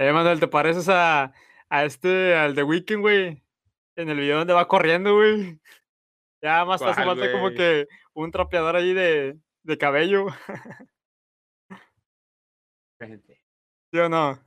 Eh, 0.00 0.12
Manuel, 0.12 0.40
¿te 0.40 0.48
pareces 0.48 0.88
a, 0.88 1.34
a 1.68 1.84
este, 1.84 2.34
al 2.34 2.54
de 2.54 2.62
Weekend, 2.62 3.02
güey? 3.02 3.42
En 3.96 4.08
el 4.08 4.18
video 4.18 4.38
donde 4.38 4.54
va 4.54 4.66
corriendo, 4.66 5.14
güey. 5.14 5.60
Ya 6.42 6.64
más 6.64 6.80
hace 6.80 7.02
¿Cuál, 7.04 7.18
falta 7.18 7.32
como 7.32 7.50
que 7.50 7.86
un 8.14 8.30
trapeador 8.30 8.76
ahí 8.76 8.94
de, 8.94 9.38
de 9.62 9.76
cabello. 9.78 10.26
Gente. 12.98 13.38
¿Sí 13.92 13.98
o 13.98 14.08
no? 14.08 14.38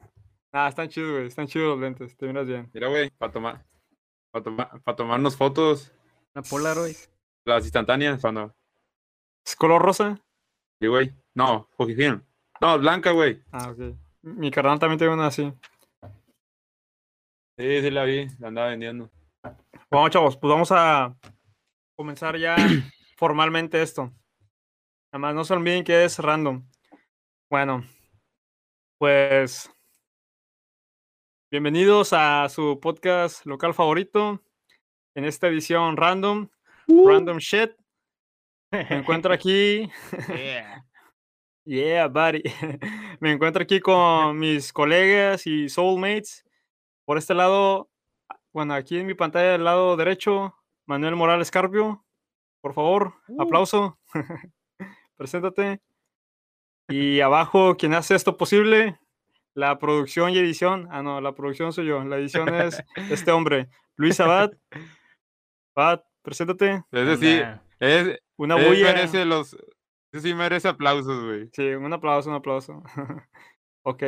Ah, 0.52 0.70
están 0.70 0.90
chidos, 0.90 1.12
güey. 1.12 1.28
Están 1.28 1.46
chidos 1.48 1.70
los 1.70 1.80
lentes. 1.80 2.18
Te 2.18 2.26
miras 2.26 2.48
bien. 2.48 2.70
Mira, 2.74 2.88
güey, 2.88 3.12
para 3.12 3.32
tomar, 3.32 3.66
para 4.32 4.44
tomar, 4.44 4.82
para 4.82 4.96
tomarnos 4.96 5.38
fotos, 5.38 5.92
Una 6.34 6.42
Polaroid. 6.44 6.96
las 7.46 7.64
instantáneas, 7.64 8.22
cuando, 8.22 8.56
¿Es 9.46 9.56
color 9.56 9.82
rosa? 9.84 10.20
sí, 10.82 10.88
güey, 10.88 11.14
no, 11.36 11.70
Fujifilm, 11.78 12.24
no, 12.60 12.80
blanca, 12.80 13.12
güey, 13.12 13.42
Ah, 13.52 13.70
ok. 13.72 13.96
Mi 14.24 14.50
carnal 14.52 14.80
también 14.80 14.98
tiene 14.98 15.14
una 15.14 15.28
así. 15.28 15.52
sí, 17.58 17.82
sí 17.82 17.92
la 17.92 18.06
vi, 18.06 18.26
la 18.40 18.48
andaba 18.48 18.70
vendiendo. 18.70 19.12
Bueno, 19.92 20.08
chavos, 20.08 20.38
pues 20.38 20.50
vamos 20.50 20.72
a 20.72 21.14
comenzar 21.98 22.38
ya 22.38 22.56
formalmente 23.18 23.82
esto. 23.82 24.14
Además, 25.12 25.36
no 25.36 25.44
se 25.44 25.54
olviden 25.54 25.84
que 25.84 26.06
es 26.06 26.20
random. 26.20 26.66
Bueno, 27.52 27.84
pues 28.98 29.70
bienvenidos 31.52 32.14
a 32.14 32.48
su 32.48 32.80
podcast 32.80 33.46
local 33.46 33.74
favorito. 33.74 34.42
En 35.16 35.26
esta 35.26 35.50
edición 35.50 35.98
random, 35.98 36.48
random 36.88 37.40
shit. 37.40 37.72
Me 38.72 38.88
encuentro 38.90 39.34
aquí, 39.34 39.92
yeah, 40.30 40.84
buddy. 41.66 42.44
Me 43.20 43.32
encuentro 43.32 43.64
aquí 43.64 43.80
con 43.80 44.38
mis 44.38 44.74
colegas 44.74 45.48
y 45.48 45.70
soulmates. 45.70 46.46
Por 47.06 47.18
este 47.18 47.34
lado, 47.34 47.90
bueno, 48.52 48.74
aquí 48.74 49.00
en 49.00 49.08
mi 49.08 49.14
pantalla 49.14 49.52
del 49.54 49.64
lado 49.64 49.96
derecho, 49.98 50.56
Manuel 50.86 51.16
Morales 51.16 51.52
Carpio. 51.52 52.06
Por 52.62 52.74
favor, 52.74 53.14
aplauso. 53.40 54.00
Preséntate. 55.18 55.82
Y 56.90 57.22
abajo, 57.22 57.76
quien 57.78 57.94
hace 57.94 58.16
esto 58.16 58.38
posible, 58.38 59.00
la 59.54 59.80
producción 59.80 60.32
y 60.32 60.38
edición. 60.38 60.88
Ah, 60.92 61.02
no, 61.02 61.22
la 61.22 61.34
producción 61.34 61.74
soy 61.74 61.88
yo. 61.88 62.04
La 62.04 62.18
edición 62.18 62.54
es 62.54 62.84
este 63.10 63.32
hombre, 63.32 63.70
Luis 63.96 64.20
Abad. 64.20 64.52
Abad, 65.76 66.04
preséntate. 66.22 66.84
Sí, 66.92 67.40
Anda. 67.40 67.64
es, 67.80 68.20
Una 68.38 68.56
bulla. 68.56 68.94
merece 68.94 69.26
los, 69.26 69.54
ese 69.54 69.58
sí 70.22 70.34
merece 70.34 70.68
aplausos, 70.68 71.24
güey. 71.24 71.50
Sí, 71.54 71.64
un 71.74 71.92
aplauso, 71.94 72.30
un 72.30 72.36
aplauso. 72.36 72.84
ok. 73.84 74.04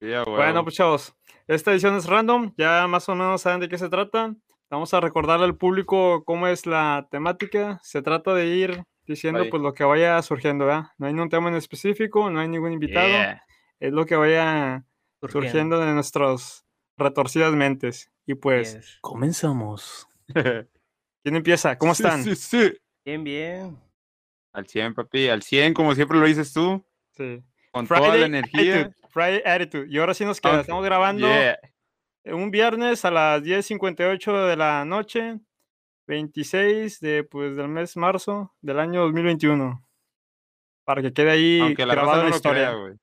Sí, 0.00 0.12
a 0.12 0.24
Bueno, 0.24 0.62
pues 0.64 0.74
chavos, 0.76 1.14
esta 1.46 1.72
edición 1.72 1.94
es 1.96 2.06
random, 2.06 2.52
ya 2.56 2.86
más 2.88 3.08
o 3.08 3.14
menos 3.14 3.42
saben 3.42 3.60
de 3.60 3.68
qué 3.68 3.78
se 3.78 3.88
trata. 3.88 4.34
Vamos 4.70 4.92
a 4.94 5.00
recordarle 5.00 5.44
al 5.44 5.56
público 5.56 6.24
cómo 6.24 6.46
es 6.48 6.66
la 6.66 7.06
temática. 7.10 7.78
Se 7.82 8.02
trata 8.02 8.34
de 8.34 8.46
ir 8.46 8.82
diciendo 9.06 9.42
Ahí. 9.42 9.50
pues 9.50 9.62
lo 9.62 9.74
que 9.74 9.84
vaya 9.84 10.20
surgiendo, 10.22 10.64
¿verdad? 10.66 10.86
No 10.98 11.06
hay 11.06 11.12
un 11.14 11.28
tema 11.28 11.48
en 11.50 11.54
específico, 11.56 12.30
no 12.30 12.40
hay 12.40 12.48
ningún 12.48 12.72
invitado, 12.72 13.06
Yeah. 13.08 13.42
es 13.78 13.92
lo 13.92 14.06
que 14.06 14.16
vaya 14.16 14.84
Surgiendo. 15.20 15.48
surgiendo 15.48 15.78
de 15.80 15.92
nuestras 15.92 16.64
retorcidas 16.96 17.52
mentes. 17.52 18.10
Y 18.26 18.34
pues, 18.34 18.74
Yes. 18.74 18.98
comenzamos. 19.02 20.08
¿Quién 21.22 21.36
empieza? 21.36 21.76
¿Cómo 21.78 21.94
Sí, 21.94 22.02
están? 22.02 22.24
Sí, 22.24 22.34
sí. 22.34 22.72
Bien, 23.04 23.22
bien. 23.22 23.78
Al 24.54 24.66
100, 24.66 24.94
papi, 24.94 25.28
al 25.28 25.42
100, 25.42 25.74
como 25.74 25.94
siempre 25.94 26.18
lo 26.18 26.24
dices 26.26 26.52
tú, 26.54 26.82
Sí. 27.10 27.42
con 27.72 27.86
toda 27.86 28.16
la 28.16 28.24
energía. 28.26 28.80
Attitude, 28.82 28.96
Friday 29.10 29.42
Attitude. 29.44 29.86
Y 29.90 29.98
ahora 29.98 30.14
sí 30.14 30.24
nos 30.24 30.40
queda, 30.40 30.60
estamos 30.60 30.84
grabando 30.84 31.26
Yeah. 31.28 31.58
un 32.26 32.50
viernes 32.50 33.04
a 33.04 33.10
las 33.10 33.42
10.58 33.42 34.46
de 34.46 34.56
la 34.56 34.84
noche, 34.86 35.38
26 36.06 37.00
de, 37.00 37.24
pues, 37.24 37.56
del 37.56 37.68
mes 37.68 37.96
marzo 37.96 38.54
del 38.60 38.78
año 38.78 39.02
2021. 39.02 39.84
Para 40.84 41.02
que 41.02 41.12
quede 41.12 41.30
ahí 41.30 41.60
Aunque 41.60 41.84
la 41.86 41.94
grabado 41.94 42.12
raza 42.16 42.24
en 42.26 42.30
la 42.30 42.36
historia. 42.36 42.66
crea, 42.68 42.74
güey. 42.80 42.94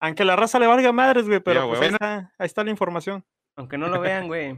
Aunque 0.00 0.24
la 0.24 0.36
raza 0.36 0.58
le 0.58 0.66
valga 0.66 0.92
madres, 0.92 1.26
güey, 1.28 1.40
pero 1.40 1.62
a 1.62 1.66
pues 1.68 1.80
ahí, 1.80 1.88
está, 1.88 2.32
ahí 2.38 2.46
está 2.46 2.64
la 2.64 2.70
información. 2.70 3.24
Aunque 3.56 3.76
no 3.76 3.88
lo 3.88 4.00
vean, 4.00 4.26
güey. 4.26 4.56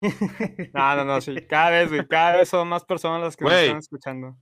No, 0.74 0.96
no, 0.96 1.04
no, 1.04 1.20
sí. 1.20 1.34
Cada 1.48 1.70
vez, 1.70 1.88
güey, 1.88 2.06
cada 2.06 2.36
vez 2.36 2.48
son 2.48 2.68
más 2.68 2.84
personas 2.84 3.20
las 3.22 3.36
que 3.36 3.44
nos 3.44 3.52
están 3.54 3.78
escuchando. 3.78 4.36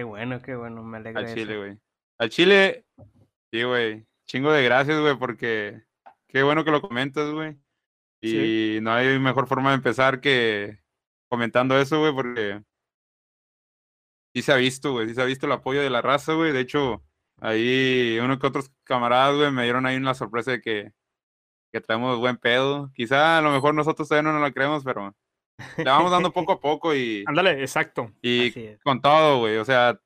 Qué 0.00 0.04
bueno, 0.04 0.40
qué 0.40 0.56
bueno. 0.56 0.82
Me 0.82 0.96
alegra 0.96 1.20
Al 1.20 1.26
eso. 1.26 1.34
chile, 1.34 1.58
güey. 1.58 1.78
Al 2.18 2.30
chile, 2.30 2.86
sí, 3.52 3.62
güey. 3.64 4.06
Chingo 4.26 4.50
de 4.50 4.64
gracias, 4.64 4.98
güey, 4.98 5.14
porque 5.18 5.82
qué 6.26 6.42
bueno 6.42 6.64
que 6.64 6.70
lo 6.70 6.80
comentas, 6.80 7.30
güey. 7.30 7.58
Y 8.22 8.30
Sí. 8.30 8.78
no 8.80 8.92
hay 8.94 9.18
mejor 9.18 9.46
forma 9.46 9.68
de 9.70 9.76
empezar 9.76 10.22
que 10.22 10.78
comentando 11.28 11.78
eso, 11.78 11.98
güey, 12.00 12.14
porque 12.14 12.62
sí 14.34 14.40
se 14.40 14.52
ha 14.52 14.56
visto, 14.56 14.92
güey. 14.92 15.06
Sí 15.08 15.14
se 15.14 15.20
ha 15.20 15.26
visto 15.26 15.44
el 15.44 15.52
apoyo 15.52 15.82
de 15.82 15.90
la 15.90 16.00
raza, 16.00 16.32
güey. 16.32 16.52
De 16.52 16.60
hecho, 16.60 17.04
ahí 17.42 18.18
uno 18.22 18.38
que 18.38 18.46
otros 18.46 18.72
camaradas, 18.84 19.36
güey, 19.36 19.52
me 19.52 19.64
dieron 19.64 19.84
ahí 19.84 19.98
una 19.98 20.14
sorpresa 20.14 20.52
de 20.52 20.62
que, 20.62 20.92
que 21.74 21.80
traemos 21.82 22.18
buen 22.18 22.38
pedo. 22.38 22.90
Quizá 22.94 23.36
a 23.36 23.42
lo 23.42 23.50
mejor 23.50 23.74
nosotros 23.74 24.08
todavía 24.08 24.30
no 24.30 24.38
nos 24.38 24.48
la 24.48 24.52
creemos, 24.54 24.82
pero 24.82 25.14
le 25.78 25.84
vamos 25.84 26.10
dando 26.10 26.32
poco 26.32 26.52
a 26.52 26.60
poco 26.60 26.94
y, 26.94 27.24
Ándale, 27.26 27.60
exacto. 27.60 28.12
y 28.22 28.74
con 28.78 29.00
todo, 29.00 29.38
güey. 29.40 29.56
O 29.58 29.64
sea, 29.64 29.98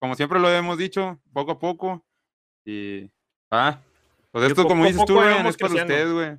como 0.00 0.14
siempre 0.14 0.38
lo 0.40 0.50
hemos 0.50 0.78
dicho, 0.78 1.20
poco 1.32 1.52
a 1.52 1.58
poco. 1.58 2.04
Y. 2.64 3.10
Ah. 3.50 3.80
Pues 4.30 4.44
esto, 4.48 4.64
como 4.66 4.84
dices 4.86 5.04
tú, 5.06 5.14
güey, 5.14 5.28
vamos 5.28 5.50
es 5.50 5.56
para 5.56 5.74
ustedes, 5.74 6.12
güey. 6.12 6.36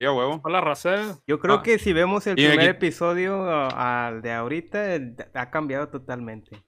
Sí, 0.00 0.06
a 0.06 0.12
huevo. 0.12 0.40
Hola, 0.42 0.60
raza. 0.60 1.20
Yo 1.26 1.38
creo 1.38 1.56
Ah. 1.56 1.62
que 1.62 1.78
si 1.78 1.92
vemos 1.92 2.26
el 2.26 2.38
Y 2.38 2.46
primer 2.46 2.60
aquí- 2.60 2.68
episodio 2.68 3.46
al 3.48 4.22
de 4.22 4.32
ahorita, 4.32 4.96
ha 5.34 5.50
cambiado 5.50 5.88
totalmente. 5.88 6.62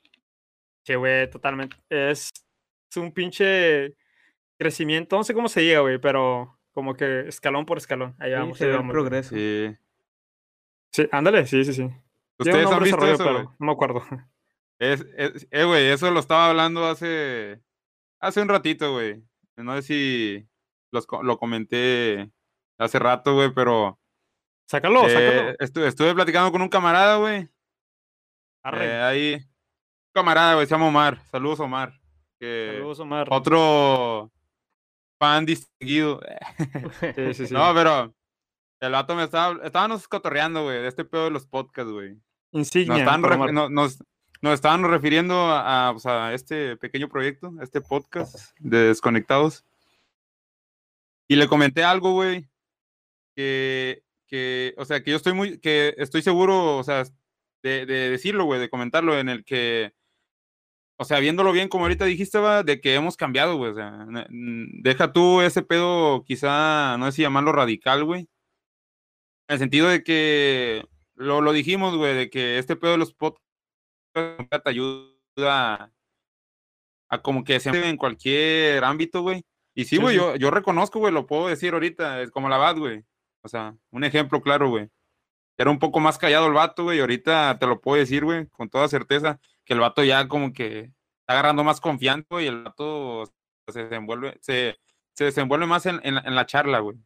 Sí, 0.85 0.95
güey, 0.95 1.29
totalmente. 1.31 1.77
Es, 1.89 2.31
es 2.91 2.97
un 2.97 3.11
pinche 3.13 3.97
crecimiento, 4.61 5.17
no 5.17 5.25
sé 5.25 5.35
cómo 5.35 5.49
se 5.49 5.61
diga, 5.61 5.81
güey, 5.81 5.99
pero 5.99 6.59
como 6.73 6.95
que 6.95 7.27
escalón 7.29 7.67
por 7.67 7.79
escalón. 7.79 8.15
Ahí 8.21 8.31
Sí, 8.31 8.37
vamos, 8.39 8.59
se 8.59 8.65
ahí 8.65 8.69
ve 8.69 8.75
el 8.77 8.79
vamos, 8.83 8.93
güey. 8.95 9.03
progreso. 9.05 9.35
Sí. 9.35 9.77
Sí, 10.97 11.07
ándale, 11.13 11.47
sí, 11.47 11.63
sí, 11.65 11.73
sí. 11.75 11.91
Ustedes 12.39 12.71
han 12.71 12.83
visto 12.83 13.07
eso, 13.07 13.23
pero 13.25 13.43
no 13.59 13.67
me 13.67 13.73
acuerdo. 13.73 14.03
Es, 14.79 15.05
es- 15.17 15.47
eh, 15.51 15.65
güey, 15.65 15.87
eso 15.87 16.11
lo 16.11 16.21
estaba 16.21 16.49
hablando 16.51 16.85
hace. 16.87 17.61
Hace 18.21 18.41
un 18.41 18.49
ratito, 18.49 18.93
güey. 18.93 19.23
No 19.57 19.75
sé 19.77 19.83
si 19.83 20.49
los, 20.93 21.07
lo 21.23 21.39
comenté 21.39 22.31
hace 22.79 22.99
rato, 22.99 23.35
güey, 23.35 23.53
pero. 23.55 23.99
Sácalo, 24.69 25.07
eh, 25.07 25.11
sácalo. 25.11 25.53
estu- 25.59 25.87
estuve 25.87 26.15
platicando 26.15 26.51
con 26.51 26.63
un 26.63 26.69
camarada, 26.69 27.19
güey. 27.19 27.49
Arre. 28.65 28.87
Eh, 28.87 29.01
ahí. 29.03 29.35
Un 29.35 30.13
camarada, 30.15 30.55
güey, 30.55 30.67
se 30.67 30.75
llama 30.75 30.89
Omar. 30.89 31.21
Saludos, 31.31 31.61
Omar. 31.61 31.93
que- 32.41 32.73
Saludos, 32.77 33.01
Omar. 33.01 33.29
otro 33.31 34.33
fan 35.21 35.45
distinguido. 35.47 36.21
Sí, 37.17 37.35
sí, 37.35 37.47
sí. 37.49 37.55
No, 37.55 37.73
pero 37.75 38.15
el 38.81 38.93
vato 38.93 39.15
me 39.15 39.25
estaba, 39.25 39.65
estábamos 39.65 40.07
cotorreando, 40.09 40.65
güey, 40.65 40.81
de 40.83 40.89
este 40.89 41.05
pedo 41.05 41.25
de 41.25 41.31
los 41.31 41.47
podcasts, 41.47 41.91
güey. 41.91 42.15
Nos 42.53 42.69
Insignia. 42.69 42.99
estaban, 42.99 43.21
por 43.23 43.31
ref- 43.33 43.35
Omar. 43.37 43.53
no- 43.53 43.69
nos, 43.71 44.03
nos 44.43 44.55
estaban 44.55 44.85
refiriendo 44.85 45.35
a, 45.35 45.89
a, 45.89 45.93
pues, 45.93 46.07
a 46.07 46.35
este 46.35 46.77
pequeño 46.77 47.09
proyecto, 47.09 47.53
a 47.61 47.63
este 47.65 47.81
podcast 47.81 48.57
de 48.59 48.79
Desconectados. 48.89 49.65
Y 51.29 51.37
le 51.37 51.49
comenté 51.49 51.83
algo, 51.85 52.13
güey, 52.13 52.49
que, 53.35 54.03
que, 54.27 54.75
o 54.79 54.85
sea, 54.85 55.03
que 55.03 55.11
yo 55.11 55.17
estoy 55.17 55.33
muy, 55.33 55.59
que 55.59 55.95
estoy 55.99 56.23
seguro, 56.23 56.77
o 56.77 56.85
sea, 56.85 57.03
de, 57.63 57.85
de 57.87 58.11
decirlo, 58.11 58.45
güey, 58.45 58.61
de 58.61 58.71
comentarlo, 58.71 59.19
en 59.19 59.29
el 59.29 59.45
que, 59.45 59.93
o 60.99 61.05
sea, 61.05 61.19
viéndolo 61.19 61.51
bien, 61.53 61.69
como 61.69 61.85
ahorita 61.85 62.05
dijiste, 62.05 62.39
va, 62.39 62.63
de 62.63 62.81
que 62.81 62.95
hemos 62.95 63.17
cambiado, 63.17 63.57
güey, 63.57 63.73
o 63.73 63.75
sea, 63.75 64.07
deja 64.31 65.13
tú 65.13 65.41
ese 65.41 65.63
pedo, 65.63 66.23
quizá, 66.25 66.97
no 66.99 67.07
sé 67.07 67.13
si 67.13 67.23
llamarlo 67.23 67.51
radical, 67.53 68.05
güey, 68.05 68.29
en 69.49 69.55
el 69.55 69.59
sentido 69.59 69.89
de 69.89 70.03
que 70.03 70.85
lo, 71.15 71.41
lo 71.41 71.53
dijimos, 71.53 71.97
güey, 71.97 72.15
de 72.15 72.31
que 72.31 72.59
este 72.59 72.77
pedo 72.77 72.93
de 72.93 72.99
los 72.99 73.15
podcasts 73.15 73.43
te 74.15 74.71
ayuda 74.71 75.93
a, 77.09 77.23
como 77.23 77.45
que 77.45 77.61
se 77.61 77.71
en 77.89 77.97
cualquier 77.97 78.85
ámbito, 78.85 79.23
güey. 79.23 79.45
Y 79.75 79.85
sí, 79.85 79.99
güey, 79.99 80.15
sí. 80.17 80.21
yo, 80.21 80.37
yo 80.37 80.51
reconozco, 80.51 80.99
güey, 80.99 81.13
lo 81.13 81.27
puedo 81.27 81.49
decir 81.49 81.75
ahorita, 81.75 82.23
es 82.23 82.31
como 82.31 82.49
la 82.49 82.57
bad, 82.57 82.79
güey. 82.79 83.05
O 83.43 83.49
sea, 83.49 83.77
un 83.91 84.05
ejemplo 84.05 84.41
claro, 84.41 84.69
güey. 84.71 84.89
Era 85.59 85.71
un 85.71 85.79
poco 85.79 86.01
más 86.01 86.19
callado 86.19 86.47
el 86.47 86.53
vato, 86.53 86.85
güey, 86.85 86.99
y 86.99 87.01
ahorita 87.01 87.59
te 87.59 87.67
lo 87.67 87.81
puedo 87.81 87.99
decir, 87.99 88.25
güey, 88.25 88.47
con 88.49 88.69
toda 88.69 88.89
certeza, 88.89 89.39
que 89.65 89.75
el 89.75 89.81
vato 89.81 90.03
ya 90.05 90.29
como 90.29 90.53
que 90.53 90.81
está 91.21 91.33
agarrando 91.35 91.63
más 91.65 91.81
confianza, 91.81 92.27
güey, 92.31 92.47
y 92.47 92.49
el 92.49 92.65
vato 92.65 93.25
se 93.69 93.85
desenvuelve, 93.85 94.37
se, 94.41 94.77
se 95.15 95.25
desenvuelve 95.25 95.67
más 95.67 95.87
en, 95.87 96.01
en 96.05 96.17
la- 96.17 96.21
en 96.23 96.35
la 96.35 96.47
charla, 96.47 96.81
güey. 96.81 96.97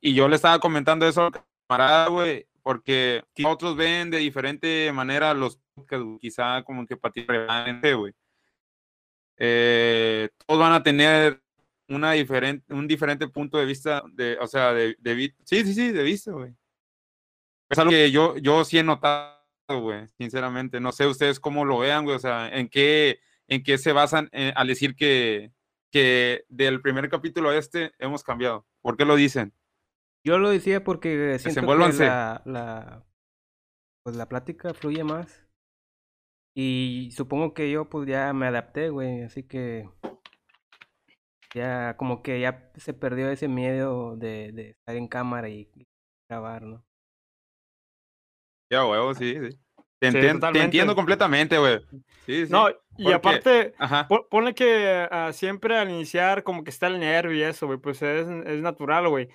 Y 0.00 0.14
yo 0.14 0.28
le 0.28 0.36
estaba 0.36 0.58
comentando 0.58 1.06
eso 1.06 1.22
al 1.22 1.32
camarada, 1.66 2.08
güey, 2.08 2.46
porque 2.62 3.24
otros 3.44 3.76
ven 3.76 4.10
de 4.10 4.18
diferente 4.18 4.90
manera 4.92 5.34
los 5.34 5.58
podcasts, 5.74 6.06
quizá 6.20 6.62
como 6.62 6.86
que 6.86 6.96
para 6.96 7.12
ti 7.12 7.26
güey. 7.94 8.12
Eh, 9.38 10.28
todos 10.46 10.60
van 10.60 10.72
a 10.72 10.82
tener 10.82 11.40
una 11.88 12.12
diferente, 12.12 12.72
un 12.74 12.86
diferente 12.86 13.28
punto 13.28 13.58
de 13.58 13.64
vista, 13.64 14.02
de, 14.12 14.36
o 14.40 14.46
sea, 14.46 14.72
de, 14.72 14.96
de 14.98 15.34
sí, 15.44 15.64
sí, 15.64 15.74
sí, 15.74 15.92
de 15.92 16.02
vista, 16.02 16.32
güey. 16.32 16.54
Es 17.70 17.78
algo 17.78 17.90
que 17.90 18.10
yo, 18.10 18.36
yo 18.38 18.64
sí 18.64 18.78
he 18.78 18.82
notado, 18.82 19.36
güey, 19.68 20.06
sinceramente. 20.18 20.80
No 20.80 20.92
sé 20.92 21.06
ustedes 21.06 21.40
cómo 21.40 21.64
lo 21.64 21.78
vean, 21.78 22.04
güey, 22.04 22.16
o 22.16 22.20
sea, 22.20 22.48
en 22.48 22.68
qué, 22.68 23.20
en 23.46 23.62
qué 23.62 23.78
se 23.78 23.92
basan 23.92 24.28
eh, 24.32 24.52
al 24.56 24.68
decir 24.68 24.94
que, 24.96 25.52
que 25.90 26.44
del 26.48 26.80
primer 26.80 27.08
capítulo 27.08 27.50
a 27.50 27.56
este 27.56 27.92
hemos 27.98 28.22
cambiado. 28.22 28.66
¿Por 28.82 28.96
qué 28.96 29.04
lo 29.04 29.16
dicen? 29.16 29.52
Yo 30.24 30.38
lo 30.38 30.50
decía 30.50 30.82
porque 30.84 31.38
siento 31.38 31.62
que 31.62 31.92
la, 31.92 32.42
la, 32.44 33.04
pues 34.04 34.16
la 34.16 34.28
plática 34.28 34.74
fluye 34.74 35.04
más. 35.04 35.44
Y 36.54 37.10
supongo 37.12 37.54
que 37.54 37.70
yo 37.70 37.88
pues 37.88 38.08
ya 38.08 38.32
me 38.32 38.46
adapté, 38.46 38.90
güey, 38.90 39.22
así 39.22 39.44
que 39.44 39.88
ya 41.54 41.96
como 41.96 42.22
que 42.22 42.40
ya 42.40 42.70
se 42.76 42.94
perdió 42.94 43.30
ese 43.30 43.48
miedo 43.48 44.16
de, 44.16 44.52
de 44.52 44.70
estar 44.70 44.96
en 44.96 45.08
cámara 45.08 45.48
y 45.48 45.70
grabar, 46.28 46.62
¿no? 46.62 46.84
Ya, 48.70 48.84
huevo, 48.86 49.14
sí, 49.14 49.34
sí. 49.34 49.58
Te, 50.00 50.10
Sí, 50.10 50.18
entien- 50.18 50.40
te 50.52 50.62
entiendo 50.62 50.94
completamente, 50.94 51.58
güey. 51.58 51.80
Sí, 52.26 52.46
sí. 52.46 52.52
No, 52.52 52.68
y 52.98 53.04
porque- 53.04 53.14
aparte, 53.16 53.74
Ajá. 53.78 54.06
pon- 54.08 54.26
ponle 54.28 54.54
que 54.54 55.06
ah, 55.10 55.32
siempre 55.32 55.76
al 55.78 55.88
iniciar 55.90 56.42
como 56.42 56.62
que 56.64 56.70
está 56.70 56.88
el 56.88 57.00
nervio 57.00 57.32
y 57.38 57.42
eso, 57.42 57.66
güey, 57.66 57.78
pues 57.78 58.02
es, 58.02 58.26
es 58.28 58.60
natural, 58.60 59.08
güey. 59.08 59.28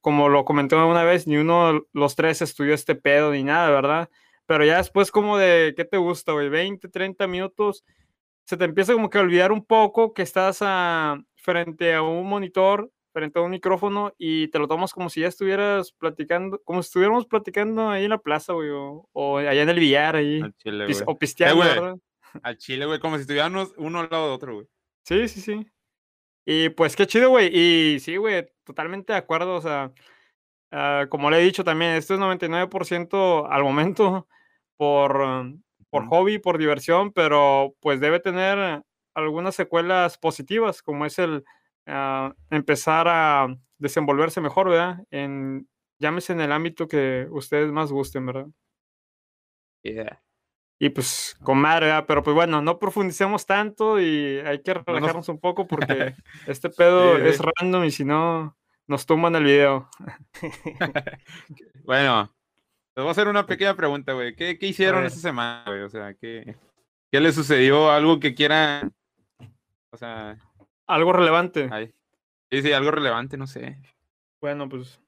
Como 0.00 0.28
lo 0.28 0.44
comenté 0.44 0.74
una 0.74 1.04
vez, 1.04 1.26
ni 1.28 1.36
uno 1.36 1.72
de 1.72 1.82
los 1.92 2.16
tres 2.16 2.42
estudió 2.42 2.74
este 2.74 2.96
pedo 2.96 3.30
ni 3.32 3.44
nada, 3.44 3.70
¿verdad? 3.70 4.10
Pero 4.46 4.64
ya 4.64 4.78
después 4.78 5.10
como 5.12 5.38
de, 5.38 5.74
¿qué 5.76 5.84
te 5.84 5.96
gusta, 5.96 6.32
güey? 6.32 6.48
20, 6.48 6.88
30 6.88 7.26
minutos, 7.28 7.84
se 8.46 8.56
te 8.56 8.64
empieza 8.64 8.92
como 8.92 9.08
que 9.10 9.18
a 9.18 9.20
olvidar 9.22 9.52
un 9.52 9.64
poco 9.64 10.12
que 10.12 10.22
estás 10.22 10.58
frente 11.36 11.94
a 11.94 12.02
un 12.02 12.26
monitor, 12.28 12.90
frente 13.12 13.38
a 13.38 13.42
un 13.42 13.52
micrófono 13.52 14.12
y 14.18 14.48
te 14.48 14.58
lo 14.58 14.66
tomas 14.66 14.92
como 14.92 15.08
si 15.08 15.20
ya 15.20 15.28
estuvieras 15.28 15.92
platicando, 15.92 16.60
como 16.64 16.82
si 16.82 16.88
estuviéramos 16.88 17.24
platicando 17.26 17.88
ahí 17.88 18.04
en 18.04 18.10
la 18.10 18.18
plaza, 18.18 18.54
güey, 18.54 18.70
o, 18.70 19.08
o 19.12 19.38
allá 19.38 19.62
en 19.62 19.68
el 19.68 19.78
billar, 19.78 20.16
ahí, 20.16 20.42
chile, 20.58 20.86
pis- 20.86 21.04
o 21.06 21.16
pisteando, 21.16 21.56
güey. 21.56 21.68
¿verdad? 21.68 21.96
Al 22.42 22.56
chile, 22.58 22.86
güey, 22.86 22.98
como 23.00 23.16
si 23.16 23.22
estuviéramos 23.22 23.72
uno 23.76 24.00
al 24.00 24.08
lado 24.10 24.28
de 24.28 24.34
otro, 24.34 24.54
güey. 24.54 24.66
Sí, 25.04 25.28
sí, 25.28 25.40
sí. 25.40 25.66
Y 26.46 26.68
pues 26.70 26.96
qué 26.96 27.06
chido, 27.06 27.30
güey. 27.30 27.50
Y 27.56 28.00
sí, 28.00 28.16
güey, 28.16 28.46
totalmente 28.64 29.12
de 29.12 29.18
acuerdo. 29.18 29.56
O 29.56 29.60
sea, 29.60 29.92
ah, 30.72 31.06
como 31.10 31.30
le 31.30 31.38
he 31.40 31.44
dicho 31.44 31.64
también, 31.64 31.92
esto 31.92 32.14
es 32.14 32.20
99% 32.20 33.46
al 33.50 33.62
momento 33.62 34.28
por, 34.76 35.14
por 35.90 36.02
Ujú. 36.04 36.10
hobby, 36.10 36.38
por 36.38 36.58
diversión, 36.58 37.12
pero 37.12 37.74
pues 37.80 38.00
debe 38.00 38.20
tener 38.20 38.82
algunas 39.14 39.54
secuelas 39.54 40.18
positivas, 40.18 40.82
como 40.82 41.06
es 41.06 41.18
el 41.18 41.44
ah, 41.86 42.34
empezar 42.50 43.06
a 43.08 43.48
desenvolverse 43.78 44.40
mejor, 44.40 44.68
¿verdad? 44.70 44.98
En, 45.10 45.68
llámese 45.98 46.32
en 46.32 46.40
el 46.40 46.52
ámbito 46.52 46.88
que 46.88 47.26
ustedes 47.30 47.70
más 47.72 47.92
gusten, 47.92 48.26
¿verdad? 48.26 48.46
Y 50.84 50.90
pues 50.90 51.34
con 51.42 51.58
madre, 51.58 51.86
¿verdad? 51.86 52.04
pero 52.06 52.22
pues 52.22 52.34
bueno, 52.34 52.60
no 52.60 52.78
profundicemos 52.78 53.46
tanto 53.46 53.98
y 54.00 54.38
hay 54.44 54.60
que 54.62 54.74
nos- 54.74 54.84
relajarnos 54.84 55.28
un 55.30 55.38
poco 55.40 55.66
porque 55.66 56.14
este 56.46 56.68
pedo 56.68 57.16
Sí, 57.16 57.22
es 57.26 57.36
sí. 57.38 57.42
random 57.56 57.84
y 57.84 57.90
si 57.90 58.04
no, 58.04 58.54
nos 58.86 59.06
tumban 59.06 59.34
el 59.36 59.44
video. 59.44 59.88
Bueno, 61.84 62.34
les 62.96 63.02
voy 63.02 63.08
a 63.08 63.10
hacer 63.10 63.28
una 63.28 63.46
pequeña 63.46 63.74
pregunta, 63.74 64.12
güey. 64.12 64.34
¿Qué, 64.34 64.58
qué 64.58 64.66
hicieron 64.66 65.04
esta 65.04 65.20
semana, 65.20 65.64
güey? 65.66 65.82
O 65.82 65.88
sea, 65.88 66.14
¿qué, 66.14 66.56
¿qué 67.10 67.20
les 67.20 67.34
sucedió? 67.34 67.90
¿Algo 67.90 68.20
que 68.20 68.34
quieran? 68.34 68.92
O 69.90 69.96
sea, 69.96 70.36
Algo 70.86 71.12
relevante. 71.12 71.68
ay, 71.70 71.94
sí, 72.50 72.62
sí, 72.62 72.72
algo 72.72 72.90
relevante, 72.90 73.36
no 73.36 73.46
sé. 73.46 73.78
Bueno, 74.40 74.68
pues 74.68 75.00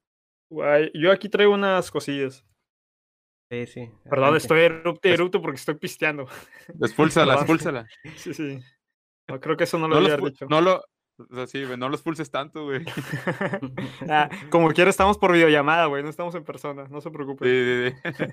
guay, 0.50 0.90
yo 0.94 1.12
aquí 1.12 1.28
traigo 1.28 1.54
unas 1.54 1.90
cosillas. 1.90 2.44
Sí, 3.50 3.66
sí. 3.66 3.90
Perdón, 4.08 4.36
estoy 4.36 4.60
erupte, 4.60 5.12
erupte 5.12 5.38
porque 5.38 5.56
estoy 5.56 5.76
pisteando. 5.76 6.26
Expúlsala, 6.80 7.34
expúlsala. 7.34 7.86
Sí, 8.16 8.34
sí. 8.34 8.58
No, 9.28 9.40
creo 9.40 9.56
que 9.56 9.64
eso 9.64 9.78
no 9.78 9.88
lo 9.88 9.96
No 9.96 10.00
había 10.02 10.16
los, 10.16 10.32
dicho. 10.32 10.46
no 10.48 10.60
lo, 10.60 10.82
o 11.18 11.34
sea, 11.34 11.46
sí, 11.46 11.64
güey, 11.64 11.76
no 11.76 11.88
los 11.88 12.02
pulses 12.02 12.30
tanto, 12.30 12.64
güey. 12.64 12.84
Ah, 14.10 14.28
como 14.50 14.70
quiera, 14.70 14.90
estamos 14.90 15.18
por 15.18 15.32
videollamada, 15.32 15.86
güey, 15.86 16.02
no 16.02 16.10
estamos 16.10 16.34
en 16.34 16.44
persona, 16.44 16.86
no 16.88 17.00
se 17.00 17.10
preocupen. 17.10 17.48
sí, 17.48 18.12
sí. 18.12 18.24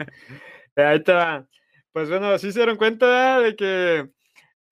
Ahí 0.75 1.01
te 1.03 1.13
va. 1.13 1.45
Pues 1.91 2.09
bueno, 2.09 2.37
sí 2.39 2.51
se 2.51 2.59
dieron 2.59 2.77
cuenta 2.77 3.39
de 3.39 3.55
que 3.55 4.09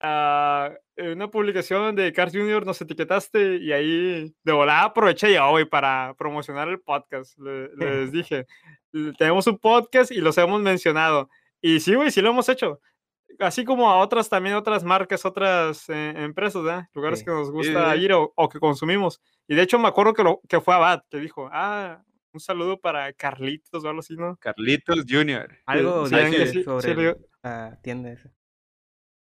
ah, 0.00 0.72
una 0.96 1.28
publicación 1.30 1.94
de 1.96 2.12
Cars 2.12 2.32
Junior 2.32 2.64
nos 2.66 2.80
etiquetaste 2.80 3.56
y 3.56 3.72
ahí 3.72 4.34
de 4.42 4.52
volada 4.52 4.84
aproveché 4.84 5.32
yo, 5.32 5.48
güey, 5.50 5.64
para 5.64 6.14
promocionar 6.18 6.68
el 6.68 6.80
podcast. 6.80 7.38
Le- 7.38 7.70
les 7.76 8.12
dije, 8.12 8.46
"L- 8.92 9.12
tenemos 9.18 9.46
un 9.46 9.58
podcast 9.58 10.10
y 10.12 10.20
los 10.20 10.36
hemos 10.38 10.60
mencionado. 10.60 11.28
Y 11.60 11.80
sí, 11.80 11.94
güey, 11.94 12.10
sí 12.10 12.20
lo 12.20 12.30
hemos 12.30 12.48
hecho. 12.48 12.80
Así 13.38 13.64
como 13.64 13.88
a 13.90 13.96
otras 13.96 14.28
también, 14.28 14.54
otras 14.56 14.84
marcas, 14.84 15.24
otras 15.24 15.88
eh, 15.88 16.12
empresas, 16.18 16.62
¿verdad? 16.62 16.88
Lugares 16.92 17.20
Sí. 17.20 17.24
que 17.24 17.30
nos 17.30 17.50
gusta 17.50 17.94
sí. 17.94 18.00
ir 18.00 18.12
o, 18.12 18.32
o 18.36 18.48
que 18.48 18.60
consumimos. 18.60 19.20
Y 19.48 19.54
de 19.54 19.62
hecho 19.62 19.78
me 19.78 19.88
acuerdo 19.88 20.12
que, 20.12 20.22
lo, 20.22 20.40
que 20.48 20.60
fue 20.60 20.74
Abad, 20.74 21.02
que 21.10 21.18
dijo, 21.18 21.48
ah, 21.50 22.02
un 22.34 22.40
saludo 22.40 22.78
para 22.80 23.12
Carlitos 23.14 23.84
o 23.84 23.88
algo 23.88 24.00
así, 24.00 24.16
¿no? 24.16 24.36
Carlitos 24.36 25.04
Jr. 25.08 25.58
Algo 25.66 26.06
sí, 26.06 26.14
sí, 26.46 26.62
sobre 26.62 26.94
sí 26.94 27.00
el- 27.00 27.16
la 27.42 27.78
tienda 27.82 28.12
esa. 28.12 28.30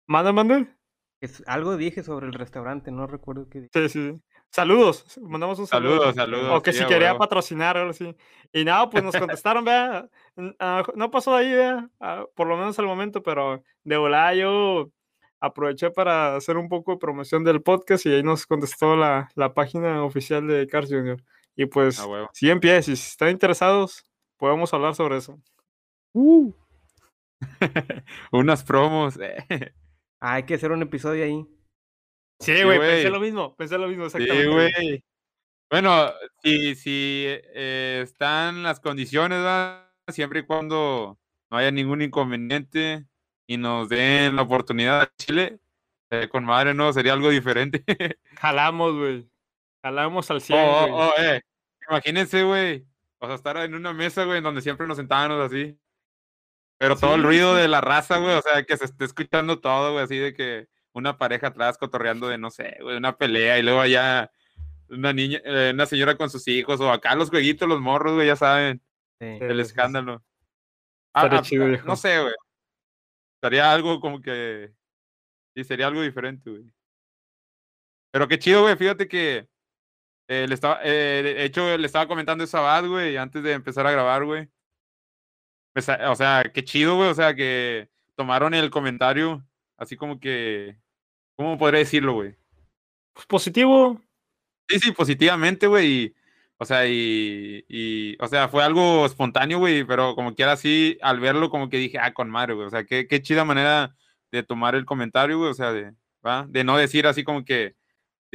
Manda, 0.08 0.32
manda. 0.32 0.77
Es- 1.22 1.44
algo 1.48 1.78
dije 1.78 2.04
sobre 2.04 2.28
el 2.28 2.34
restaurante, 2.34 2.92
no 2.92 3.08
recuerdo 3.08 3.48
qué 3.50 3.62
dije. 3.62 3.72
Sí, 3.74 3.90
sí. 3.90 4.12
sí. 4.12 4.22
Saludos. 4.50 5.20
Mandamos 5.22 5.60
un 5.60 5.68
saludo. 5.68 5.98
Saludos, 5.98 6.16
saludos. 6.16 6.58
O 6.58 6.62
que 6.62 6.72
si 6.72 6.86
quería 6.86 7.18
patrocinar 7.18 7.76
o 7.76 7.80
algo 7.82 7.92
así. 7.92 8.16
Y 8.54 8.64
nada, 8.64 8.90
pues 8.90 9.04
nos 9.04 9.14
contestaron, 9.18 9.66
vea. 9.66 10.08
ah, 10.60 10.84
No 10.96 11.12
pasó 11.12 11.36
de 11.36 11.46
ahí, 11.46 11.52
vea. 11.54 11.90
ah, 12.00 12.24
Por 12.36 12.48
lo 12.48 12.56
menos 12.58 12.80
al 12.80 12.86
momento, 12.86 13.22
pero 13.22 13.62
de 13.84 13.98
volada 13.98 14.34
yo 14.36 14.90
aproveché 15.42 15.92
para 15.92 16.36
hacer 16.38 16.56
un 16.58 16.70
poco 16.70 16.94
de 16.94 16.98
promoción 16.98 17.44
del 17.44 17.62
podcast 17.62 18.06
y 18.06 18.10
ahí 18.14 18.24
nos 18.24 18.46
contestó 18.48 18.96
la, 18.96 19.30
la 19.36 19.54
página 19.54 20.04
oficial 20.04 20.48
de 20.48 20.66
Cars 20.68 20.88
Junior. 20.90 21.22
Y 21.56 21.66
pues, 21.66 22.00
A 22.00 22.08
huevo. 22.08 22.30
si 22.34 22.50
en 22.50 22.60
pie, 22.62 22.82
si 22.84 22.94
están 22.94 23.30
interesados, 23.30 24.06
podemos 24.38 24.74
hablar 24.74 24.96
sobre 24.96 25.18
eso. 25.18 25.38
Unas 28.32 28.64
promos. 28.64 29.20
eh. 29.20 29.74
Ah, 30.20 30.34
hay 30.36 30.44
que 30.44 30.56
hacer 30.56 30.72
un 30.72 30.82
episodio 30.82 31.24
ahí. 31.24 31.46
Sí, 32.40 32.56
Sí, 32.56 32.64
güey, 32.64 32.80
pensé 32.80 33.10
lo 33.10 33.20
mismo, 33.20 33.56
pensé 33.56 33.78
lo 33.78 33.88
mismo, 33.88 34.10
Sí, 34.10 34.18
exactamente. 34.18 34.48
güey. 34.52 35.04
Bueno, 35.70 36.12
si, 36.44 36.76
si 36.76 37.24
eh, 37.28 38.02
están 38.04 38.64
las 38.64 38.80
condiciones, 38.80 39.40
¿verdad? 39.40 39.84
siempre 40.10 40.40
y 40.40 40.44
cuando 40.46 41.20
no 41.52 41.58
haya 41.58 41.70
ningún 41.72 42.02
inconveniente 42.02 43.06
y 43.48 43.58
nos 43.58 43.90
den 43.90 44.36
la 44.38 44.44
oportunidad 44.44 45.02
a 45.02 45.12
Chile, 45.18 45.60
eh, 46.12 46.30
con 46.30 46.46
madre 46.46 46.74
no, 46.74 46.94
sería 46.94 47.14
algo 47.14 47.30
diferente. 47.30 47.84
Jalamos, 48.38 48.96
güey. 48.96 49.30
Jalamos 49.84 50.32
al 50.32 50.40
100, 50.42 50.60
Oh, 50.60 50.80
güey. 50.88 50.92
oh, 50.94 51.10
oh, 51.10 51.22
eh, 51.22 51.42
Imagínense, 51.90 52.44
güey. 52.44 52.86
O 53.20 53.26
sea, 53.26 53.36
estar 53.36 53.58
en 53.58 53.76
una 53.76 53.94
mesa, 53.94 54.24
güey, 54.24 54.38
en 54.38 54.44
donde 54.46 54.62
siempre 54.62 54.88
nos 54.88 54.98
sentábamos 54.98 55.40
así. 55.52 55.78
Pero 56.78 56.96
todo 56.96 57.16
el 57.16 57.24
ruido 57.24 57.56
sí. 57.56 57.62
de 57.62 57.68
la 57.68 57.82
raza, 57.82 58.18
güey, 58.18 58.36
o 58.36 58.42
sea, 58.42 58.64
que 58.64 58.78
se 58.78 58.86
esté 58.86 59.06
escuchando 59.06 59.60
todo, 59.60 59.94
güey, 59.94 60.04
así 60.04 60.18
de 60.18 60.34
que 60.34 60.68
una 60.94 61.18
pareja 61.18 61.48
atrás 61.48 61.78
cotorreando 61.78 62.28
de, 62.28 62.38
no 62.38 62.52
sé, 62.52 62.78
güey, 62.82 62.98
una 62.98 63.18
pelea 63.18 63.60
y 63.60 63.64
luego 63.64 63.82
allá 63.82 64.32
una 64.90 65.14
niña, 65.14 65.40
eh, 65.44 65.72
una 65.74 65.86
señora 65.86 66.16
con 66.18 66.30
sus 66.30 66.48
hijos, 66.48 66.80
o 66.80 66.92
acá 66.92 67.16
los 67.16 67.30
jueguitos, 67.30 67.68
los 67.68 67.82
morros, 67.82 68.16
güey, 68.16 68.28
ya 68.28 68.36
saben, 68.36 68.82
Sí. 69.20 69.26
Sí, 69.26 69.38
el 69.42 69.50
sí, 69.50 69.56
sí. 69.56 69.62
escándalo. 69.62 70.24
Ah, 71.14 71.24
Estaría 71.24 71.40
ah, 71.40 71.42
chido, 71.42 71.66
ah, 71.66 71.84
no 71.86 71.96
sé, 71.96 72.22
güey. 72.22 72.34
Estaría 73.38 73.72
algo 73.72 74.00
como 74.00 74.22
que. 74.22 74.74
Sí, 75.56 75.64
sería 75.64 75.88
algo 75.88 76.02
diferente, 76.02 76.50
güey. 76.50 76.72
Pero 78.12 78.28
qué 78.28 78.40
chido, 78.40 78.62
güey. 78.62 78.78
Fíjate 78.78 79.08
que. 79.08 79.48
eh, 80.28 80.48
le 80.48 80.54
estaba, 80.54 80.80
eh, 80.84 81.22
de 81.24 81.46
hecho, 81.46 81.78
le 81.78 81.86
estaba 81.86 82.08
comentando 82.08 82.44
eso 82.44 82.58
a 82.58 82.62
Bad, 82.62 82.88
güey, 82.88 83.18
antes 83.18 83.44
de 83.44 83.54
empezar 83.54 83.88
a 83.88 83.92
grabar, 83.92 84.26
güey. 84.26 84.50
Pues, 85.78 85.90
a- 85.90 86.10
o 86.10 86.16
sea, 86.16 86.44
qué 86.52 86.64
chido, 86.64 86.96
güey. 86.96 87.10
O 87.10 87.14
sea, 87.14 87.36
que 87.36 87.88
tomaron 88.16 88.56
el 88.56 88.72
comentario 88.72 89.46
así 89.78 89.96
como 89.96 90.20
que. 90.20 90.76
¿Cómo 91.36 91.56
podría 91.60 91.78
decirlo, 91.82 92.14
güey? 92.14 92.36
Pues 93.14 93.28
positivo. 93.28 94.02
Sí, 94.68 94.80
sí, 94.80 94.92
positivamente, 94.92 95.68
güey. 95.68 95.88
y, 96.06 96.16
O 96.58 96.66
sea, 96.66 96.88
y, 96.88 97.64
y, 97.70 98.18
o 98.20 98.28
sea, 98.28 98.48
fue 98.50 98.64
algo 98.64 99.06
espontáneo, 99.06 99.60
güey, 99.60 99.84
pero 99.84 100.16
como 100.16 100.34
quiera 100.34 100.54
así, 100.54 100.98
al 101.04 101.20
verlo, 101.20 101.52
como 101.52 101.70
que 101.70 101.78
dije, 101.78 102.00
ah, 102.00 102.12
con 102.12 102.32
madre, 102.32 102.56
güey. 102.56 102.66
O 102.66 102.72
sea, 102.72 102.84
qué, 102.84 103.08
qué 103.08 103.22
chida 103.22 103.46
manera 103.46 103.96
de 104.32 104.42
tomar 104.42 104.74
el 104.74 104.84
comentario, 104.86 105.38
güey. 105.38 105.52
O 105.52 105.54
sea, 105.54 105.72
de, 105.74 105.94
¿va? 106.26 106.48
de 106.50 106.64
no 106.64 106.76
decir 106.76 107.06
así 107.06 107.24
como 107.24 107.46
que, 107.46 107.76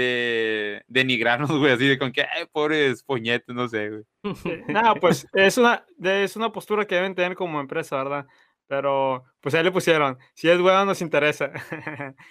de 0.03 0.83
denigrarnos, 0.89 1.51
güey, 1.59 1.73
así 1.73 1.87
de 1.87 1.99
con 1.99 2.13
que, 2.13 2.23
ay, 2.23 2.47
pobres 2.53 3.03
puñetes, 3.03 3.55
no 3.55 3.69
sé, 3.69 3.91
güey. 3.91 4.03
Nada, 4.69 4.95
pues 4.97 5.27
es 5.33 5.59
una, 5.59 5.85
es 6.03 6.37
una 6.37 6.51
postura 6.53 6.87
que 6.87 6.95
deben 6.97 7.15
tener 7.15 7.35
como 7.37 7.61
empresa, 7.61 7.97
¿verdad? 7.97 8.27
Pero 8.69 9.25
pues 9.41 9.55
ahí 9.55 9.63
le 9.65 9.71
pusieron, 9.73 10.19
si 10.35 10.49
es 10.49 10.59
bueno 10.59 10.85
nos 10.87 11.03
interesa. 11.03 11.51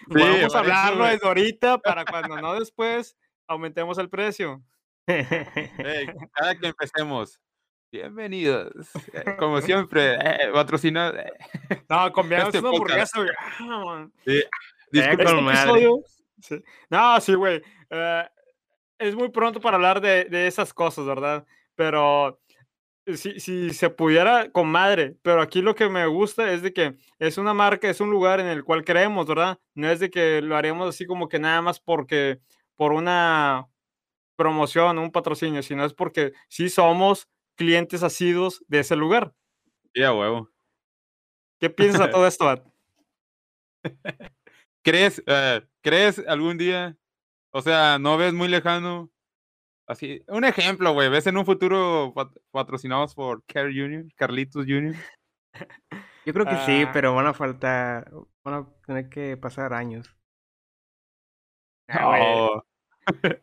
Podemos 0.07 0.37
por 0.37 0.45
eso, 0.45 0.57
hablarlo 0.57 1.05
desde 1.05 1.27
ahorita 1.27 1.77
para 1.79 2.03
cuando 2.05 2.37
no 2.41 2.59
después, 2.59 3.15
aumentemos 3.47 3.97
el 3.99 4.09
precio. 4.09 4.61
Ey, 5.07 6.07
cada 6.33 6.55
que 6.55 6.67
empecemos. 6.67 7.39
Bienvenidos. 7.91 8.71
eh, 9.13 9.35
Como 9.37 9.59
siempre, 9.61 10.15
eh, 10.15 10.49
patrocinado. 10.53 11.17
eh, 11.17 11.31
No, 11.89 12.11
conviene 12.13 12.45
Este 12.45 12.59
una 12.59 12.69
hamburguesa, 12.69 13.19
güey. 13.19 13.29
Ah, 13.59 13.83
man. 13.85 14.13
disculpa, 14.91 15.23
con 15.25 15.49
Este 15.49 15.61
episodio- 15.61 16.03
sí. 16.41 16.62
No, 16.89 17.19
sí, 17.21 17.33
güey. 17.33 17.62
eh, 17.89 18.29
es 19.00 19.15
muy 19.15 19.29
pronto 19.29 19.60
para 19.60 19.75
hablar 19.77 20.01
de, 20.01 20.25
de 20.25 20.48
esas 20.48 20.74
cosas, 20.74 21.05
¿verdad? 21.05 21.45
Pero 21.75 22.39
si, 23.15 23.39
si 23.39 23.71
se 23.71 23.89
pudiera, 23.89 24.51
con 24.51 24.67
madre. 24.69 25.17
Pero 25.21 25.41
aquí 25.41 25.62
lo 25.62 25.75
que 25.75 25.89
me 25.89 26.05
gusta 26.07 26.51
es 26.51 26.62
de 26.62 26.74
que 26.74 26.95
es 27.19 27.38
una 27.38 27.53
marca, 27.53 27.89
es 27.89 28.00
un 28.01 28.12
lugar 28.12 28.39
en 28.39 28.48
el 28.48 28.63
cual 28.63 28.83
creemos, 28.83 29.27
¿verdad? 29.27 29.60
No 29.74 29.89
es 29.89 30.00
de 30.00 30.10
que 30.10 30.41
lo 30.41 30.55
haremos 30.55 30.89
así 30.89 31.05
como 31.05 31.27
que 31.27 31.39
nada 31.39 31.62
más 31.62 31.79
porque, 31.79 32.39
por 32.75 32.93
una 32.93 33.67
promoción, 34.36 34.98
un 34.98 35.12
patrocinio, 35.12 35.63
sino 35.63 35.86
es 35.86 35.93
porque 35.93 36.33
sí 36.48 36.69
somos 36.69 37.27
clientes 37.55 38.03
asiduos 38.03 38.63
de 38.67 38.79
ese 38.79 38.95
lugar. 38.95 39.33
Sí, 39.93 40.03
a 40.03 40.13
huevo. 40.13 40.50
¿Qué 41.60 41.69
piensas 41.69 42.01
a 42.01 42.10
todo 42.12 42.27
esto? 42.27 42.63
¿Crees, 44.83 45.21
eh, 45.27 45.62
¿Crees 45.81 46.19
algún 46.27 46.57
día? 46.57 46.95
O 47.51 47.61
sea, 47.61 47.97
no 48.00 48.17
ves 48.17 48.33
muy 48.33 48.47
lejano. 48.47 49.09
Así, 49.88 50.23
un 50.27 50.45
ejemplo, 50.45 50.93
güey. 50.93 51.09
¿Ves 51.09 51.27
en 51.27 51.38
un 51.38 51.45
futuro 51.45 52.13
pat- 52.15 52.35
patrocinados 52.51 53.13
por 53.15 53.43
Care 53.45 53.69
Junior, 53.73 54.05
Carlitos 54.15 54.65
Junior? 54.65 54.95
Yo 56.25 56.33
creo 56.33 56.45
que 56.45 56.55
sí, 56.65 56.83
Ah. 56.88 56.91
pero 56.93 57.13
van 57.15 57.27
a 57.27 57.33
faltar, 57.33 58.09
van 58.43 58.53
a 58.53 58.67
tener 58.85 59.09
que 59.09 59.35
pasar 59.38 59.73
años. 59.73 60.15
Ah. 61.89 62.19
Oh, 62.21 62.63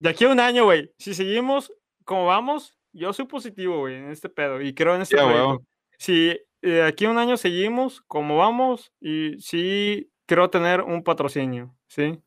De 0.00 0.08
aquí 0.08 0.24
a 0.24 0.28
un 0.30 0.40
año, 0.40 0.64
güey, 0.64 0.92
si 0.98 1.14
seguimos 1.14 1.72
como 2.04 2.26
vamos, 2.26 2.76
yo 2.92 3.12
soy 3.12 3.26
positivo, 3.26 3.78
güey, 3.78 3.94
en 3.96 4.10
este 4.10 4.28
pedo 4.28 4.60
y 4.60 4.74
creo 4.74 4.96
en 4.96 5.02
este 5.02 5.16
huevo. 5.16 5.62
Si 5.98 6.30
eh, 6.30 6.40
de 6.62 6.82
aquí 6.82 7.04
a 7.04 7.10
un 7.10 7.18
año 7.18 7.36
seguimos 7.36 8.00
como 8.02 8.38
vamos 8.38 8.92
y 9.00 9.38
sí 9.40 10.09
creo 10.30 10.48
tener 10.48 10.82
un 10.82 11.02
patrocinio, 11.02 11.76
¿sí? 11.88 12.22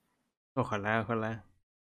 Ojalá, 0.56 1.04
ojalá. 1.04 1.46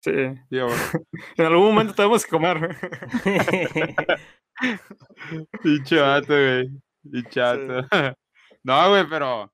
Sí. 0.03 0.11
huevo. 0.51 0.69
En 1.39 1.47
algún 1.47 1.65
momento 1.65 1.95
tenemos 1.95 2.27
que 2.27 2.31
comer. 2.31 2.77
Pinche 5.63 5.99
vato, 5.99 6.35
güey. 6.35 6.69
Pinche 7.11 7.41
vato. 7.41 7.89
No, 8.63 8.89
güey, 8.91 9.07
pero. 9.09 9.45
O 9.45 9.51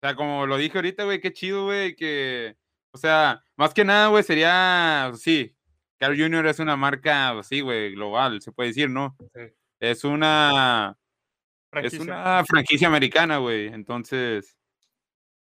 sea, 0.00 0.16
como 0.16 0.46
lo 0.46 0.56
dije 0.56 0.78
ahorita, 0.78 1.04
güey, 1.04 1.20
qué 1.20 1.32
chido, 1.32 1.64
güey, 1.64 1.96
que. 1.96 2.56
O 2.92 2.98
sea, 2.98 3.42
más 3.56 3.74
que 3.74 3.84
nada, 3.84 4.08
güey, 4.08 4.22
sería. 4.22 5.10
Sí, 5.16 5.56
Carl 5.98 6.16
Jr. 6.16 6.46
es 6.46 6.60
una 6.60 6.76
marca, 6.76 7.32
pues, 7.34 7.48
sí, 7.48 7.60
güey, 7.60 7.94
global, 7.94 8.40
se 8.42 8.52
puede 8.52 8.68
decir, 8.68 8.90
¿no? 8.90 9.16
Sí. 9.34 9.42
Es 9.80 10.04
una. 10.04 10.96
Es 11.72 11.94
una 11.94 12.44
franquicia 12.44 12.86
americana, 12.86 13.38
güey. 13.38 13.66
Entonces. 13.66 14.56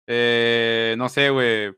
Eh, 0.07 0.95
no 0.97 1.09
sé, 1.09 1.29
güey. 1.29 1.73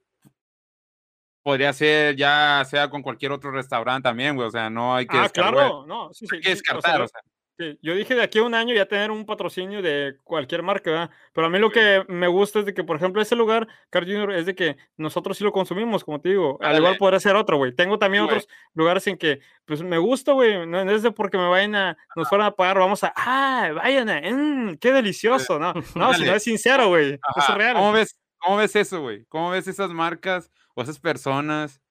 Podría 1.44 1.72
ser 1.72 2.16
ya 2.16 2.64
sea 2.70 2.90
con 2.90 3.02
cualquier 3.02 3.32
otro 3.32 3.52
restaurante 3.52 4.08
también, 4.10 4.36
güey. 4.36 4.48
O 4.48 4.52
sea, 4.52 4.70
no 4.70 4.96
hay 4.96 5.08
que 5.08 5.18
Ah, 5.18 5.24
descartar, 5.24 5.54
claro, 5.54 5.86
no, 5.88 6.14
sí, 6.14 6.26
no 6.30 6.36
hay 6.36 6.42
que 6.42 6.56
sí, 6.56 6.62
o 6.62 6.82
sea, 6.82 6.98
descartar, 6.98 7.02
o 7.02 7.08
sea. 7.08 7.22
Sí, 7.58 7.80
yo 7.82 7.96
dije 7.96 8.14
de 8.14 8.22
aquí 8.22 8.38
a 8.38 8.44
un 8.44 8.54
año 8.54 8.76
ya 8.76 8.86
tener 8.86 9.10
un 9.10 9.26
patrocinio 9.26 9.82
de 9.82 10.18
cualquier 10.24 10.62
marca, 10.62 10.92
¿verdad? 10.92 11.10
Pero 11.34 11.48
a 11.48 11.50
mí 11.50 11.58
lo 11.58 11.72
que 11.72 12.06
me 12.08 12.28
gusta 12.28 12.60
es 12.60 12.66
de 12.66 12.74
que, 12.76 12.84
por 12.84 12.98
ejemplo, 12.98 13.20
ese 13.20 13.36
lugar, 13.36 13.68
Carl 13.90 14.06
Jr., 14.06 14.32
es 14.34 14.46
de 14.46 14.54
que 14.54 14.78
nosotros 14.96 15.38
sí 15.38 15.44
lo 15.44 15.52
consumimos, 15.52 16.04
como 16.04 16.22
te 16.22 16.30
digo. 16.30 16.60
Al 16.62 16.78
igual 16.78 16.98
podría 16.98 17.20
ser 17.20 17.36
otro, 17.36 17.58
güey. 17.58 17.74
Tengo 17.74 17.98
también 17.98 18.24
Sí, 18.24 18.30
otros 18.30 18.48
lugares 18.76 19.08
en 19.08 19.18
que, 19.18 19.40
pues, 19.66 19.82
me 19.82 19.98
gusta, 19.98 20.34
güey. 20.34 20.68
No 20.68 20.82
es 20.92 21.02
de 21.02 21.12
porque 21.12 21.40
me 21.40 21.48
vayan 21.48 21.74
a, 21.76 21.98
nos 22.16 22.30
fueran 22.30 22.48
a 22.48 22.52
pagar, 22.52 22.78
vamos 22.78 23.04
a, 23.04 23.12
ah, 23.16 23.72
vayan 23.74 24.10
a, 24.10 24.22
mm, 24.22 24.78
qué 24.78 24.92
delicioso, 24.92 25.58
¿no? 25.58 25.74
No, 25.96 26.14
si 26.14 26.26
no 26.26 26.36
es 26.36 26.44
sincero, 26.44 26.90
güey. 26.90 27.14
Es 27.14 27.56
real. 27.56 27.76
¿Cómo 27.76 27.92
ves, 27.92 28.20
¿Cómo 28.38 28.58
ves 28.58 28.76
eso, 28.76 29.02
güey? 29.02 29.26
¿Cómo 29.26 29.50
ves 29.50 29.68
esas 29.68 29.90
marcas 29.90 30.52
o 30.76 30.84
esas 30.84 31.00
personas 31.00 31.82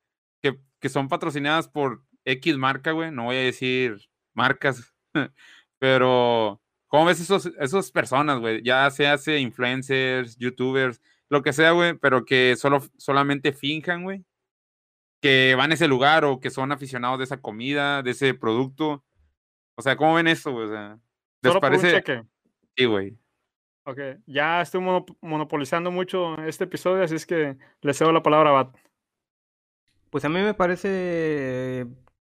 que, 0.40 0.56
que 0.78 0.88
son 0.88 1.08
patrocinadas 1.08 1.68
por 1.68 2.02
X 2.25 2.56
marca, 2.56 2.92
güey? 2.92 3.11
No 3.11 3.25
voy 3.25 3.37
a 3.37 3.40
decir 3.40 4.08
marcas, 4.32 4.94
pero 5.86 6.60
¿cómo 6.88 7.04
ves 7.04 7.20
esos, 7.20 7.46
esas 7.60 7.92
personas, 7.92 8.40
güey? 8.40 8.60
Ya 8.64 8.90
se 8.90 9.06
hace 9.06 9.38
influencers, 9.38 10.36
youtubers, 10.36 11.00
lo 11.28 11.44
que 11.44 11.52
sea, 11.52 11.70
güey, 11.70 11.96
pero 11.96 12.24
que 12.24 12.56
solo, 12.56 12.82
solamente 12.96 13.52
finjan, 13.52 14.02
güey, 14.02 14.24
que 15.22 15.54
van 15.56 15.70
a 15.70 15.74
ese 15.74 15.86
lugar 15.86 16.24
o 16.24 16.40
que 16.40 16.50
son 16.50 16.72
aficionados 16.72 17.18
de 17.18 17.24
esa 17.24 17.40
comida, 17.40 18.02
de 18.02 18.10
ese 18.10 18.34
producto. 18.34 19.04
O 19.76 19.82
sea, 19.82 19.96
¿cómo 19.96 20.14
ven 20.14 20.26
eso, 20.26 20.50
güey? 20.50 20.66
O 20.66 20.70
sea, 20.70 20.98
¿les 21.42 21.52
Solo 21.52 21.60
por 21.60 21.70
un 21.70 21.76
parece? 21.76 21.96
cheque. 21.98 22.24
Sí, 22.76 22.84
güey. 22.86 23.16
Ok, 23.84 24.00
ya 24.26 24.60
estoy 24.60 24.80
monop- 24.80 25.16
monopolizando 25.20 25.92
mucho 25.92 26.36
este 26.42 26.64
episodio, 26.64 27.04
así 27.04 27.14
es 27.14 27.26
que 27.26 27.56
le 27.80 27.94
cedo 27.94 28.10
la 28.10 28.24
palabra 28.24 28.50
a 28.50 28.54
Bat. 28.54 28.76
Pues 30.10 30.24
a 30.24 30.28
mí 30.28 30.40
me 30.40 30.54
parece 30.54 31.86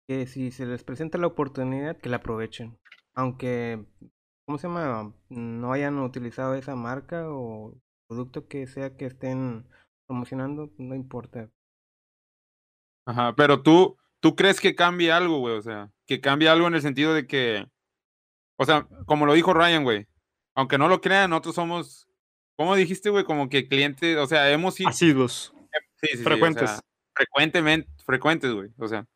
que 0.09 0.27
si 0.27 0.51
se 0.51 0.67
les 0.67 0.83
presenta 0.83 1.19
la 1.19 1.29
oportunidad, 1.29 1.97
que 1.97 2.09
la 2.09 2.17
aprovechen. 2.17 2.77
Aunque, 3.15 3.85
¿cómo 4.47 4.59
se 4.59 4.69
llama? 4.69 5.15
No 5.29 5.73
hayan 5.73 5.99
utilizado 5.99 6.55
esa 6.55 6.75
marca 6.77 7.31
o 7.31 7.75
producto 8.09 8.49
que 8.49 8.67
sea 8.67 8.97
que 8.97 9.07
estén 9.07 9.67
promocionando, 10.07 10.71
no 10.79 10.95
importa. 10.95 11.51
Ajá, 13.07 13.35
pero 13.37 13.63
tú, 13.63 13.97
¿tú 14.21 14.35
crees 14.35 14.61
que 14.61 14.75
cambie 14.75 15.13
algo, 15.13 15.39
güey? 15.39 15.57
O 15.57 15.63
sea, 15.63 15.91
que 16.07 16.21
cambie 16.21 16.49
algo 16.49 16.67
en 16.67 16.75
el 16.75 16.83
sentido 16.83 17.15
de 17.15 17.27
que, 17.27 17.67
o 18.57 18.65
sea, 18.65 18.87
como 19.07 19.27
lo 19.27 19.35
dijo 19.35 19.53
Ryan, 19.55 19.85
güey, 19.85 20.07
aunque 20.55 20.79
no 20.79 20.89
lo 20.89 21.01
crean, 21.01 21.31
nosotros 21.31 21.55
somos, 21.55 22.09
¿cómo 22.57 22.75
dijiste, 22.77 23.11
güey? 23.11 23.25
Como 23.25 23.49
que 23.49 23.69
clientes, 23.69 24.17
o 24.17 24.27
sea, 24.27 24.51
hemos 24.51 24.75
sido, 24.75 24.91
Asiduos. 24.91 25.53
sí, 26.01 26.09
sí, 26.09 26.17
sí, 26.17 26.21
o 26.21 26.25
frecuentes. 26.25 26.71
sea, 26.71 26.81
frecuentemente, 27.15 27.89
frecuentes, 28.05 28.53
güey, 28.53 28.71
o 28.79 28.89
sea, 28.89 29.07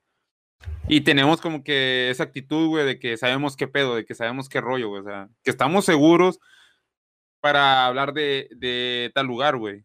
y 0.89 1.03
tenemos 1.03 1.41
como 1.41 1.63
que 1.63 2.11
esa 2.11 2.25
actitud, 2.25 2.69
güey, 2.69 2.85
de 2.87 2.99
que 2.99 3.17
sabemos 3.17 3.57
qué 3.57 3.69
pedo, 3.69 3.95
de 3.97 4.05
que 4.05 4.15
sabemos 4.15 4.49
qué 4.49 4.61
rollo, 4.61 4.89
güey, 4.89 5.03
o 5.03 5.05
sea, 5.05 5.29
que 5.43 5.51
estamos 5.51 5.85
seguros 5.85 6.39
para 7.41 7.87
hablar 7.87 8.13
de, 8.15 8.49
de 8.57 9.11
tal 9.15 9.27
lugar, 9.27 9.57
güey. 9.57 9.85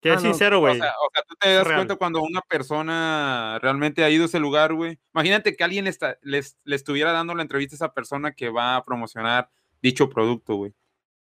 Que 0.00 0.10
Ah, 0.10 0.14
es 0.14 0.22
no, 0.22 0.30
sincero, 0.30 0.58
O 0.58 0.60
güey. 0.60 0.78
sea, 0.78 0.90
o 0.92 1.08
sea, 1.12 1.22
tú 1.28 1.34
te 1.40 1.52
das 1.52 1.66
real. 1.66 1.78
cuenta 1.80 1.96
cuando 1.96 2.22
una 2.22 2.40
persona 2.42 3.58
realmente 3.60 4.04
ha 4.04 4.10
ido 4.10 4.22
a 4.24 4.26
ese 4.26 4.38
lugar, 4.38 4.72
güey. 4.74 4.98
Imagínate 5.12 5.56
que 5.56 5.64
alguien 5.64 5.84
le, 5.84 5.90
está- 5.90 6.18
les- 6.22 6.56
le 6.64 6.76
estuviera 6.76 7.10
dando 7.12 7.34
la 7.34 7.42
entrevista 7.42 7.74
a 7.74 7.78
esa 7.78 7.92
persona 7.94 8.32
que 8.32 8.48
va 8.48 8.76
a 8.76 8.82
promocionar 8.84 9.50
dicho 9.82 10.08
producto, 10.08 10.54
güey. 10.54 10.72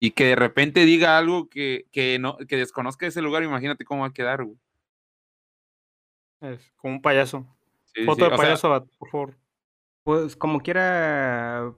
Y 0.00 0.10
que 0.10 0.24
de 0.26 0.36
repente 0.36 0.84
diga 0.84 1.16
algo 1.18 1.48
que, 1.48 1.86
que, 1.92 2.18
no, 2.18 2.36
que 2.36 2.56
desconozca 2.56 3.06
ese 3.06 3.22
lugar, 3.22 3.42
imagínate 3.44 3.84
cómo 3.84 4.02
va 4.02 4.08
a 4.08 4.12
quedar, 4.12 4.42
güey. 4.44 4.58
Es 6.40 6.72
como 6.76 6.94
un 6.94 7.02
payaso. 7.02 7.46
Sí, 7.94 8.00
sí, 8.02 8.06
Foto 8.06 8.24
de 8.24 8.26
o 8.26 8.28
sea, 8.30 8.36
payaso, 8.36 8.68
Bat, 8.70 8.86
por 8.98 9.08
favor. 9.10 9.36
Pues 10.04 10.36
como 10.36 10.60
quiera, 10.60 11.74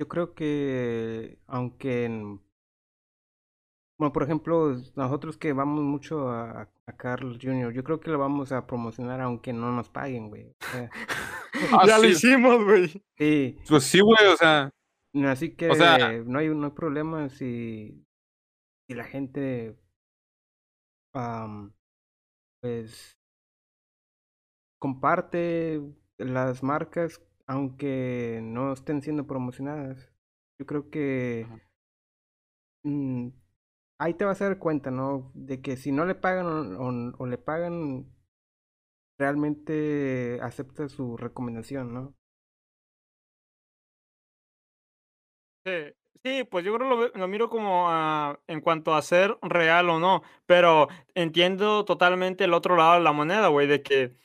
yo 0.00 0.08
creo 0.08 0.34
que 0.34 1.38
aunque, 1.46 2.04
en- 2.04 2.40
bueno, 3.98 4.12
por 4.12 4.22
ejemplo, 4.22 4.76
nosotros 4.96 5.36
que 5.36 5.52
vamos 5.52 5.82
mucho 5.82 6.30
a, 6.30 6.62
a 6.86 6.96
Carl 6.96 7.38
Jr., 7.40 7.72
yo 7.72 7.84
creo 7.84 8.00
que 8.00 8.10
lo 8.10 8.18
vamos 8.18 8.50
a 8.52 8.66
promocionar 8.66 9.20
aunque 9.20 9.52
no 9.52 9.70
nos 9.72 9.88
paguen, 9.90 10.28
güey. 10.28 10.48
O 10.50 10.54
sea, 10.72 10.90
Ah, 11.82 11.84
ya 11.86 11.98
lo 11.98 12.06
hicimos, 12.06 12.64
güey. 12.64 12.88
sí, 13.18 13.58
pues 13.68 13.84
sí, 13.84 14.00
güey, 14.00 14.26
o 14.32 14.36
sea, 14.36 14.70
así 15.26 15.54
que 15.54 15.68
O 15.70 15.74
sea- 15.74 16.12
no 16.24 16.38
hay, 16.38 16.48
no 16.48 16.64
hay 16.66 16.72
problema 16.72 17.28
si, 17.28 18.04
si 18.88 18.94
la 18.94 19.04
gente, 19.04 19.76
pues, 22.62 23.18
comparte 24.80 25.82
las 26.18 26.64
marcas 26.64 27.22
aunque 27.48 28.40
no 28.44 28.74
estén 28.74 29.02
siendo 29.02 29.26
promocionadas. 29.28 30.10
Yo 30.60 30.66
creo 30.66 30.90
que 30.90 31.46
mm, 32.82 33.28
ahí 33.98 34.14
te 34.14 34.24
vas 34.24 34.40
a 34.42 34.46
dar 34.46 34.58
cuenta, 34.58 34.90
¿no? 34.90 35.32
De 35.34 35.60
que 35.62 35.76
si 35.76 35.92
no 35.92 36.04
le 36.06 36.14
pagan 36.14 36.46
o, 36.76 36.88
o- 36.88 37.14
o 37.18 37.26
le 37.26 37.38
pagan, 37.38 38.06
realmente 39.18 40.40
acepta 40.42 40.88
su 40.88 41.16
recomendación, 41.16 41.94
¿no? 41.94 42.14
Sí, 45.64 45.72
sí, 46.24 46.44
pues 46.44 46.64
yo 46.64 46.74
creo 46.74 46.88
lo, 46.88 47.08
lo 47.08 47.28
miro 47.28 47.50
como 47.50 47.86
ah, 47.90 48.38
en 48.46 48.60
cuanto 48.60 48.94
a 48.94 49.02
ser 49.02 49.36
real 49.42 49.90
o 49.90 49.98
no, 49.98 50.22
pero 50.46 50.88
entiendo 51.14 51.84
totalmente 51.84 52.44
el 52.44 52.54
otro 52.54 52.76
lado 52.76 52.94
de 52.94 53.00
la 53.00 53.12
moneda, 53.12 53.48
güey, 53.48 53.66
de 53.66 53.82
que 53.82 54.16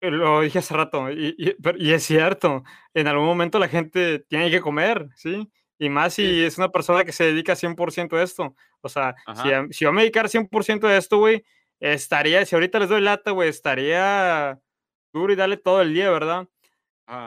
lo 0.00 0.40
dije 0.42 0.58
hace 0.60 0.74
rato, 0.74 1.10
y, 1.10 1.34
y- 1.38 1.56
y 1.78 1.92
es 1.92 2.04
cierto, 2.04 2.62
en 2.94 3.06
algún 3.08 3.26
momento 3.26 3.58
la 3.58 3.68
gente 3.68 4.20
tiene 4.20 4.50
que 4.50 4.60
comer, 4.60 5.08
¿sí? 5.16 5.48
Y 5.78 5.88
más 5.90 6.14
si 6.14 6.22
Sí. 6.24 6.44
es 6.44 6.58
una 6.58 6.70
persona 6.70 7.04
que 7.04 7.12
se 7.12 7.24
dedica 7.24 7.54
100% 7.56 8.16
a 8.16 8.22
esto. 8.22 8.54
O 8.80 8.88
sea, 8.88 9.14
si, 9.34 9.48
si 9.72 9.84
yo 9.84 9.92
me 9.92 10.02
dedicara 10.02 10.28
100% 10.28 10.86
a 10.88 10.96
esto, 10.96 11.18
güey, 11.18 11.44
estaría, 11.80 12.44
si 12.46 12.54
ahorita 12.56 12.78
les 12.80 12.88
doy 12.88 13.00
lata, 13.00 13.30
güey, 13.32 13.48
estaría 13.48 14.58
duro 15.12 15.32
y 15.32 15.36
dale 15.36 15.56
todo 15.56 15.82
el 15.82 15.94
día, 15.94 16.10
¿verdad? 16.10 16.48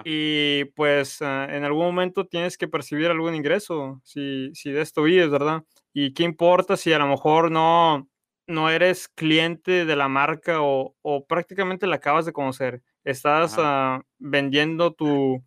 Y 0.06 0.66
pues 0.76 1.22
ah, 1.22 1.48
en 1.50 1.64
algún 1.64 1.86
momento 1.86 2.26
tienes 2.28 2.58
que 2.58 2.68
percibir 2.68 3.08
algún 3.08 3.36
ingreso, 3.36 4.02
si, 4.04 4.52
si 4.54 4.72
de 4.72 4.82
esto 4.82 5.04
vives, 5.04 5.30
¿verdad? 5.32 5.64
Y 5.94 6.14
qué 6.14 6.24
importa 6.24 6.78
si 6.78 6.94
a 6.94 7.00
lo 7.00 7.08
mejor 7.08 7.52
no, 7.52 8.10
no 8.52 8.70
eres 8.70 9.08
cliente 9.08 9.86
de 9.86 9.96
la 9.96 10.08
marca 10.08 10.62
o, 10.62 10.96
o 11.02 11.26
prácticamente 11.26 11.88
la 11.88 11.96
acabas 11.96 12.26
de 12.26 12.34
conocer. 12.34 12.84
Estás 13.04 13.56
ah, 13.58 14.02
vendiendo 14.20 14.94
tu, 14.94 15.44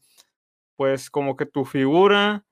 pues 0.76 1.08
como 1.10 1.36
que 1.36 1.46
tu 1.46 1.64
figura, 1.64 2.44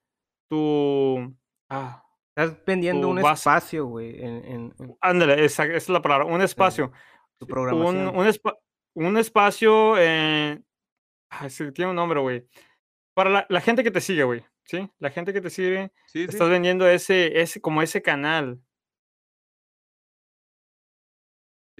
tu... 0.49 1.35
Ah, 1.69 2.05
Estás 2.35 2.65
vendiendo 2.65 3.09
un 3.11 3.17
base. 3.17 3.35
espacio, 3.51 3.87
güey, 3.87 4.17
en, 4.23 4.45
en- 4.45 4.75
en 4.79 4.97
Ándale, 5.03 5.45
esa, 5.45 5.65
esa 5.65 5.77
es 5.77 5.89
la 5.91 6.01
palabra, 6.01 6.25
un 6.27 6.41
espacio. 6.41 6.91
tu 7.39 7.45
Un, 7.45 7.49
programación. 7.51 8.17
un, 8.17 8.27
espa- 8.27 8.59
un 8.95 9.17
espacio, 9.19 9.99
eh, 9.99 10.59
ay, 11.29 11.51
sí, 11.51 11.71
tiene 11.73 11.91
un 11.91 11.97
nombre, 11.97 12.21
güey. 12.21 12.47
Para 13.15 13.29
la, 13.29 13.47
la 13.51 13.61
gente 13.61 13.85
que 13.85 13.91
te 13.91 14.01
sigue, 14.01 14.25
güey, 14.25 14.43
¿sí? 14.65 14.89
La 14.99 15.11
gente 15.11 15.35
que 15.35 15.43
te 15.43 15.51
sigue, 15.51 15.93
sí. 16.07 16.25
estás 16.27 16.49
vendiendo 16.49 16.89
ese, 16.89 17.39
ese, 17.43 17.61
como 17.61 17.83
ese 17.83 18.01
canal. 18.01 18.59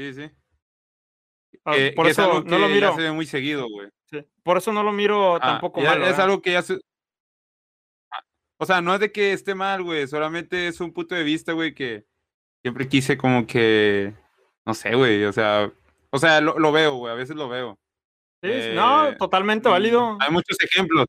Sí, 0.03 0.15
sí. 0.15 0.31
Ah, 1.65 1.73
Que, 1.75 1.93
por 1.93 2.07
que 2.07 2.13
eso 2.13 2.43
no 2.45 2.59
lo 2.59 2.69
miro, 2.69 2.91
ya 2.91 2.97
se 2.97 3.03
ve 3.03 3.13
muy 3.13 3.27
seguido, 3.27 3.69
güey. 3.69 3.89
sí, 4.11 4.25
por 4.43 4.57
eso 4.57 4.73
no 4.73 4.83
lo 4.83 4.93
miro 4.93 5.39
tampoco 5.39 5.81
ya- 5.81 5.91
malo, 5.91 6.07
es 6.07 6.19
¿eh? 6.19 6.23
algo 6.23 6.43
que 6.43 6.53
ya 6.53 6.63
se... 6.63 6.75
Ah, 8.11 8.21
O 8.59 8.67
sea, 8.67 8.81
no 8.81 8.95
es 8.95 9.01
de 9.01 9.13
que 9.13 9.33
esté 9.33 9.55
mal, 9.55 9.83
güey, 9.83 10.07
solamente 10.09 10.67
es 10.69 10.81
un 10.81 10.93
punto 10.93 11.15
de 11.15 11.23
vista, 11.23 11.53
güey, 11.53 11.75
que 11.75 12.05
siempre 12.63 12.89
quise 12.89 13.17
como 13.17 13.47
que, 13.47 14.15
no 14.67 14.75
sé, 14.75 14.95
güey, 14.95 15.25
o 15.25 15.33
sea, 15.33 15.71
o 16.11 16.19
sea, 16.19 16.41
lo, 16.41 16.59
lo 16.59 16.73
veo, 16.73 16.95
güey, 16.97 17.13
a 17.13 17.17
veces 17.17 17.37
lo 17.37 17.49
veo. 17.49 17.79
Sí, 18.43 18.51
sí, 18.51 18.69
no, 18.75 19.09
Eh, 19.11 19.17
totalmente 19.17 19.69
válido. 19.69 20.17
Hay 20.21 20.33
muchos 20.33 20.57
ejemplos, 20.61 21.07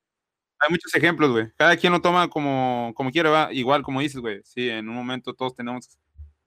hay 0.59 0.69
muchos 0.69 0.93
ejemplos, 0.93 1.31
güey. 1.31 1.51
Cada 1.57 1.75
quien 1.77 1.91
lo 1.93 1.99
toma 2.01 2.27
como, 2.29 2.91
como 2.95 3.09
quiere, 3.11 3.29
va, 3.29 3.51
igual 3.51 3.81
como 3.81 4.01
dices, 4.01 4.21
güey. 4.21 4.41
Sí, 4.43 4.69
en 4.69 4.87
un 4.87 4.95
momento 4.95 5.33
todos 5.33 5.55
tenemos 5.55 5.97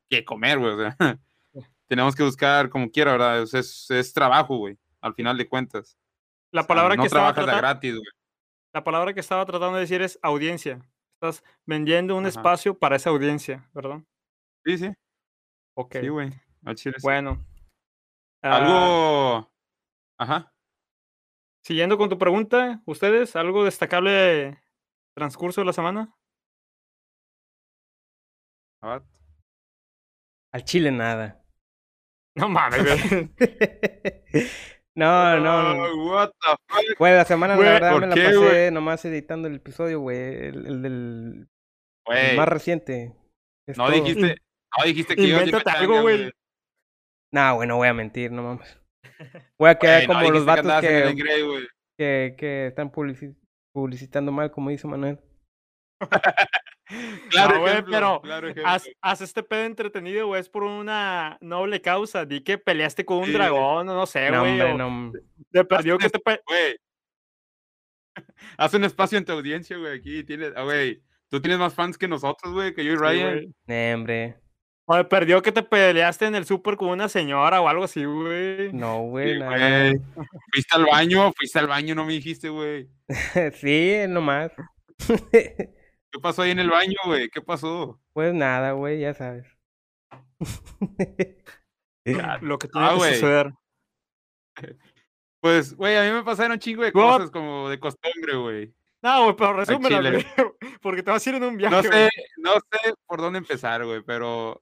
que 0.08 0.24
comer, 0.24 0.58
güey, 0.60 0.72
o 0.74 0.76
sea, 0.78 0.96
tenemos 1.88 2.14
que 2.14 2.22
buscar 2.22 2.68
como 2.70 2.90
quiera, 2.90 3.12
¿verdad? 3.12 3.42
Es, 3.42 3.54
es, 3.54 3.90
es 3.90 4.12
trabajo, 4.12 4.56
güey, 4.58 4.78
al 5.00 5.14
final 5.14 5.36
de 5.38 5.48
cuentas. 5.48 5.98
La 6.52 6.62
O 6.62 6.64
sea, 6.64 6.68
palabra 6.68 6.96
no 6.96 7.02
que 7.02 7.06
estaba 7.06 7.32
trabajas 7.34 7.36
de 7.36 7.44
tratando, 7.52 7.66
gratis, 7.68 7.92
güey. 7.94 8.10
la 8.74 8.84
palabra 8.84 9.14
que 9.14 9.20
estaba 9.20 9.44
tratando 9.46 9.74
de 9.76 9.80
decir 9.82 10.02
es 10.02 10.18
audiencia. 10.22 10.80
Estás 11.14 11.42
vendiendo 11.64 12.14
un 12.16 12.24
Ajá. 12.24 12.30
espacio 12.30 12.78
para 12.78 12.96
esa 12.96 13.10
audiencia, 13.10 13.68
¿verdad? 13.72 14.00
Sí, 14.64 14.78
sí, 14.78 14.92
Ok, 15.74 15.96
sí, 16.00 16.08
güey. 16.08 16.30
Bueno. 17.02 17.44
Ah, 18.42 18.56
Algo. 18.56 19.52
Ajá. 20.18 20.52
Siguiendo 21.62 21.96
con 21.98 22.08
tu 22.08 22.16
pregunta, 22.18 22.80
¿ustedes 22.86 23.34
algo 23.36 23.64
destacable 23.64 24.62
transcurso 25.14 25.60
de 25.60 25.64
la 25.66 25.72
semana? 25.72 26.14
Ah, 28.82 29.02
Al 30.52 30.64
chile 30.64 30.90
nada. 30.90 31.42
No 32.36 32.48
mames, 32.48 32.82
güey. 32.84 33.30
no, 34.94 35.40
no. 35.40 35.84
Oh, 35.84 36.12
what 36.12 36.28
the 36.30 36.50
fuck? 36.68 36.98
Güey, 36.98 37.14
la 37.14 37.24
semana 37.24 37.56
Güey, 37.56 37.66
la 37.66 37.72
verdad 37.74 37.92
¿por 37.92 38.00
me 38.02 38.06
la 38.08 38.14
qué, 38.14 38.24
pasé 38.24 38.36
güey? 38.36 38.70
nomás 38.70 39.04
editando 39.04 39.48
el 39.48 39.56
episodio, 39.56 40.00
güey. 40.00 40.18
El, 40.46 40.66
el 40.66 40.82
del 40.82 41.48
el 42.08 42.36
más 42.36 42.48
reciente. 42.48 43.16
Es 43.68 43.76
no 43.78 43.86
todo. 43.86 43.94
dijiste, 43.94 44.36
no 44.78 44.84
dijiste 44.84 45.16
que 45.16 45.22
Invéntate 45.22 45.64
pachanga, 45.64 45.80
algo, 45.80 46.02
güey. 46.02 46.30
Nah, 47.32 47.52
güey, 47.52 47.66
no 47.68 47.76
voy 47.76 47.88
a 47.88 47.94
mentir, 47.94 48.30
no 48.30 48.42
mames. 48.42 48.80
Voy 49.58 49.70
a 49.70 49.78
quedar 49.78 50.06
Güey, 50.06 50.08
no 50.08 50.14
como 50.14 50.30
los 50.30 50.42
que 50.42 50.46
vatos 50.46 50.80
que, 50.82 51.56
que, 51.98 52.34
que 52.38 52.66
están 52.68 52.92
publici- 52.92 53.34
publicitando 53.74 54.30
mal, 54.30 54.50
como 54.52 54.70
dice 54.70 54.86
Manuel. 54.86 55.18
Claro 57.30 57.60
güey, 57.60 57.82
pero 57.84 58.20
claro 58.22 58.48
haz, 58.64 58.88
haz 59.00 59.20
este 59.20 59.42
pedo 59.42 59.64
entretenido, 59.64 60.26
güey. 60.28 60.40
Es 60.40 60.48
por 60.48 60.62
una 60.62 61.36
noble 61.40 61.80
causa. 61.80 62.24
Di 62.24 62.42
que 62.42 62.58
peleaste 62.58 63.04
con 63.04 63.18
un 63.18 63.26
Sí. 63.26 63.32
dragón, 63.32 63.86
no 63.86 64.06
sé, 64.06 64.30
güey. 64.30 64.58
no. 64.76 65.12
Te 65.50 65.64
perdió 65.64 65.98
que 65.98 66.06
Haz 66.06 66.12
te 66.12 66.20
Güey. 66.46 66.76
Haz 68.56 68.74
un 68.74 68.84
espacio 68.84 69.18
en 69.18 69.24
tu 69.24 69.32
audiencia, 69.32 69.76
güey. 69.76 69.98
Aquí 69.98 70.24
tienes, 70.24 70.52
ah, 70.56 70.62
güey. 70.62 71.02
Tú 71.28 71.40
tienes 71.40 71.58
más 71.58 71.74
fans 71.74 71.98
que 71.98 72.08
nosotros, 72.08 72.52
güey, 72.54 72.72
que 72.74 72.84
yo 72.84 72.92
y 72.92 72.96
Sí, 72.96 73.02
Ryan. 73.02 73.32
güey. 73.34 73.54
Nah, 73.66 73.94
hombre. 73.94 74.36
O 74.88 74.96
te 74.96 75.04
perdió 75.04 75.42
que 75.42 75.50
te 75.50 75.64
peleaste 75.64 76.26
en 76.26 76.36
el 76.36 76.46
súper 76.46 76.76
con 76.76 76.90
una 76.90 77.08
señora 77.08 77.60
o 77.60 77.68
algo 77.68 77.84
así, 77.84 78.04
güey. 78.04 78.72
No, 78.72 79.00
güey, 79.02 79.34
Sí, 79.34 79.38
güey. 79.40 79.94
Fuiste 80.52 80.76
al 80.76 80.84
baño, 80.86 81.32
fuiste 81.36 81.58
al 81.58 81.66
baño, 81.66 81.94
no 81.96 82.04
me 82.04 82.12
dijiste, 82.12 82.48
güey. 82.48 82.88
sí, 83.54 83.96
nomás. 84.08 84.52
¿Qué 86.12 86.20
pasó 86.20 86.42
ahí 86.42 86.50
en 86.50 86.58
el 86.60 86.70
baño, 86.70 86.96
güey? 87.04 87.28
¿Qué 87.28 87.40
pasó? 87.42 88.00
pues 88.12 88.32
nada, 88.32 88.72
güey, 88.72 89.00
ya 89.00 89.12
sabes. 89.14 89.46
Lo 92.42 92.58
que 92.58 92.68
tiene 92.68 92.86
Ah, 92.86 92.94
que 92.98 93.14
suceder. 93.14 93.52
Pues, 95.42 95.76
güey, 95.76 95.96
a 95.96 96.02
mí 96.02 96.10
me 96.10 96.24
pasaron 96.24 96.52
un 96.52 96.58
chingo 96.58 96.82
de 96.82 96.90
What? 96.92 97.18
cosas 97.18 97.30
como 97.30 97.68
de 97.68 97.78
costumbre, 97.78 98.34
güey. 98.36 98.74
No, 99.02 99.24
güey, 99.24 99.36
pero 99.36 99.52
resúmela, 99.52 100.00
güey. 100.10 100.26
Porque 100.82 101.02
te 101.04 101.10
vas 101.12 101.24
a 101.24 101.30
ir 101.30 101.36
en 101.36 101.44
un 101.44 101.56
viaje, 101.56 101.76
No 101.76 101.82
sé, 101.82 102.08
no 102.38 102.52
sé 102.54 102.94
por 103.06 103.20
dónde 103.20 103.38
empezar, 103.38 103.84
güey, 103.84 104.02
pero 104.02 104.60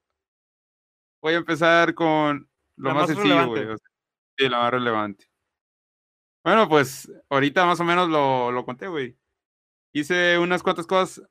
voy 1.23 1.33
a 1.33 1.37
empezar 1.37 1.95
con 1.95 2.47
lo 2.75 2.89
La 2.89 2.93
más, 2.93 3.07
más 3.09 3.17
sencillo, 3.17 3.47
güey. 3.47 3.63
o 3.63 3.77
sea, 3.77 3.87
sí, 4.37 4.49
la 4.49 4.59
más 4.59 4.71
relevante. 4.71 5.25
Bueno, 6.43 6.69
pues 6.69 7.11
ahorita 7.29 7.65
más 7.65 7.79
o 7.79 7.83
menos 7.83 8.07
lo, 8.09 8.51
lo 8.51 8.63
conté, 8.65 8.87
güey. 8.87 9.17
Hice 9.93 10.37
unas 10.37 10.61
cuantas 10.61 10.85
cosas 10.85 11.25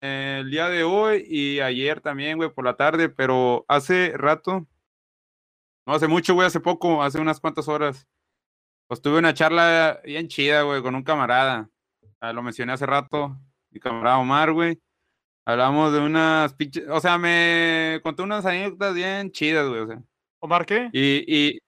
el 0.00 0.50
día 0.50 0.68
de 0.68 0.84
hoy 0.84 1.24
y 1.28 1.60
ayer 1.60 2.00
también, 2.00 2.36
güey, 2.36 2.50
por 2.50 2.64
la 2.64 2.76
tarde, 2.76 3.08
pero 3.08 3.64
hace 3.68 4.12
rato, 4.16 4.66
no 5.86 5.94
hace 5.94 6.06
mucho, 6.06 6.34
güey, 6.34 6.46
hace 6.46 6.60
poco, 6.60 7.02
hace 7.02 7.18
unas 7.18 7.40
cuantas 7.40 7.68
horas, 7.68 8.06
pues 8.86 9.02
tuve 9.02 9.18
una 9.18 9.34
charla 9.34 10.00
bien 10.04 10.28
chida, 10.28 10.62
güey, 10.62 10.82
con 10.82 10.94
un 10.94 11.02
camarada. 11.02 11.68
Ah, 12.20 12.32
lo 12.32 12.42
mencioné 12.42 12.72
hace 12.72 12.86
rato, 12.86 13.36
mi 13.70 13.80
camarada 13.80 14.18
Omar, 14.18 14.52
güey. 14.52 14.80
Hablamos 15.44 15.92
de 15.92 16.00
unas 16.00 16.54
pinches, 16.54 16.88
o 16.88 17.00
sea, 17.00 17.16
me 17.16 18.00
contó 18.02 18.22
unas 18.22 18.44
anécdotas 18.44 18.94
bien 18.94 19.30
chidas, 19.32 19.66
güey, 19.68 19.80
o 19.80 19.86
sea. 19.86 20.02
¿Omar 20.40 20.66
qué? 20.66 20.90
Y, 20.92 21.24
y, 21.26 21.58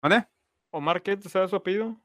¿dónde? 0.00 0.26
¿Omar 0.70 1.02
qué? 1.02 1.16
¿Te 1.16 1.28
sabes 1.28 1.50
su 1.50 1.56
apellido? 1.56 1.96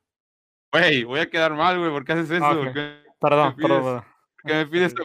Güey, 0.73 1.03
voy 1.03 1.19
a 1.19 1.29
quedar 1.29 1.53
mal, 1.53 1.77
güey, 1.77 1.91
¿por 1.91 2.03
qué 2.05 2.13
haces 2.13 2.31
eso? 2.31 2.45
Ah, 2.45 2.55
¿Por 2.55 2.67
ok. 2.69 2.73
qué, 2.73 3.03
Perdón, 3.19 3.55
perdón, 3.55 3.83
perdón. 3.83 4.03
por 4.41 4.51
qué 4.51 4.53
me 4.55 4.65
pides 4.67 4.93
eso? 4.93 5.03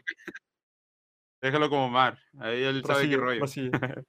Déjalo 1.46 1.70
como 1.70 1.86
Omar, 1.86 2.18
ahí 2.40 2.62
él 2.64 2.82
sabe 2.84 3.08
qué 3.08 3.16
rollo. 3.16 3.38
prosigue. 3.40 3.70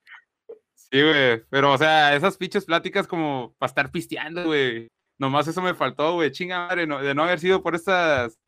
Sí, 0.89 1.01
güey, 1.01 1.43
pero, 1.49 1.73
o 1.73 1.77
sea, 1.77 2.15
esas 2.15 2.37
pinches 2.37 2.63
pláticas 2.63 3.07
como 3.07 3.53
para 3.57 3.67
estar 3.67 3.91
pisteando, 3.91 4.45
güey. 4.45 4.87
Nomás 5.19 5.45
eso 5.47 5.61
me 5.61 5.73
faltó, 5.73 6.13
güey, 6.13 6.31
chinga 6.31 6.65
madre, 6.67 6.87
no- 6.87 6.99
de 7.01 7.13
no 7.13 7.23
haber 7.23 7.39
sido 7.41 7.61
por 7.61 7.75
estas, 7.75 8.39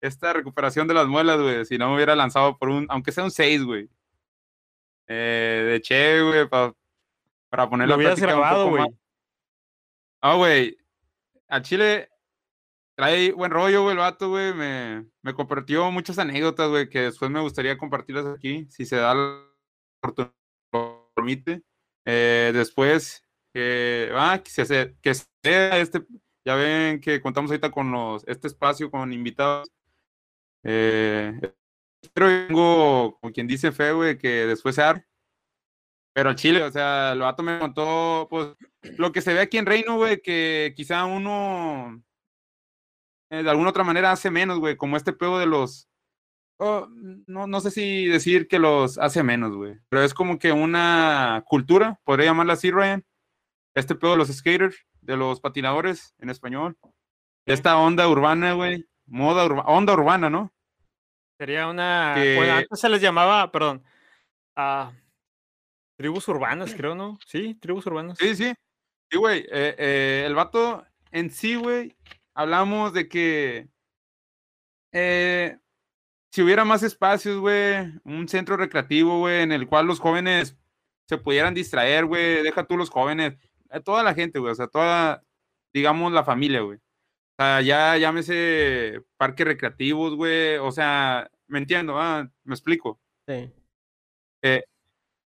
esta 0.00 0.32
recuperación 0.32 0.86
de 0.86 0.94
las 0.94 1.08
muelas, 1.08 1.40
güey, 1.40 1.64
si 1.64 1.78
no 1.78 1.88
me 1.88 1.96
hubiera 1.96 2.14
lanzado 2.14 2.56
por 2.56 2.68
un, 2.68 2.86
aunque 2.88 3.10
sea 3.10 3.24
un 3.24 3.32
6, 3.32 3.64
güey. 3.64 3.88
Eh, 5.08 5.66
de 5.72 5.80
che, 5.80 6.22
güey, 6.22 6.48
pa- 6.48 6.72
para 7.50 7.68
poner 7.68 7.88
Lo 7.88 7.96
la 7.96 8.02
plática 8.02 8.28
grabado, 8.28 8.68
güey. 8.70 8.84
Ah, 10.20 10.36
güey, 10.36 10.76
al 11.48 11.62
Chile 11.62 12.10
trae 13.02 13.32
buen 13.32 13.50
rollo, 13.50 13.82
güey, 13.82 13.94
el 13.94 13.98
vato, 13.98 14.28
güey, 14.28 14.54
me, 14.54 15.04
me 15.22 15.34
compartió 15.34 15.90
muchas 15.90 16.20
anécdotas, 16.20 16.70
güey, 16.70 16.88
que 16.88 17.00
después 17.00 17.32
me 17.32 17.40
gustaría 17.40 17.76
compartirlas 17.76 18.26
aquí, 18.26 18.66
si 18.70 18.86
se 18.86 18.94
da 18.94 19.12
la 19.12 19.44
oportunidad, 19.98 20.32
permite. 21.12 21.62
Eh, 22.06 22.52
después, 22.54 23.24
que, 23.52 24.08
ah, 24.14 24.40
se 24.46 24.94
que 25.02 25.14
sea 25.14 25.78
este, 25.78 26.06
ya 26.46 26.54
ven 26.54 27.00
que 27.00 27.20
contamos 27.20 27.50
ahorita 27.50 27.72
con 27.72 27.90
los, 27.90 28.22
este 28.28 28.46
espacio 28.46 28.88
con 28.88 29.12
invitados. 29.12 29.68
Eh, 30.62 31.40
pero 32.14 32.28
tengo, 32.46 33.18
como 33.20 33.32
quien 33.32 33.48
dice 33.48 33.72
fe, 33.72 33.90
güey, 33.92 34.16
que 34.16 34.46
después 34.46 34.76
se 34.76 34.82
arme. 34.82 35.04
Pero 36.14 36.34
Chile, 36.34 36.62
o 36.62 36.70
sea, 36.70 37.12
el 37.12 37.20
vato 37.20 37.42
me 37.42 37.58
contó, 37.58 38.28
pues, 38.30 38.54
lo 38.96 39.10
que 39.10 39.22
se 39.22 39.34
ve 39.34 39.40
aquí 39.40 39.58
en 39.58 39.66
Reino, 39.66 39.96
güey, 39.96 40.22
que 40.22 40.72
quizá 40.76 41.04
uno 41.04 42.00
de 43.36 43.48
alguna 43.50 43.70
otra 43.70 43.84
manera 43.84 44.12
hace 44.12 44.30
menos, 44.30 44.58
güey, 44.58 44.76
como 44.76 44.96
este 44.96 45.12
pedo 45.12 45.38
de 45.38 45.46
los, 45.46 45.88
oh, 46.58 46.86
no, 47.26 47.46
no 47.46 47.60
sé 47.60 47.70
si 47.70 48.06
decir 48.06 48.48
que 48.48 48.58
los 48.58 48.98
hace 48.98 49.22
menos, 49.22 49.54
güey, 49.54 49.78
pero 49.88 50.02
es 50.02 50.12
como 50.14 50.38
que 50.38 50.52
una 50.52 51.42
cultura, 51.46 52.00
podría 52.04 52.26
llamarla 52.26 52.54
así, 52.54 52.70
Ryan, 52.70 53.04
este 53.74 53.94
pedo 53.94 54.12
de 54.12 54.18
los 54.18 54.28
skaters, 54.28 54.76
de 55.00 55.16
los 55.16 55.40
patinadores 55.40 56.14
en 56.18 56.30
español, 56.30 56.76
esta 57.46 57.76
onda 57.78 58.08
urbana, 58.08 58.52
güey, 58.52 58.86
moda 59.06 59.44
urbana, 59.46 59.68
onda 59.68 59.92
urbana, 59.94 60.30
¿no? 60.30 60.52
Sería 61.38 61.66
una. 61.66 62.12
Que- 62.14 62.36
Bueno, 62.36 62.52
antes 62.54 62.78
se 62.78 62.88
les 62.88 63.00
llamaba, 63.02 63.50
perdón. 63.50 63.82
ah, 64.54 64.92
tribus 65.96 66.28
urbanas, 66.28 66.74
creo, 66.74 66.94
¿no? 66.94 67.18
Sí, 67.26 67.54
tribus 67.54 67.86
urbanas. 67.86 68.18
Sí, 68.18 68.36
sí. 68.36 68.52
Sí, 69.10 69.18
güey. 69.18 69.40
eh, 69.50 69.74
eh, 69.78 70.24
el 70.26 70.34
vato 70.34 70.86
en 71.10 71.30
sí, 71.30 71.56
güey, 71.56 71.96
hablamos 72.34 72.92
de 72.92 73.08
que 73.08 73.68
eh, 74.92 75.58
si 76.30 76.42
hubiera 76.42 76.64
más 76.64 76.82
espacios, 76.82 77.38
güey, 77.38 77.76
un 78.04 78.28
centro 78.28 78.56
recreativo, 78.56 79.18
güey, 79.18 79.42
en 79.42 79.52
el 79.52 79.66
cual 79.66 79.86
los 79.86 80.00
jóvenes 80.00 80.56
se 81.06 81.18
pudieran 81.18 81.54
distraer, 81.54 82.06
güey, 82.06 82.42
deja 82.42 82.64
tú 82.64 82.76
los 82.76 82.90
jóvenes, 82.90 83.36
toda 83.84 84.02
la 84.02 84.14
gente, 84.14 84.38
güey, 84.38 84.52
o 84.52 84.54
sea, 84.54 84.68
toda, 84.68 85.24
digamos, 85.72 86.12
la 86.12 86.24
familia, 86.24 86.60
güey. 86.60 86.78
O 86.78 87.34
sea, 87.38 87.60
ya 87.62 87.96
llámese 87.96 89.02
parques 89.16 89.46
recreativos, 89.46 90.14
güey, 90.14 90.56
o 90.56 90.70
sea, 90.72 91.30
me 91.48 91.58
entiendo, 91.58 91.98
ah, 91.98 92.30
me 92.44 92.54
explico. 92.54 93.00
Sí. 93.26 93.52
Eh, 94.42 94.64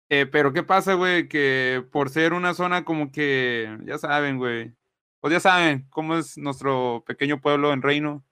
eh, 0.09 0.27
pero 0.27 0.53
¿qué 0.53 0.63
pasa, 0.63 0.95
güey? 0.95 1.29
Que 1.29 1.85
por 1.91 2.11
ser 2.11 2.33
una 2.33 2.55
zona 2.55 2.85
como 2.85 3.11
que, 3.13 3.79
ya 3.85 3.99
saben, 3.99 4.39
güey, 4.39 4.75
pues 5.21 5.33
ya 5.33 5.41
saben 5.41 5.87
cómo 5.91 6.17
es 6.17 6.39
nuestro 6.39 7.05
pequeño 7.07 7.41
pueblo 7.41 7.73
en 7.73 7.83
Reino 7.83 8.25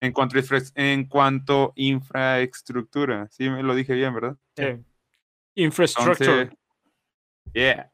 en 0.00 0.12
cuanto, 0.12 0.36
a 0.36 0.40
infra- 0.40 0.72
en 0.74 1.06
cuanto 1.06 1.72
infraestructura. 1.76 3.28
Sí, 3.30 3.48
me 3.48 3.62
lo 3.62 3.74
dije 3.74 3.94
bien, 3.94 4.14
¿verdad? 4.14 4.36
Sí. 4.56 4.84
Infrastructure. 5.54 6.40
Entonces, 6.42 6.58
yeah. 7.54 7.90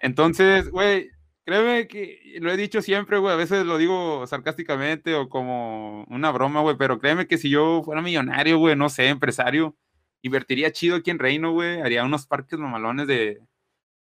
Entonces, 0.00 0.70
güey, 0.70 1.10
créeme 1.44 1.88
que 1.88 2.36
lo 2.40 2.50
he 2.50 2.56
dicho 2.56 2.80
siempre, 2.82 3.18
güey, 3.18 3.32
a 3.32 3.36
veces 3.36 3.66
lo 3.66 3.78
digo 3.78 4.26
sarcásticamente 4.26 5.14
o 5.14 5.28
como 5.28 6.04
una 6.04 6.30
broma, 6.30 6.60
güey, 6.60 6.76
pero 6.76 6.98
créeme 6.98 7.26
que 7.26 7.38
si 7.38 7.50
yo 7.50 7.82
fuera 7.84 8.02
millonario, 8.02 8.58
güey, 8.58 8.76
no 8.76 8.88
sé, 8.88 9.08
empresario, 9.08 9.76
invertiría 10.22 10.72
chido 10.72 10.96
aquí 10.96 11.10
en 11.10 11.18
Reino, 11.18 11.52
güey, 11.52 11.80
haría 11.80 12.04
unos 12.04 12.26
parques 12.26 12.58
mamalones 12.58 13.06
de... 13.06 13.40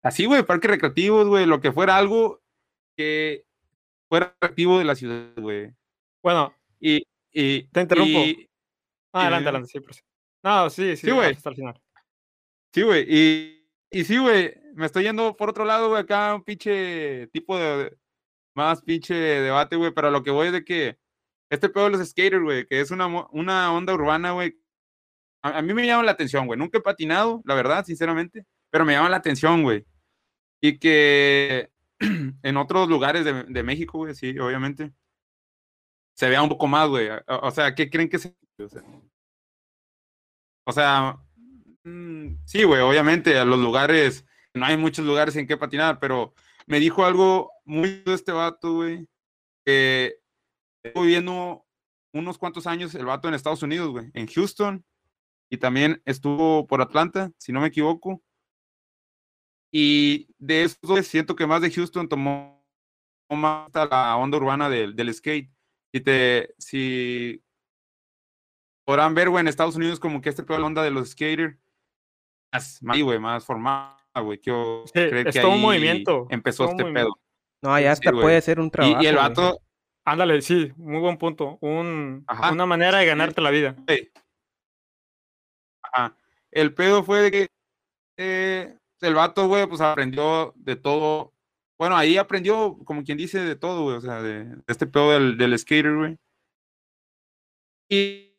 Así, 0.03 0.25
güey, 0.25 0.43
parques 0.43 0.71
recreativos, 0.71 1.29
güey, 1.29 1.47
lo 1.47 1.61
que 1.61 1.73
fuera 1.73 1.97
algo 1.97 2.42
que 2.97 3.45
fuera 4.09 4.27
atractivo 4.27 4.79
de 4.79 4.85
la 4.85 4.95
ciudad, 4.95 5.33
güey. 5.37 5.71
Bueno, 6.23 6.55
Y, 6.81 7.03
y... 7.33 7.65
Te 7.69 7.81
interrumpo. 7.83 8.19
y- 8.19 8.49
ah, 9.13 9.23
adelante, 9.23 9.49
adelante, 9.49 9.69
sí, 9.73 9.81
por 9.81 9.95
sí. 9.95 10.01
No, 10.45 10.69
sí, 10.71 10.97
sí, 10.97 11.07
Sí, 11.07 11.11
güey. 11.13 11.33
hasta 11.33 11.51
el 11.51 11.57
final. 11.57 11.81
Sí, 12.75 12.83
güey. 12.83 13.05
Y, 13.09 13.69
y 13.91 14.05
sí, 14.05 14.19
güey. 14.19 14.55
Me 14.75 14.87
estoy 14.87 15.05
yendo 15.05 15.37
por 15.37 15.51
otro 15.51 15.65
lado, 15.65 15.89
güey. 15.91 16.03
Acá 16.03 16.35
un 16.35 16.43
pinche 16.43 17.27
tipo 17.29 17.57
de. 17.59 17.97
Más 18.55 18.83
pinche 18.83 19.15
debate, 19.15 19.77
güey. 19.77 19.93
Pero 19.93 20.11
lo 20.11 20.23
que 20.23 20.31
voy 20.31 20.49
es 20.49 20.53
de 20.53 20.65
que. 20.65 20.99
Este 21.51 21.69
pedo 21.69 21.85
de 21.85 21.91
los 21.99 22.09
skaters, 22.09 22.43
güey. 22.43 22.67
Que 22.67 22.81
es 22.81 22.91
una, 22.91 23.07
una 23.31 23.73
onda 23.75 23.93
urbana, 23.95 24.33
güey. 24.33 24.57
A, 25.43 25.59
a 25.59 25.63
mí 25.63 25.75
me 25.75 25.87
llama 25.87 26.03
la 26.05 26.13
atención, 26.13 26.47
güey. 26.47 26.59
Nunca 26.59 26.79
he 26.79 26.81
patinado, 26.81 27.43
la 27.45 27.55
verdad, 27.55 27.85
sinceramente. 27.85 28.45
Pero 28.71 28.85
me 28.85 28.95
llama 28.95 29.11
la 29.11 29.17
atención, 29.19 29.63
güey. 29.63 29.85
Y 30.63 30.79
que 30.79 31.71
en 32.43 32.57
otros 32.57 32.89
lugares 32.89 33.25
de, 33.25 33.45
de 33.45 33.63
México, 33.63 33.99
güey, 33.99 34.15
sí, 34.15 34.39
obviamente. 34.39 34.93
Se 36.15 36.29
vea 36.29 36.43
un 36.43 36.49
poco 36.49 36.67
más, 36.67 36.89
güey. 36.89 37.09
O, 37.27 37.51
sea, 37.51 37.75
¿qué 37.75 37.89
creen 37.89 38.09
que 38.09 38.19
se.? 38.19 38.37
O 38.59 38.69
sea, 38.69 38.83
o 40.67 40.73
sea, 40.73 41.19
Mm, 41.85 42.37
Sí, 42.45 42.63
güey, 42.65 42.81
obviamente 42.81 43.39
a 43.39 43.45
los 43.45 43.59
lugares, 43.59 44.25
no 44.55 44.65
hay 44.67 44.77
muchos 44.77 45.05
lugares 45.05 45.35
en 45.37 45.47
que 45.47 45.57
patinar, 45.57 45.99
pero 46.01 46.35
me 46.67 46.79
dijo 46.81 47.05
algo 47.05 47.51
muy 47.65 48.03
de 48.05 48.15
este 48.15 48.33
vato, 48.33 48.75
güey, 48.75 49.09
que 49.65 50.17
estuvo 50.85 51.05
viviendo 51.05 51.65
unos 52.15 52.39
cuantos 52.39 52.67
años 52.67 52.95
el 52.95 53.07
vato 53.07 53.29
en 53.29 53.35
Estados 53.35 53.63
Unidos, 53.63 53.91
güey, 53.91 54.11
en 54.15 54.27
Houston, 54.29 54.85
y 55.51 55.59
también 55.59 56.03
estuvo 56.05 56.67
por 56.67 56.83
Atlanta, 56.83 57.33
si 57.39 57.53
no 57.53 57.61
me 57.61 57.69
equivoco. 57.69 58.23
Y 59.73 60.29
de 60.39 60.65
esos 60.65 60.79
dos, 60.83 61.07
siento 61.07 61.35
que 61.35 61.47
más 61.47 61.63
de 61.63 61.71
Houston 61.71 62.09
tomó 62.09 62.63
más 63.31 63.67
hasta 63.67 63.87
la 63.87 64.17
onda 64.17 64.37
urbana 64.37 64.69
del, 64.69 64.95
del 64.95 65.13
skate. 65.15 65.51
Si 65.95 66.01
te, 66.01 66.55
si 66.59 67.43
podrán 68.87 69.15
ver, 69.15 69.31
güey, 69.31 69.41
en 69.41 69.49
Estados 69.49 69.77
Unidos 69.77 69.99
como 69.99 70.21
que 70.21 70.29
este 70.29 70.43
pedo 70.43 70.57
de 70.57 70.61
la 70.61 70.67
onda 70.67 70.83
de 70.83 70.91
los 70.91 71.11
skaters 71.11 71.57
más, 72.53 72.83
más, 72.83 73.01
güey, 73.01 73.19
más 73.19 73.45
formada, 73.45 73.97
güey. 74.23 74.39
que 74.39 74.51
Yo 74.51 74.83
Sí, 74.87 74.93
creo 74.93 75.29
es 75.29 75.35
que 75.35 75.41
todo 75.41 75.53
un 75.53 75.63
movimiento, 75.63 76.27
Empezó 76.29 76.65
este 76.65 76.83
movimiento. 76.83 77.15
pedo. 77.15 77.19
No, 77.63 77.81
ya 77.81 77.93
hasta 77.93 78.11
puede 78.13 78.41
ser 78.43 78.61
un 78.61 78.67
Y, 78.67 78.71
trabajo. 78.71 79.03
y 79.03 79.07
el 79.07 79.15
güey. 79.15 79.29
vato, 79.29 79.61
Ándale, 80.05 80.43
sí, 80.43 80.73
muy 80.77 80.99
buen 81.01 81.17
punto. 81.17 81.59
Un, 81.61 82.27
una 82.53 82.67
manera 82.67 82.99
de 82.99 83.07
ganarte 83.07 83.41
la 83.41 83.51
vida. 83.51 83.77
ajá, 85.83 86.17
el 86.51 86.75
pedo 86.75 87.05
fue 87.05 87.21
de 87.23 87.31
que 87.31 87.47
eh, 88.19 88.77
el 89.03 89.15
vato, 89.15 89.49
güey, 89.49 89.67
pues 89.67 89.81
aprendió 89.81 90.53
de 90.57 90.77
todo. 90.77 91.33
Bueno, 91.79 91.97
ahí 91.97 92.17
aprendió, 92.17 92.79
como 92.85 93.03
quien 93.05 93.19
dice, 93.19 93.41
de 93.41 93.57
todo, 93.57 93.85
güey. 93.85 93.97
O 93.97 94.01
sea, 94.01 94.23
de, 94.23 94.45
de 94.45 94.63
este 94.67 94.87
pedo 94.87 95.13
del, 95.13 95.37
del 95.37 95.59
skater, 95.59 95.95
güey. 95.95 96.19
Y 97.89 98.33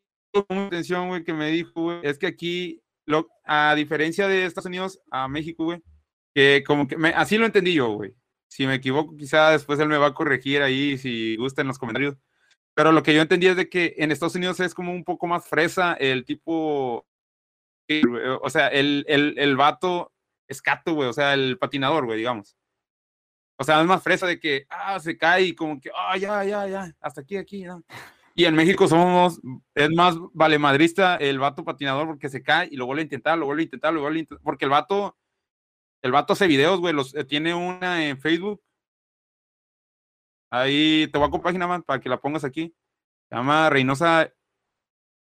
una 0.49 0.67
atención, 0.67 1.09
güey, 1.09 1.23
que 1.23 1.33
me 1.33 1.49
dijo, 1.51 1.81
güey, 1.81 1.99
es 2.03 2.17
que 2.17 2.27
aquí, 2.27 2.81
lo, 3.05 3.29
a 3.43 3.75
diferencia 3.75 4.27
de 4.27 4.45
Estados 4.45 4.65
Unidos 4.67 4.99
a 5.11 5.27
México, 5.27 5.65
güey, 5.65 5.81
que 6.33 6.63
como 6.65 6.87
que 6.87 6.97
me, 6.97 7.09
así 7.09 7.37
lo 7.37 7.45
entendí 7.45 7.73
yo, 7.73 7.89
güey. 7.89 8.15
Si 8.47 8.65
me 8.67 8.75
equivoco, 8.75 9.15
quizá 9.17 9.51
después 9.51 9.79
él 9.79 9.89
me 9.89 9.97
va 9.97 10.07
a 10.07 10.13
corregir 10.13 10.61
ahí 10.61 10.97
si 10.97 11.35
gusta 11.37 11.61
en 11.61 11.67
los 11.67 11.79
comentarios. 11.79 12.17
Pero 12.75 12.91
lo 12.91 13.03
que 13.03 13.13
yo 13.13 13.21
entendí 13.21 13.47
es 13.47 13.55
de 13.55 13.69
que 13.69 13.95
en 13.97 14.11
Estados 14.11 14.35
Unidos 14.35 14.59
es 14.59 14.73
como 14.73 14.91
un 14.91 15.03
poco 15.03 15.27
más 15.27 15.47
fresa 15.47 15.93
el 15.93 16.25
tipo, 16.25 17.05
o 18.41 18.49
sea, 18.49 18.67
el, 18.69 19.05
el, 19.07 19.37
el 19.37 19.55
vato 19.55 20.11
escato, 20.47 20.93
güey, 20.93 21.09
o 21.09 21.13
sea, 21.13 21.33
el 21.33 21.57
patinador, 21.57 22.05
güey, 22.05 22.17
digamos. 22.17 22.55
O 23.57 23.63
sea, 23.63 23.81
es 23.81 23.87
más 23.87 24.03
fresa 24.03 24.27
de 24.27 24.39
que, 24.39 24.65
ah, 24.69 24.99
se 24.99 25.17
cae 25.17 25.43
y 25.43 25.55
como 25.55 25.79
que, 25.79 25.89
ah, 25.95 26.17
ya, 26.17 26.43
ya, 26.43 26.67
ya, 26.67 26.95
hasta 26.99 27.21
aquí, 27.21 27.37
aquí, 27.37 27.61
ya. 27.61 27.79
Y 28.35 28.45
en 28.45 28.55
México 28.55 28.87
somos, 28.87 29.39
es 29.75 29.89
más 29.91 30.15
valemadrista 30.33 31.17
el 31.17 31.37
vato 31.37 31.63
patinador 31.63 32.07
porque 32.07 32.29
se 32.29 32.41
cae 32.41 32.67
y 32.71 32.77
lo 32.77 32.87
vuelve 32.87 33.01
a 33.01 33.03
intentar, 33.03 33.37
lo 33.37 33.45
vuelve 33.45 33.61
a 33.61 33.65
intentar, 33.65 33.93
lo 33.93 34.01
vuelve 34.01 34.17
a 34.17 34.21
intentar, 34.21 34.43
porque 34.43 34.65
el 34.65 34.71
vato, 34.71 35.17
el 36.01 36.11
vato 36.11 36.33
hace 36.33 36.47
videos, 36.47 36.79
güey, 36.79 36.93
los, 36.93 37.13
eh, 37.13 37.25
tiene 37.25 37.53
una 37.53 38.05
en 38.07 38.19
Facebook. 38.19 38.61
Ahí 40.49 41.07
te 41.11 41.17
voy 41.17 41.27
a 41.27 41.31
compartir 41.31 41.59
nada 41.59 41.77
más 41.77 41.83
para 41.83 41.99
que 41.99 42.09
la 42.09 42.19
pongas 42.21 42.43
aquí. 42.43 42.75
Se 43.29 43.35
llama 43.35 43.69
Reynosa, 43.69 44.33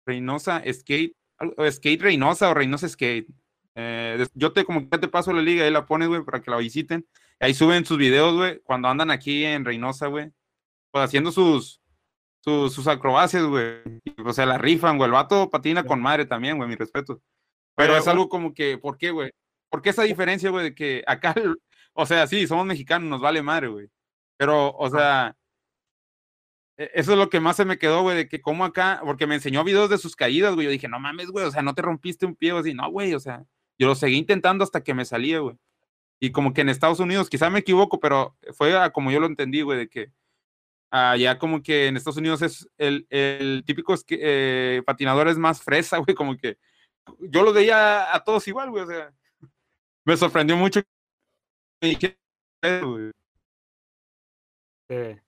Reynosa 0.05 0.61
Skate, 0.71 1.15
o 1.57 1.69
Skate 1.69 2.01
Reynosa 2.01 2.49
o 2.49 2.53
Reynosa 2.53 2.87
Skate. 2.87 3.27
Eh, 3.75 4.25
yo 4.33 4.51
te 4.53 4.65
como 4.65 4.89
que 4.89 4.97
te 4.97 5.07
paso 5.07 5.31
la 5.33 5.41
liga, 5.41 5.63
ahí 5.63 5.71
la 5.71 5.85
pones, 5.85 6.07
güey, 6.09 6.23
para 6.23 6.41
que 6.41 6.51
la 6.51 6.57
visiten. 6.57 7.07
Ahí 7.39 7.53
suben 7.53 7.85
sus 7.85 7.97
videos, 7.97 8.35
güey, 8.35 8.59
cuando 8.61 8.87
andan 8.87 9.11
aquí 9.11 9.45
en 9.45 9.65
Reynosa, 9.65 10.07
güey. 10.07 10.31
Pues 10.91 11.05
haciendo 11.05 11.31
sus, 11.31 11.81
sus, 12.41 12.73
sus 12.73 12.87
acrobacias, 12.87 13.43
güey. 13.45 13.81
O 14.25 14.33
sea, 14.33 14.45
la 14.45 14.57
rifan, 14.57 14.97
güey. 14.97 15.07
El 15.07 15.13
vato 15.13 15.49
patina 15.49 15.83
con 15.83 16.01
madre 16.01 16.25
también, 16.25 16.57
güey, 16.57 16.69
mi 16.69 16.75
respeto. 16.75 17.21
Pero 17.75 17.93
Oye, 17.93 18.01
es 18.01 18.07
algo 18.07 18.29
como 18.29 18.53
que, 18.53 18.77
¿por 18.77 18.97
qué, 18.97 19.11
güey? 19.11 19.31
¿Por 19.69 19.81
qué 19.81 19.89
esa 19.91 20.03
diferencia, 20.03 20.49
güey, 20.49 20.65
de 20.65 20.75
que 20.75 21.03
acá, 21.07 21.33
o 21.93 22.05
sea, 22.05 22.27
sí, 22.27 22.45
somos 22.47 22.65
mexicanos, 22.65 23.09
nos 23.09 23.21
vale 23.21 23.41
madre, 23.41 23.67
güey. 23.69 23.87
Pero, 24.37 24.75
o 24.75 24.89
sea, 24.89 25.35
e- 26.77 26.91
eso 26.93 27.13
es 27.13 27.17
lo 27.17 27.29
que 27.29 27.39
más 27.39 27.55
se 27.55 27.65
me 27.65 27.77
quedó, 27.77 28.01
güey, 28.01 28.17
de 28.17 28.27
que 28.27 28.41
como 28.41 28.65
acá, 28.65 29.01
porque 29.03 29.27
me 29.27 29.35
enseñó 29.35 29.63
videos 29.63 29.89
de 29.89 29.97
sus 29.97 30.15
caídas, 30.15 30.53
güey. 30.55 30.65
Yo 30.65 30.71
dije, 30.71 30.87
no 30.87 30.99
mames, 30.99 31.27
güey, 31.27 31.45
o 31.45 31.51
sea, 31.51 31.61
no 31.61 31.73
te 31.73 31.81
rompiste 31.81 32.25
un 32.25 32.35
pie, 32.35 32.51
o 32.53 32.57
así, 32.59 32.73
no, 32.73 32.89
güey, 32.91 33.13
o 33.13 33.19
sea, 33.19 33.43
yo 33.81 33.87
lo 33.87 33.95
seguí 33.95 34.15
intentando 34.15 34.63
hasta 34.63 34.83
que 34.83 34.93
me 34.93 35.05
salía, 35.05 35.39
güey. 35.39 35.57
Y 36.19 36.31
como 36.31 36.53
que 36.53 36.61
en 36.61 36.69
Estados 36.69 36.99
Unidos, 36.99 37.31
quizá 37.31 37.49
me 37.49 37.57
equivoco, 37.57 37.99
pero 37.99 38.37
fue 38.53 38.77
a 38.77 38.91
como 38.91 39.09
yo 39.09 39.19
lo 39.19 39.25
entendí, 39.25 39.63
güey, 39.63 39.79
de 39.79 39.89
que 39.89 40.11
allá 40.91 41.39
como 41.39 41.63
que 41.63 41.87
en 41.87 41.97
Estados 41.97 42.17
Unidos 42.17 42.43
es 42.43 42.69
el, 42.77 43.07
el 43.09 43.63
típico 43.65 43.95
es 43.95 44.03
que, 44.03 44.19
eh, 44.21 44.83
patinador 44.85 45.29
es 45.29 45.39
más 45.39 45.63
fresa, 45.63 45.97
güey, 46.05 46.13
como 46.13 46.37
que 46.37 46.59
yo 47.21 47.41
lo 47.41 47.53
veía 47.53 48.13
a 48.13 48.23
todos 48.23 48.47
igual, 48.47 48.69
güey, 48.69 48.83
o 48.83 48.87
sea, 48.87 49.11
me 50.05 50.15
sorprendió 50.15 50.55
mucho. 50.55 50.81
Güey. 51.81 51.97
Sí. 54.89 55.19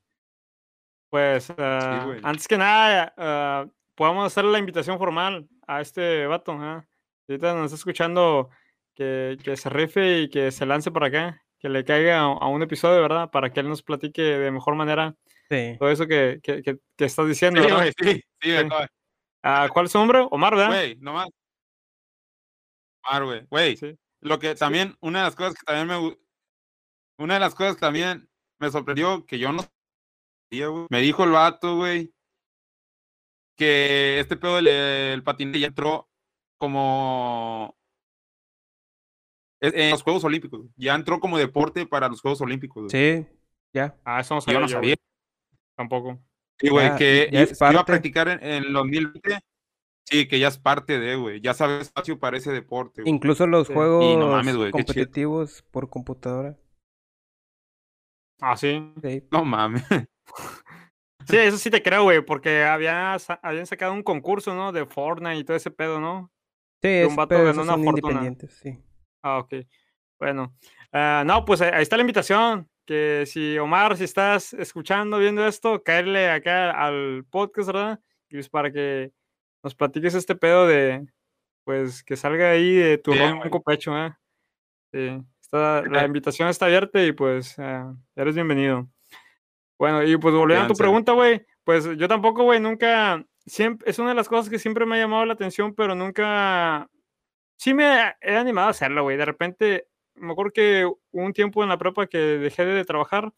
Pues, 1.09 1.49
güey. 1.49 2.19
antes 2.21 2.47
que 2.47 2.57
nada, 2.59 3.15
ah, 3.17 3.65
podemos 3.95 4.27
hacerle 4.27 4.51
la 4.51 4.59
invitación 4.59 4.99
formal 4.99 5.49
a 5.65 5.81
este 5.81 6.27
vato. 6.27 6.51
¿ah? 6.51 6.85
Ahorita 7.27 7.53
nos 7.55 7.65
está 7.65 7.75
escuchando 7.75 8.49
que, 8.95 9.37
que 9.43 9.55
se 9.57 9.69
rife 9.69 10.21
y 10.21 10.29
que 10.29 10.51
se 10.51 10.65
lance 10.65 10.91
por 10.91 11.03
acá, 11.03 11.41
que 11.59 11.69
le 11.69 11.83
caiga 11.85 12.19
a, 12.19 12.23
a 12.25 12.47
un 12.47 12.61
episodio, 12.63 13.01
¿verdad? 13.01 13.29
Para 13.31 13.51
que 13.51 13.59
él 13.61 13.69
nos 13.69 13.81
platique 13.83 14.21
de 14.21 14.51
mejor 14.51 14.75
manera 14.75 15.15
Sí. 15.49 15.75
todo 15.77 15.89
eso 15.89 16.07
que, 16.07 16.39
que, 16.43 16.61
que- 16.61 16.77
que 16.97 17.05
estás 17.05 17.27
diciendo. 17.27 17.61
Sí, 17.61 17.67
¿verdad? 17.67 17.91
güey, 17.99 18.13
sí, 18.15 18.21
sí, 18.41 18.55
acaba- 18.55 18.87
Ah, 19.43 19.67
¿Cuál 19.71 19.85
es 19.87 19.91
su 19.91 19.97
nombre? 19.97 20.25
Omar, 20.31 20.55
¿verdad? 20.55 20.69
Güey, 20.69 20.95
nomás. 21.01 21.27
Omar, 23.05 23.23
güey, 23.25 23.45
güey. 23.49 23.77
Sí. 23.77 23.97
Lo 24.21 24.39
que 24.39 24.55
también, 24.55 24.95
una 25.01 25.19
de 25.19 25.25
las 25.25 25.35
cosas 25.35 25.53
que 25.55 25.65
también 25.65 25.87
me 25.87 26.17
una 27.19 27.33
de 27.35 27.39
las 27.41 27.53
cosas 27.53 27.75
que 27.75 27.81
también 27.81 28.29
me 28.59 28.71
sorprendió 28.71 29.25
que 29.25 29.37
yo 29.37 29.51
no 29.51 29.63
sabía, 30.49 30.67
güey, 30.67 30.87
me 30.89 31.01
dijo 31.01 31.23
el 31.25 31.31
vato, 31.31 31.75
güey, 31.75 32.13
que 33.57 34.19
este 34.19 34.35
pedo 34.37 34.55
del 34.55 34.67
el 34.67 35.23
patinete 35.23 35.59
ya 35.59 35.67
entró 35.67 36.09
como 36.57 37.75
en 39.61 39.79
en 39.79 39.89
los 39.91 40.03
Juegos 40.03 40.23
Olímpicos, 40.23 40.65
ya 40.75 40.95
entró 40.95 41.19
como 41.19 41.37
deporte 41.37 41.85
para 41.85 42.07
los 42.09 42.21
Juegos 42.21 42.41
Olímpicos. 42.41 42.91
Sí. 42.91 43.25
Ya. 43.73 43.95
Ah, 44.03 44.19
eso 44.19 44.35
no 44.35 44.39
Yo 44.41 44.45
sabía 44.45 44.59
no 44.59 44.67
yo, 44.67 44.73
sabía. 44.73 44.95
güey. 44.95 44.97
Tampoco. 45.75 46.19
Sí, 46.59 46.69
güey, 46.69 46.95
que 46.97 47.29
ya 47.31 47.41
es 47.41 47.59
i- 47.59 47.65
iba 47.71 47.81
a 47.81 47.85
practicar 47.85 48.27
en, 48.27 48.43
en 48.43 48.63
el 48.65 48.73
2020. 48.73 49.39
Sí, 50.05 50.27
que 50.27 50.37
ya 50.37 50.49
es 50.49 50.57
parte 50.57 50.99
de, 50.99 51.15
güey. 51.15 51.39
Ya 51.41 51.53
sabes 51.53 51.83
espacio 51.83 52.19
para 52.19 52.37
ese 52.37 52.51
deporte, 52.51 53.01
güey. 53.01 53.13
Incluso 53.13 53.47
los 53.47 53.67
Sí. 53.67 53.73
juegos 53.73 54.17
no 54.17 54.27
mames, 54.27 54.55
güey, 54.57 54.71
competitivos 54.71 55.63
por 55.71 55.89
computadora. 55.89 56.57
Ah, 58.41 58.57
sí. 58.57 58.93
Sí. 59.01 59.23
No 59.31 59.45
mames. 59.45 59.83
Sí, 61.25 61.37
eso 61.37 61.57
sí 61.57 61.69
te 61.71 61.81
creo, 61.81 62.03
güey, 62.03 62.21
porque 62.23 62.65
había, 62.65 63.15
habían 63.41 63.65
sacado 63.65 63.93
un 63.93 64.03
concurso, 64.03 64.53
¿no? 64.55 64.73
De 64.73 64.85
Fortnite 64.85 65.37
y 65.37 65.43
todo 65.45 65.55
ese 65.55 65.71
pedo, 65.71 66.01
¿no? 66.01 66.29
Sí, 66.83 66.87
un 67.03 67.09
es, 67.11 67.15
vato 67.15 67.29
pero 67.29 67.45
ganó 67.45 67.61
una 67.63 67.73
son 67.73 67.83
fortuna. 67.83 68.11
independientes, 68.11 68.53
sí. 68.61 68.77
Ah, 69.23 69.39
ok. 69.39 69.53
Bueno. 70.19 70.55
Ah, 70.91 71.23
no, 71.25 71.45
pues 71.45 71.61
ahí 71.61 71.71
ahí 71.73 71.81
está 71.83 71.95
la 71.97 72.01
invitación. 72.03 72.69
Que 72.85 73.23
si 73.25 73.57
Omar, 73.57 73.95
si 73.95 74.03
estás 74.03 74.53
escuchando, 74.53 75.17
viendo 75.17 75.47
esto, 75.47 75.81
caerle 75.83 76.29
acá 76.29 76.71
al 76.71 77.25
podcast, 77.29 77.67
¿verdad? 77.67 77.99
Y 78.29 78.35
pues 78.35 78.49
para 78.49 78.71
que 78.71 79.11
nos 79.63 79.73
platiques 79.73 80.13
este 80.13 80.35
pedo 80.35 80.67
de, 80.67 81.07
pues, 81.63 82.03
que 82.03 82.17
salga 82.17 82.49
ahí 82.51 82.73
de 82.75 82.97
tu 82.97 83.13
ronco 83.13 83.63
pecho, 83.63 83.97
¿eh? 83.97 84.13
Sí. 84.91 85.23
Está, 85.41 85.81
la 85.83 86.03
Eh. 86.03 86.05
invitación 86.07 86.49
está 86.49 86.65
abierta 86.65 87.01
y 87.01 87.13
pues 87.13 87.57
ah, 87.59 87.95
eres 88.17 88.35
bienvenido. 88.35 88.89
Bueno, 89.79 90.03
y 90.03 90.17
pues 90.17 90.35
volviendo 90.35 90.65
a 90.65 90.67
tu 90.67 90.73
pregunta, 90.75 91.13
güey, 91.13 91.45
pues 91.63 91.85
yo 91.97 92.07
tampoco, 92.09 92.43
güey, 92.43 92.59
nunca, 92.59 93.23
siempre, 93.45 93.89
es 93.89 93.99
una 93.99 94.09
de 94.09 94.15
las 94.15 94.29
cosas 94.29 94.49
que 94.49 94.59
siempre 94.59 94.85
me 94.85 94.95
ha 94.95 94.99
llamado 94.99 95.25
la 95.25 95.33
atención, 95.33 95.73
pero 95.73 95.95
nunca, 95.95 96.89
sí 97.57 97.73
me 97.73 98.13
he 98.21 98.35
animado 98.35 98.67
a 98.67 98.71
hacerlo, 98.71 99.03
güey. 99.03 99.17
De 99.17 99.25
repente, 99.25 99.87
me 100.15 100.31
acuerdo 100.31 100.51
que 100.53 100.85
hubo 100.85 101.25
un 101.25 101.33
tiempo 101.33 101.63
en 101.63 101.69
la 101.69 101.77
prepa 101.77 102.07
que 102.07 102.17
dejé 102.17 102.65
de 102.65 102.85
trabajar 102.85 103.33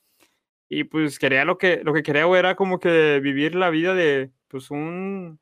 y 0.70 0.84
pues 0.86 1.20
quería 1.20 1.46
lo 1.46 1.58
que, 1.58 1.82
lo 1.84 1.94
que 1.94 2.04
quería, 2.04 2.26
güey, 2.26 2.39
era 2.39 2.56
como 2.56 2.80
que 2.80 3.20
vivir 3.22 3.56
la 3.56 3.70
vida 3.70 3.94
de, 3.94 4.32
pues 4.48 4.72
un, 4.72 5.39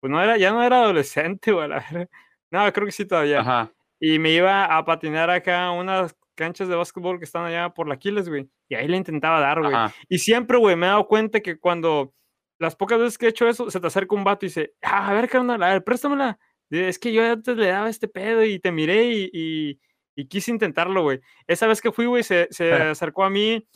pues 0.00 0.10
no 0.10 0.22
era, 0.22 0.36
ya 0.36 0.52
no 0.52 0.62
era 0.62 0.82
adolescente, 0.82 1.52
güey, 1.52 1.68
la. 1.68 2.08
No, 2.50 2.72
creo 2.72 2.86
que 2.86 2.92
sí 2.92 3.06
todavía. 3.06 3.40
Ajá. 3.40 3.72
Y 4.00 4.18
me 4.18 4.32
iba 4.32 4.64
a 4.64 4.84
patinar 4.84 5.30
acá 5.30 5.70
unas 5.70 6.16
canchas 6.34 6.68
de 6.68 6.74
básquetbol 6.74 7.18
que 7.18 7.26
están 7.26 7.44
allá 7.44 7.68
por 7.68 7.86
la 7.86 7.94
Aquiles, 7.94 8.28
güey. 8.28 8.48
Y 8.68 8.74
ahí 8.74 8.88
le 8.88 8.96
intentaba 8.96 9.40
dar, 9.40 9.60
güey. 9.60 9.74
Y 10.08 10.18
siempre, 10.18 10.56
güey, 10.56 10.74
me 10.74 10.86
he 10.86 10.88
dado 10.88 11.06
cuenta 11.06 11.40
que 11.40 11.58
cuando 11.58 12.14
las 12.60 12.76
pocas 12.76 13.00
veces 13.00 13.18
que 13.18 13.26
he 13.26 13.30
hecho 13.30 13.48
eso, 13.48 13.70
se 13.70 13.80
te 13.80 13.86
acerca 13.88 14.14
un 14.14 14.22
vato 14.24 14.46
y 14.46 14.50
dice, 14.50 14.74
ah, 14.82 15.08
a 15.10 15.14
ver, 15.14 15.28
carnal, 15.28 15.62
a 15.62 15.70
ver, 15.70 15.82
préstamela. 15.84 16.38
Es 16.70 16.98
que 17.00 17.12
yo 17.12 17.24
antes 17.24 17.56
le 17.56 17.66
daba 17.68 17.88
este 17.90 18.06
pedo 18.08 18.44
y 18.44 18.60
te 18.60 18.70
miré 18.72 19.06
y, 19.06 19.30
y- 19.32 19.80
y 20.16 20.26
quise 20.28 20.50
intentarlo, 20.52 21.02
güey. 21.02 21.20
Esa 21.48 21.66
vez 21.66 21.80
que 21.80 21.90
fui, 21.92 22.06
güey, 22.06 22.22
se, 22.22 22.46
se 22.52 22.72
acercó 22.92 23.24
a 23.24 23.30
mí 23.30 23.66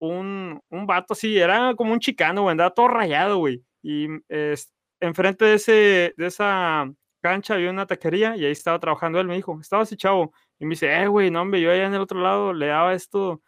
un, 0.00 0.60
un 0.70 0.86
vato 0.86 1.12
así, 1.14 1.38
era 1.38 1.74
como 1.76 1.92
un 1.92 2.00
chicano, 2.00 2.42
güey, 2.42 2.52
andaba 2.52 2.70
todo 2.74 2.88
rayado, 2.88 3.38
güey. 3.38 3.62
Y 3.82 4.08
es, 4.28 4.72
enfrente 5.00 5.44
de, 5.44 5.54
ese, 5.54 6.14
de 6.16 6.26
esa 6.26 6.90
cancha 7.22 7.54
había 7.54 7.70
una 7.70 7.86
taquería 7.86 8.36
y 8.36 8.44
ahí 8.46 8.52
estaba 8.52 8.78
trabajando 8.80 9.20
él, 9.20 9.26
me 9.28 9.36
dijo, 9.36 9.58
estaba 9.60 9.82
así 9.82 9.96
chavo. 9.96 10.32
Y 10.58 10.64
me 10.66 10.70
dice, 10.70 10.92
eh, 11.02 11.06
güey, 11.08 11.30
no, 11.30 11.42
hombre, 11.42 11.60
yo 11.60 11.70
allá 11.70 11.86
en 11.86 11.94
el 11.94 12.00
otro 12.00 12.20
lado 12.20 12.52
le 12.54 12.66
daba 12.68 12.94
esto 12.94 13.42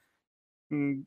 mm, 0.70 1.02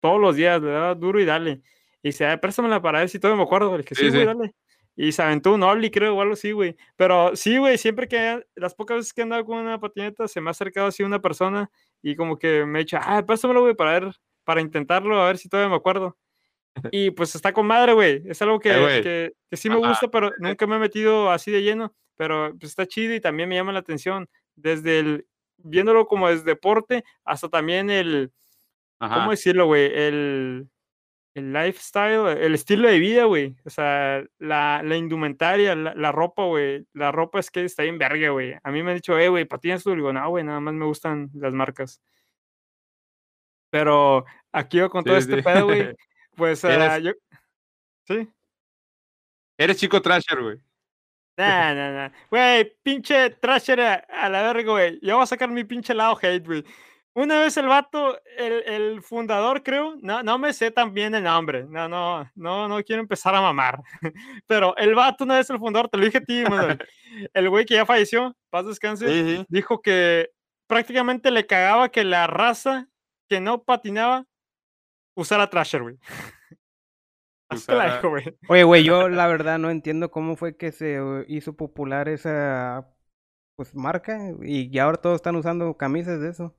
todos 0.00 0.20
los 0.20 0.36
días, 0.36 0.60
le 0.62 0.70
daba 0.70 0.94
duro 0.94 1.20
y 1.20 1.24
dale. 1.24 1.62
Y 2.06 2.10
dice, 2.10 2.24
"Ah, 2.24 2.40
préstamela 2.40 2.80
para 2.80 3.00
ver 3.00 3.08
si 3.08 3.18
todo 3.18 3.34
me 3.34 3.42
acuerdo. 3.42 3.72
Le 3.72 3.82
dije, 3.82 3.96
sí, 3.96 4.02
Sí, 4.04 4.08
güey, 4.10 4.20
sí. 4.20 4.26
dale. 4.26 4.54
Y 4.94 5.10
se 5.10 5.22
aventó 5.22 5.52
un 5.54 5.64
ollie, 5.64 5.90
creo, 5.90 6.14
o 6.14 6.20
algo 6.20 6.34
así, 6.34 6.52
güey. 6.52 6.76
Pero 6.94 7.34
sí, 7.34 7.58
güey, 7.58 7.76
siempre 7.78 8.06
que, 8.06 8.46
las 8.54 8.76
pocas 8.76 8.98
veces 8.98 9.12
que 9.12 9.22
he 9.22 9.24
andado 9.24 9.44
con 9.44 9.58
una 9.58 9.80
patineta, 9.80 10.28
se 10.28 10.40
me 10.40 10.48
ha 10.48 10.52
acercado 10.52 10.86
así 10.86 11.02
una 11.02 11.20
persona 11.20 11.68
y 12.02 12.14
como 12.14 12.38
que 12.38 12.64
me 12.64 12.78
ha 12.78 12.82
dicho, 12.82 12.96
ah, 13.02 13.26
préstamelo, 13.26 13.62
güey, 13.62 13.74
para 13.74 13.98
ver, 13.98 14.12
para 14.44 14.60
intentarlo, 14.60 15.20
a 15.20 15.26
ver 15.26 15.38
si 15.38 15.48
todavía 15.48 15.68
me 15.68 15.74
acuerdo. 15.74 16.16
Y 16.92 17.10
pues 17.10 17.34
está 17.34 17.52
con 17.52 17.66
madre, 17.66 17.92
güey. 17.92 18.22
Es 18.26 18.40
algo 18.40 18.60
que, 18.60 18.70
que, 19.02 19.32
que 19.50 19.56
sí 19.56 19.68
me 19.68 19.76
gusta, 19.76 20.06
pero 20.08 20.30
nunca 20.38 20.64
me 20.68 20.76
he 20.76 20.78
metido 20.78 21.32
así 21.32 21.50
de 21.50 21.62
lleno. 21.62 21.92
Pero 22.16 22.52
pues 22.56 22.70
está 22.70 22.86
chido 22.86 23.14
y 23.16 23.20
también 23.20 23.48
me 23.48 23.56
llama 23.56 23.72
la 23.72 23.80
atención. 23.80 24.28
Desde 24.54 25.00
el, 25.00 25.26
viéndolo 25.56 26.06
como 26.06 26.28
es 26.28 26.44
deporte, 26.44 27.02
hasta 27.24 27.48
también 27.48 27.90
el, 27.90 28.30
¿cómo 29.00 29.32
decirlo, 29.32 29.66
güey? 29.66 29.90
El, 29.92 30.68
el 31.36 31.52
lifestyle, 31.52 32.38
el 32.38 32.54
estilo 32.54 32.88
de 32.88 32.98
vida, 32.98 33.24
güey. 33.24 33.54
O 33.64 33.70
sea, 33.70 34.24
la, 34.38 34.80
la 34.82 34.96
indumentaria, 34.96 35.74
la, 35.76 35.94
la 35.94 36.10
ropa, 36.10 36.44
güey. 36.44 36.86
La 36.94 37.12
ropa 37.12 37.38
es 37.40 37.50
que 37.50 37.62
está 37.64 37.82
bien 37.82 37.98
verga, 37.98 38.30
güey. 38.30 38.54
A 38.62 38.70
mí 38.70 38.82
me 38.82 38.92
han 38.92 38.96
dicho, 38.96 39.18
eh, 39.18 39.28
güey, 39.28 39.44
patinas 39.44 39.84
tú. 39.84 39.94
Digo, 39.94 40.12
no, 40.12 40.28
güey, 40.30 40.44
nada 40.44 40.60
más 40.60 40.72
me 40.72 40.86
gustan 40.86 41.28
las 41.34 41.52
marcas. 41.52 42.00
Pero 43.70 44.24
aquí 44.52 44.78
yo 44.78 44.88
con 44.88 45.04
todo 45.04 45.20
Sí, 45.20 45.28
este 45.30 45.42
pedo, 45.42 45.66
güey, 45.66 45.94
pues 46.36 46.64
Eres- 46.64 47.02
yo. 47.02 47.12
Sí. 48.06 48.28
Eres 49.58 49.76
chico 49.78 50.00
trasher, 50.00 50.40
güey. 50.42 50.58
Nah, 51.36 51.74
nah, 51.74 51.90
nah. 51.92 52.10
Güey, 52.30 52.78
pinche 52.82 53.30
trasher 53.30 53.80
a, 53.80 53.94
a 53.94 54.28
la 54.30 54.40
verga, 54.42 54.70
güey. 54.72 54.98
Yo 55.02 55.16
voy 55.16 55.22
a 55.22 55.26
sacar 55.26 55.50
mi 55.50 55.64
pinche 55.64 55.92
lado 55.92 56.16
hate, 56.16 56.46
güey. 56.46 56.64
Una 57.16 57.40
vez 57.40 57.56
el 57.56 57.66
vato, 57.66 58.20
el, 58.36 58.62
el 58.66 59.02
fundador, 59.02 59.62
creo, 59.62 59.96
no, 60.02 60.22
no 60.22 60.36
me 60.36 60.52
sé 60.52 60.70
tan 60.70 60.92
bien 60.92 61.14
el 61.14 61.24
nombre. 61.24 61.64
No, 61.64 61.88
no, 61.88 62.30
no, 62.34 62.68
no 62.68 62.82
quiero 62.84 63.00
empezar 63.00 63.34
a 63.34 63.40
mamar. 63.40 63.80
Pero 64.46 64.76
el 64.76 64.94
vato, 64.94 65.24
una 65.24 65.36
vez 65.38 65.48
el 65.48 65.58
fundador, 65.58 65.88
te 65.88 65.96
lo 65.96 66.04
dije 66.04 66.18
a 66.18 66.20
ti, 66.20 66.42
Manuel. 66.42 66.78
El 67.32 67.48
güey 67.48 67.64
que 67.64 67.72
ya 67.72 67.86
falleció, 67.86 68.36
paz 68.50 68.66
descanse, 68.66 69.08
Sí, 69.08 69.36
sí. 69.38 69.46
dijo 69.48 69.80
que 69.80 70.28
prácticamente 70.66 71.30
le 71.30 71.46
cagaba 71.46 71.88
que 71.88 72.04
la 72.04 72.26
raza 72.26 72.86
que 73.30 73.40
no 73.40 73.62
patinaba 73.62 74.26
usara 75.14 75.48
trasher, 75.48 75.80
güey. 75.80 75.96
Usara-. 77.50 78.02
Oye, 78.50 78.64
güey, 78.64 78.84
yo 78.84 79.08
la 79.08 79.26
verdad 79.26 79.58
no 79.58 79.70
entiendo 79.70 80.10
cómo 80.10 80.36
fue 80.36 80.58
que 80.58 80.70
se 80.70 80.96
eh, 80.96 81.24
hizo 81.28 81.56
popular 81.56 82.10
esa 82.10 82.92
pues 83.54 83.74
marca 83.74 84.18
y 84.42 84.68
ya 84.68 84.84
ahora 84.84 85.00
todos 85.00 85.16
están 85.16 85.36
usando 85.36 85.74
camisas 85.78 86.20
de 86.20 86.28
eso. 86.28 86.54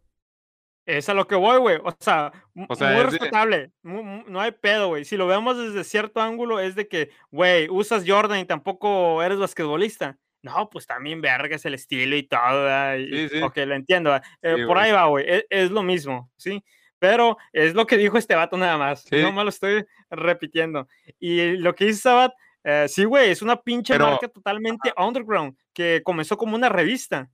Es 0.87 1.09
a 1.09 1.13
lo 1.13 1.27
que 1.27 1.35
voy, 1.35 1.59
güey. 1.59 1.77
O 1.83 1.93
sea, 1.99 2.31
O 2.69 2.73
sea, 2.75 2.87
muy 2.91 2.97
de- 2.97 3.03
respetable. 3.03 3.71
no 3.83 4.39
hay 4.39 4.51
pedo, 4.53 4.87
güey. 4.87 5.03
Si 5.05 5.17
lo 5.17 5.27
vemos 5.27 5.57
desde 5.57 5.83
cierto 5.83 6.21
ángulo, 6.21 6.59
es 6.61 6.75
de 6.75 6.87
que, 6.87 7.11
güey, 7.29 7.67
usas 7.69 8.05
Jordan 8.07 8.39
y 8.39 8.45
tampoco 8.45 9.21
eres 9.21 9.37
basquetbolista. 9.37 10.17
No, 10.41 10.69
pues 10.69 10.87
también 10.87 11.19
verga 11.19 11.57
es 11.57 11.65
el 11.65 11.73
estilo 11.73 12.15
y 12.15 12.23
todo. 12.23 12.69
Sí, 12.97 13.27
sí. 13.29 13.41
Ok, 13.41 13.57
lo 13.65 13.75
entiendo. 13.75 14.15
Eh, 14.41 14.55
Sí, 14.55 14.65
por 14.65 14.77
ahí 14.77 14.93
va, 14.93 15.05
güey. 15.07 15.25
Es, 15.27 15.45
es 15.49 15.71
lo 15.71 15.83
mismo, 15.83 16.31
¿sí? 16.37 16.63
Pero 16.99 17.37
es 17.51 17.73
lo 17.73 17.85
que 17.85 17.97
dijo 17.97 18.17
este 18.17 18.35
vato 18.35 18.55
nada 18.55 18.77
más. 18.77 19.01
Sí. 19.03 19.21
No 19.21 19.31
me 19.33 19.43
lo 19.43 19.49
estoy 19.49 19.85
repitiendo. 20.09 20.87
Y 21.19 21.57
lo 21.57 21.75
que 21.75 21.85
dice 21.85 21.99
Sabat, 22.03 22.31
eh, 22.63 22.85
sí, 22.87 23.03
güey, 23.03 23.29
es 23.29 23.41
una 23.41 23.61
pinche 23.61 23.93
Pero- 23.93 24.07
marca 24.11 24.29
totalmente 24.29 24.93
underground 24.97 25.57
que 25.73 26.01
comenzó 26.03 26.37
como 26.37 26.55
una 26.55 26.69
revista. 26.69 27.29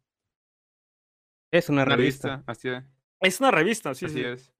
Es 1.52 1.70
una 1.70 1.84
Una 1.84 1.96
revista. 1.96 2.28
revista. 2.30 2.52
Así 2.52 2.70
es. 2.70 2.84
Es 3.24 3.40
una 3.40 3.52
revista, 3.52 3.96
sí, 3.96 4.06
así 4.06 4.16
sí. 4.16 4.22
es. 4.22 4.54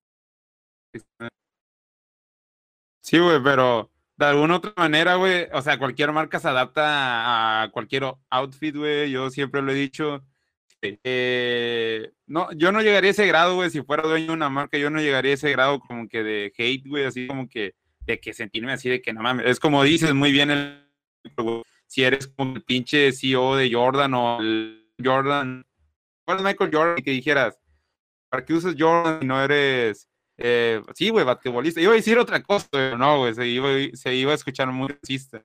Sí, 3.02 3.18
güey, 3.18 3.42
pero 3.42 3.90
de 4.16 4.24
alguna 4.24 4.56
otra 4.56 4.72
manera, 4.76 5.16
güey, 5.16 5.48
o 5.52 5.60
sea, 5.60 5.78
cualquier 5.78 6.12
marca 6.12 6.38
se 6.40 6.48
adapta 6.48 7.62
a 7.62 7.70
cualquier 7.70 8.04
outfit, 8.30 8.74
güey. 8.74 9.10
Yo 9.10 9.30
siempre 9.30 9.60
lo 9.60 9.70
he 9.70 9.74
dicho. 9.74 10.24
Eh, 10.80 12.10
no, 12.26 12.50
yo 12.52 12.72
no 12.72 12.80
llegaría 12.80 13.08
a 13.08 13.12
ese 13.12 13.26
grado, 13.26 13.56
güey, 13.56 13.70
si 13.70 13.82
fuera 13.82 14.02
dueño 14.02 14.28
de 14.28 14.32
una 14.32 14.48
marca, 14.48 14.78
yo 14.78 14.90
no 14.90 15.00
llegaría 15.00 15.32
a 15.32 15.34
ese 15.34 15.50
grado 15.50 15.80
como 15.80 16.08
que 16.08 16.22
de 16.22 16.52
hate, 16.56 16.86
güey, 16.86 17.04
así 17.04 17.26
como 17.26 17.48
que 17.48 17.74
de 18.00 18.20
que 18.20 18.32
sentirme 18.32 18.72
así 18.72 18.88
de 18.88 19.02
que 19.02 19.12
no 19.12 19.22
mames. 19.22 19.46
Es 19.46 19.60
como 19.60 19.82
dices 19.82 20.14
muy 20.14 20.32
bien 20.32 20.50
el 20.50 20.84
si 21.86 22.02
eres 22.02 22.28
como 22.28 22.56
el 22.56 22.62
pinche 22.62 23.12
CEO 23.12 23.56
de 23.56 23.72
Jordan 23.72 24.14
o 24.14 24.40
el 24.40 24.90
Jordan, 25.02 25.66
¿cuál 26.24 26.38
es 26.38 26.44
Michael 26.44 26.70
Jordan? 26.72 27.02
Que 27.02 27.12
dijeras, 27.12 27.58
¿para 28.34 28.44
qué 28.44 28.54
usas 28.54 28.74
Jordan 28.78 29.20
si 29.20 29.26
no 29.26 29.42
eres 29.42 30.08
eh, 30.38 30.82
sí, 30.94 31.10
güey, 31.10 31.24
basquetbolista? 31.24 31.80
Iba 31.80 31.92
a 31.92 31.96
decir 31.96 32.18
otra 32.18 32.42
cosa, 32.42 32.66
pero 32.70 32.98
no, 32.98 33.18
güey, 33.18 33.34
se 33.34 33.46
iba, 33.46 33.68
se 33.94 34.14
iba 34.14 34.32
a 34.32 34.34
escuchar 34.34 34.68
muy 34.72 34.88
racista. 34.88 35.42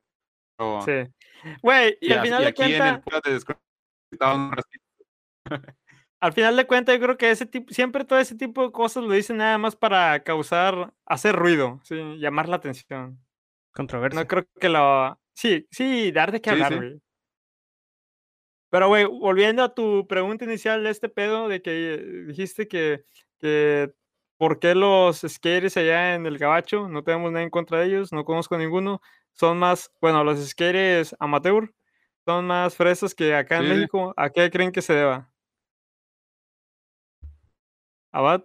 Pero- 0.58 0.82
Sí. 0.82 1.12
Güey, 1.62 1.98
y, 2.02 2.10
y, 2.10 2.14
al 2.14 2.22
final 2.22 2.42
y 2.42 2.46
de 2.46 2.54
cuentas, 2.54 3.02
al 6.22 6.34
final 6.34 6.56
de 6.58 6.68
cuentas, 6.68 6.96
yo 6.96 7.02
creo 7.02 7.18
que 7.18 7.32
ese 7.32 7.46
tipo, 7.46 7.74
siempre 7.74 8.04
todo 8.04 8.20
ese 8.20 8.36
tipo 8.36 8.64
de 8.64 8.72
cosas 8.72 9.04
lo 9.04 9.14
dicen 9.14 9.38
nada 9.38 9.58
más 9.58 9.76
para 9.76 10.22
causar, 10.24 10.94
hacer 11.06 11.36
ruido, 11.36 11.80
sí, 11.84 11.96
llamar 12.18 12.50
la 12.50 12.58
atención. 12.58 13.20
Controversia. 13.74 14.20
No 14.20 14.28
creo 14.28 14.46
que 14.60 14.68
lo, 14.70 15.18
sí, 15.34 15.66
sí, 15.72 16.12
dar 16.12 16.32
de 16.32 16.42
qué 16.42 16.50
Sí, 16.50 16.54
hablar, 16.56 16.72
sí. 16.74 16.78
güey. 16.78 17.02
Pero, 18.70 18.88
güey, 18.88 19.06
volviendo 19.06 19.64
a 19.64 19.74
tu 19.74 20.08
pregunta 20.08 20.46
inicial 20.46 20.84
de 20.84 20.92
este 20.92 21.10
pedo 21.10 21.48
de 21.48 21.62
que 21.62 21.98
dijiste 22.28 22.68
que, 22.68 23.04
que 23.40 23.94
¿por 24.38 24.60
qué 24.60 24.76
los 24.76 25.22
skaters 25.28 25.78
allá 25.78 26.16
en 26.16 26.26
el 26.26 26.38
Gabacho? 26.38 26.88
No 26.88 27.04
tenemos 27.04 27.32
nada 27.32 27.44
en 27.44 27.50
contra 27.50 27.80
de 27.80 27.88
ellos, 27.88 28.12
no 28.14 28.26
conozco 28.26 28.58
ninguno. 28.58 29.02
Son 29.34 29.58
más, 29.58 29.92
bueno, 30.02 30.24
los 30.24 30.40
skaters 30.48 31.16
amateur 31.20 31.74
son 32.26 32.46
más 32.46 32.76
fresas 32.76 33.16
que 33.16 33.34
acá 33.36 33.58
en 33.58 33.64
Sí. 33.64 33.70
México. 33.70 34.14
¿A 34.18 34.30
qué 34.30 34.50
creen 34.52 34.72
que 34.72 34.82
se 34.84 34.94
deba? 34.94 35.32
¿Abad? 38.12 38.44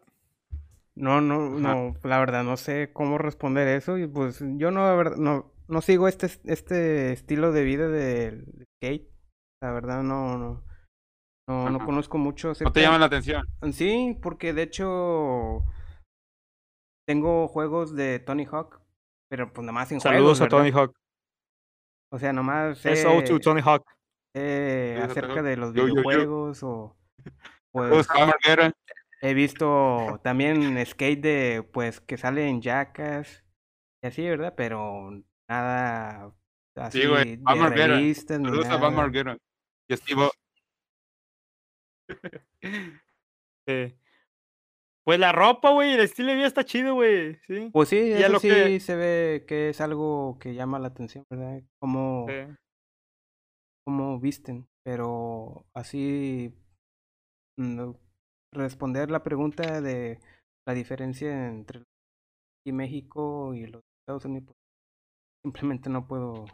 No, 0.94 1.20
no, 1.20 1.50
no, 1.50 1.94
la 2.04 2.18
verdad 2.20 2.44
no 2.44 2.56
sé 2.56 2.90
cómo 2.92 3.18
responder 3.18 3.66
eso 3.68 3.98
y 3.98 4.06
pues 4.06 4.38
yo 4.40 4.70
no, 4.70 4.87
la 4.87 4.94
verdad, 4.94 5.16
no, 5.16 5.52
no 5.66 5.80
sigo 5.82 6.06
este, 6.06 6.28
este 6.44 7.12
estilo 7.12 7.50
de 7.50 7.64
vida 7.64 7.88
de 7.88 8.44
skate. 8.76 9.13
La 9.64 9.72
verdad 9.72 10.03
no, 10.03 10.37
no, 11.48 11.70
no, 11.70 11.85
conozco 11.87 12.18
mucho. 12.18 12.48
No 12.48 12.55
te 12.55 12.64
acerca- 12.64 12.81
llama 12.83 12.98
la 12.98 13.07
atención. 13.07 13.46
Sí, 13.72 14.14
porque 14.20 14.53
de 14.53 14.61
hecho 14.62 15.64
tengo 17.09 17.48
juegos 17.48 17.94
de 17.94 18.18
Tony 18.18 18.44
Hawk, 18.44 18.83
pero 19.31 19.50
pues 19.50 19.64
nada 19.64 19.72
más 19.72 19.90
en 19.90 20.00
Saludos 20.03 20.38
juegos, 20.38 20.40
a 20.42 20.48
Tony. 20.48 20.70
Hawk. 20.70 20.94
O 22.12 22.18
sea, 22.18 22.35
nomás 22.35 22.79
SO 22.85 23.24
to 23.24 23.40
Tony 23.40 23.62
Hawk. 23.64 23.87
Sí, 24.37 25.00
acerca 25.00 25.42
de 25.42 25.57
los 25.57 25.72
Yo, 25.72 25.88
yo, 25.88 25.94
yo. 25.94 25.94
videojuegos 25.94 26.62
o 26.62 26.94
pues 27.72 28.07
he 29.22 29.33
visto 29.33 30.20
también 30.22 30.85
skate 30.85 31.22
de 31.22 31.62
pues 31.72 32.03
que 32.03 32.18
sale 32.18 32.46
en 32.48 32.61
Jackass 32.61 33.42
y 34.03 34.09
así, 34.09 34.29
¿verdad? 34.29 34.53
Pero 34.57 35.11
nada 35.48 36.35
así 36.77 37.00
Sí, 37.03 37.09
güey. 37.09 37.37
de 37.37 37.87
revistas 37.87 38.38
ni 38.40 38.46
Saludos 38.46 38.66
a 38.66 38.77
Van 38.77 38.94
nada. 38.94 39.38
Margera. 39.88 39.90
Y 39.90 39.94
a 39.94 39.97
Steve 39.97 40.23
O. 40.25 40.31
Sí. 43.66 43.94
Pues 45.07 45.18
la 45.20 45.33
ropa, 45.33 45.70
güey, 45.70 45.92
el 45.94 46.01
estilo 46.01 46.31
de 46.31 46.37
vida 46.37 46.47
está 46.47 46.64
chido, 46.64 46.94
güey. 46.94 47.37
Sí. 47.47 47.68
Pues 47.73 47.88
sí, 47.90 47.99
eso 47.99 48.29
lo 48.33 48.40
sí 48.40 48.49
que- 48.49 48.81
se 48.81 48.97
ve 48.97 49.44
que 49.47 49.68
es 49.70 49.81
algo 49.81 50.38
que 50.40 50.55
llama 50.55 50.79
la 50.79 50.88
atención, 50.88 51.25
¿verdad? 51.31 51.62
Como 51.79 52.27
Sí. 52.29 52.55
cómo 53.87 54.18
visten, 54.18 54.66
pero 54.83 55.66
así 55.75 56.55
no- 57.59 57.99
responder 58.53 59.11
la 59.11 59.23
pregunta 59.23 59.81
de 59.83 60.20
la 60.66 60.75
diferencia 60.75 61.49
entre 61.49 61.83
y 62.66 62.73
México 62.73 63.53
y 63.55 63.66
los 63.66 63.83
Estados 64.01 64.25
Unidos, 64.25 64.47
pues, 64.47 64.57
simplemente 65.44 65.90
no 65.90 66.07
puedo. 66.07 66.47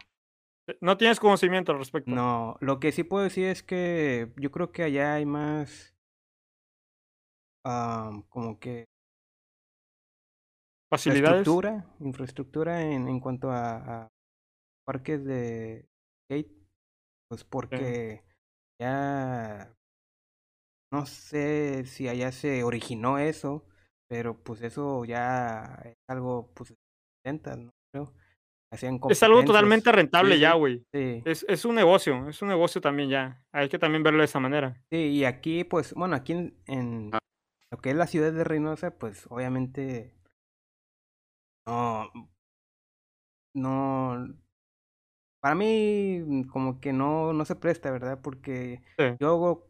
No 0.79 0.97
tienes 0.97 1.19
conocimiento 1.19 1.71
al 1.71 1.79
respecto. 1.79 2.11
No, 2.11 2.57
lo 2.61 2.79
que 2.79 2.91
sí 2.91 3.03
puedo 3.03 3.23
decir 3.23 3.47
es 3.47 3.63
que 3.63 4.31
yo 4.37 4.51
creo 4.51 4.71
que 4.71 4.83
allá 4.83 5.15
hay 5.15 5.25
más 5.25 5.93
am, 7.65 8.23
como 8.29 8.59
que 8.59 8.85
Facilidades. 10.89 11.47
infraestructura, 11.47 11.85
infraestructura 12.01 12.81
en, 12.81 13.07
en 13.07 13.19
cuanto 13.21 13.49
a, 13.49 14.03
a 14.03 14.07
parques 14.85 15.23
de 15.23 15.87
skate, 16.25 16.51
pues 17.29 17.45
porque 17.45 18.23
ya 18.79 19.73
no 20.91 21.05
sé 21.05 21.85
si 21.85 22.09
allá 22.09 22.31
se 22.33 22.63
originó 22.63 23.17
eso, 23.19 23.63
pero 24.09 24.43
pues 24.43 24.61
eso 24.61 25.05
ya 25.05 25.81
es 25.85 25.95
algo 26.09 26.51
pues 26.53 26.73
70, 27.23 27.55
¿no? 27.55 27.71
Creo. 27.93 28.13
Hacían 28.71 28.99
Es 29.09 29.21
algo 29.21 29.43
totalmente 29.43 29.91
rentable 29.91 30.35
Sí, 30.35 30.41
ya, 30.41 30.53
güey. 30.53 30.85
Sí, 30.93 31.21
Es, 31.25 31.45
es 31.49 31.65
un 31.65 31.75
negocio, 31.75 32.29
es 32.29 32.41
un 32.41 32.47
negocio 32.47 32.79
también 32.79 33.09
ya. 33.09 33.43
Hay 33.51 33.67
que 33.67 33.77
también 33.77 34.01
verlo 34.03 34.19
de 34.19 34.25
esa 34.25 34.39
manera. 34.39 34.81
sí, 34.89 34.97
y 35.09 35.25
aquí 35.25 35.63
pues, 35.65 35.93
bueno, 35.93 36.15
aquí 36.15 36.33
en, 36.33 36.55
en 36.67 37.09
Ah. 37.13 37.19
lo 37.71 37.77
que 37.79 37.89
es 37.91 37.95
la 37.95 38.07
ciudad 38.07 38.31
de 38.31 38.43
Reynosa, 38.45 38.91
pues 38.97 39.25
obviamente 39.29 40.13
no, 41.67 42.09
no, 43.53 44.27
para 45.41 45.55
mí 45.55 46.19
mm, 46.25 46.43
como 46.43 46.79
que 46.79 46.93
no, 46.93 47.33
no 47.33 47.45
se 47.45 47.55
presta, 47.55 47.91
¿verdad? 47.91 48.19
Porque 48.21 48.81
Sí. 48.97 49.15
yo 49.19 49.67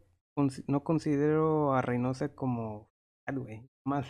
no 0.68 0.84
considero 0.84 1.74
a 1.74 1.82
Reynosa 1.82 2.34
como, 2.34 2.88
güey, 3.32 3.68
más, 3.84 4.06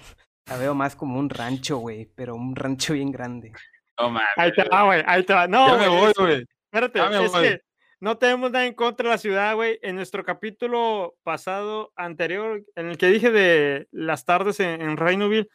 la 0.47 0.57
veo 0.57 0.75
más 0.75 0.97
como 0.97 1.19
un 1.19 1.31
rancho, 1.31 1.79
güey, 1.79 2.07
pero 2.15 2.35
un 2.35 2.55
rancho 2.57 2.95
bien 2.95 3.11
grande. 3.11 3.53
No 3.99 4.11
mames. 4.11 4.29
Ahí 4.37 4.53
te 4.53 4.65
va, 4.65 4.85
güey. 4.85 5.03
Ahí 5.07 5.23
te 5.25 5.35
va. 5.35 5.47
No, 5.47 5.67
Ya 5.69 5.77
me 5.77 5.89
voy, 5.89 6.13
güey. 6.19 6.47
Espérate, 6.73 6.99
Ya 6.99 7.09
me 7.11 7.25
es 7.25 7.33
voy. 7.33 7.43
que 7.43 7.61
no 8.01 8.19
tenemos 8.19 8.51
nada 8.51 8.67
en 8.67 8.75
contra 8.75 9.05
de 9.09 9.15
la 9.15 9.19
ciudad, 9.19 9.55
güey. 9.55 9.79
En 9.83 9.97
nuestro 9.97 10.25
capítulo 10.25 11.15
pasado, 11.23 11.93
anterior, 11.97 12.63
en 12.75 12.87
el 12.89 12.99
que 12.99 13.07
dije 13.07 13.31
de 13.31 13.87
las 13.93 14.25
tardes 14.25 14.59
en, 14.61 14.81
en 14.83 14.97
Reinoville, 14.97 15.49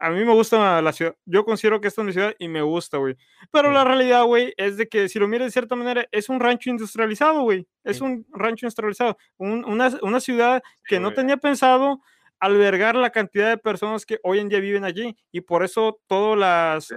a 0.00 0.10
mí 0.10 0.24
me 0.24 0.32
gusta 0.32 0.82
la 0.82 0.92
ciudad. 0.92 1.14
Yo 1.26 1.44
considero 1.44 1.80
que 1.80 1.86
esta 1.86 2.00
es 2.00 2.06
mi 2.06 2.12
ciudad 2.12 2.34
y 2.40 2.48
me 2.48 2.60
gusta, 2.62 2.96
güey. 2.96 3.14
Pero 3.52 3.68
Sí. 3.68 3.74
la 3.74 3.84
realidad, 3.84 4.24
güey, 4.24 4.52
es 4.56 4.76
de 4.76 4.88
que 4.88 5.08
si 5.08 5.20
lo 5.20 5.28
miras 5.28 5.46
de 5.46 5.52
cierta 5.52 5.76
manera, 5.76 6.08
es 6.10 6.28
un 6.28 6.40
rancho 6.40 6.70
industrializado, 6.70 7.42
güey. 7.42 7.68
Es 7.84 7.98
Sí. 7.98 8.02
un 8.04 8.26
rancho 8.32 8.66
industrializado. 8.66 9.16
Un- 9.36 9.64
una, 9.64 9.90
una 10.02 10.18
ciudad 10.18 10.60
que 10.86 10.98
no 10.98 11.08
güey. 11.10 11.16
tenía 11.16 11.36
pensado 11.36 12.00
albergar 12.40 12.96
la 12.96 13.10
cantidad 13.10 13.48
de 13.50 13.58
personas 13.58 14.04
que 14.04 14.18
hoy 14.24 14.40
en 14.40 14.48
día 14.48 14.58
viven 14.58 14.82
allí. 14.84 15.16
Y 15.30 15.42
por 15.42 15.62
eso 15.62 16.00
todas 16.08 16.36
las... 16.36 16.86
Sí. 16.86 16.94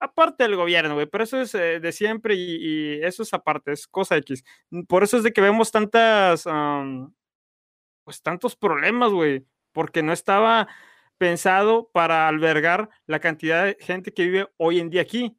Ah, 0.00 0.06
aparte 0.06 0.44
del 0.44 0.56
gobierno, 0.56 0.94
güey, 0.94 1.06
pero 1.06 1.24
eso 1.24 1.40
es 1.40 1.54
eh, 1.54 1.80
de 1.80 1.92
siempre 1.92 2.34
y, 2.34 2.98
y 2.98 3.02
eso 3.02 3.22
es 3.22 3.32
aparte, 3.34 3.72
es 3.72 3.86
cosa 3.86 4.16
X. 4.16 4.44
Por 4.88 5.02
eso 5.02 5.16
es 5.16 5.22
de 5.22 5.32
que 5.32 5.40
vemos 5.40 5.70
tantas, 5.70 6.46
am, 6.46 7.14
pues 8.04 8.22
tantos 8.22 8.56
problemas, 8.56 9.12
güey, 9.12 9.46
porque 9.72 10.02
no 10.02 10.12
estaba 10.12 10.68
pensado 11.18 11.90
para 11.92 12.28
albergar 12.28 12.88
la 13.06 13.20
cantidad 13.20 13.64
de 13.64 13.76
gente 13.80 14.12
que 14.12 14.24
vive 14.24 14.48
hoy 14.56 14.80
en 14.80 14.90
día 14.90 15.02
aquí. 15.02 15.36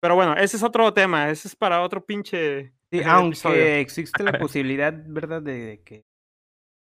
Pero 0.00 0.16
bueno, 0.16 0.34
ese 0.36 0.56
es 0.58 0.62
otro 0.62 0.92
tema, 0.92 1.30
ese 1.30 1.48
es 1.48 1.56
para 1.56 1.80
otro 1.80 2.04
pinche 2.04 2.74
Sí, 2.90 2.98
episodio. 3.00 3.10
aunque 3.10 3.80
existe 3.80 4.22
la 4.22 4.32
posibilidad, 4.38 4.92
¿verdad? 5.06 5.42
De, 5.42 5.82
que 5.84 6.04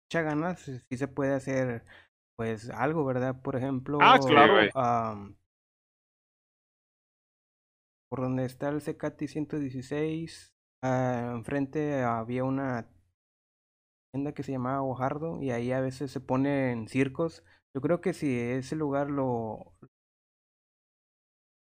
mucha 0.06 0.22
ganas, 0.22 0.60
sí 0.62 0.98
se 0.98 1.08
puede 1.08 1.34
hacer, 1.34 1.84
pues, 2.38 2.70
algo, 2.70 3.04
¿verdad? 3.06 3.42
Por 3.42 3.56
ejemplo, 3.56 3.98
Ah, 4.02 4.20
claro. 4.20 4.54
güey. 4.54 4.70
Por 8.10 8.22
donde 8.22 8.46
está 8.46 8.70
el 8.70 8.82
CKT 8.82 9.28
116, 9.28 10.54
ah, 10.84 11.32
enfrente 11.36 12.02
había 12.04 12.44
una 12.44 12.90
tienda 14.12 14.34
que 14.34 14.44
se 14.44 14.52
llamaba 14.52 14.82
Ojardo 14.82 15.42
y 15.42 15.52
ahí 15.52 15.72
a 15.72 15.82
veces 15.82 16.12
se 16.12 16.20
ponen 16.20 16.88
circos. 16.88 17.44
Yo 17.76 17.82
creo 17.82 18.02
que 18.02 18.14
si 18.14 18.36
ese 18.40 18.76
lugar 18.76 19.10
lo, 19.12 19.74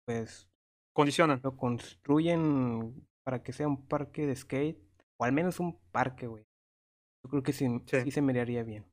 pues, 0.06 0.50
Condicionan. 0.94 1.40
lo 1.44 1.56
construyen 1.56 3.08
para 3.26 3.42
que 3.42 3.54
sea 3.54 3.68
un 3.68 3.88
parque 3.88 4.28
de 4.28 4.36
skate, 4.36 4.78
o 5.18 5.24
al 5.24 5.32
menos 5.32 5.60
un 5.60 5.80
parque, 5.92 6.28
güey. 6.28 6.44
Yo 7.24 7.30
creo 7.30 7.44
que 7.44 7.54
sí, 7.54 7.66
Sí. 7.88 8.02
sí 8.02 8.12
se 8.12 8.22
miraría 8.22 8.64
bien. 8.64 8.86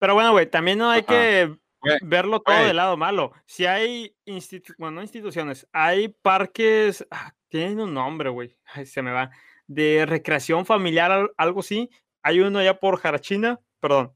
Pero 0.00 0.14
bueno, 0.14 0.30
güey, 0.30 0.48
también 0.48 0.78
no 0.78 0.88
hay 0.88 1.02
que 1.02 1.58
Verlo 2.02 2.40
todo 2.40 2.64
del 2.64 2.76
lado 2.76 2.96
malo. 2.96 3.32
Si 3.46 3.64
hay 3.66 4.16
institu 4.24 4.74
bueno, 4.78 4.96
no 4.96 5.02
instituciones, 5.02 5.66
hay 5.72 6.08
parques, 6.08 7.06
ah, 7.10 7.32
tienen 7.48 7.80
un 7.80 7.94
nombre, 7.94 8.30
güey, 8.30 8.56
se 8.84 9.00
me 9.02 9.12
va, 9.12 9.30
de 9.66 10.04
recreación 10.06 10.66
familiar, 10.66 11.10
al- 11.12 11.30
algo 11.36 11.60
así. 11.60 11.88
Hay 12.22 12.40
uno 12.40 12.58
allá 12.58 12.78
por 12.80 12.98
Jarachina, 12.98 13.60
perdón, 13.80 14.12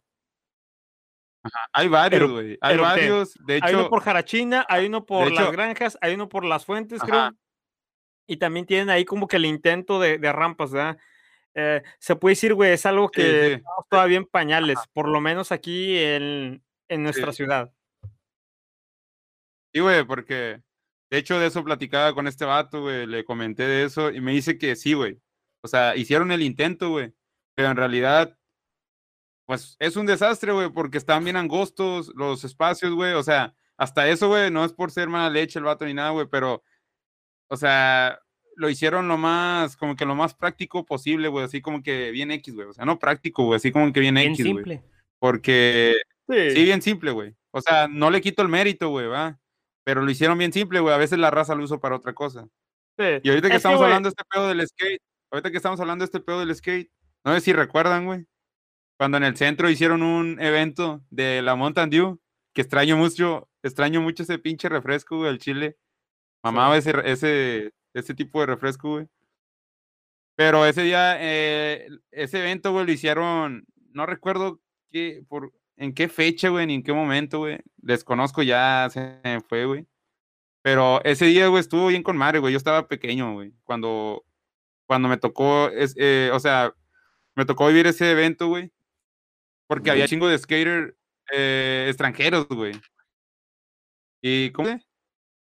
Hay 1.73 1.89
varios, 1.89 2.31
güey. 2.31 2.59
Hay 2.61 2.77
varios. 2.77 3.35
De 3.47 3.55
hay 3.63 3.73
uno 3.75 3.81
hecho, 3.83 3.91
por 3.91 4.03
Jarachina, 4.03 4.65
hay 4.69 4.87
uno 4.87 5.05
por 5.05 5.31
las 5.31 5.43
hecho- 5.45 5.53
granjas, 5.53 5.99
hay 6.01 6.15
uno 6.15 6.29
por 6.29 6.45
las 6.45 6.65
fuentes, 6.65 7.01
Ajá. 7.03 7.07
creo. 7.31 7.39
Y 8.29 8.37
también 8.37 8.65
tienen 8.67 8.91
ahí 8.91 9.05
como 9.05 9.27
que 9.27 9.37
el 9.37 9.45
intento 9.47 9.99
de, 9.99 10.19
de 10.19 10.33
rampas, 10.33 10.71
¿verdad? 10.71 10.97
Eh, 11.55 11.83
se 11.99 12.15
puede 12.17 12.33
decir, 12.33 12.55
güey, 12.55 12.73
es 12.73 12.87
algo 12.87 13.09
que 13.11 13.23
sí. 13.23 13.53
estamos 13.55 13.85
todavía 13.91 14.17
en 14.19 14.25
pañales, 14.27 14.79
por 14.93 15.09
lo 15.09 15.21
menos 15.21 15.51
aquí 15.53 15.99
en, 15.99 16.63
en 16.93 17.03
nuestra 17.03 17.33
Sí. 17.33 17.37
ciudad. 17.39 17.73
Sí, 19.75 19.81
güey, 19.81 20.05
porque 20.05 20.63
de 21.11 21.19
hecho 21.19 21.39
de 21.39 21.47
eso 21.47 21.65
platicaba 21.65 22.15
con 22.15 22.27
este 22.27 22.45
vato, 22.45 22.83
güey, 22.83 23.07
le 23.07 23.25
comenté 23.25 23.65
de 23.67 23.85
eso 23.85 24.11
y 24.11 24.21
me 24.21 24.33
dice 24.33 24.59
que 24.59 24.77
sí, 24.77 24.93
güey. 24.93 25.19
O 25.63 25.69
sea, 25.69 25.97
hicieron 25.97 26.31
el 26.33 26.43
intento, 26.43 26.91
güey, 26.91 27.13
pero 27.55 27.71
en 27.71 27.77
realidad, 27.77 28.37
pues 29.47 29.77
es 29.79 29.97
un 29.97 30.07
desastre, 30.07 30.53
güey, 30.53 30.71
porque 30.71 30.99
están 30.99 31.25
bien 31.25 31.37
angostos 31.37 32.13
los 32.15 32.45
espacios, 32.45 32.93
güey. 32.95 33.13
O 33.15 33.23
sea, 33.23 33.55
hasta 33.79 34.09
eso, 34.09 34.29
güey, 34.29 34.51
no 34.51 34.65
es 34.65 34.73
por 34.73 34.91
ser 34.91 35.09
mala 35.09 35.31
leche 35.31 35.59
el 35.59 35.65
vato 35.65 35.85
ni 35.87 35.95
nada, 35.95 36.11
güey, 36.11 36.27
pero, 36.31 36.63
o 37.49 37.57
sea, 37.57 38.19
lo 38.57 38.69
hicieron 38.69 39.09
lo 39.09 39.17
más, 39.17 39.77
como 39.77 39.97
que 39.97 40.05
lo 40.05 40.15
más 40.15 40.35
práctico 40.35 40.85
posible, 40.85 41.29
güey, 41.29 41.45
así 41.47 41.63
como 41.63 41.83
que 41.83 42.11
bien 42.11 42.31
X, 42.31 42.55
güey. 42.55 42.69
O 42.69 42.73
sea, 42.75 42.85
no 42.85 42.99
práctico, 42.99 43.45
güey, 43.45 43.57
así 43.57 43.73
como 43.73 43.91
que 43.93 44.01
bien 44.01 44.17
Bien 44.17 44.33
X, 44.33 44.45
güey. 44.45 44.55
simple. 44.57 44.83
Porque 45.19 45.97
Sí, 46.29 46.51
Sí, 46.53 46.65
bien 46.65 46.83
simple, 46.83 47.11
güey. 47.11 47.35
O 47.51 47.61
sea, 47.61 47.89
no 47.89 48.11
le 48.11 48.21
quito 48.21 48.43
el 48.43 48.49
mérito, 48.49 48.89
güey, 48.91 49.07
va. 49.07 49.39
Pero 49.85 50.03
lo 50.03 50.11
hicieron 50.11 50.39
bien 50.39 50.53
simple, 50.53 50.81
güey. 50.81 50.95
A 50.95 50.99
veces 50.99 51.19
la 51.19 51.31
raza 51.31 51.55
lo 51.55 51.65
usa 51.65 51.79
para 51.79 51.97
otra 51.97 52.15
cosa. 52.15 52.47
sí. 52.99 53.05
Y 53.23 53.29
ahorita 53.31 53.49
que 53.49 53.55
Es 53.55 53.59
estamos 53.59 53.81
hablando 53.81 54.09
de 54.09 54.11
este 54.11 54.25
pedo 54.31 54.49
del 54.49 54.67
skate, 54.67 55.03
ahorita 55.31 55.51
que 55.51 55.57
estamos 55.57 55.81
hablando 55.81 56.03
de 56.05 56.07
este 56.07 56.21
pedo 56.21 56.41
del 56.41 56.55
skate, 56.55 56.91
no 57.25 57.35
sé 57.35 57.41
si 57.41 57.53
recuerdan, 57.53 58.07
güey. 58.07 58.27
Cuando 58.99 59.17
en 59.19 59.25
el 59.25 59.37
centro 59.37 59.69
hicieron 59.71 60.03
un 60.03 60.41
evento 60.41 61.03
de 61.11 61.43
la 61.43 61.57
Mountain 61.57 61.91
Dew, 61.91 62.21
que 62.55 62.63
extraño 62.63 62.97
mucho, 62.97 63.49
extraño 63.63 64.01
mucho 64.01 64.23
ese 64.23 64.39
pinche 64.39 64.69
refresco, 64.69 65.19
güey, 65.19 65.31
el 65.31 65.39
chile. 65.39 65.77
Mamaba 66.45 66.77
ese, 66.79 66.93
ese, 67.05 67.73
ese 67.95 68.15
tipo 68.15 68.41
de 68.41 68.47
refresco, 68.47 68.91
güey. 68.93 69.09
Pero 70.37 70.65
ese 70.67 70.83
día, 70.83 71.17
eh, 71.21 71.89
ese 72.11 72.39
evento, 72.41 72.73
güey, 72.73 72.87
lo 72.87 72.93
hicieron, 72.93 73.65
no 73.93 74.07
recuerdo 74.07 74.61
qué, 74.91 75.23
por, 75.29 75.53
en 75.83 75.95
qué 75.95 76.09
fecha, 76.09 76.49
güey, 76.49 76.67
ni 76.67 76.75
en 76.77 76.83
qué 76.85 76.93
momento, 76.93 77.41
güey. 77.41 77.59
Desconozco 77.77 78.43
ya, 78.43 78.89
se 78.91 79.21
fue, 79.49 79.67
güey. 79.67 79.87
Pero 80.63 81.03
ese 81.05 81.27
día, 81.27 81.49
güey, 81.49 81.61
estuvo 81.61 81.89
bien 81.89 82.05
con 82.05 82.17
madre, 82.17 82.39
güey. 82.39 82.53
Yo 82.53 82.59
estaba 82.59 82.87
pequeño, 82.87 83.35
güey. 83.35 83.53
Cuando, 83.65 84.25
cuando 84.87 85.09
me 85.09 85.17
tocó, 85.19 85.69
es, 85.71 85.95
eh, 85.99 86.31
o 86.33 86.39
sea, 86.41 86.73
me 87.35 87.45
tocó 87.45 87.67
vivir 87.67 87.87
ese 87.89 88.13
evento, 88.13 88.47
güey. 88.49 88.73
Porque 89.67 89.91
había 89.91 90.07
chingo 90.07 90.29
de 90.29 90.39
skater 90.39 90.97
eh, 91.33 91.87
extranjeros, 91.89 92.47
güey. 92.49 92.81
Y, 94.23 94.51
¿cómo? 94.53 94.79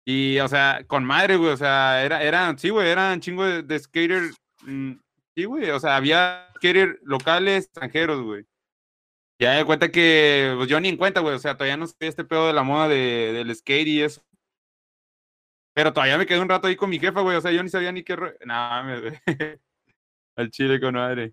Y, 0.06 0.38
o 0.40 0.48
sea, 0.48 0.84
con 0.86 1.04
madre, 1.04 1.36
güey. 1.36 1.50
O 1.50 1.56
sea, 1.58 2.02
era, 2.02 2.22
eran, 2.22 2.58
sí, 2.58 2.70
güey, 2.70 2.88
eran 2.88 3.20
chingo 3.20 3.44
de, 3.44 3.62
de 3.62 3.78
skater. 3.78 4.22
mm, 4.62 4.92
sí, 5.36 5.44
güey. 5.44 5.70
O 5.70 5.80
sea, 5.80 5.96
había 5.96 6.48
skater 6.56 6.98
locales, 7.02 7.66
extranjeros, 7.66 8.22
güey. 8.22 8.46
Ya 9.40 9.52
de 9.54 9.64
cuenta 9.64 9.90
que, 9.90 10.54
pues 10.56 10.68
yo 10.68 10.78
ni 10.80 10.88
en 10.88 10.96
cuenta, 10.96 11.20
güey. 11.20 11.34
O 11.34 11.38
sea, 11.38 11.56
todavía 11.56 11.76
no 11.76 11.86
sé 11.86 11.96
este 12.00 12.24
pedo 12.24 12.46
de 12.46 12.52
la 12.52 12.62
moda 12.62 12.88
de, 12.88 13.32
del 13.32 13.54
skate 13.54 13.88
y 13.88 14.02
eso. 14.02 14.22
Pero 15.74 15.92
todavía 15.92 16.18
me 16.18 16.26
quedé 16.26 16.38
un 16.38 16.48
rato 16.48 16.68
ahí 16.68 16.76
con 16.76 16.88
mi 16.88 17.00
jefa, 17.00 17.20
güey. 17.20 17.36
O 17.36 17.40
sea, 17.40 17.50
yo 17.50 17.62
ni 17.62 17.68
sabía 17.68 17.90
ni 17.90 18.04
qué. 18.04 18.16
mames, 18.46 19.00
güey. 19.02 19.14
Al 20.36 20.50
chile 20.50 20.80
con 20.80 20.94
madre. 20.94 21.32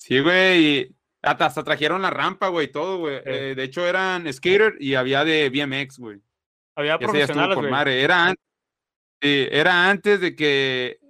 Sí, 0.00 0.20
güey. 0.20 0.64
y 0.78 0.96
Hasta, 1.22 1.46
hasta 1.46 1.64
trajeron 1.64 2.02
la 2.02 2.10
rampa, 2.10 2.48
güey, 2.48 2.70
todo, 2.70 2.98
güey. 2.98 3.16
Sí. 3.18 3.22
Eh, 3.26 3.54
de 3.56 3.62
hecho, 3.64 3.86
eran 3.86 4.32
skater 4.32 4.76
y 4.78 4.94
había 4.94 5.24
de 5.24 5.50
BMX, 5.50 5.98
güey. 5.98 6.20
Había 6.76 6.94
ese 6.94 7.04
profesionales, 7.04 7.58
güey. 7.58 7.70
madre. 7.70 8.02
Era, 8.02 8.26
an- 8.26 8.36
sí, 9.20 9.48
era 9.50 9.90
antes 9.90 10.20
de 10.20 10.34
que, 10.36 11.00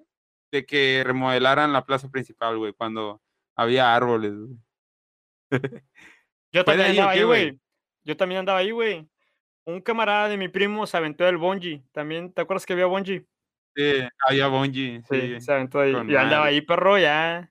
de 0.51 0.65
que 0.67 1.03
remodelaran 1.05 1.73
la 1.73 1.85
plaza 1.85 2.11
principal, 2.11 2.57
güey, 2.59 2.73
cuando 2.73 3.21
había 3.57 3.95
árboles, 3.95 4.33
güey. 4.35 4.57
Yo 6.53 6.65
¿Fue 6.65 6.77
de 6.77 6.83
también 6.85 6.91
andaba 6.91 7.11
ahí, 7.13 7.23
güey? 7.23 7.61
Yo 8.05 8.17
también 8.17 8.39
andaba 8.41 8.59
ahí, 8.59 8.71
güey. 8.71 9.09
Un 9.65 9.81
camarada 9.81 10.29
de 10.29 10.37
mi 10.37 10.49
primo 10.49 10.87
se 10.87 10.97
aventó 10.97 11.25
del 11.25 11.37
bungee. 11.37 11.83
También, 11.93 12.33
¿te 12.33 12.43
acuerdas 12.43 12.67
que 12.67 12.73
había 12.73 12.87
bungee? 12.87 13.25
Sí, 13.77 14.03
había 14.29 14.49
bungee, 14.49 15.03
Sí, 15.09 15.21
sí. 15.21 15.41
se 15.41 15.53
aventó 15.53 15.81
ahí. 15.81 15.93
Y 15.93 16.17
andaba 16.17 16.47
ahí, 16.47 16.61
perro, 16.61 16.99
ya. 16.99 17.51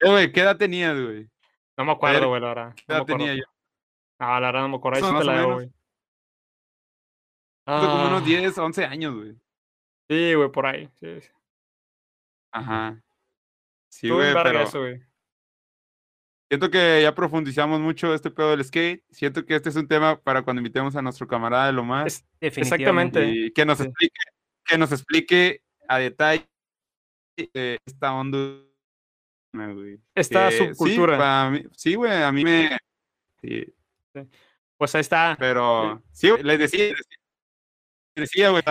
Eh, 0.00 0.10
güey, 0.10 0.32
¿qué 0.32 0.40
edad 0.40 0.56
tenías, 0.56 0.98
güey? 1.00 1.28
No 1.76 1.84
me 1.84 1.92
acuerdo, 1.92 2.28
güey, 2.28 2.40
la 2.40 2.48
verdad. 2.48 2.74
¿Qué 2.74 2.84
edad 2.88 3.04
tenía 3.04 3.34
yo? 3.34 3.44
No, 4.18 4.26
la 4.26 4.40
verdad 4.40 4.60
no 4.62 4.68
me 4.68 4.76
acuerdo. 4.76 4.96
Ahí 4.98 5.12
sí 5.12 5.18
te 5.18 5.24
la 5.24 5.38
debo, 5.38 5.54
güey. 5.54 5.70
Tengo 7.64 7.80
como 7.80 8.06
unos 8.08 8.22
Ah, 8.22 8.24
10, 8.24 8.58
11 8.58 8.84
años, 8.84 9.14
güey. 9.14 9.36
Sí, 10.08 10.34
güey, 10.34 10.50
por 10.50 10.66
ahí. 10.66 10.88
Sí, 10.98 11.20
sí. 11.20 11.28
Ajá. 12.52 13.00
Sí, 13.88 14.10
güey, 14.10 14.32
pero 14.32 14.60
eso, 14.60 14.80
güey. 14.80 15.00
Siento 16.52 16.70
que 16.70 17.00
ya 17.00 17.14
profundizamos 17.14 17.80
mucho 17.80 18.12
este 18.12 18.30
pedo 18.30 18.50
del 18.50 18.62
skate. 18.62 19.02
Siento 19.10 19.46
que 19.46 19.54
este 19.56 19.70
es 19.70 19.76
un 19.76 19.88
tema 19.88 20.20
para 20.20 20.42
cuando 20.42 20.60
invitemos 20.60 20.94
a 20.94 21.00
nuestro 21.00 21.26
camarada 21.26 21.64
de 21.68 21.72
lo 21.72 21.82
más. 21.82 22.06
Es-. 22.42 22.58
Exactamente. 22.58 23.24
y 23.26 23.50
que 23.52 23.64
nos 23.64 23.78
Sí. 23.78 23.84
explique, 23.84 24.20
que 24.66 24.76
nos 24.76 24.92
explique 24.92 25.62
a 25.88 25.98
detalle 25.98 26.46
eh, 27.54 27.78
esta 27.86 28.12
onda, 28.12 28.38
güey. 29.54 29.98
Esta 30.14 30.50
Que 30.50 30.74
subcultura. 30.74 31.52
sí, 31.74 31.94
güey, 31.94 32.22
a 32.22 32.30
mí 32.30 32.44
me. 32.44 32.76
sí, 33.40 33.74
Pues 34.76 34.94
ahí 34.94 35.00
está. 35.00 35.34
pero 35.38 36.02
sí, 36.12 36.30
les 36.42 36.58
decía, 36.58 36.88
les 38.14 38.28
decía, 38.28 38.50
güey, 38.50 38.62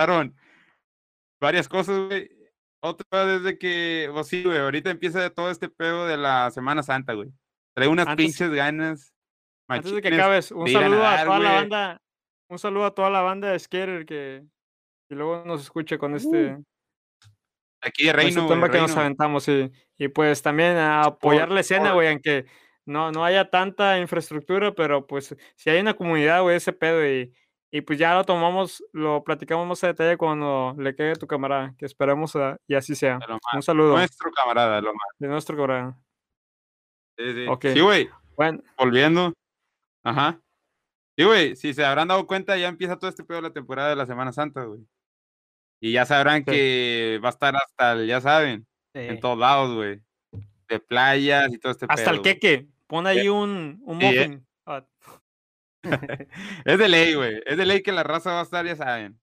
varias 1.40 1.68
cosas, 1.68 1.98
güey. 2.06 2.30
Otra 2.80 3.26
desde 3.26 3.58
que, 3.58 4.08
pues 4.12 4.28
sí, 4.28 4.44
güey, 4.44 4.58
ahorita 4.58 4.90
empieza 4.90 5.30
todo 5.30 5.50
este 5.50 5.68
pedo 5.68 6.06
de 6.06 6.16
la 6.16 6.48
Semana 6.52 6.84
Santa, 6.84 7.14
güey. 7.14 7.32
Trae 7.74 7.88
unas 7.88 8.06
Antes- 8.06 8.26
pinches 8.26 8.50
ganas. 8.50 9.14
Antes 9.68 9.92
de 9.92 10.02
que 10.02 10.08
acabes, 10.08 10.50
un 10.52 10.68
a 10.68 10.72
saludo 10.72 11.00
a 11.06 11.10
nadar, 11.10 11.26
toda 11.26 11.38
la 11.38 11.48
güey. 11.48 11.60
banda. 11.60 12.00
Un 12.50 12.58
saludo 12.58 12.84
a 12.84 12.94
toda 12.94 13.10
la 13.10 13.20
banda 13.22 13.50
de 13.50 13.58
Skater 13.58 14.04
que, 14.04 14.42
que 15.08 15.14
luego 15.14 15.42
nos 15.46 15.62
escuche 15.62 15.96
con 15.98 16.14
este, 16.14 16.58
Aquí 17.80 18.04
de 18.06 18.12
con 18.12 18.20
este 18.20 18.38
Uh, 18.38 18.40
Reino, 18.40 18.42
güey, 18.46 18.54
tema 18.56 18.68
que 18.70 18.78
nos 18.78 18.90
Reino. 18.90 19.00
aventamos. 19.00 19.48
Y, 19.48 19.72
y 19.98 20.08
pues 20.08 20.42
también 20.42 20.76
a 20.76 21.02
apoyar 21.04 21.50
la 21.50 21.60
escena, 21.60 21.86
por- 21.86 21.94
güey, 21.94 22.08
aunque 22.08 22.44
no, 22.84 23.10
no 23.12 23.24
haya 23.24 23.48
tanta 23.48 23.98
infraestructura, 23.98 24.72
pero 24.74 25.06
pues 25.06 25.34
si 25.56 25.70
hay 25.70 25.80
una 25.80 25.94
comunidad, 25.94 26.42
güey, 26.42 26.56
ese 26.56 26.72
pedo. 26.74 27.06
Y, 27.06 27.32
y 27.70 27.80
pues 27.80 27.98
ya 27.98 28.14
lo 28.14 28.24
tomamos, 28.24 28.84
lo 28.92 29.24
platicamos 29.24 29.66
más 29.66 29.82
a 29.82 29.86
detalle 29.86 30.18
cuando 30.18 30.74
le 30.78 30.94
quede 30.94 31.12
a 31.12 31.16
tu 31.16 31.26
cámara, 31.26 31.74
que 31.78 31.86
esperemos 31.86 32.36
a- 32.36 32.58
y 32.68 32.74
así 32.74 32.94
sea. 32.94 33.18
Un 33.54 33.62
saludo 33.62 33.96
Nuestro 33.96 34.30
camarada, 34.32 34.80
lo 34.82 34.92
más. 34.92 35.08
de 35.18 35.28
nuestro 35.28 35.56
camarada. 35.56 35.96
Sí, 37.24 37.32
sí. 37.34 37.46
Ok. 37.48 37.66
Sí, 37.74 37.80
güey. 37.80 38.08
Bueno, 38.36 38.62
volviendo. 38.78 39.32
Ajá. 40.04 40.40
Sí, 41.16 41.24
güey, 41.24 41.56
si 41.56 41.74
se 41.74 41.84
habrán 41.84 42.08
dado 42.08 42.26
cuenta, 42.26 42.56
ya 42.56 42.68
empieza 42.68 42.98
todo 42.98 43.10
este 43.10 43.22
pedo 43.24 43.36
de 43.36 43.42
la 43.48 43.52
temporada 43.52 43.90
de 43.90 43.96
la 43.96 44.06
Semana 44.06 44.32
Santa, 44.32 44.64
güey. 44.64 44.80
Y 45.80 45.92
ya 45.92 46.06
sabrán 46.06 46.38
Sí. 46.44 46.44
que 46.50 47.20
va 47.22 47.28
a 47.28 47.30
estar 47.32 47.54
hasta, 47.56 47.92
el- 47.92 48.06
ya 48.06 48.20
saben, 48.20 48.66
en 48.94 49.16
Sí. 49.16 49.20
todos 49.20 49.38
lados, 49.38 49.74
güey. 49.74 50.00
De 50.68 50.80
playas 50.80 51.52
y 51.52 51.58
todo 51.58 51.72
este 51.72 51.86
hasta 51.88 52.04
pedo. 52.04 52.14
el 52.14 52.22
queque. 52.22 52.66
Pon 52.86 53.06
ahí 53.06 53.28
un, 53.28 53.80
un 53.84 54.00
eh. 54.02 54.06
muffin. 54.06 54.46
Ah, 54.66 54.84
Es 56.64 56.78
de 56.78 56.88
ley, 56.88 57.14
güey. 57.14 57.42
Es 57.44 57.56
de 57.56 57.66
ley 57.66 57.82
que 57.82 57.92
la 57.92 58.02
raza 58.04 58.32
va 58.32 58.40
a 58.40 58.44
estar, 58.44 58.64
ya 58.64 58.76
saben. 58.76 59.18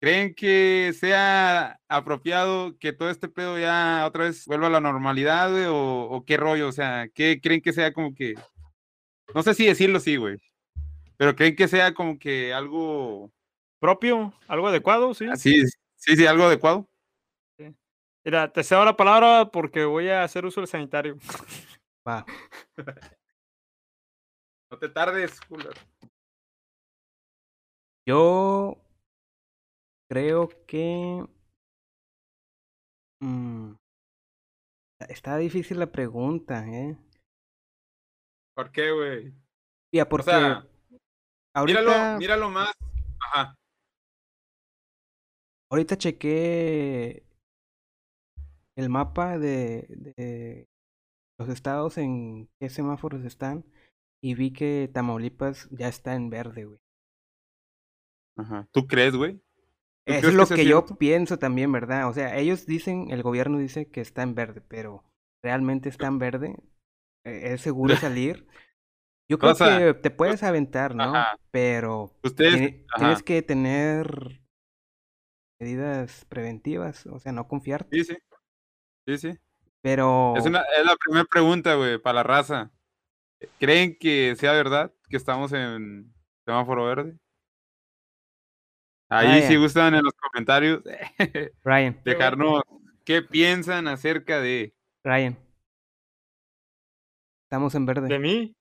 ¿Creen 0.00 0.34
que 0.34 0.94
sea 0.98 1.78
apropiado 1.86 2.76
que 2.78 2.94
todo 2.94 3.10
este 3.10 3.28
pedo 3.28 3.58
ya 3.58 4.04
otra 4.06 4.24
vez 4.24 4.46
vuelva 4.46 4.68
a 4.68 4.70
la 4.70 4.80
normalidad, 4.80 5.50
güey? 5.50 5.66
O, 5.66 6.04
o 6.04 6.24
qué 6.24 6.38
rollo? 6.38 6.68
O 6.68 6.72
sea, 6.72 7.08
¿qué 7.14 7.38
creen 7.42 7.60
que 7.60 7.74
sea 7.74 7.92
como 7.92 8.14
que... 8.14 8.34
No 9.34 9.42
sé 9.42 9.52
si 9.52 9.66
decirlo 9.66 9.98
así, 9.98 10.16
güey. 10.16 10.38
Pero 11.18 11.36
creen 11.36 11.54
que 11.54 11.68
sea 11.68 11.92
como 11.92 12.18
que 12.18 12.54
algo 12.54 13.30
propio, 13.78 14.32
algo 14.48 14.68
adecuado, 14.68 15.12
sí. 15.12 15.26
así, 15.28 15.66
sí, 15.96 16.16
sí, 16.16 16.26
algo 16.26 16.44
adecuado. 16.44 16.88
Mira, 18.24 18.50
te 18.52 18.62
cedo 18.62 18.84
la 18.84 18.96
palabra 18.96 19.50
porque 19.50 19.84
voy 19.84 20.08
a 20.08 20.24
hacer 20.24 20.46
uso 20.46 20.60
del 20.60 20.68
sanitario. 20.68 21.18
Va. 22.08 22.24
No 24.70 24.78
te 24.78 24.88
tardes, 24.88 25.40
culero. 25.42 25.72
Yo 28.06 28.78
creo 30.10 30.48
que... 30.66 31.24
mm, 33.20 33.74
está 35.08 35.36
difícil 35.36 35.78
la 35.78 35.92
pregunta, 35.92 36.66
¿eh? 36.68 36.98
¿Por 38.56 38.72
qué, 38.72 38.90
güey? 38.90 39.32
Ya, 39.94 40.02
O 40.02 40.08
porque 40.08 40.24
sea, 40.24 40.66
ahorita, 41.54 41.80
míralo, 41.80 42.18
míralo 42.18 42.50
más. 42.50 42.72
Ajá. 43.20 43.54
ahorita 45.70 45.96
chequé 45.96 47.22
el 48.76 48.88
mapa 48.88 49.38
de, 49.38 49.86
de 49.88 50.68
los 51.38 51.48
estados 51.48 51.98
en 51.98 52.48
qué 52.58 52.68
semáforos 52.68 53.24
están 53.24 53.64
y 54.22 54.34
vi 54.34 54.52
que 54.52 54.90
Tamaulipas 54.92 55.68
ya 55.70 55.88
está 55.88 56.14
en 56.14 56.30
verde, 56.30 56.64
güey. 56.64 56.80
Ajá. 58.36 58.68
¿Tú 58.72 58.86
crees, 58.86 59.14
güey? 59.14 59.40
¿Tú 60.12 60.14
Eso 60.14 60.20
crees 60.20 60.34
es 60.34 60.50
lo 60.50 60.56
que 60.56 60.64
yo 60.64 60.86
pienso 60.98 61.38
también, 61.38 61.72
¿verdad? 61.72 62.08
O 62.08 62.12
sea, 62.12 62.36
ellos 62.36 62.66
dicen, 62.66 63.10
el 63.10 63.22
gobierno 63.22 63.58
dice 63.58 63.86
que 63.90 64.00
está 64.00 64.22
en 64.22 64.34
verde, 64.34 64.62
pero 64.68 65.04
¿realmente 65.42 65.88
está 65.88 66.06
en 66.06 66.18
verde? 66.18 66.56
Eh, 67.24 67.52
¿Es 67.54 67.60
seguro 67.62 67.94
salir? 67.96 68.46
Yo 69.28 69.38
creo 69.38 69.54
sea, 69.54 69.78
que 69.78 69.94
te 69.94 70.10
puedes 70.10 70.42
aventar, 70.42 70.94
¿no? 70.94 71.14
ajá. 71.14 71.36
Pero 71.50 72.12
Ustedes, 72.22 72.52
tiene- 72.56 72.84
tienes 72.96 73.22
que 73.22 73.42
tener 73.42 74.40
medidas 75.60 76.24
preventivas, 76.28 77.06
o 77.06 77.18
sea, 77.18 77.32
no 77.32 77.46
confiarte. 77.46 77.96
Sí, 77.98 78.04
sí. 78.04 78.16
Sí, 79.06 79.18
sí. 79.18 79.38
Pero 79.82 80.36
Es, 80.36 80.46
una, 80.46 80.60
es 80.78 80.84
la 80.84 80.96
primera 80.96 81.24
pregunta, 81.24 81.74
güey, 81.74 81.98
para 81.98 82.16
la 82.16 82.22
raza. 82.22 82.70
¿Creen 83.58 83.96
que 83.98 84.36
sea 84.36 84.52
verdad 84.52 84.92
que 85.08 85.16
estamos 85.16 85.52
en 85.52 86.12
semáforo 86.44 86.84
verde? 86.84 87.16
Ahí 89.10 89.40
si 89.42 89.48
Vaya. 89.48 89.58
gustan 89.58 89.94
en 89.94 90.04
los 90.04 90.12
comentarios 90.14 90.82
Ryan, 91.64 92.00
dejarnos 92.04 92.62
qué 93.04 93.22
piensan 93.22 93.88
acerca 93.88 94.40
de... 94.40 94.72
Ryan. 95.04 95.36
Estamos 97.44 97.74
en 97.74 97.86
verde. 97.86 98.08
De 98.08 98.18
mí, 98.18 98.54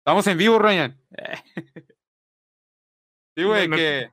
Estamos 0.00 0.26
en 0.26 0.36
vivo, 0.36 0.58
Ryan. 0.58 1.00
sí, 3.36 3.44
güey, 3.44 3.68
me- 3.68 3.76
que, 3.76 4.10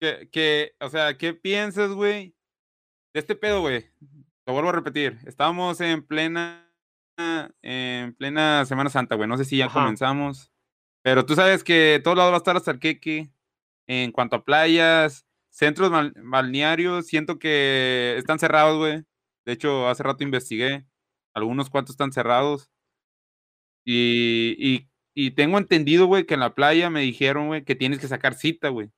que, 0.00 0.28
que, 0.30 0.72
o 0.80 0.90
sea, 0.90 1.16
¿qué 1.16 1.32
piensas, 1.32 1.90
güey? 1.92 2.34
De 3.14 3.20
este 3.20 3.34
pedo, 3.34 3.62
güey. 3.62 3.90
Lo 4.46 4.52
vuelvo 4.52 4.68
a 4.68 4.72
repetir. 4.72 5.18
Estamos 5.26 5.80
en 5.80 6.06
plena, 6.06 6.70
en 7.62 8.14
plena 8.14 8.64
Semana 8.66 8.90
Santa, 8.90 9.14
güey. 9.14 9.28
No 9.28 9.38
sé 9.38 9.44
si 9.46 9.56
ya 9.56 9.66
Ajá. 9.66 9.80
comenzamos. 9.80 10.52
Pero 11.02 11.24
tú 11.24 11.34
sabes 11.34 11.64
que 11.64 12.00
todo 12.04 12.14
lado 12.14 12.30
va 12.30 12.36
a 12.36 12.38
estar 12.38 12.56
hasta 12.56 12.70
el 12.72 12.80
queque. 12.80 13.30
En 13.88 14.12
cuanto 14.12 14.36
a 14.36 14.44
playas, 14.44 15.26
centros 15.50 15.90
bal- 15.90 16.12
balnearios, 16.16 17.06
siento 17.06 17.38
que 17.38 18.14
están 18.18 18.38
cerrados, 18.38 18.78
güey. 18.78 19.02
De 19.44 19.52
hecho, 19.52 19.88
hace 19.88 20.02
rato 20.02 20.24
investigué. 20.24 20.86
Algunos 21.34 21.70
cuantos 21.70 21.94
están 21.94 22.12
cerrados. 22.12 22.70
Y, 23.84 24.54
y, 24.58 24.88
y 25.14 25.30
tengo 25.32 25.58
entendido, 25.58 26.06
güey, 26.06 26.24
que 26.24 26.34
en 26.34 26.40
la 26.40 26.54
playa 26.54 26.90
me 26.90 27.00
dijeron, 27.00 27.48
güey, 27.48 27.64
que 27.64 27.74
tienes 27.74 27.98
que 27.98 28.08
sacar 28.08 28.34
cita, 28.34 28.68
güey. 28.68 28.90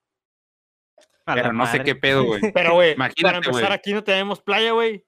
Pero 1.25 1.53
no 1.53 1.67
sé 1.67 1.85
qué 1.85 1.95
pedo, 1.95 2.25
güey. 2.25 2.41
Pero, 2.55 2.75
güey, 2.75 2.97
para 2.97 3.37
empezar, 3.39 3.73
aquí 3.73 3.93
no 3.93 4.03
tenemos 4.03 4.41
playa, 4.41 4.73
güey. 4.73 5.05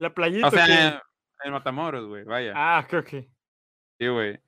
La 0.00 0.12
playita. 0.12 0.48
O 0.48 0.50
sea, 0.50 0.88
en, 0.88 1.00
en 1.44 1.52
Matamoros, 1.52 2.08
güey, 2.08 2.24
vaya. 2.24 2.52
Ah, 2.56 2.84
creo 2.88 3.04
que. 3.04 3.28
Sí, 4.00 4.08
güey. 4.08 4.40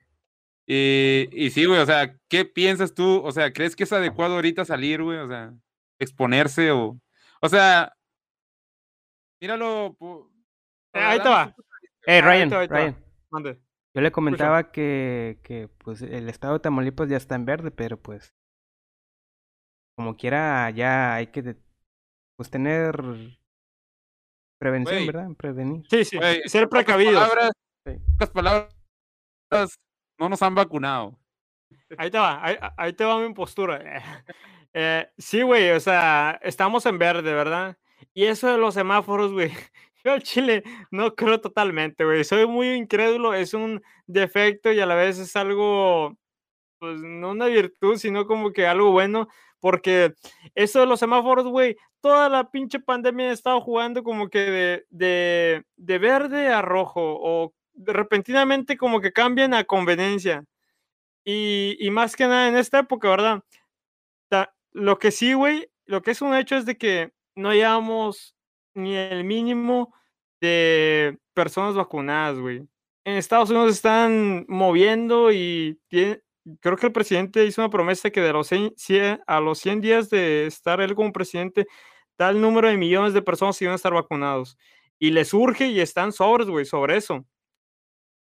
Y, 0.66 1.28
y 1.30 1.51
sí, 1.51 1.64
güey, 1.64 1.78
o 1.78 1.87
sea, 1.87 2.18
¿qué 2.28 2.45
piensas 2.45 2.93
tú? 2.93 3.22
O 3.24 3.30
sea, 3.30 3.53
¿crees 3.53 3.76
que 3.76 3.84
es 3.84 3.93
adecuado 3.93 4.34
ahorita 4.34 4.64
salir, 4.64 5.01
güey? 5.01 5.18
O 5.18 5.28
sea, 5.28 5.55
exponerse 5.99 6.71
o... 6.73 6.99
O 7.43 7.49
sea, 7.49 7.93
míralo... 9.41 9.95
po- 9.99 10.31
Eh, 10.95 11.01
ahí 11.01 11.19
te 11.21 11.29
va. 11.29 11.55
Eh, 12.07 12.21
Ah, 12.23 12.31
ahí 12.31 12.39
Ryan, 12.45 12.49
te 12.49 12.55
va, 12.55 12.61
ahí 12.63 12.69
te 12.69 12.75
va. 12.75 12.81
Ryan. 12.81 13.05
Mande. 13.31 13.61
Yo 13.95 14.03
le 14.03 14.13
comentaba 14.13 14.71
que, 14.73 15.41
que 15.43 15.69
pues 15.79 16.03
el 16.03 16.29
estado 16.29 16.55
de 16.55 16.61
Tamaulipas 16.61 17.09
ya 17.09 17.17
está 17.17 17.35
en 17.35 17.45
verde, 17.47 17.71
pero 17.71 18.01
pues 18.01 18.35
como 19.97 20.17
quiera 20.17 20.69
ya 20.71 21.15
hay 21.15 21.29
que 21.29 21.43
de- 21.43 21.57
pues 22.37 22.51
tener 22.51 22.95
prevención. 24.61 25.07
¿verdad? 25.07 25.29
Prevenir. 25.37 25.83
Sí, 25.89 26.05
sí. 26.05 26.19
Ser 26.47 26.69
precavidos. 26.69 27.15
palabras- 27.15 27.53
Sí. 27.87 27.93
en 27.93 28.05
pocas 28.13 28.31
palabras, 28.31 28.75
no 30.19 30.29
nos 30.29 30.43
han 30.43 30.55
vacunado. 30.55 31.19
Ahí 31.99 32.11
te 32.11 32.19
va, 32.19 32.45
ahí, 32.45 32.57
ahí 32.77 32.93
te 32.93 33.05
va 33.05 33.19
mi 33.21 33.33
postura. 33.33 33.81
Eh, 34.79 35.09
sí, 35.16 35.41
güey, 35.41 35.70
o 35.70 35.81
sea, 35.81 36.39
estamos 36.43 36.85
en 36.85 36.99
verde, 36.99 37.33
¿verdad? 37.33 37.79
Y 38.12 38.24
eso 38.27 38.49
de 38.49 38.59
los 38.59 38.74
semáforos, 38.74 39.33
güey, 39.33 39.51
yo 40.05 40.12
al 40.12 40.22
chile 40.22 40.64
no 40.91 41.14
creo 41.14 41.41
totalmente, 41.41 42.05
güey. 42.05 42.24
Soy 42.24 42.47
muy 42.47 42.72
incrédulo, 42.74 43.33
es 43.33 43.55
un 43.55 43.83
defecto 44.07 44.70
y 44.70 44.81
a 44.81 44.85
la 44.85 44.95
vez 44.95 45.18
es 45.18 45.35
algo, 45.35 46.18
pues 46.79 47.01
no 47.01 47.31
una 47.31 47.47
virtud, 47.47 47.97
sino 47.97 48.27
como 48.27 48.53
que 48.53 48.66
algo 48.66 48.91
bueno, 48.93 49.29
porque 49.61 50.14
eso 50.55 50.81
de 50.81 50.87
los 50.87 51.01
semáforos, 51.01 51.47
güey, 51.47 51.79
toda 52.03 52.29
la 52.29 52.51
pinche 52.51 52.79
pandemia 52.79 53.31
he 53.31 53.33
estado 53.33 53.62
jugando 53.62 54.03
como 54.03 54.29
que 54.29 54.41
de, 54.41 54.87
de, 54.91 55.64
de 55.77 55.99
verde 55.99 56.49
a 56.49 56.61
rojo 56.61 57.01
o 57.03 57.55
repentinamente 57.77 58.77
como 58.77 59.01
que 59.01 59.12
cambian 59.12 59.55
a 59.55 59.64
conveniencia. 59.64 60.45
Y, 61.24 61.77
y 61.81 61.91
más 61.91 62.16
que 62.16 62.27
nada 62.27 62.49
en 62.49 62.57
esta 62.59 62.81
época, 62.81 63.09
¿verdad? 63.11 63.43
Lo 64.77 64.99
que 64.99 65.11
sí, 65.11 65.33
güey, 65.33 65.70
lo 65.87 66.03
que 66.03 66.11
es 66.11 66.20
un 66.22 66.35
hecho 66.35 66.55
es 66.57 66.66
de 66.66 66.77
que 66.77 67.12
no 67.35 67.49
hayamos 67.51 68.35
ni 68.74 68.95
el 68.95 69.24
mínimo 69.24 69.95
de 70.41 71.18
personas 71.35 71.74
vacunadas, 71.74 72.39
güey. 72.39 72.59
En 73.05 73.14
Estados 73.16 73.49
Unidos 73.51 73.72
están 73.72 74.45
moviendo 74.49 75.33
y 75.33 75.79
tiene- 75.89 76.20
creo 76.61 76.77
que 76.77 76.87
el 76.89 76.93
presidente 76.93 77.45
hizo 77.47 77.62
una 77.62 77.70
promesa 77.70 78.11
que 78.11 78.20
de 78.20 78.33
los 78.35 78.49
100, 78.49 78.74
100 78.77 79.20
a 79.27 79.41
los 79.41 79.59
100 79.61 79.81
días 79.81 80.11
de 80.11 80.47
estar 80.47 80.81
él 80.83 80.95
como 80.95 81.12
presidente, 81.12 81.66
tal 82.16 82.41
número 82.41 82.68
de 82.68 82.77
millones 82.77 83.14
de 83.14 83.22
personas 83.22 83.61
iban 83.62 83.72
a 83.72 83.77
estar 83.77 83.95
vacunados. 83.95 84.59
Y 84.99 85.11
les 85.11 85.33
urge 85.35 85.68
y 85.68 85.81
están 85.81 86.12
sobres, 86.12 86.49
güey, 86.49 86.66
sobre 86.66 86.97
eso. 86.99 87.24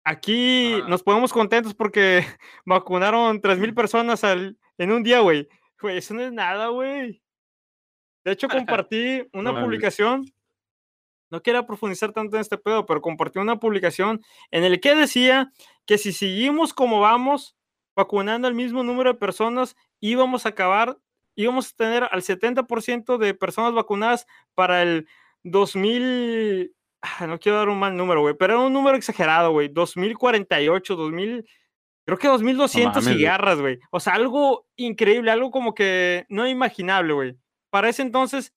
Aquí 0.05 0.75
Ah. 0.83 0.87
nos 0.89 1.03
ponemos 1.03 1.33
contentos 1.33 1.75
porque 1.75 2.19
vacunaron 2.67 3.41
3.000 3.41 3.75
personas 3.75 4.25
al, 4.25 4.59
en 4.79 4.93
un 4.93 5.03
día, 5.03 5.21
güey. 5.21 5.49
Güey, 5.85 5.99
eso 5.99 6.15
no 6.15 6.23
es 6.23 6.33
nada, 6.33 6.69
güey. 6.69 7.23
De 8.25 8.33
hecho, 8.33 8.49
compartí 8.89 9.23
una 9.35 9.53
publicación. 9.61 10.25
No 11.31 11.43
quiero 11.43 11.67
profundizar 11.67 12.11
tanto 12.11 12.37
en 12.37 12.41
este 12.41 12.57
pedo, 12.57 12.87
pero 12.87 13.03
compartí 13.03 13.39
una 13.39 13.61
publicación 13.61 14.23
en 14.51 14.65
el 14.65 14.81
que 14.81 14.95
decía 14.95 15.53
que 15.85 15.99
si 15.99 16.15
seguimos 16.15 16.73
como 16.73 17.01
vamos, 17.01 17.55
vacunando 17.95 18.49
al 18.49 18.55
mismo 18.55 18.83
número 18.83 19.13
de 19.13 19.19
personas, 19.19 19.77
íbamos 20.01 20.47
a 20.47 20.51
acabar, 20.51 20.97
íbamos 21.35 21.71
a 21.71 21.77
tener 21.77 22.09
al 22.11 22.23
70% 22.23 23.19
de 23.19 23.35
personas 23.35 23.75
vacunadas 23.75 24.27
para 24.55 24.81
el 24.81 25.07
2000, 25.43 26.75
ah, 27.03 27.27
no 27.27 27.39
quiero 27.39 27.59
dar 27.59 27.69
un 27.69 27.79
mal 27.79 27.95
número, 27.95 28.23
güey, 28.23 28.35
pero 28.35 28.55
era 28.55 28.63
un 28.63 28.73
número 28.73 28.97
exagerado, 28.97 29.53
güey, 29.53 29.69
2048, 29.69 30.97
2000, 30.97 31.47
creo 32.07 32.19
que 32.19 32.29
2200 32.29 32.93
mames, 32.95 33.05
güey. 33.05 33.17
cigarras, 33.19 33.61
güey. 33.61 33.79
O 33.91 34.01
sea, 34.01 34.15
algo 34.15 34.67
increíble, 34.77 35.31
algo 35.31 35.51
como 35.51 35.75
que 35.75 36.27
no 36.29 36.47
imaginable, 36.47 37.13
güey. 37.15 37.37
Para 37.71 37.89
ese 37.89 38.03
entonces, 38.03 38.55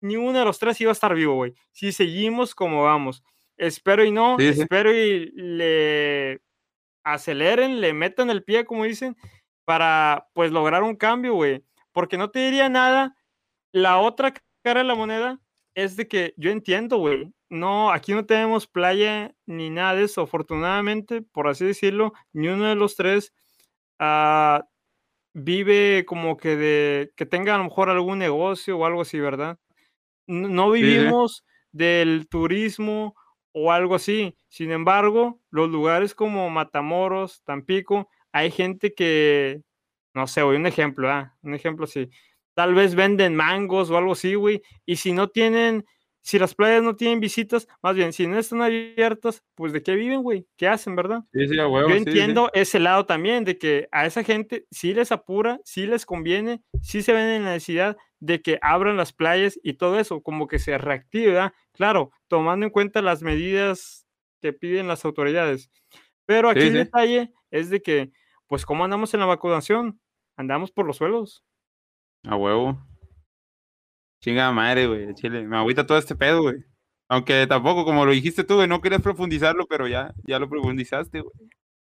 ni 0.00 0.16
uno 0.16 0.38
de 0.38 0.44
los 0.44 0.58
tres 0.58 0.80
iba 0.80 0.90
a 0.90 0.92
estar 0.92 1.14
vivo, 1.14 1.34
güey. 1.34 1.54
Si 1.72 1.92
seguimos 1.92 2.54
como 2.54 2.84
vamos. 2.84 3.22
Espero 3.58 4.04
y 4.04 4.10
no, 4.12 4.36
Sí, 4.38 4.52
sí. 4.54 4.60
espero 4.62 4.92
y 4.94 5.30
le 5.32 6.40
aceleren, 7.04 7.80
le 7.80 7.92
metan 7.92 8.30
el 8.30 8.42
pie, 8.44 8.64
como 8.64 8.84
dicen, 8.84 9.16
para 9.64 10.28
pues 10.34 10.50
lograr 10.52 10.82
un 10.82 10.96
cambio, 10.96 11.34
güey. 11.34 11.64
Porque 11.92 12.18
no 12.18 12.30
te 12.30 12.40
diría 12.40 12.68
nada. 12.68 13.16
La 13.72 13.98
otra 13.98 14.34
cara 14.62 14.80
de 14.80 14.86
la 14.86 14.94
moneda 14.94 15.40
es 15.74 15.96
de 15.96 16.08
que 16.08 16.34
yo 16.36 16.50
entiendo, 16.50 16.98
güey. 16.98 17.32
No, 17.48 17.92
aquí 17.92 18.12
no 18.12 18.26
tenemos 18.26 18.66
playa 18.66 19.34
ni 19.46 19.70
nada 19.70 19.94
de 19.94 20.04
eso. 20.04 20.22
Afortunadamente, 20.22 21.22
por 21.22 21.48
así 21.48 21.64
decirlo, 21.64 22.12
ni 22.32 22.48
uno 22.48 22.66
de 22.66 22.74
los 22.74 22.96
tres 22.96 23.32
ah, 23.98 24.64
vive 25.34 26.04
como 26.06 26.36
que 26.36 26.56
de 26.56 27.12
que 27.16 27.26
tenga 27.26 27.54
a 27.54 27.58
lo 27.58 27.64
mejor 27.64 27.90
algún 27.90 28.18
negocio 28.18 28.78
o 28.78 28.86
algo 28.86 29.02
así, 29.02 29.20
¿verdad? 29.20 29.58
No, 30.26 30.48
no 30.48 30.72
Sí, 30.74 30.80
sí. 30.80 30.84
vivimos 30.86 31.44
del 31.72 32.28
turismo 32.28 33.14
o 33.52 33.72
algo 33.72 33.94
así. 33.94 34.36
Sin 34.48 34.72
embargo, 34.72 35.40
los 35.50 35.70
lugares 35.70 36.14
como 36.14 36.50
Matamoros, 36.50 37.42
Tampico, 37.44 38.08
hay 38.32 38.50
gente 38.50 38.94
que, 38.94 39.62
no 40.14 40.26
sé, 40.26 40.42
güey, 40.42 40.56
un 40.58 40.66
ejemplo, 40.66 41.10
ah, 41.10 41.36
un 41.42 41.54
ejemplo 41.54 41.84
así. 41.84 42.10
Tal 42.54 42.74
vez 42.74 42.94
venden 42.94 43.36
mangos 43.36 43.90
o 43.90 43.96
algo 43.98 44.12
así, 44.12 44.34
güey. 44.34 44.62
Y 44.86 44.96
si 44.96 45.12
no 45.12 45.28
tienen, 45.28 45.84
si 46.26 46.40
las 46.40 46.56
playas 46.56 46.82
no 46.82 46.96
tienen 46.96 47.20
visitas, 47.20 47.68
más 47.80 47.94
bien, 47.94 48.12
si 48.12 48.26
no 48.26 48.36
están 48.36 48.60
abiertas, 48.60 49.44
pues 49.54 49.72
¿de 49.72 49.80
qué 49.84 49.94
viven, 49.94 50.24
güey? 50.24 50.44
¿Qué 50.56 50.66
hacen, 50.66 50.96
verdad? 50.96 51.22
Sí, 51.32 51.46
sí, 51.46 51.56
a 51.56 51.68
huevo, 51.68 51.88
Yo 51.88 51.94
sí, 51.94 52.02
entiendo 52.04 52.50
ese 52.52 52.80
lado 52.80 53.06
también, 53.06 53.44
de 53.44 53.58
que 53.58 53.86
a 53.92 54.06
esa 54.06 54.24
gente 54.24 54.66
sí 54.72 54.92
les 54.92 55.12
apura, 55.12 55.60
sí 55.62 55.86
les 55.86 56.04
conviene, 56.04 56.64
sí 56.82 57.02
se 57.02 57.12
ven 57.12 57.28
en 57.28 57.44
la 57.44 57.52
necesidad 57.52 57.96
de 58.18 58.42
que 58.42 58.58
abran 58.60 58.96
las 58.96 59.12
playas 59.12 59.56
y 59.62 59.74
todo 59.74 60.00
eso, 60.00 60.20
como 60.20 60.48
que 60.48 60.58
se 60.58 60.76
reactive, 60.78 61.28
¿verdad? 61.28 61.52
Claro, 61.70 62.10
tomando 62.26 62.66
en 62.66 62.72
cuenta 62.72 63.02
las 63.02 63.22
medidas 63.22 64.04
que 64.42 64.52
piden 64.52 64.88
las 64.88 65.04
autoridades. 65.04 65.70
Pero 66.24 66.50
aquí 66.50 66.62
el 66.62 66.72
detalle 66.72 67.32
es 67.52 67.70
de 67.70 67.80
que, 67.80 68.10
pues, 68.48 68.66
¿cómo 68.66 68.82
andamos 68.82 69.14
en 69.14 69.20
la 69.20 69.26
vacunación? 69.26 70.00
Andamos 70.36 70.72
por 70.72 70.86
los 70.86 70.96
suelos. 70.96 71.44
A 72.24 72.34
huevo. 72.34 72.84
Chinga 74.22 74.50
madre, 74.52 74.86
güey, 74.86 75.14
chile. 75.14 75.42
Me 75.46 75.56
agüita 75.56 75.86
todo 75.86 75.98
este 75.98 76.14
pedo, 76.16 76.42
güey. 76.42 76.56
Aunque 77.08 77.46
tampoco, 77.46 77.84
como 77.84 78.04
lo 78.04 78.10
dijiste 78.12 78.42
tú, 78.44 78.56
güey, 78.56 78.66
no 78.68 78.80
querías 78.80 79.02
profundizarlo, 79.02 79.66
pero 79.66 79.86
ya, 79.86 80.12
ya 80.26 80.38
lo 80.38 80.48
profundizaste, 80.48 81.20
güey. 81.20 81.32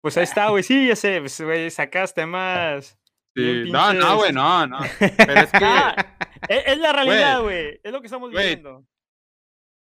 Pues 0.01 0.17
ahí 0.17 0.25
está, 0.25 0.49
güey, 0.49 0.63
sí, 0.63 0.89
ya 0.89 0.97
sé, 0.97 1.21
pues, 1.21 1.41
güey, 1.41 1.71
sacas 1.71 2.15
temas. 2.15 2.99
bien 3.35 3.65
Sí. 3.67 3.71
No, 3.71 3.93
no, 3.93 4.17
güey, 4.17 4.33
no, 4.33 4.67
no. 4.67 4.79
Pero 5.17 5.41
es 5.41 5.51
que, 5.53 5.59
Ah, 5.65 6.17
es, 6.49 6.63
es 6.67 6.79
la 6.79 6.93
realidad, 6.93 7.43
güey, 7.43 7.79
es 7.83 7.93
lo 7.93 8.01
que 8.01 8.07
estamos 8.07 8.31
Güey, 8.31 8.43
viviendo. 8.45 8.85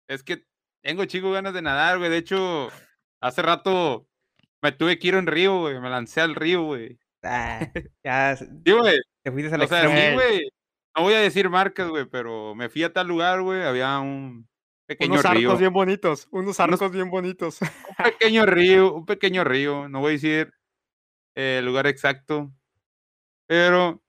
es 0.10 0.24
que 0.24 0.44
tengo 0.84 1.06
chico 1.06 1.32
ganas 1.32 1.54
de 1.54 1.62
nadar, 1.62 2.00
güey. 2.00 2.10
De 2.10 2.18
hecho, 2.18 2.70
hace 3.22 3.42
rato 3.42 4.08
me 4.62 4.72
tuve 4.72 4.98
que 5.00 5.08
ir 5.10 5.16
en 5.16 5.28
río, 5.28 5.60
güey. 5.60 5.80
Me 5.80 5.90
lancé 5.90 6.22
al 6.22 6.36
río, 6.36 6.64
güey. 6.64 7.00
Ah, 7.24 7.60
ya 8.04 8.36
Sí, 8.36 8.46
güey. 8.72 8.98
te 9.24 9.32
fuiste 9.32 9.54
al 9.54 9.62
O 9.62 9.68
sea, 9.68 9.84
extremo. 9.84 9.96
sí, 9.96 10.02
Ey. 10.06 10.14
güey. 10.16 10.50
No 11.00 11.04
voy 11.06 11.14
a 11.14 11.20
decir 11.20 11.50
marcas, 11.50 11.88
güey, 11.88 12.06
pero 12.06 12.54
me 12.56 12.68
fui 12.70 12.84
a 12.84 12.92
tal 12.92 13.08
lugar, 13.08 13.42
güey. 13.42 13.64
Había 13.64 14.00
un 14.00 14.48
pequeño 14.86 15.14
Unos 15.14 15.24
río. 15.32 15.50
arcos 15.50 15.60
bien 15.60 15.72
bonitos, 15.74 16.28
unos 16.32 16.58
Unos- 16.58 16.60
arcos 16.60 16.92
bien 16.92 17.10
bonitos. 17.10 17.62
Un 17.62 18.04
pequeño 18.04 18.46
río, 18.46 18.94
un 18.94 19.06
pequeño 19.06 19.44
río. 19.46 19.88
No 19.88 20.00
voy 20.02 20.10
a 20.10 20.14
decir 20.14 20.54
el 21.36 21.66
lugar 21.66 21.88
exacto. 21.88 22.52
Pero 23.48 24.02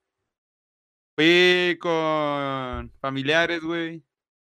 fui 1.17 1.79
con 1.81 2.93
familiares, 3.01 3.61
güey. 3.63 4.03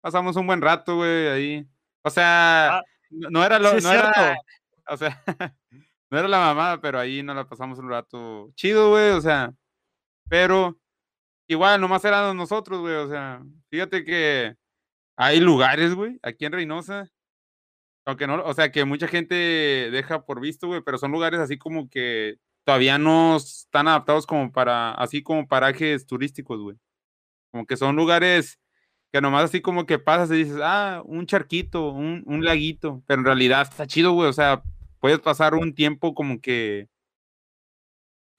Pasamos 0.01 0.37
un 0.37 0.47
buen 0.47 0.61
rato, 0.61 0.97
güey, 0.97 1.29
ahí. 1.29 1.67
O 2.05 2.11
sea, 2.11 2.77
Ah, 2.79 2.83
no, 3.11 3.45
era 3.45 3.59
lo, 3.59 3.71
sí 3.79 3.85
no 3.85 3.93
era, 3.93 4.13
o 4.87 4.97
sea, 4.97 5.23
no 6.11 6.19
era 6.19 6.29
la 6.29 6.39
mamada, 6.39 6.81
pero 6.81 6.99
ahí 6.99 7.23
nos 7.23 7.35
la 7.37 7.47
pasamos 7.49 7.79
un 7.79 7.89
rato 7.91 8.51
chido, 8.55 8.91
güey, 8.91 9.11
o 9.11 9.21
sea, 9.21 9.53
pero 10.29 10.79
igual 11.51 11.81
nomás 11.81 12.05
éramos 12.05 12.35
nosotros, 12.37 12.81
güey, 12.81 12.95
o 12.95 13.09
sea, 13.09 13.43
fíjate 13.71 14.05
que 14.05 14.55
hay 15.17 15.41
lugares, 15.41 15.95
güey, 15.95 16.19
aquí 16.23 16.45
en 16.45 16.53
Reynosa, 16.53 17.11
aunque 18.07 18.27
no, 18.27 18.43
o 18.45 18.55
sea, 18.55 18.71
que 18.73 18.85
mucha 18.85 19.09
gente 19.09 19.35
deja 19.35 20.25
por 20.25 20.41
visto, 20.41 20.69
güey, 20.69 20.81
pero 20.83 20.99
son 20.99 21.13
lugares 21.13 21.41
así 21.41 21.59
como 21.59 21.89
que 21.91 22.37
todavía 22.65 22.99
no 22.99 23.37
están 23.37 23.89
adaptados 23.89 24.27
como 24.27 24.53
para, 24.53 24.93
así 24.93 25.23
como 25.23 25.49
parajes 25.49 26.07
turísticos, 26.07 26.61
güey. 26.61 26.77
Como 27.53 27.67
que 27.67 27.77
son 27.77 27.97
lugares 27.97 28.61
que 29.13 29.21
nomás 29.21 29.45
así 29.47 29.61
como 29.61 29.87
que 29.87 29.99
pasas 29.99 30.31
y 30.31 30.45
dices, 30.45 30.61
ah, 30.63 31.03
un 31.05 31.27
charquito, 31.27 31.91
un, 31.91 32.23
un 32.27 32.45
laguito, 32.45 33.03
pero 33.07 33.21
en 33.21 33.27
realidad 33.27 33.63
está 33.63 33.87
chido, 33.87 34.13
güey, 34.13 34.29
o 34.29 34.33
sea, 34.33 34.63
puedes 35.01 35.21
pasar 35.21 35.55
un 35.55 35.75
tiempo 35.75 36.15
como 36.15 36.41
que 36.41 36.89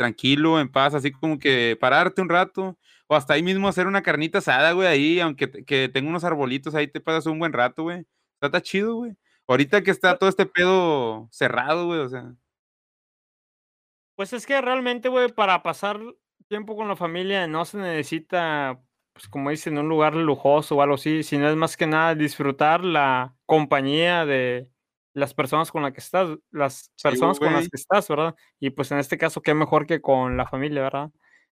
tranquilo, 0.02 0.60
en 0.60 0.68
paz, 0.68 0.96
así 0.96 1.12
como 1.12 1.38
que 1.38 1.78
pararte 1.80 2.22
un 2.24 2.30
rato, 2.30 2.76
o 3.08 3.16
hasta 3.16 3.36
ahí 3.36 3.44
mismo 3.44 3.68
hacer 3.68 3.86
una 3.86 4.02
carnita 4.02 4.40
asada, 4.40 4.72
güey, 4.72 4.88
ahí, 4.88 5.20
aunque 5.20 5.64
que 5.64 5.90
tenga 5.90 6.10
unos 6.10 6.24
arbolitos, 6.24 6.74
ahí 6.74 6.88
te 6.88 7.00
pasas 7.00 7.28
un 7.28 7.38
buen 7.38 7.54
rato, 7.54 7.84
güey. 7.84 8.00
Está, 8.34 8.48
está 8.48 8.62
chido, 8.62 8.96
güey. 8.96 9.12
Ahorita 9.48 9.84
que 9.84 9.92
está 9.92 10.18
todo 10.18 10.28
este 10.28 10.48
pedo 10.48 11.28
cerrado, 11.32 11.86
güey, 11.86 12.00
o 12.00 12.10
sea. 12.10 12.34
Pues 14.16 14.34
es 14.34 14.48
que 14.48 14.60
realmente, 14.60 15.08
güey, 15.08 15.30
para 15.32 15.62
pasar 15.62 16.00
tiempo 16.48 16.76
con 16.76 16.88
la 16.88 16.96
familia 16.96 17.46
no 17.46 17.64
se 17.64 17.78
necesita, 17.78 18.82
pues 19.14 19.28
como 19.28 19.52
dicen, 19.52 19.78
un 19.78 19.88
lugar 19.88 20.16
lujoso 20.16 20.78
o 20.78 20.82
algo 20.82 20.96
así, 20.96 21.22
sino 21.22 21.48
es 21.48 21.56
más 21.56 21.78
que 21.78 21.86
nada 21.86 22.16
disfrutar 22.16 22.84
la 22.84 23.36
compañía 23.46 24.26
de 24.26 24.71
las 25.14 25.34
personas 25.34 25.72
con 25.72 25.84
las 25.84 25.94
que 25.94 26.00
estás, 26.00 26.30
las 26.52 26.92
Sí, 26.96 27.04
personas 27.04 27.40
con 27.40 27.54
las 27.54 27.70
que 27.70 27.78
estás, 27.78 28.08
¿verdad? 28.08 28.36
Y 28.60 28.70
pues 28.72 28.92
en 28.92 29.00
este 29.00 29.18
caso, 29.18 29.42
qué 29.42 29.54
mejor 29.54 29.86
que 29.86 30.02
con 30.02 30.38
la 30.38 30.48
familia, 30.48 30.84
¿verdad? 30.84 31.10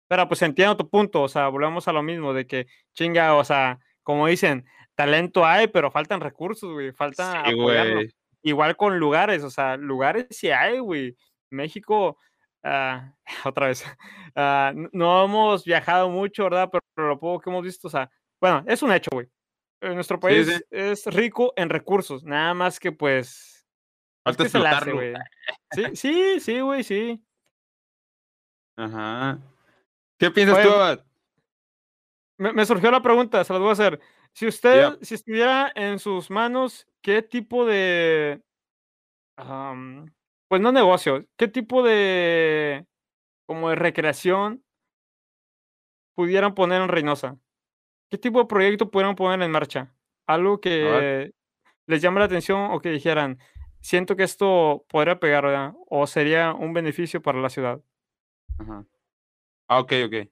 Pero 0.07 0.27
pues 0.27 0.41
entiendo 0.41 0.77
tu 0.77 0.89
punto, 0.89 1.21
o 1.23 1.27
sea, 1.29 1.47
volvemos 1.49 1.87
a 1.87 1.93
lo 1.93 2.03
mismo, 2.03 2.33
de 2.33 2.45
que 2.47 2.67
chinga, 2.93 3.35
o 3.35 3.43
sea, 3.43 3.79
como 4.03 4.27
dicen, 4.27 4.65
talento 4.95 5.45
hay, 5.45 5.67
pero 5.67 5.91
faltan 5.91 6.19
recursos, 6.21 6.71
güey, 6.71 6.91
falta 6.93 7.43
Sí, 7.45 7.53
apoyarlo. 7.53 7.93
güey. 7.95 8.09
Igual 8.43 8.75
con 8.75 8.99
lugares, 8.99 9.43
o 9.43 9.49
sea, 9.49 9.77
lugares 9.77 10.27
sí 10.29 10.49
hay, 10.51 10.79
güey. 10.79 11.15
México, 11.49 12.17
ah, 12.63 13.13
otra 13.45 13.67
vez, 13.67 13.85
n- 14.35 14.89
no 14.91 15.23
hemos 15.25 15.63
viajado 15.63 16.09
mucho, 16.09 16.43
¿verdad? 16.45 16.69
Pero, 16.71 16.81
pero 16.95 17.07
lo 17.09 17.19
poco 17.19 17.39
que 17.39 17.49
hemos 17.49 17.63
visto, 17.63 17.87
o 17.87 17.91
sea, 17.91 18.09
bueno, 18.41 18.63
es 18.67 18.83
un 18.83 18.91
hecho, 18.91 19.09
güey. 19.13 19.27
Nuestro 19.83 20.19
país 20.19 20.47
sí. 20.47 20.63
es 20.71 21.05
rico 21.07 21.53
en 21.55 21.69
recursos, 21.69 22.23
nada 22.23 22.53
más 22.53 22.79
que 22.79 22.91
pues, 22.91 23.67
pues 24.23 24.37
Falta 24.37 24.43
que 24.43 24.49
se 24.49 24.59
le 24.59 24.67
hace. 24.67 25.13
Sí, 25.71 25.95
sí, 25.95 26.39
sí, 26.39 26.59
güey, 26.61 26.83
sí. 26.83 27.23
Ajá. 28.77 29.39
¿Qué 30.17 30.29
piensas 30.31 30.59
Oye, 30.59 30.67
tú, 30.67 30.73
Abad? 30.73 31.05
Me, 32.37 32.53
me 32.53 32.65
surgió 32.65 32.91
la 32.91 33.01
pregunta, 33.01 33.43
se 33.43 33.53
las 33.53 33.59
voy 33.59 33.69
a 33.69 33.73
hacer. 33.73 33.99
Si 34.33 34.47
usted, 34.47 34.97
si 35.01 35.13
estuviera 35.13 35.71
en 35.75 35.99
sus 35.99 36.31
manos, 36.31 36.87
¿qué 37.01 37.21
tipo 37.21 37.65
de, 37.65 38.41
pues 40.47 40.61
no 40.61 40.71
negocio, 40.71 41.25
qué 41.37 41.47
tipo 41.47 41.83
de, 41.83 42.85
como 43.45 43.69
de 43.69 43.75
recreación 43.75 44.63
pudieran 46.15 46.55
poner 46.55 46.81
en 46.81 46.89
Reynosa? 46.89 47.37
¿Qué 48.13 48.19
tipo 48.19 48.37
de 48.37 48.45
proyecto 48.45 48.91
pudieran 48.91 49.15
poner 49.15 49.41
en 49.41 49.49
marcha? 49.49 49.91
Algo 50.27 50.61
que 50.61 51.33
les 51.87 51.99
llame 51.99 52.19
la 52.19 52.27
atención 52.27 52.69
o 52.69 52.79
que 52.79 52.91
dijeran, 52.91 53.39
siento 53.81 54.15
que 54.15 54.21
esto 54.21 54.85
podría 54.87 55.19
pegar, 55.19 55.45
¿verdad? 55.45 55.73
O 55.89 56.05
sería 56.05 56.53
un 56.53 56.73
beneficio 56.73 57.23
para 57.23 57.41
la 57.41 57.49
ciudad. 57.49 57.81
Ajá. 58.59 58.85
Ah, 59.67 59.79
ok, 59.79 59.93
ok. 60.05 60.29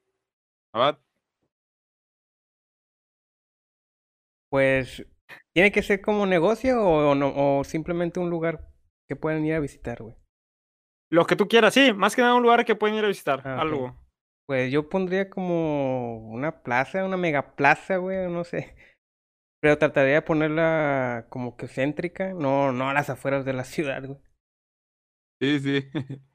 Abad. 0.74 1.00
Pues, 4.52 5.04
¿tiene 5.52 5.72
que 5.72 5.82
ser 5.82 6.02
como 6.02 6.28
negocio 6.28 6.80
o, 6.84 7.16
no, 7.16 7.34
o 7.36 7.64
simplemente 7.64 8.20
un 8.20 8.30
lugar 8.30 8.70
que 9.08 9.16
pueden 9.16 9.44
ir 9.44 9.56
a 9.56 9.60
visitar, 9.60 10.04
güey? 10.04 10.16
Lo 11.10 11.26
que 11.26 11.36
tú 11.36 11.48
quieras, 11.48 11.74
sí, 11.74 11.94
más 11.94 12.16
que 12.16 12.22
nada 12.22 12.36
un 12.36 12.44
lugar 12.44 12.64
que 12.64 12.76
pueden 12.76 12.96
ir 12.96 13.06
a 13.06 13.08
visitar, 13.08 13.42
Ah, 13.44 13.60
algo. 13.60 14.00
Pues 14.52 14.70
yo 14.70 14.90
pondría 14.90 15.30
como 15.30 16.18
una 16.30 16.62
plaza, 16.62 17.06
una 17.06 17.16
mega 17.16 17.56
plaza, 17.56 17.96
güey, 17.96 18.30
no 18.30 18.44
sé. 18.44 18.76
Pero 19.62 19.78
trataría 19.78 20.16
de 20.16 20.22
ponerla 20.22 21.26
como 21.30 21.56
que 21.56 21.70
céntrica, 21.70 22.34
no, 22.34 22.74
no 22.74 22.90
a 22.90 22.94
las 22.94 23.10
afueras 23.10 23.46
de 23.46 23.54
la 23.54 23.64
ciudad, 23.64 24.04
güey. 24.06 24.20
Sí, 25.40 25.60
sí. 25.62 25.90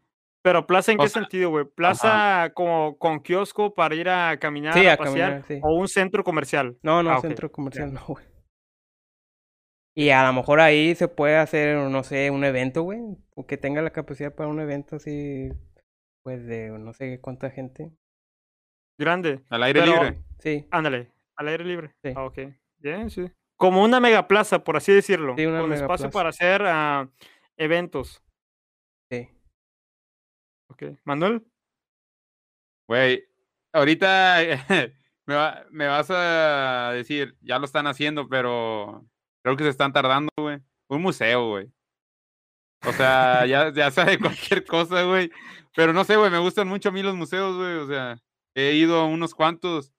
Pero 0.43 0.67
plaza 0.67 0.93
en 0.93 0.99
O 0.99 1.03
qué 1.03 1.11
sea, 1.11 1.21
sentido, 1.21 1.51
güey? 1.51 1.67
Plaza 1.67 2.53
como 2.55 2.97
con 2.97 3.21
kiosco 3.21 3.75
para 3.75 3.95
ir 3.95 4.09
a 4.09 4.39
caminar, 4.39 4.73
Sí, 4.73 4.87
a, 4.87 4.95
a 4.95 4.97
pasear, 4.97 5.43
caminar, 5.43 5.47
sí. 5.47 5.61
o 5.63 5.75
un 5.75 5.89
centro 5.89 6.25
comercial. 6.25 6.79
No, 6.83 7.03
no, 7.03 7.11
Ah, 7.11 7.21
centro 7.21 7.53
comercial 7.53 7.93
no, 7.93 8.03
güey. 8.07 8.25
Y 9.95 10.09
a 10.09 10.27
lo 10.27 10.33
mejor 10.33 10.61
ahí 10.61 10.95
se 10.95 11.09
puede 11.09 11.37
hacer, 11.37 11.77
no 11.77 12.03
sé, 12.03 12.31
un 12.31 12.45
evento, 12.45 12.83
güey. 12.83 13.01
O 13.35 13.47
que 13.47 13.59
tenga 13.59 13.83
la 13.83 13.91
capacidad 13.91 14.35
para 14.35 14.49
un 14.49 14.61
evento 14.61 14.97
así, 14.97 15.51
pues 16.23 16.47
de 16.47 16.71
no 16.71 16.93
sé 16.93 17.21
cuánta 17.21 17.51
gente. 17.51 17.93
Grande. 18.99 19.43
Al 19.51 19.63
aire 19.63 19.81
Pero- 19.81 19.93
libre. 19.93 20.23
Sí, 20.39 20.67
Ándale, 20.71 21.13
al 21.37 21.49
aire 21.49 21.65
libre. 21.65 21.95
Sí. 22.03 22.13
Ah, 22.15 22.25
ok. 22.25 22.39
Bien, 22.79 23.11
sí. 23.11 23.31
Como 23.57 23.83
una 23.83 24.01
mega 24.01 24.29
plaza, 24.29 24.63
por 24.63 24.77
así 24.77 24.93
decirlo. 24.93 25.35
Sí, 25.37 25.47
una 25.47 25.61
con 25.61 25.71
mega 25.71 25.83
espacio 25.83 26.07
plaza. 26.07 26.19
para 26.19 26.29
hacer 26.29 26.63
ah, 26.67 27.09
eventos. 27.57 28.23
sí. 29.11 29.29
Ok. 30.69 30.83
Manuel, 31.05 31.43
Güey, 32.89 33.25
ahorita 33.73 34.37
me, 35.27 35.35
va- 35.35 35.65
me 35.71 35.87
vas 35.89 36.09
a 36.11 36.93
decir, 36.93 37.37
ya 37.41 37.59
lo 37.59 37.65
están 37.65 37.87
haciendo, 37.87 38.29
pero 38.29 39.05
creo 39.43 39.57
que 39.57 39.65
se 39.65 39.71
están 39.71 39.93
tardando, 39.93 40.31
güey. 40.37 40.59
Un 40.89 41.03
museo, 41.03 41.49
güey. 41.49 41.73
O 42.87 42.93
sea, 42.93 43.45
ya, 43.47 43.73
ya 43.73 43.91
sabe 43.91 44.19
cualquier 44.19 44.65
cosa, 44.65 45.03
güey. 45.03 45.31
Pero 45.75 45.93
no 45.93 46.05
sé, 46.05 46.17
güey, 46.17 46.31
me 46.31 46.39
gustan 46.39 46.69
mucho 46.69 46.91
a 46.91 46.93
mí 46.93 47.03
los 47.03 47.17
museos, 47.17 47.57
güey. 47.57 47.75
O 47.77 47.87
sea, 47.89 48.19
he 48.57 48.73
ido 48.75 48.97
a 48.99 49.05
unos 49.07 49.35
cuantos, 49.35 49.93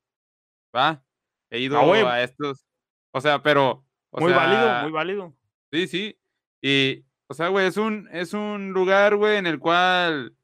¿va? 0.75 1.03
He 1.49 1.59
ido 1.61 1.79
Ah, 1.79 1.85
güey. 1.85 2.01
a 2.03 2.23
estos. 2.23 2.65
O 3.11 3.21
sea, 3.21 3.41
pero. 3.41 3.85
o 4.09 4.19
muy 4.21 4.33
válido, 4.33 4.81
muy 4.83 4.91
válido. 4.91 5.33
Sí, 5.71 5.87
sí. 5.87 6.19
Y, 6.61 7.05
o 7.27 7.33
sea, 7.33 7.47
güey, 7.49 7.67
es 7.67 7.77
un, 7.77 8.09
es 8.11 8.33
un 8.33 8.71
lugar, 8.73 9.15
güey, 9.15 9.37
en 9.37 9.47
el 9.47 9.59
cual 9.59 10.35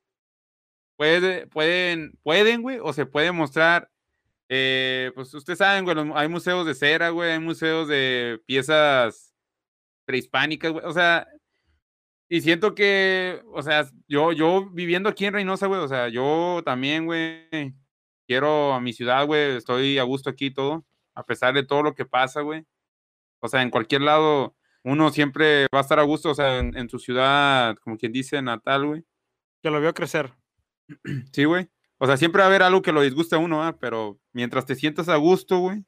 puede, 0.95 1.47
pueden, 1.47 2.17
pueden, 2.23 2.61
güey, 2.61 2.79
o 2.81 2.93
se 2.93 3.05
puede 3.05 3.31
mostrar. 3.31 3.89
eh, 4.49 5.11
pues 5.15 5.33
ustedes 5.33 5.59
saben, 5.59 5.83
güey, 5.85 5.97
hay 6.15 6.27
museos 6.27 6.65
de 6.65 6.75
cera, 6.75 7.09
güey, 7.09 7.31
hay 7.31 7.39
museos 7.39 7.87
de 7.87 8.39
piezas 8.45 9.33
prehispánicas, 10.05 10.71
güey. 10.71 10.85
O 10.85 10.93
sea, 10.93 11.27
y 12.29 12.41
siento 12.41 12.75
que, 12.75 13.41
o 13.53 13.61
sea, 13.63 13.85
yo, 14.07 14.31
yo 14.31 14.69
viviendo 14.71 15.09
aquí 15.09 15.25
en 15.25 15.33
Reynosa, 15.33 15.67
güey, 15.67 15.81
o 15.81 15.87
sea, 15.87 16.09
yo 16.09 16.61
también, 16.65 17.05
güey, 17.05 17.73
quiero 18.27 18.73
a 18.73 18.81
mi 18.81 18.93
ciudad, 18.93 19.25
güey, 19.25 19.57
estoy 19.57 19.97
a 19.99 20.03
gusto 20.03 20.29
aquí 20.29 20.47
y 20.47 20.53
todo, 20.53 20.85
a 21.15 21.23
pesar 21.23 21.53
de 21.53 21.63
todo 21.63 21.83
lo 21.83 21.95
que 21.95 22.05
pasa, 22.05 22.41
güey. 22.41 22.65
O 23.39 23.47
sea, 23.47 23.61
en 23.61 23.69
cualquier 23.69 24.01
lado, 24.01 24.55
uno 24.83 25.09
siempre 25.11 25.67
va 25.73 25.79
a 25.79 25.81
estar 25.81 25.99
a 25.99 26.03
gusto, 26.03 26.31
o 26.31 26.35
sea, 26.35 26.59
en, 26.59 26.77
en 26.77 26.89
su 26.89 26.99
ciudad, 26.99 27.75
como 27.83 27.97
quien 27.97 28.11
dice, 28.11 28.41
natal, 28.41 28.85
güey. 28.85 29.03
Que 29.61 29.69
lo 29.69 29.81
veo 29.81 29.93
crecer. 29.93 30.33
Sí, 31.33 31.45
güey. 31.45 31.69
O 31.97 32.07
sea, 32.07 32.17
siempre 32.17 32.39
va 32.39 32.45
a 32.45 32.49
haber 32.49 32.63
algo 32.63 32.81
que 32.81 32.91
lo 32.91 33.01
disguste 33.01 33.35
a 33.35 33.39
uno, 33.39 33.59
¿verdad? 33.59 33.77
Pero 33.79 34.19
mientras 34.33 34.65
te 34.65 34.75
sientas 34.75 35.07
a 35.09 35.15
gusto, 35.15 35.59
güey, 35.59 35.85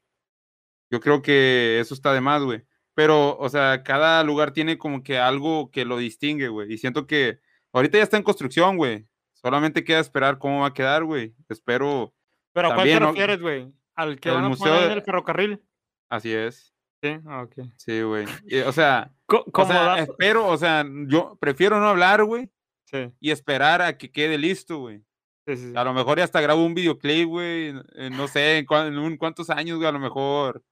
yo 0.89 1.01
creo 1.01 1.21
que 1.21 1.79
eso 1.81 1.93
está 1.93 2.13
de 2.13 2.21
más, 2.21 2.41
güey. 2.41 2.63
Pero, 2.93 3.38
o 3.38 3.49
sea, 3.49 3.83
cada 3.83 4.23
lugar 4.23 4.53
tiene 4.53 4.77
como 4.77 5.03
que 5.03 5.17
algo 5.19 5.69
que 5.71 5.83
lo 5.83 5.97
distingue, 5.97 6.47
güey. 6.47 6.71
Y 6.71 6.77
siento 6.77 7.07
que 7.07 7.39
ahorita 7.73 7.97
ya 7.97 8.03
está 8.05 8.17
en 8.17 8.23
construcción, 8.23 8.77
güey. 8.77 9.05
Solamente 9.33 9.83
queda 9.83 9.99
esperar 9.99 10.39
cómo 10.39 10.61
va 10.61 10.67
a 10.67 10.73
quedar, 10.73 11.03
güey. 11.03 11.36
Espero, 11.49 12.14
Pero 12.55 12.71
¿a 12.71 12.75
cuál 12.75 12.87
te 12.87 12.99
refieres, 12.99 13.39
güey? 13.41 13.71
¿Al 13.95 14.19
que 14.19 14.29
El 14.29 14.35
van 14.35 14.45
a 14.45 14.49
museo 14.49 14.73
poner 14.73 14.91
en 14.91 14.97
el 14.97 15.03
ferrocarril? 15.03 15.61
así 16.09 16.33
es. 16.33 16.73
Sí, 17.03 17.19
ah, 17.27 17.43
ok. 17.43 17.67
Sí, 17.77 18.01
güey. 18.01 18.25
O 18.65 18.71
sea, 18.71 19.11
o 19.27 19.65
sea, 19.65 19.99
espero, 19.99 20.47
o 20.47 20.57
sea, 20.57 20.83
yo 21.07 21.37
prefiero 21.39 21.79
no 21.79 21.89
hablar, 21.89 22.23
güey, 22.23 22.49
Sí, 22.85 23.11
y 23.19 23.31
esperar 23.31 23.81
a 23.81 23.97
que 23.97 24.11
quede 24.11 24.37
listo, 24.37 24.77
güey. 24.79 25.01
sí, 25.45 25.57
sí. 25.57 25.73
A 25.75 25.83
lo 25.83 25.93
mejor 25.93 26.17
ya 26.17 26.23
hasta 26.23 26.39
grabo 26.41 26.65
un 26.65 26.73
videoclip, 26.73 27.27
güey. 27.27 27.73
no 28.11 28.27
sé 28.27 28.59
en, 28.59 28.65
cuán- 28.65 28.87
en 28.87 28.97
un- 28.97 29.17
cuántos 29.17 29.49
años, 29.49 29.77
güey. 29.77 29.87
A 29.89 29.91
lo 29.91 29.99
mejor 29.99 30.63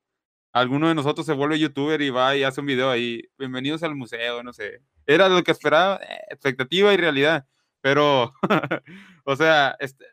alguno 0.53 0.87
de 0.87 0.95
nosotros 0.95 1.25
se 1.25 1.33
vuelve 1.33 1.59
youtuber 1.59 2.01
y 2.01 2.09
va 2.09 2.35
y 2.35 2.43
hace 2.43 2.61
un 2.61 2.67
video 2.67 2.89
ahí. 2.89 3.21
Bienvenidos 3.37 3.83
al 3.83 3.93
museo, 3.95 4.41
no 4.41 4.53
sé. 4.53 4.81
Era 5.05 5.27
lo 5.29 5.43
que 5.43 5.51
esperaba, 5.51 5.97
eh, 5.97 6.17
expectativa 6.29 6.93
y 6.93 6.97
realidad. 6.97 7.45
Pero, 7.81 8.33
o 9.25 9.35
sea, 9.35 9.75
este, 9.79 10.05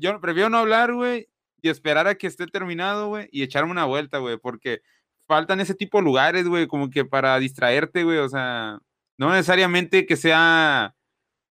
yo 0.00 0.20
prefiero 0.20 0.50
no 0.50 0.58
hablar, 0.58 0.92
güey, 0.94 1.28
y 1.62 1.68
esperar 1.68 2.06
a 2.06 2.16
que 2.16 2.26
esté 2.26 2.46
terminado, 2.46 3.08
güey, 3.08 3.28
y 3.32 3.42
echarme 3.42 3.70
una 3.70 3.84
vuelta, 3.84 4.18
güey, 4.18 4.38
porque 4.38 4.82
faltan 5.26 5.60
ese 5.60 5.74
tipo 5.74 5.98
de 5.98 6.04
lugares, 6.04 6.48
güey, 6.48 6.66
como 6.66 6.90
que 6.90 7.04
para 7.04 7.38
distraerte, 7.38 8.04
güey. 8.04 8.18
O 8.18 8.28
sea, 8.28 8.80
no 9.18 9.30
necesariamente 9.32 10.06
que 10.06 10.16
sea 10.16 10.96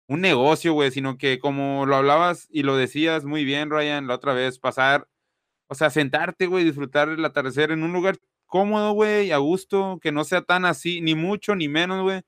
un 0.07 0.21
negocio, 0.21 0.73
güey, 0.73 0.91
sino 0.91 1.17
que 1.17 1.39
como 1.39 1.85
lo 1.85 1.95
hablabas 1.95 2.47
y 2.49 2.63
lo 2.63 2.75
decías 2.77 3.25
muy 3.25 3.45
bien, 3.45 3.69
Ryan, 3.69 4.07
la 4.07 4.15
otra 4.15 4.33
vez, 4.33 4.59
pasar, 4.59 5.07
o 5.67 5.75
sea, 5.75 5.89
sentarte, 5.91 6.47
güey, 6.47 6.65
disfrutar 6.65 7.09
el 7.09 7.23
atardecer 7.25 7.71
en 7.71 7.83
un 7.83 7.93
lugar 7.93 8.17
cómodo, 8.47 8.93
güey, 8.93 9.31
a 9.31 9.37
gusto, 9.37 9.99
que 10.01 10.11
no 10.11 10.23
sea 10.23 10.41
tan 10.41 10.65
así, 10.65 11.01
ni 11.01 11.15
mucho, 11.15 11.55
ni 11.55 11.69
menos, 11.69 12.01
güey. 12.01 12.21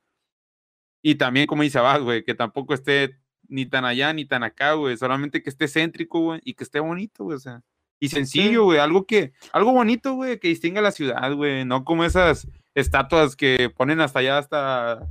Y 1.04 1.16
también, 1.16 1.48
como 1.48 1.64
dice 1.64 1.80
Abad, 1.80 2.02
güey, 2.04 2.24
que 2.24 2.36
tampoco 2.36 2.74
esté 2.76 3.18
ni 3.52 3.66
tan 3.66 3.86
allá 3.86 4.14
ni 4.14 4.26
tan 4.26 4.44
acá, 4.44 4.74
güey, 4.74 4.98
solamente 4.98 5.44
que 5.44 5.50
esté 5.50 5.68
céntrico, 5.68 6.20
güey, 6.22 6.42
y 6.44 6.54
que 6.54 6.64
esté 6.64 6.80
bonito, 6.80 7.26
güey, 7.26 7.36
o 7.36 7.40
sea. 7.40 7.62
Y 8.00 8.10
sencillo, 8.10 8.64
güey, 8.64 8.80
algo 8.80 9.06
que, 9.06 9.34
algo 9.54 9.74
bonito, 9.74 10.16
güey, 10.16 10.40
que 10.40 10.48
distinga 10.48 10.82
la 10.82 10.92
ciudad, 10.92 11.34
güey, 11.36 11.66
no 11.66 11.84
como 11.84 12.04
esas 12.04 12.48
estatuas 12.74 13.36
que 13.36 13.70
ponen 13.70 14.02
hasta 14.02 14.20
allá, 14.20 14.40
hasta 14.40 15.08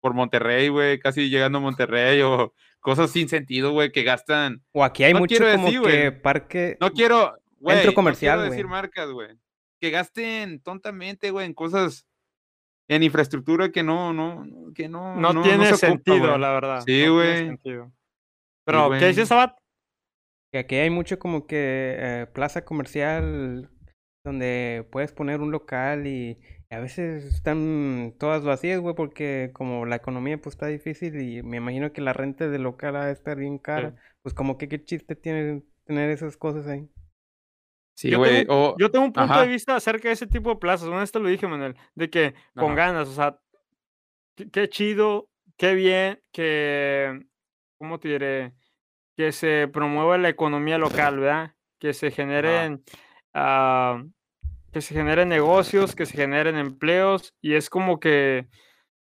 por 0.00 0.12
Monterrey, 0.12 0.68
güey, 0.68 0.98
casi 0.98 1.30
llegando 1.30 1.58
a 1.58 1.60
Monterrey 1.62 2.20
o 2.20 2.52
cosas 2.80 3.10
sin 3.10 3.30
sentido, 3.30 3.72
güey, 3.72 3.90
que 3.92 4.02
gastan. 4.02 4.62
O 4.72 4.84
aquí 4.84 5.04
hay 5.04 5.14
No 5.14 5.20
mucho 5.20 5.36
quiero 5.36 5.50
como 5.52 5.66
decir, 5.68 5.80
que 5.80 6.10
güey. 6.10 6.20
parque. 6.22 6.76
No 6.80 6.90
quiero, 6.90 7.34
güey, 7.60 7.76
Centro 7.76 7.92
no 7.92 7.94
comercial, 7.94 8.38
quiero 8.40 8.50
decir 8.50 8.66
güey. 8.66 8.72
marcas, 8.72 9.10
güey. 9.10 9.28
Que 9.80 9.90
gasten 9.90 10.60
tontamente, 10.60 11.30
güey, 11.30 11.46
en 11.46 11.54
cosas, 11.54 12.06
en 12.88 13.02
infraestructura 13.02 13.70
que 13.70 13.82
no, 13.82 14.12
no, 14.12 14.44
no- 14.44 14.72
que 14.74 14.88
no, 14.88 15.16
No, 15.16 15.42
tiene 15.42 15.66
se 15.66 15.74
ocupa, 15.74 15.86
sentido, 15.86 16.38
la 16.38 16.52
verdad. 16.52 16.82
Sí, 16.86 17.04
no 17.06 17.14
güey. 17.14 17.58
Pero, 18.66 18.88
güey. 18.88 19.00
¿qué 19.00 19.08
dices, 19.08 19.28
Sabat? 19.28 19.56
Que 20.52 20.58
aquí 20.60 20.76
hay 20.76 20.90
mucho 20.90 21.18
como 21.18 21.46
que 21.46 21.96
eh, 21.98 22.26
plaza 22.32 22.64
comercial 22.64 23.70
donde 24.24 24.86
puedes 24.90 25.12
poner 25.12 25.40
un 25.40 25.50
local 25.50 26.06
y 26.06 26.40
a 26.70 26.78
veces 26.78 27.24
están 27.24 28.14
todas 28.18 28.42
vacías, 28.44 28.80
güey, 28.80 28.94
porque 28.94 29.50
como 29.52 29.84
la 29.86 29.96
economía 29.96 30.40
pues 30.40 30.54
está 30.54 30.66
difícil 30.66 31.20
y 31.20 31.42
me 31.42 31.58
imagino 31.58 31.92
que 31.92 32.00
la 32.00 32.12
renta 32.14 32.48
del 32.48 32.62
local 32.62 32.96
ha 32.96 33.06
de 33.06 33.12
estar 33.12 33.36
bien 33.36 33.58
cara, 33.58 33.96
pues 34.22 34.34
como 34.34 34.56
que 34.56 34.68
qué 34.68 34.82
chiste 34.82 35.14
tiene 35.14 35.62
tener 35.84 36.10
esas 36.10 36.36
cosas 36.36 36.66
ahí. 36.66 36.88
Sí, 37.94 38.10
Yo 38.10 38.20
tengo- 38.22 38.52
o- 38.54 38.76
Yo 38.78 38.90
tengo 38.90 39.04
un 39.04 39.12
punto 39.12 39.32
Ajá. 39.32 39.42
de 39.42 39.48
vista 39.48 39.76
acerca 39.76 40.08
de 40.08 40.14
ese 40.14 40.26
tipo 40.26 40.50
de 40.50 40.56
plazas. 40.56 40.88
Una 40.88 40.98
vez 41.00 41.12
te 41.12 41.20
lo 41.20 41.28
dije, 41.28 41.46
Manuel, 41.46 41.76
de 41.94 42.10
que 42.10 42.34
con 42.54 42.72
Ajá. 42.72 42.74
ganas, 42.74 43.08
o 43.08 43.12
sea, 43.12 43.38
qué, 44.52 44.68
chido, 44.68 45.28
qué 45.56 45.74
bien 45.74 46.20
que, 46.32 47.24
¿cómo 47.78 48.00
te 48.00 48.08
diré? 48.08 48.52
Que 49.16 49.30
se 49.30 49.68
promueva 49.68 50.18
la 50.18 50.28
economía 50.28 50.76
local, 50.76 51.20
¿verdad? 51.20 51.54
Que 51.78 51.92
se 51.94 52.10
generen, 52.10 52.82
ah, 53.32 54.02
que 54.72 54.80
se 54.80 54.92
generen 54.92 55.28
negocios, 55.28 55.94
que 55.94 56.04
se 56.04 56.16
generen 56.16 56.56
empleos, 56.56 57.32
y 57.40 57.54
es 57.54 57.70
como 57.70 58.00
que, 58.00 58.48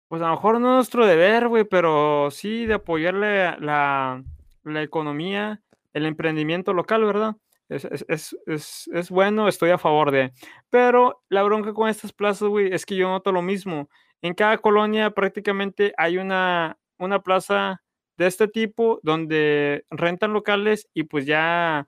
pues 0.08 0.22
a 0.22 0.28
lo 0.28 0.32
mejor 0.32 0.62
no 0.62 0.70
es 0.70 0.76
nuestro 0.76 1.06
deber, 1.06 1.50
güey, 1.50 1.66
pero 1.66 2.30
sí 2.32 2.66
de 2.66 2.76
apoyarle 2.76 3.60
la, 3.60 4.24
la 4.64 4.82
economía, 4.82 5.62
el 5.92 6.06
emprendimiento 6.06 6.72
local, 6.72 7.04
¿verdad? 7.04 7.36
Es, 7.70 7.84
es, 7.86 8.36
es, 8.46 8.90
es, 8.94 9.10
bueno, 9.10 9.48
estoy 9.48 9.72
a 9.72 9.78
favor 9.78 10.12
de. 10.12 10.32
Pero 10.70 11.22
la 11.30 11.44
bronca 11.44 11.74
con 11.74 11.90
estas 11.90 12.14
plazas, 12.14 12.48
güey, 12.48 12.74
es 12.74 12.86
que 12.86 12.96
yo 12.96 13.10
noto 13.10 13.32
lo 13.32 13.42
mismo. 13.42 13.90
En 14.22 14.34
cada 14.34 14.58
colonia 14.58 15.12
prácticamente 15.12 15.94
hay 15.98 16.18
una, 16.18 16.78
una 16.98 17.22
plaza 17.22 17.82
de 18.18 18.28
este 18.28 18.48
tipo 18.48 19.00
donde 19.04 19.86
rentan 19.90 20.34
locales 20.34 20.88
y 20.94 21.04
pues 21.04 21.26
ya 21.26 21.86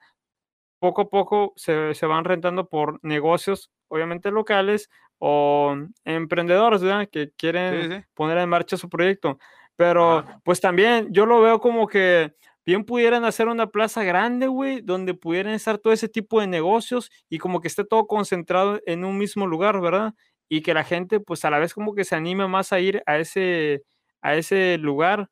poco 0.79 1.01
a 1.03 1.09
poco 1.09 1.53
se, 1.55 1.93
se 1.93 2.05
van 2.05 2.23
rentando 2.25 2.67
por 2.69 2.99
negocios, 3.03 3.71
obviamente 3.89 4.31
locales 4.31 4.89
o 5.17 5.75
emprendedores, 6.05 6.81
¿verdad? 6.83 7.09
Que 7.11 7.31
quieren 7.35 7.91
Sí, 7.91 7.97
sí. 7.97 8.05
poner 8.13 8.37
en 8.37 8.49
marcha 8.49 8.77
su 8.77 8.89
proyecto. 8.89 9.39
Pero 9.75 10.19
Ajá. 10.19 10.41
pues 10.43 10.61
también 10.61 11.07
yo 11.11 11.25
lo 11.25 11.41
veo 11.41 11.59
como 11.59 11.87
que 11.87 12.33
bien 12.65 12.83
pudieran 12.85 13.25
hacer 13.25 13.47
una 13.47 13.67
plaza 13.67 14.03
grande, 14.03 14.47
güey, 14.47 14.81
donde 14.81 15.13
pudieran 15.13 15.53
estar 15.53 15.77
todo 15.79 15.93
ese 15.93 16.09
tipo 16.09 16.39
de 16.41 16.47
negocios 16.47 17.09
y 17.29 17.37
como 17.39 17.61
que 17.61 17.67
esté 17.67 17.83
todo 17.85 18.07
concentrado 18.07 18.79
en 18.85 19.05
un 19.05 19.17
mismo 19.17 19.47
lugar, 19.47 19.81
¿verdad? 19.81 20.13
Y 20.49 20.61
que 20.61 20.73
la 20.73 20.83
gente 20.83 21.19
pues 21.19 21.45
a 21.45 21.49
la 21.49 21.59
vez 21.59 21.73
como 21.73 21.95
que 21.95 22.03
se 22.05 22.15
anime 22.15 22.47
más 22.47 22.73
a 22.73 22.79
ir 22.79 23.03
a 23.05 23.17
ese, 23.17 23.83
a 24.21 24.35
ese 24.35 24.77
lugar. 24.77 25.29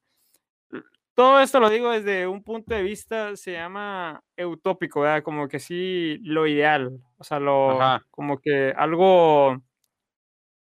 Todo 1.16 1.40
esto 1.42 1.60
lo 1.60 1.70
digo 1.70 1.90
desde 1.92 2.28
un 2.28 2.44
punto 2.44 2.76
de 2.76 2.84
vista, 2.84 3.36
se 3.36 3.54
llama 3.54 4.22
utópico, 4.38 5.02
¿verdad? 5.02 5.24
Como 5.24 5.48
que 5.48 5.60
sí, 5.60 6.20
lo 6.22 6.46
ideal, 6.46 7.00
o 7.18 7.24
sea, 7.24 7.40
lo, 7.40 7.72
Ajá. 7.82 8.06
como 8.12 8.38
que 8.40 8.72
algo, 8.78 9.58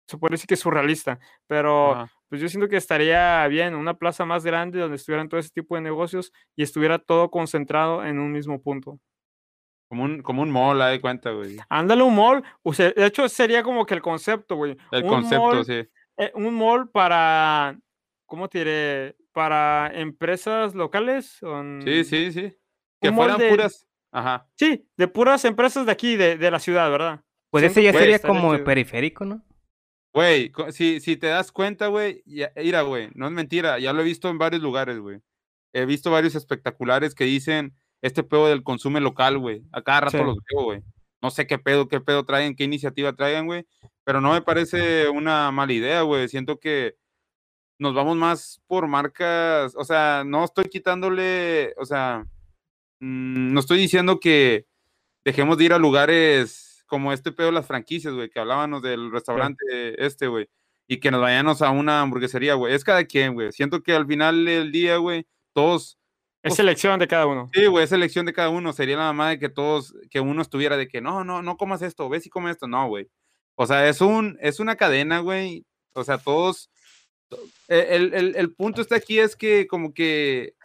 se 0.08 0.18
puede 0.18 0.34
decir 0.34 0.48
que 0.48 0.56
surrealista, 0.56 1.20
pero 1.48 1.94
Ajá. 1.94 2.12
Pues 2.32 2.40
yo 2.42 2.48
siento 2.48 2.70
que 2.70 2.78
estaría 2.78 3.46
bien 3.50 3.76
una 3.76 3.94
plaza 3.94 4.24
más 4.24 4.46
grande 4.46 4.80
donde 4.80 4.96
estuvieran 4.96 5.28
todo 5.28 5.38
ese 5.38 5.50
tipo 5.50 5.76
de 5.76 5.82
negocios 5.82 6.32
y 6.56 6.64
estuviera 6.64 6.98
todo 6.98 7.30
concentrado 7.30 8.06
en 8.06 8.20
un 8.20 8.32
mismo 8.32 8.62
punto. 8.62 9.02
Como 9.90 10.06
un, 10.06 10.22
como 10.22 10.42
un 10.42 10.50
mall, 10.50 10.80
de 10.80 11.02
cuenta, 11.02 11.32
güey. 11.32 11.58
Ándale 11.68 12.04
un 12.04 12.16
mall, 12.16 12.42
o 12.64 12.72
sea, 12.72 12.92
de 12.92 13.06
hecho 13.06 13.28
sería 13.28 13.64
como 13.64 13.86
que 13.86 13.96
el 13.96 14.02
concepto, 14.02 14.56
güey. 14.56 14.78
El 14.94 15.04
un 15.04 15.10
concepto, 15.10 15.44
mall, 15.44 15.66
sí. 15.66 15.84
eh, 16.18 16.32
un 16.34 16.56
mall 16.56 16.90
para, 16.90 17.78
¿cómo 18.26 18.48
te 18.48 18.60
diré? 18.60 19.18
Para 19.34 19.92
empresas 19.94 20.74
locales. 20.74 21.38
Sí, 21.84 22.04
sí, 22.06 22.32
sí. 22.32 22.58
Que 23.02 23.12
fueran 23.12 23.40
de- 23.40 23.50
puras. 23.50 23.86
Ajá. 24.14 24.48
Sí, 24.56 24.88
de 24.96 25.08
puras 25.10 25.44
empresas 25.44 25.86
de 25.86 25.92
aquí, 25.92 26.16
de, 26.16 26.38
de 26.38 26.50
la 26.50 26.60
ciudad, 26.60 26.90
¿verdad? 26.90 27.22
Pues 27.50 27.66
ese 27.66 27.84
ya 27.84 27.92
sería 27.92 28.20
como 28.20 28.54
chido. 28.54 28.64
periférico, 28.64 29.26
¿no? 29.26 29.44
Güey, 30.14 30.52
si, 30.72 31.00
si 31.00 31.16
te 31.18 31.28
das 31.28 31.52
cuenta, 31.52 31.88
güey, 31.88 32.22
mira, 32.26 32.82
güey, 32.82 33.10
no 33.16 33.28
es 33.28 33.32
mentira, 33.32 33.80
ya 33.80 33.94
lo 33.94 34.02
he 34.02 34.04
visto 34.06 34.30
en 34.30 34.38
varios 34.38 34.62
lugares, 34.62 35.00
güey. 35.00 35.20
He 35.74 35.86
visto 35.86 36.12
varios 36.12 36.36
espectaculares 36.36 37.16
que 37.16 37.24
dicen 37.24 37.74
este 38.02 38.24
pedo 38.24 38.48
del 38.48 38.64
consumo 38.64 39.00
local, 39.00 39.38
güey. 39.38 39.64
A 39.72 39.82
cada 39.82 40.02
rato 40.02 40.18
Sí. 40.18 40.24
los 40.24 40.38
veo, 40.52 40.64
güey. 40.66 40.82
No 41.22 41.32
sé 41.32 41.48
qué 41.48 41.58
pedo, 41.60 41.88
qué 41.88 42.02
pedo 42.02 42.26
traen, 42.26 42.56
qué 42.56 42.64
iniciativa 42.66 43.14
traigan, 43.14 43.46
güey. 43.46 43.66
Pero 44.04 44.20
no 44.22 44.34
me 44.34 44.42
parece 44.42 45.08
una 45.08 45.50
mala 45.52 45.72
idea, 45.74 46.02
güey. 46.02 46.28
Siento 46.28 46.60
que 46.60 46.96
nos 47.80 47.94
vamos 47.94 48.18
más 48.18 48.62
por 48.68 48.88
marcas, 48.88 49.74
o 49.78 49.84
sea, 49.86 50.24
no 50.26 50.44
estoy 50.44 50.66
quitándole, 50.66 51.74
o 51.78 51.86
sea, 51.86 52.26
mm, 53.00 53.54
no 53.54 53.60
estoy 53.60 53.80
diciendo 53.80 54.20
que 54.20 54.66
dejemos 55.26 55.58
de 55.58 55.66
ir 55.66 55.74
a 55.74 55.80
lugares 55.80 56.71
como 56.92 57.14
este 57.14 57.32
pedo 57.32 57.48
de 57.48 57.54
las 57.54 57.68
franquicias, 57.68 58.14
güey, 58.14 58.30
que 58.30 58.38
hablábamos 58.42 58.82
del 58.82 59.10
restaurante 59.14 59.64
este, 60.06 60.28
güey, 60.28 60.50
y 60.90 61.00
que 61.00 61.10
nos 61.10 61.22
vayamos 61.22 61.62
a 61.62 61.70
una 61.72 62.02
hamburguesería, 62.02 62.56
güey. 62.56 62.74
Es 62.74 62.84
cada 62.84 63.06
quien, 63.06 63.34
güey. 63.34 63.54
Siento 63.54 63.82
que 63.82 63.94
al 63.94 64.06
final 64.06 64.44
del 64.44 64.74
día, 64.74 64.98
güey, 64.98 65.26
todos, 65.54 65.98
Es 66.44 66.56
selección 66.56 67.00
de 67.00 67.08
cada 67.08 67.28
uno. 67.28 67.50
sí, 67.54 67.66
güey, 67.68 67.86
es 67.86 67.94
elección 67.94 68.26
de 68.26 68.34
cada 68.34 68.50
uno. 68.50 68.74
Sería 68.74 68.98
la 68.98 69.04
mamá 69.06 69.30
de 69.30 69.40
que 69.40 69.48
todos, 69.48 69.96
que 70.10 70.20
uno 70.20 70.42
estuviera 70.42 70.76
de 70.76 70.90
que 70.90 71.00
no, 71.00 71.24
no, 71.24 71.42
no 71.42 71.56
comas 71.56 71.82
esto, 71.82 72.10
ves 72.10 72.26
y 72.26 72.30
come 72.30 72.52
esto. 72.52 72.68
No, 72.68 72.88
güey. 72.90 73.08
O 73.56 73.66
sea, 73.66 73.88
es 73.88 74.02
un, 74.02 74.38
es 74.42 74.60
una 74.60 74.76
cadena, 74.76 75.20
güey. 75.20 75.66
O 75.94 76.04
sea, 76.04 76.18
todos, 76.18 76.70
to- 77.30 77.40
e, 77.70 77.96
el, 77.96 78.14
el, 78.14 78.36
el 78.36 78.54
punto 78.54 78.82
está 78.82 78.98
aquí 78.98 79.18
es 79.20 79.38
que 79.38 79.66
como 79.68 79.94
que 79.94 80.56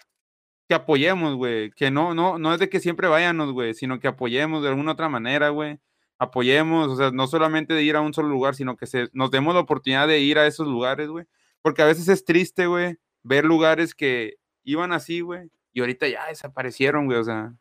que 0.68 0.74
apoyemos, 0.74 1.36
güey, 1.36 1.70
que 1.70 1.92
no, 1.92 2.12
no, 2.12 2.38
no 2.38 2.52
es 2.52 2.58
de 2.58 2.68
que 2.68 2.80
siempre 2.80 3.06
vayamos, 3.06 3.52
güey, 3.52 3.72
sino 3.74 4.00
que 4.00 4.08
apoyemos 4.08 4.64
de 4.64 4.70
alguna 4.70 4.92
otra 4.92 5.08
manera, 5.08 5.50
güey, 5.50 5.78
apoyemos, 6.18 6.88
o 6.88 6.96
sea, 6.96 7.10
no 7.10 7.26
solamente 7.26 7.74
de 7.74 7.82
ir 7.82 7.96
a 7.96 8.00
un 8.00 8.14
solo 8.14 8.28
lugar, 8.28 8.54
sino 8.54 8.76
que 8.76 8.86
se, 8.86 9.08
nos 9.12 9.30
demos 9.30 9.54
la 9.54 9.60
oportunidad 9.60 10.08
de 10.08 10.20
ir 10.20 10.38
a 10.38 10.46
esos 10.46 10.66
lugares, 10.66 11.08
güey, 11.08 11.26
porque 11.62 11.82
a 11.82 11.86
veces 11.86 12.08
es 12.08 12.24
triste, 12.24 12.66
güey, 12.66 12.96
ver 13.22 13.44
lugares 13.44 13.94
que 13.94 14.36
iban 14.64 14.92
así, 14.92 15.20
güey, 15.20 15.50
y 15.72 15.80
ahorita 15.80 16.08
ya 16.08 16.26
desaparecieron, 16.26 17.06
güey, 17.06 17.18
o 17.18 17.24
sea, 17.24 17.54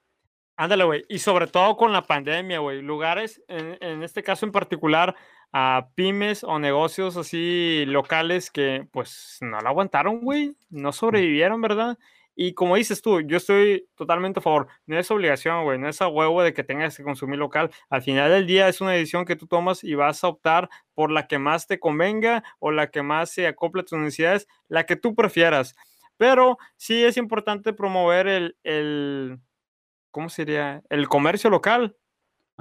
Ándale, 0.57 0.85
güey. 0.85 1.03
Y 1.09 1.19
sobre 1.19 1.47
todo 1.47 1.75
con 1.75 1.91
la 1.91 2.03
pandemia, 2.03 2.59
güey. 2.59 2.81
Lugares, 2.81 3.43
en, 3.49 3.77
en 3.81 4.03
este 4.03 4.23
caso 4.23 4.45
en 4.45 4.53
particular, 4.53 5.13
a 5.51 5.89
pymes 5.95 6.43
o 6.43 6.59
negocios 6.59 7.17
así 7.17 7.83
locales 7.87 8.51
que 8.51 8.87
pues 8.91 9.37
no 9.41 9.59
la 9.59 9.69
aguantaron, 9.69 10.21
güey. 10.21 10.55
No 10.69 10.93
sobrevivieron, 10.93 11.61
¿verdad? 11.61 11.97
Y 12.35 12.53
como 12.53 12.75
dices 12.75 13.01
tú, 13.01 13.21
yo 13.21 13.37
estoy 13.37 13.87
totalmente 13.95 14.39
a 14.39 14.43
favor. 14.43 14.67
No 14.85 14.99
es 14.99 15.09
obligación, 15.09 15.63
güey. 15.63 15.79
No 15.79 15.87
es 15.87 16.01
a 16.01 16.07
huevo 16.07 16.43
de 16.43 16.53
que 16.53 16.63
tengas 16.63 16.97
que 16.97 17.03
consumir 17.03 17.39
local. 17.39 17.71
Al 17.89 18.01
final 18.01 18.29
del 18.29 18.45
día 18.45 18.67
es 18.67 18.81
una 18.81 18.91
decisión 18.91 19.25
que 19.25 19.37
tú 19.37 19.47
tomas 19.47 19.83
y 19.83 19.95
vas 19.95 20.23
a 20.23 20.27
optar 20.27 20.69
por 20.93 21.11
la 21.11 21.27
que 21.27 21.39
más 21.39 21.65
te 21.67 21.79
convenga 21.79 22.43
o 22.59 22.71
la 22.71 22.91
que 22.91 23.03
más 23.03 23.31
se 23.31 23.47
acople 23.47 23.81
a 23.81 23.85
tus 23.85 23.97
necesidades, 23.97 24.47
la 24.67 24.85
que 24.85 24.97
tú 24.97 25.15
prefieras. 25.15 25.75
Pero 26.17 26.57
sí 26.75 27.03
es 27.03 27.17
importante 27.17 27.73
promover 27.73 28.27
el, 28.27 28.57
el 28.63 29.39
¿cómo 30.11 30.29
sería? 30.29 30.81
El 30.89 31.07
comercio 31.07 31.49
local. 31.49 31.95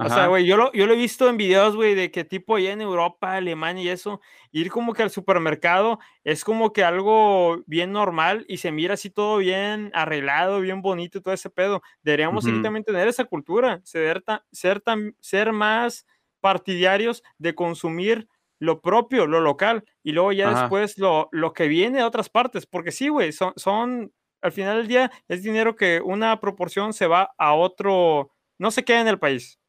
O 0.01 0.09
sea, 0.09 0.23
ajá, 0.23 0.27
güey, 0.27 0.45
yo 0.45 0.57
lo, 0.57 0.71
yo 0.73 0.85
lo 0.87 0.93
he 0.93 0.97
visto 0.97 1.29
en 1.29 1.37
videos, 1.37 1.75
güey, 1.75 1.95
de 1.95 2.11
que 2.11 2.25
tipo 2.25 2.55
allá 2.55 2.73
en 2.73 2.81
Europa, 2.81 3.35
Alemania 3.35 3.83
y 3.83 3.89
eso, 3.89 4.19
ir 4.51 4.69
como 4.69 4.93
que 4.93 5.03
al 5.03 5.09
supermercado 5.09 5.99
es 6.23 6.43
como 6.43 6.73
que 6.73 6.83
algo 6.83 7.63
bien 7.65 7.93
normal 7.93 8.45
y 8.49 8.57
se 8.57 8.71
mira 8.73 8.95
así 8.95 9.09
todo 9.09 9.37
bien 9.37 9.91
arreglado, 9.93 10.59
bien 10.59 10.81
bonito 10.81 11.17
y 11.17 11.21
todo 11.21 11.33
ese 11.33 11.49
pedo. 11.49 11.81
Deberíamos 12.03 12.45
aquí 12.47 12.57
Ujú. 12.57 12.63
también 12.63 12.83
tener 12.83 13.07
esa 13.07 13.23
cultura, 13.25 13.79
ser, 13.85 14.21
ta- 14.21 14.45
ser, 14.51 14.81
tan- 14.81 15.15
ser 15.21 15.53
más 15.53 16.05
partidarios 16.41 17.23
de 17.37 17.55
consumir 17.55 18.27
lo 18.59 18.81
propio, 18.81 19.27
lo 19.27 19.39
local, 19.41 19.83
y 20.03 20.11
luego 20.11 20.31
ya 20.33 20.49
Ajá. 20.49 20.61
después 20.61 20.97
lo, 20.97 21.29
lo 21.31 21.53
que 21.53 21.67
viene 21.67 21.99
de 21.99 22.03
otras 22.03 22.29
partes, 22.29 22.65
porque 22.65 22.91
sí, 22.91 23.07
güey, 23.09 23.31
son, 23.31 23.53
son, 23.57 24.13
al 24.41 24.51
final 24.51 24.77
del 24.77 24.87
día 24.87 25.11
es 25.27 25.41
dinero 25.43 25.75
que 25.75 26.01
una 26.01 26.39
proporción 26.39 26.93
se 26.93 27.07
va 27.07 27.31
a 27.37 27.53
otro, 27.53 28.31
no 28.59 28.71
se 28.71 28.83
queda 28.85 29.01
en 29.01 29.07
el 29.07 29.19
país. 29.19 29.59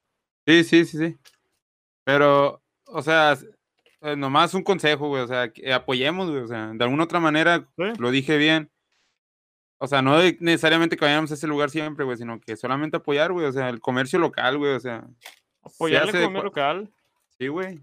Sí, 0.46 0.64
sí, 0.64 0.84
sí, 0.84 0.98
sí, 0.98 1.16
pero, 2.04 2.62
o 2.86 3.02
sea, 3.02 3.36
eh, 4.02 4.16
nomás 4.16 4.54
un 4.54 4.62
consejo, 4.62 5.08
güey, 5.08 5.22
o 5.22 5.26
sea, 5.26 5.50
que 5.52 5.72
apoyemos, 5.72 6.30
güey, 6.30 6.42
o 6.42 6.46
sea, 6.46 6.68
de 6.72 6.84
alguna 6.84 7.04
otra 7.04 7.20
manera, 7.20 7.66
lo 7.98 8.10
dije 8.10 8.36
bien, 8.36 8.70
o 9.78 9.86
sea, 9.86 10.00
no 10.02 10.18
necesariamente 10.40 10.96
que 10.96 11.04
vayamos 11.04 11.30
a 11.30 11.34
ese 11.34 11.46
lugar 11.46 11.70
siempre, 11.70 12.04
güey, 12.04 12.16
sino 12.16 12.40
que 12.40 12.56
solamente 12.56 12.96
apoyar, 12.96 13.32
güey, 13.32 13.46
o 13.46 13.52
sea, 13.52 13.68
el 13.68 13.80
comercio 13.80 14.18
local, 14.18 14.56
güey, 14.58 14.72
o 14.74 14.80
sea, 14.80 15.02
se 15.02 15.68
Apoyar 15.74 16.04
de 16.04 16.10
economía 16.10 16.40
cua- 16.40 16.44
local. 16.44 16.90
Sí, 17.38 17.48
güey. 17.48 17.80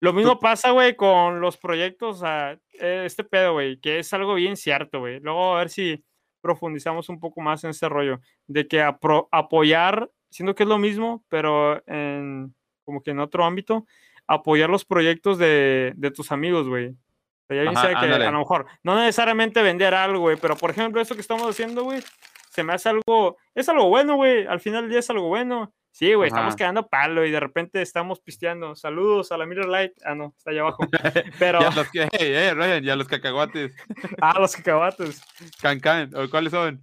Lo 0.00 0.12
mismo 0.12 0.38
pasa, 0.38 0.70
güey, 0.70 0.94
con 0.94 1.40
los 1.40 1.56
proyectos, 1.56 2.16
o 2.16 2.20
sea, 2.20 2.52
eh, 2.80 3.02
este 3.04 3.24
pedo, 3.24 3.54
güey, 3.54 3.78
que 3.80 3.98
es 3.98 4.12
algo 4.12 4.34
bien 4.34 4.56
cierto, 4.56 5.00
güey. 5.00 5.20
Luego 5.20 5.56
a 5.56 5.58
ver 5.60 5.70
si 5.70 6.04
profundizamos 6.40 7.08
un 7.08 7.18
poco 7.18 7.40
más 7.40 7.64
en 7.64 7.70
ese 7.70 7.88
rollo, 7.88 8.20
de 8.46 8.68
que 8.68 8.80
apro- 8.82 9.28
apoyar, 9.32 10.08
siendo 10.36 10.54
que 10.54 10.64
es 10.64 10.68
lo 10.68 10.76
mismo, 10.76 11.24
pero 11.28 11.82
en, 11.86 12.54
como 12.84 13.02
que 13.02 13.12
en 13.12 13.20
otro 13.20 13.44
ámbito, 13.44 13.86
apoyar 14.26 14.68
los 14.68 14.84
proyectos 14.84 15.38
de, 15.38 15.94
de 15.96 16.10
tus 16.10 16.30
amigos, 16.30 16.68
güey. 16.68 16.88
O 16.88 17.46
sea, 17.48 17.64
ya 17.64 17.70
Ajá, 17.70 17.88
que 17.88 17.94
ándale. 17.94 18.26
a 18.26 18.30
lo 18.30 18.40
mejor, 18.40 18.66
no 18.82 18.96
necesariamente 18.96 19.62
vender 19.62 19.94
algo, 19.94 20.20
güey, 20.20 20.36
pero 20.36 20.54
por 20.56 20.70
ejemplo, 20.70 21.00
eso 21.00 21.14
que 21.14 21.22
estamos 21.22 21.48
haciendo, 21.48 21.84
güey, 21.84 22.02
se 22.50 22.62
me 22.62 22.74
hace 22.74 22.90
algo, 22.90 23.38
es 23.54 23.66
algo 23.70 23.88
bueno, 23.88 24.16
güey, 24.16 24.46
al 24.46 24.60
final 24.60 24.82
del 24.82 24.90
día 24.90 24.98
es 24.98 25.08
algo 25.10 25.28
bueno. 25.28 25.72
Sí, 25.90 26.12
güey, 26.12 26.28
estamos 26.28 26.54
quedando 26.54 26.86
palo 26.88 27.24
y 27.24 27.30
de 27.30 27.40
repente 27.40 27.80
estamos 27.80 28.20
pisteando. 28.20 28.76
Saludos 28.76 29.32
a 29.32 29.38
la 29.38 29.46
Miller 29.46 29.64
Light. 29.64 29.92
Ah, 30.04 30.14
no, 30.14 30.34
está 30.36 30.50
allá 30.50 30.60
abajo. 30.60 30.84
Pero, 31.38 31.60
Ya 31.60 31.70
los 31.70 31.90
que, 31.90 32.06
hey, 32.12 32.32
eh, 32.34 32.52
Ryan, 32.52 32.84
ya 32.84 32.96
los 32.96 33.08
cacahuates. 33.08 33.74
ah, 34.20 34.38
los 34.38 34.54
cacahuates. 34.54 35.22
Can 35.62 35.80
Can, 35.80 36.14
¿o 36.14 36.28
cuáles 36.28 36.50
son? 36.52 36.82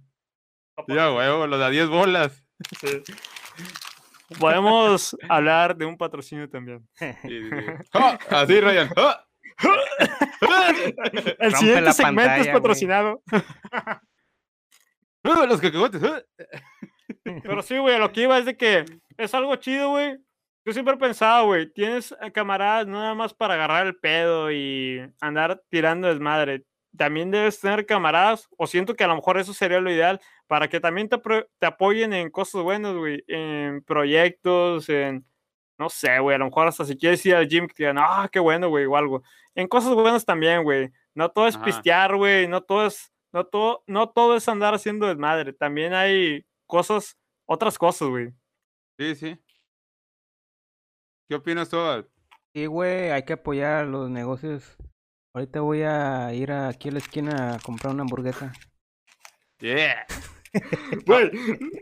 Ya, 0.88 1.12
huevo, 1.12 1.46
los 1.46 1.60
de 1.60 1.64
a 1.64 1.70
10 1.70 1.88
bolas. 1.90 2.44
Sí. 2.80 3.02
Podemos 4.38 5.16
hablar 5.28 5.76
de 5.76 5.86
un 5.86 5.96
patrocinio 5.96 6.48
también. 6.48 6.86
Sí, 6.94 7.06
sí, 7.22 7.50
sí. 7.50 7.88
¡Ah! 7.92 8.18
Así, 8.30 8.60
Ryan. 8.60 8.90
¡Ah! 8.96 9.24
El 11.38 11.52
Rompe 11.52 11.56
siguiente 11.56 11.92
segmento 11.92 12.30
pantalla, 12.30 12.36
es 12.42 12.48
patrocinado. 12.48 13.22
¡Ah! 13.30 14.00
Los 15.48 15.60
cacahuates. 15.60 16.02
¡Ah! 16.02 16.22
Pero 17.22 17.62
sí, 17.62 17.78
güey, 17.78 17.98
lo 17.98 18.12
que 18.12 18.22
iba 18.22 18.38
es 18.38 18.44
de 18.44 18.56
que 18.56 18.84
es 19.16 19.34
algo 19.34 19.56
chido, 19.56 19.90
güey. 19.90 20.16
Yo 20.66 20.72
siempre 20.72 20.94
he 20.94 20.98
pensado, 20.98 21.46
güey, 21.46 21.70
tienes 21.72 22.14
camaradas 22.32 22.86
no 22.86 22.98
nada 22.98 23.14
más 23.14 23.34
para 23.34 23.54
agarrar 23.54 23.86
el 23.86 23.96
pedo 23.96 24.50
y 24.50 25.06
andar 25.20 25.62
tirando 25.68 26.08
desmadre. 26.08 26.64
También 26.96 27.30
debes 27.30 27.60
tener 27.60 27.86
camaradas, 27.86 28.48
o 28.56 28.66
siento 28.66 28.94
que 28.94 29.04
a 29.04 29.08
lo 29.08 29.16
mejor 29.16 29.38
eso 29.38 29.52
sería 29.52 29.80
lo 29.80 29.90
ideal, 29.90 30.20
para 30.46 30.68
que 30.68 30.80
también 30.80 31.08
te, 31.08 31.18
te 31.58 31.66
apoyen 31.66 32.12
en 32.12 32.30
cosas 32.30 32.62
buenas, 32.62 32.94
güey, 32.94 33.24
en 33.26 33.82
proyectos, 33.82 34.88
en, 34.88 35.26
no 35.78 35.88
sé, 35.88 36.18
güey, 36.20 36.36
a 36.36 36.38
lo 36.38 36.46
mejor 36.46 36.68
hasta 36.68 36.84
si 36.84 36.96
quieres 36.96 37.24
ir 37.26 37.34
al 37.34 37.48
gym, 37.48 37.66
que 37.66 37.74
te 37.74 37.82
digan, 37.82 37.98
ah, 37.98 38.28
qué 38.30 38.38
bueno, 38.38 38.68
güey, 38.68 38.86
o 38.86 38.96
algo. 38.96 39.22
En 39.54 39.66
cosas 39.66 39.94
buenas 39.94 40.24
también, 40.24 40.62
güey. 40.62 40.90
No 41.14 41.30
todo 41.30 41.46
es 41.48 41.56
Ajá. 41.56 41.64
pistear, 41.64 42.16
güey, 42.16 42.46
no 42.48 42.62
todo 42.62 42.86
es, 42.86 43.12
no 43.32 43.44
todo, 43.44 43.82
no 43.86 44.10
todo 44.10 44.36
es 44.36 44.48
andar 44.48 44.74
haciendo 44.74 45.06
desmadre. 45.06 45.52
También 45.52 45.94
hay 45.94 46.46
cosas, 46.66 47.18
otras 47.46 47.78
cosas, 47.78 48.08
güey. 48.08 48.32
Sí, 48.98 49.14
sí. 49.16 49.38
¿Qué 51.28 51.36
opinas 51.36 51.68
tú? 51.68 51.78
Al? 51.78 52.08
Sí, 52.52 52.66
güey, 52.66 53.10
hay 53.10 53.24
que 53.24 53.32
apoyar 53.32 53.86
los 53.86 54.10
negocios. 54.10 54.76
Ahorita 55.34 55.60
voy 55.60 55.82
a 55.82 56.32
ir 56.32 56.52
a- 56.52 56.68
aquí 56.68 56.88
a 56.88 56.92
la 56.92 56.98
esquina 56.98 57.54
a 57.54 57.58
comprar 57.58 57.92
una 57.92 58.02
hamburguesa. 58.02 58.52
Yeah. 59.58 60.06
Güey, 61.06 61.32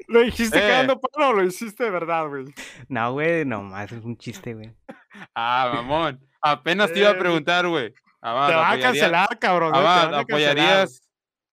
lo 0.09 0.21
dijiste 0.23 0.57
Eh. 0.59 0.63
cagando 0.63 0.99
palo 0.99 1.29
o 1.29 1.33
lo 1.35 1.45
hiciste 1.45 1.85
de 1.85 1.91
verdad, 1.91 2.27
güey. 2.27 2.47
No, 2.89 3.13
güey, 3.13 3.45
nomás 3.45 3.93
es 3.93 4.03
un 4.03 4.17
chiste, 4.17 4.55
güey. 4.55 4.75
Ah, 5.35 5.71
mamón. 5.75 6.27
Apenas 6.41 6.91
te 6.93 7.01
iba 7.01 7.11
a 7.11 7.13
Eh, 7.13 7.19
preguntar, 7.19 7.69
güey. 7.69 7.93
Abad, 8.23 8.49
te 8.49 8.55
va 8.55 8.61
a 8.63 8.73
¿apoyarías- 8.73 8.83
cancelar, 8.83 9.39
cabrón. 9.39 9.73
te 9.75 9.79
Abad. 9.79 10.15
¿apoyarías? 10.15 11.03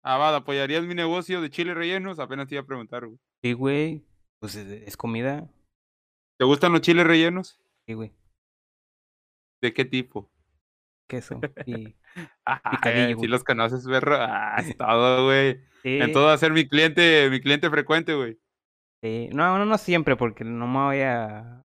Abad, 0.02 0.36
¿apoyarías 0.36 0.86
mi 0.86 0.96
negocio 0.96 1.42
de 1.42 1.50
chile 1.50 1.74
rellenos? 1.74 2.20
Apenas 2.20 2.48
te 2.48 2.56
iba 2.56 2.62
a 2.64 2.66
preguntar, 2.66 3.06
güey. 3.06 3.20
Sí, 3.44 3.52
güey, 3.54 4.06
pues 4.40 4.56
es, 4.56 4.68
es 4.88 4.96
comida. 4.96 5.46
¿Te 6.38 6.46
gustan 6.46 6.72
los 6.72 6.80
chiles 6.82 7.06
rellenos? 7.06 7.60
Sí, 7.86 7.94
güey, 7.96 8.14
¿De 9.62 9.74
qué 9.74 9.84
tipo? 9.84 10.32
Queso. 11.10 11.42
Y, 11.66 11.96
Ah, 12.46 12.62
Picadillo, 12.72 13.20
si 13.20 13.28
los 13.28 13.44
conoces, 13.44 13.86
perro. 13.86 14.16
Ah, 14.20 14.56
es 14.60 14.76
todo, 14.78 15.26
güey. 15.26 15.60
sí, 15.84 16.00
En 16.00 16.12
todo 16.12 16.26
va 16.28 16.34
a 16.34 16.38
ser 16.38 16.52
mi 16.52 16.68
cliente, 16.68 17.30
mi 17.30 17.40
cliente 17.42 17.70
frecuente, 17.70 18.14
güey. 18.16 18.40
sí. 19.04 19.30
No, 19.34 19.58
no, 19.58 19.66
no 19.66 19.78
siempre, 19.78 20.16
porque 20.16 20.44
no 20.44 20.68
me 20.68 20.80
voy 20.80 21.02
a 21.02 21.62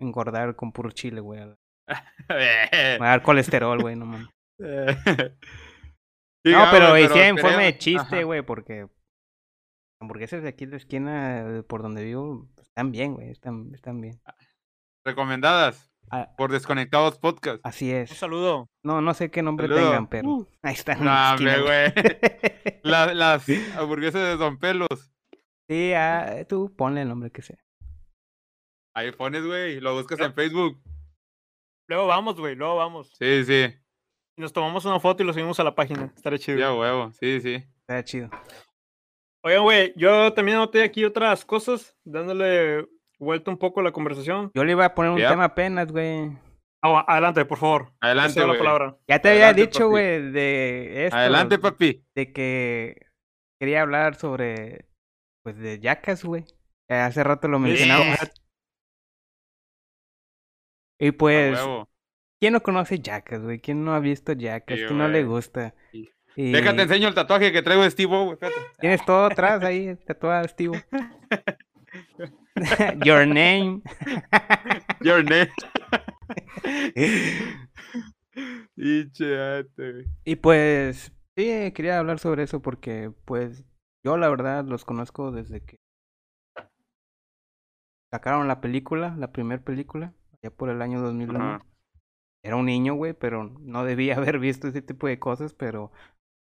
engordar 0.00 0.54
con 0.56 0.72
puro 0.72 0.90
chile, 0.90 1.20
güey. 1.20 1.40
Me 1.40 2.98
va 2.98 3.06
a 3.06 3.10
dar 3.10 3.22
colesterol, 3.22 3.80
güey, 3.80 3.96
no 3.96 4.06
mames. 4.06 4.28
Sí, 6.46 6.52
No, 6.52 6.62
ah, 6.62 6.68
pero 6.70 6.90
güey, 6.90 7.02
decía 7.08 7.28
en 7.28 7.36
forma 7.36 7.62
de 7.62 7.76
chiste, 7.78 8.22
güey, 8.22 8.42
porque 8.42 8.88
hamburguesas 10.00 10.42
de 10.42 10.48
aquí 10.48 10.66
de 10.66 10.70
la 10.70 10.76
esquina 10.76 11.44
de 11.44 11.62
por 11.64 11.82
donde 11.82 12.04
vivo 12.04 12.48
están 12.62 12.92
bien, 12.92 13.14
güey, 13.14 13.30
están, 13.30 13.74
están 13.74 14.00
bien. 14.00 14.20
Recomendadas 15.04 15.90
Ah, 16.10 16.30
por 16.36 16.50
Desconectados 16.52 17.18
Podcast. 17.18 17.60
así 17.64 17.90
Un 17.90 17.96
es. 17.98 18.10
saludo. 18.10 18.68
No, 18.84 19.00
no 19.00 19.14
sé 19.14 19.30
qué 19.30 19.42
nombre 19.42 19.68
Saludo. 19.68 19.84
tengan, 19.84 20.08
pero 20.08 20.28
Uh. 20.28 20.48
ahí 20.62 20.74
están. 20.74 21.04
No, 21.04 21.10
hombre, 21.34 21.92
La- 22.82 23.14
las 23.14 23.46
hamburguesas 23.76 24.22
de 24.22 24.36
Don 24.36 24.58
Pelos. 24.58 24.88
Sí, 25.68 25.92
ah, 25.94 26.44
tú 26.48 26.74
ponle 26.76 27.02
el 27.02 27.08
nombre 27.08 27.30
que 27.30 27.42
sea. 27.42 27.58
Ahí 28.94 29.12
pones, 29.12 29.44
güey. 29.44 29.80
Lo 29.80 29.94
buscas 29.94 30.18
en 30.20 30.32
Facebook. 30.34 30.80
Luego 31.88 32.06
vamos, 32.06 32.36
güey, 32.38 32.54
luego 32.54 32.76
vamos. 32.76 33.12
Sí, 33.18 33.44
sí. 33.44 33.74
Nos 34.36 34.52
tomamos 34.52 34.84
una 34.84 35.00
foto 35.00 35.22
y 35.22 35.26
lo 35.26 35.32
subimos 35.32 35.58
a 35.60 35.64
la 35.64 35.74
página. 35.74 36.12
Estaré 36.16 36.38
chido. 36.38 36.58
Ya, 36.58 36.72
huevo. 36.74 37.12
Sí, 37.12 37.40
sí. 37.40 37.54
Está 37.80 38.04
chido. 38.04 38.30
Oigan, 39.44 39.62
güey, 39.62 39.92
yo 39.96 40.32
también 40.32 40.56
anoté 40.58 40.82
aquí 40.82 41.04
otras 41.04 41.44
cosas, 41.44 41.96
dándole 42.04 42.86
vuelta 43.18 43.50
un 43.50 43.58
poco 43.58 43.82
la 43.82 43.92
conversación. 43.92 44.50
Yo 44.54 44.64
le 44.64 44.72
iba 44.72 44.84
a 44.84 44.94
poner 44.94 45.12
un 45.12 45.18
Ya. 45.18 45.30
tema 45.30 45.44
apenas, 45.44 45.90
güey. 45.90 46.30
Ah, 46.82 47.04
adelante, 47.08 47.44
por 47.44 47.58
favor. 47.58 47.92
Adelante, 48.00 48.44
güey. 48.44 48.58
palabra. 48.58 48.96
Ya 49.08 49.20
te 49.20 49.30
había 49.30 49.52
dicho, 49.52 49.88
güey, 49.88 50.30
de 50.30 51.06
esto. 51.06 51.16
Adelante, 51.16 51.58
papi. 51.58 52.04
De 52.14 52.32
que 52.32 53.06
quería 53.60 53.82
hablar 53.82 54.14
sobre, 54.14 54.86
pues, 55.42 55.58
de 55.58 55.80
Jackass, 55.80 56.24
güey. 56.24 56.44
Hace 56.88 57.24
rato 57.24 57.48
lo 57.48 57.58
mencionamos. 57.58 58.18
Y 61.00 61.08
A 61.08 61.12
pues. 61.12 61.58
¿quién 62.40 62.52
no 62.52 62.62
conoce 62.62 63.00
Jackass, 63.00 63.42
güey? 63.42 63.60
¿Quién 63.60 63.84
no 63.84 63.94
ha 63.94 64.00
visto 64.00 64.32
Jackass? 64.32 64.78
Sí, 64.78 64.84
¿Quién 64.86 64.98
no 64.98 65.08
le 65.08 65.24
gusta? 65.24 65.74
Sí. 65.92 66.08
Y 66.36 66.52
Déjate 66.52 66.82
enseño 66.82 67.08
el 67.08 67.14
tatuaje 67.14 67.50
que 67.50 67.62
traigo 67.62 67.82
de 67.82 67.90
Steve 67.90 68.16
güey. 68.16 68.38
Tienes 68.78 69.04
todo 69.04 69.24
atrás 69.26 69.62
ahí, 69.64 69.96
tatuado, 70.06 70.46
Steve. 70.46 70.84
Your 73.04 73.26
name. 73.26 73.82
Your 75.00 75.24
name. 75.24 75.50
Y 80.24 80.36
pues, 80.36 81.12
sí, 81.36 81.72
quería 81.72 81.98
hablar 81.98 82.20
sobre 82.20 82.44
eso 82.44 82.62
porque, 82.62 83.10
pues, 83.24 83.64
yo 84.04 84.16
la 84.16 84.28
verdad 84.28 84.64
los 84.64 84.84
conozco 84.84 85.32
desde 85.32 85.60
que 85.60 85.78
sacaron 88.12 88.48
la 88.48 88.60
película, 88.60 89.14
la 89.18 89.32
primera 89.32 89.62
película, 89.62 90.14
ya 90.42 90.50
por 90.50 90.70
el 90.70 90.82
año 90.82 91.00
2001. 91.00 91.38
Ajá. 91.38 91.64
Era 92.44 92.56
un 92.56 92.66
niño, 92.66 92.94
güey, 92.94 93.14
pero 93.14 93.50
no 93.60 93.84
debía 93.84 94.16
haber 94.16 94.38
visto 94.38 94.68
ese 94.68 94.82
tipo 94.82 95.06
de 95.06 95.18
cosas, 95.18 95.54
pero 95.54 95.92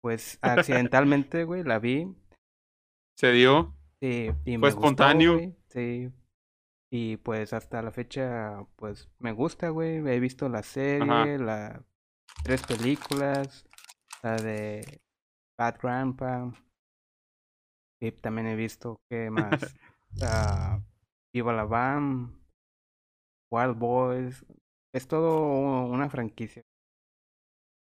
pues 0.01 0.39
accidentalmente, 0.41 1.45
güey, 1.45 1.63
la 1.63 1.79
vi 1.79 2.13
Se 3.17 3.31
dio. 3.31 3.73
Sí, 4.03 4.31
y 4.45 4.57
Fue 4.57 4.57
me 4.57 4.67
espontáneo. 4.67 5.39
sí. 5.69 6.11
Y 6.91 7.17
pues 7.17 7.53
hasta 7.53 7.81
la 7.81 7.91
fecha, 7.91 8.65
pues 8.75 9.09
me 9.17 9.31
gusta, 9.31 9.69
güey. 9.69 9.97
He 10.07 10.19
visto 10.19 10.49
la 10.49 10.61
serie, 10.61 11.39
las 11.39 11.81
tres 12.43 12.61
películas, 12.67 13.65
la 14.21 14.35
de 14.35 15.01
Bad 15.57 15.77
Grandpa. 15.81 16.53
Y 18.01 18.11
también 18.11 18.47
he 18.47 18.55
visto, 18.55 18.97
¿qué 19.09 19.29
más? 19.29 19.49
Ah, 20.21 20.79
Viva 21.33 21.53
la 21.53 21.63
Bam, 21.63 22.39
Wild 23.51 23.79
Boys. 23.79 24.45
Es 24.93 25.07
todo 25.07 25.85
una 25.87 26.07
franquicia. 26.07 26.61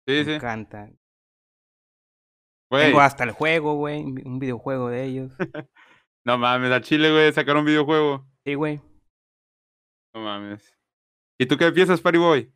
Sí, 0.07 0.12
Me 0.19 0.25
sí. 0.25 0.31
encanta. 0.33 0.91
Tengo 2.71 3.01
hasta 3.01 3.25
el 3.25 3.31
juego, 3.31 3.77
güey. 3.77 4.03
Un 4.05 4.39
videojuego 4.39 4.91
de 4.91 5.05
ellos. 5.05 5.33
No 6.29 6.37
mames, 6.37 6.70
a 6.72 6.83
Chile, 6.83 7.11
güey, 7.11 7.33
sacaron 7.33 7.61
un 7.61 7.64
videojuego. 7.68 8.29
Sí, 8.45 8.53
güey. 8.53 8.83
No 10.12 10.20
mames. 10.20 10.76
¿Y 11.39 11.47
tú 11.47 11.57
qué 11.57 11.72
piensas, 11.72 12.03
Party 12.03 12.18
Boy? 12.18 12.53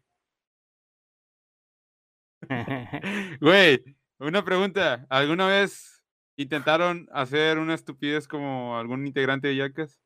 Güey, 3.41 3.83
una 4.19 4.45
pregunta. 4.45 5.07
¿Alguna 5.09 5.47
vez 5.47 6.05
intentaron 6.37 7.09
hacer 7.15 7.59
una 7.59 7.73
estupidez 7.73 8.29
como 8.29 8.77
algún 8.79 9.07
integrante 9.07 9.49
de 9.49 9.57
Yacas? 9.57 9.99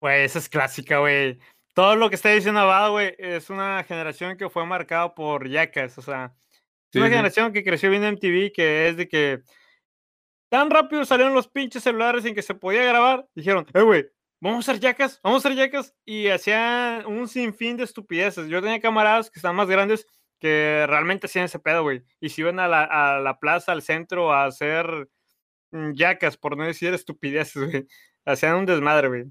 Güey, 0.00 0.22
esa 0.22 0.38
es 0.38 0.48
clásica, 0.48 0.98
güey. 0.98 1.40
Todo 1.74 1.96
lo 1.96 2.08
que 2.10 2.14
está 2.14 2.28
diciendo 2.28 2.60
Abad, 2.60 2.92
güey, 2.92 3.16
es 3.18 3.50
una 3.50 3.82
generación 3.82 4.36
que 4.36 4.48
fue 4.48 4.64
marcada 4.64 5.12
por 5.12 5.48
yacas. 5.48 5.98
O 5.98 6.02
sea, 6.02 6.36
es 6.36 6.60
Sí, 6.92 6.98
una 6.98 7.08
sí. 7.08 7.14
generación 7.14 7.52
que 7.52 7.64
creció 7.64 7.90
viendo 7.90 8.06
MTV, 8.06 8.52
que 8.52 8.88
es 8.88 8.96
de 8.96 9.08
que 9.08 9.42
tan 10.48 10.70
rápido 10.70 11.04
salieron 11.04 11.34
los 11.34 11.48
pinches 11.48 11.82
celulares 11.82 12.24
en 12.24 12.34
que 12.34 12.42
se 12.42 12.54
podía 12.54 12.84
grabar. 12.84 13.26
Dijeron, 13.34 13.66
eh, 13.74 13.82
güey, 13.82 14.06
vamos 14.40 14.68
a 14.68 14.72
hacer 14.72 14.80
yacas, 14.82 15.20
vamos 15.22 15.44
a 15.44 15.48
hacer 15.48 15.58
yacas. 15.58 15.94
Y 16.04 16.28
hacían 16.28 17.06
un 17.06 17.28
sinfín 17.28 17.76
de 17.76 17.84
estupideces. 17.84 18.48
Yo 18.48 18.60
tenía 18.62 18.80
camaradas 18.80 19.30
que 19.30 19.38
estaban 19.38 19.56
más 19.56 19.68
grandes 19.68 20.06
que 20.40 20.84
realmente 20.88 21.26
hacían 21.26 21.46
ese 21.46 21.58
pedo, 21.58 21.82
güey. 21.82 22.02
Y 22.20 22.28
se 22.28 22.42
iban 22.42 22.60
a 22.60 22.68
la, 22.68 22.84
a 22.84 23.20
la 23.20 23.38
plaza, 23.38 23.72
al 23.72 23.82
centro, 23.82 24.32
a 24.32 24.44
hacer 24.46 25.08
mm, 25.72 25.92
yacas, 25.94 26.36
por 26.36 26.56
no 26.56 26.64
decir 26.64 26.94
estupideces, 26.94 27.64
güey. 27.70 27.86
Hacían 28.24 28.56
un 28.56 28.66
desmadre, 28.66 29.08
güey. 29.08 29.24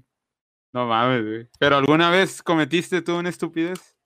No 0.72 0.86
mames, 0.86 1.24
güey. 1.24 1.48
¿Pero 1.58 1.76
alguna 1.76 2.10
vez 2.10 2.42
cometiste 2.42 3.00
tú 3.00 3.16
una 3.16 3.30
estupidez? 3.30 3.96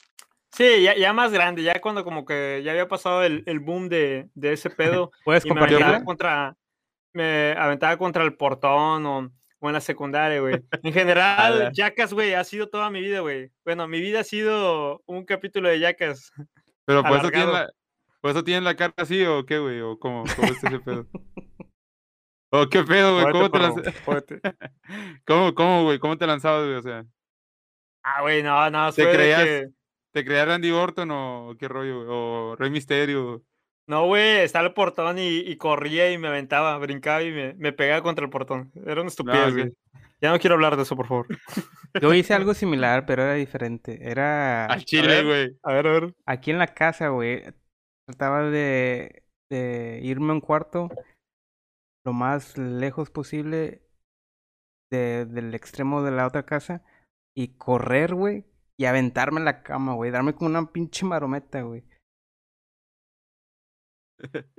Sí, 0.53 0.83
ya, 0.83 0.95
ya 0.95 1.13
más 1.15 1.33
grande, 1.33 1.63
ya 1.63 1.81
cuando 1.81 2.05
como 2.05 2.27
que 2.27 2.61
ya 2.63 2.73
había 2.73 2.87
pasado 2.87 3.23
el, 3.25 3.43
el 3.47 3.59
boom 3.59 3.89
de, 3.89 4.29
de 4.35 4.53
ese 4.53 4.69
pedo. 4.71 5.11
¿Puedes 5.25 5.45
y 5.45 5.49
me 5.49 5.55
compartirla? 5.55 5.87
aventaba 5.87 6.05
contra, 6.05 6.57
me 7.13 7.53
aventaba 7.53 7.97
contra 7.97 8.25
el 8.25 8.35
portón 8.37 9.07
o, 9.07 9.31
o 9.61 9.69
en 9.69 9.73
la 9.73 9.81
secundaria, 9.81 10.41
güey. 10.41 10.63
En 10.83 10.93
general, 10.93 11.53
Ala. 11.63 11.71
Jackass, 11.73 12.13
güey, 12.13 12.35
ha 12.35 12.45
sido 12.45 12.69
toda 12.69 12.91
mi 12.91 13.01
vida, 13.01 13.21
güey. 13.21 13.51
Bueno, 13.65 13.87
mi 13.89 14.01
vida 14.01 14.21
ha 14.21 14.25
sido 14.25 15.03
un 15.07 15.25
capítulo 15.25 15.69
de 15.69 15.81
Jackass. 15.81 16.33
¿Pero 16.85 17.03
por 17.03 17.13
eso, 17.13 17.21
Alargado. 17.29 17.53
la, 17.53 17.71
por 18.21 18.31
eso 18.33 18.43
tienes 18.45 18.63
la 18.65 18.75
cara 18.77 18.93
así 18.97 19.25
o 19.25 19.45
qué, 19.47 19.59
güey? 19.59 19.81
¿O 19.81 19.99
cómo? 19.99 20.25
¿Cómo 20.37 20.49
está 20.49 20.69
ese 20.69 20.81
pedo? 20.81 21.07
¿O 22.51 22.69
qué 22.69 22.83
pedo, 22.83 23.15
güey? 23.21 23.33
¿Cómo 23.33 23.51
te 23.51 23.59
lanzabas? 23.59 23.93
¿Cómo, 25.27 25.55
cómo, 25.55 25.85
güey? 25.85 25.99
¿Cómo 25.99 26.19
te 26.19 26.27
lanzabas, 26.27 26.65
güey? 26.65 26.77
O 26.77 26.83
sea, 26.83 27.05
Ah, 28.05 28.21
güey, 28.23 28.43
no, 28.43 28.69
no, 28.69 28.93
¿Te 28.93 29.09
creías? 29.11 29.45
que- 29.45 29.69
¿te 30.13 30.25
creías 30.25 30.47
Randy 30.49 30.73
Orton 30.73 31.09
o 31.13 31.55
qué 31.59 31.69
rollo, 31.69 31.99
güey? 31.99 32.09
¿O 32.11 32.57
Rey 32.57 32.69
Misterio? 32.69 33.43
No, 33.93 34.07
güey, 34.07 34.39
estaba 34.39 34.67
el 34.67 34.73
portón 34.73 35.19
y, 35.19 35.41
y 35.41 35.57
corría 35.59 36.11
y 36.11 36.17
me 36.17 36.29
aventaba, 36.29 36.79
brincaba 36.79 37.23
y 37.23 37.31
me, 37.31 37.53
me 37.53 37.75
pegaba 37.75 38.03
contra 38.03 38.25
el 38.25 38.31
portón. 38.31 38.73
Era 38.87 39.03
una 39.03 39.09
estupidez, 39.09 39.53
güey. 39.53 39.73
Ya 40.19 40.31
no 40.31 40.39
quiero 40.39 40.55
hablar 40.55 40.77
de 40.77 40.85
eso, 40.85 40.97
por 40.97 41.09
favor. 41.09 41.27
Yo 42.01 42.15
hice 42.15 42.33
algo 42.33 42.55
similar, 42.55 43.05
pero 43.05 43.25
era 43.25 43.35
diferente. 43.35 43.99
Era 44.01 44.65
Al 44.65 44.87
chile, 44.87 45.23
güey. 45.23 45.59
A 45.63 45.75
ver, 45.75 45.87
a 45.87 45.93
ver. 45.93 46.15
aquí 46.25 46.51
en 46.51 46.59
la 46.59 46.69
casa, 46.69 47.09
güey. 47.09 47.43
Trataba 48.07 48.45
de, 48.45 49.25
de 49.51 50.01
irme 50.03 50.31
a 50.31 50.37
un 50.37 50.41
cuarto 50.41 50.89
lo 52.07 52.15
más 52.15 52.57
lejos 52.57 53.11
posible 53.11 53.83
de, 54.91 55.27
del 55.27 55.55
extremo 55.55 56.03
de 56.03 56.13
la 56.13 56.27
otra 56.27 56.47
casa 56.47 56.83
y 57.37 57.59
correr, 57.59 58.15
güey, 58.15 58.47
y 58.79 58.87
aventarme 58.87 59.41
en 59.41 59.45
la 59.45 59.63
cama, 59.63 59.93
güey, 59.93 60.11
darme 60.11 60.33
como 60.33 60.49
una 60.49 60.73
pinche 60.73 61.05
marometa, 61.05 61.61
güey. 61.61 61.85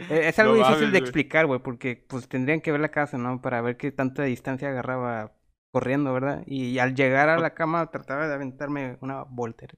Eh, 0.10 0.28
Es 0.28 0.38
No 0.38 0.44
algo 0.44 0.56
difícil 0.56 0.76
mames, 0.78 0.92
de 0.92 0.98
explicar, 1.00 1.46
güey, 1.46 1.60
porque 1.62 2.06
pues 2.08 2.28
tendrían 2.28 2.62
que 2.62 2.72
ver 2.72 2.82
la 2.82 2.90
casa, 2.92 3.18
¿no? 3.18 3.42
Para 3.42 3.62
ver 3.62 3.78
qué 3.78 3.92
tanta 3.92 4.24
distancia 4.24 4.70
agarraba 4.70 5.34
corriendo, 5.74 6.14
¿verdad? 6.14 6.44
Y 6.46 6.78
al 6.80 6.96
llegar 6.96 7.30
a 7.30 7.40
la 7.40 7.54
cama 7.54 7.90
trataba 7.90 8.28
de 8.28 8.34
aventarme 8.36 8.98
una 9.02 9.24
volter. 9.24 9.76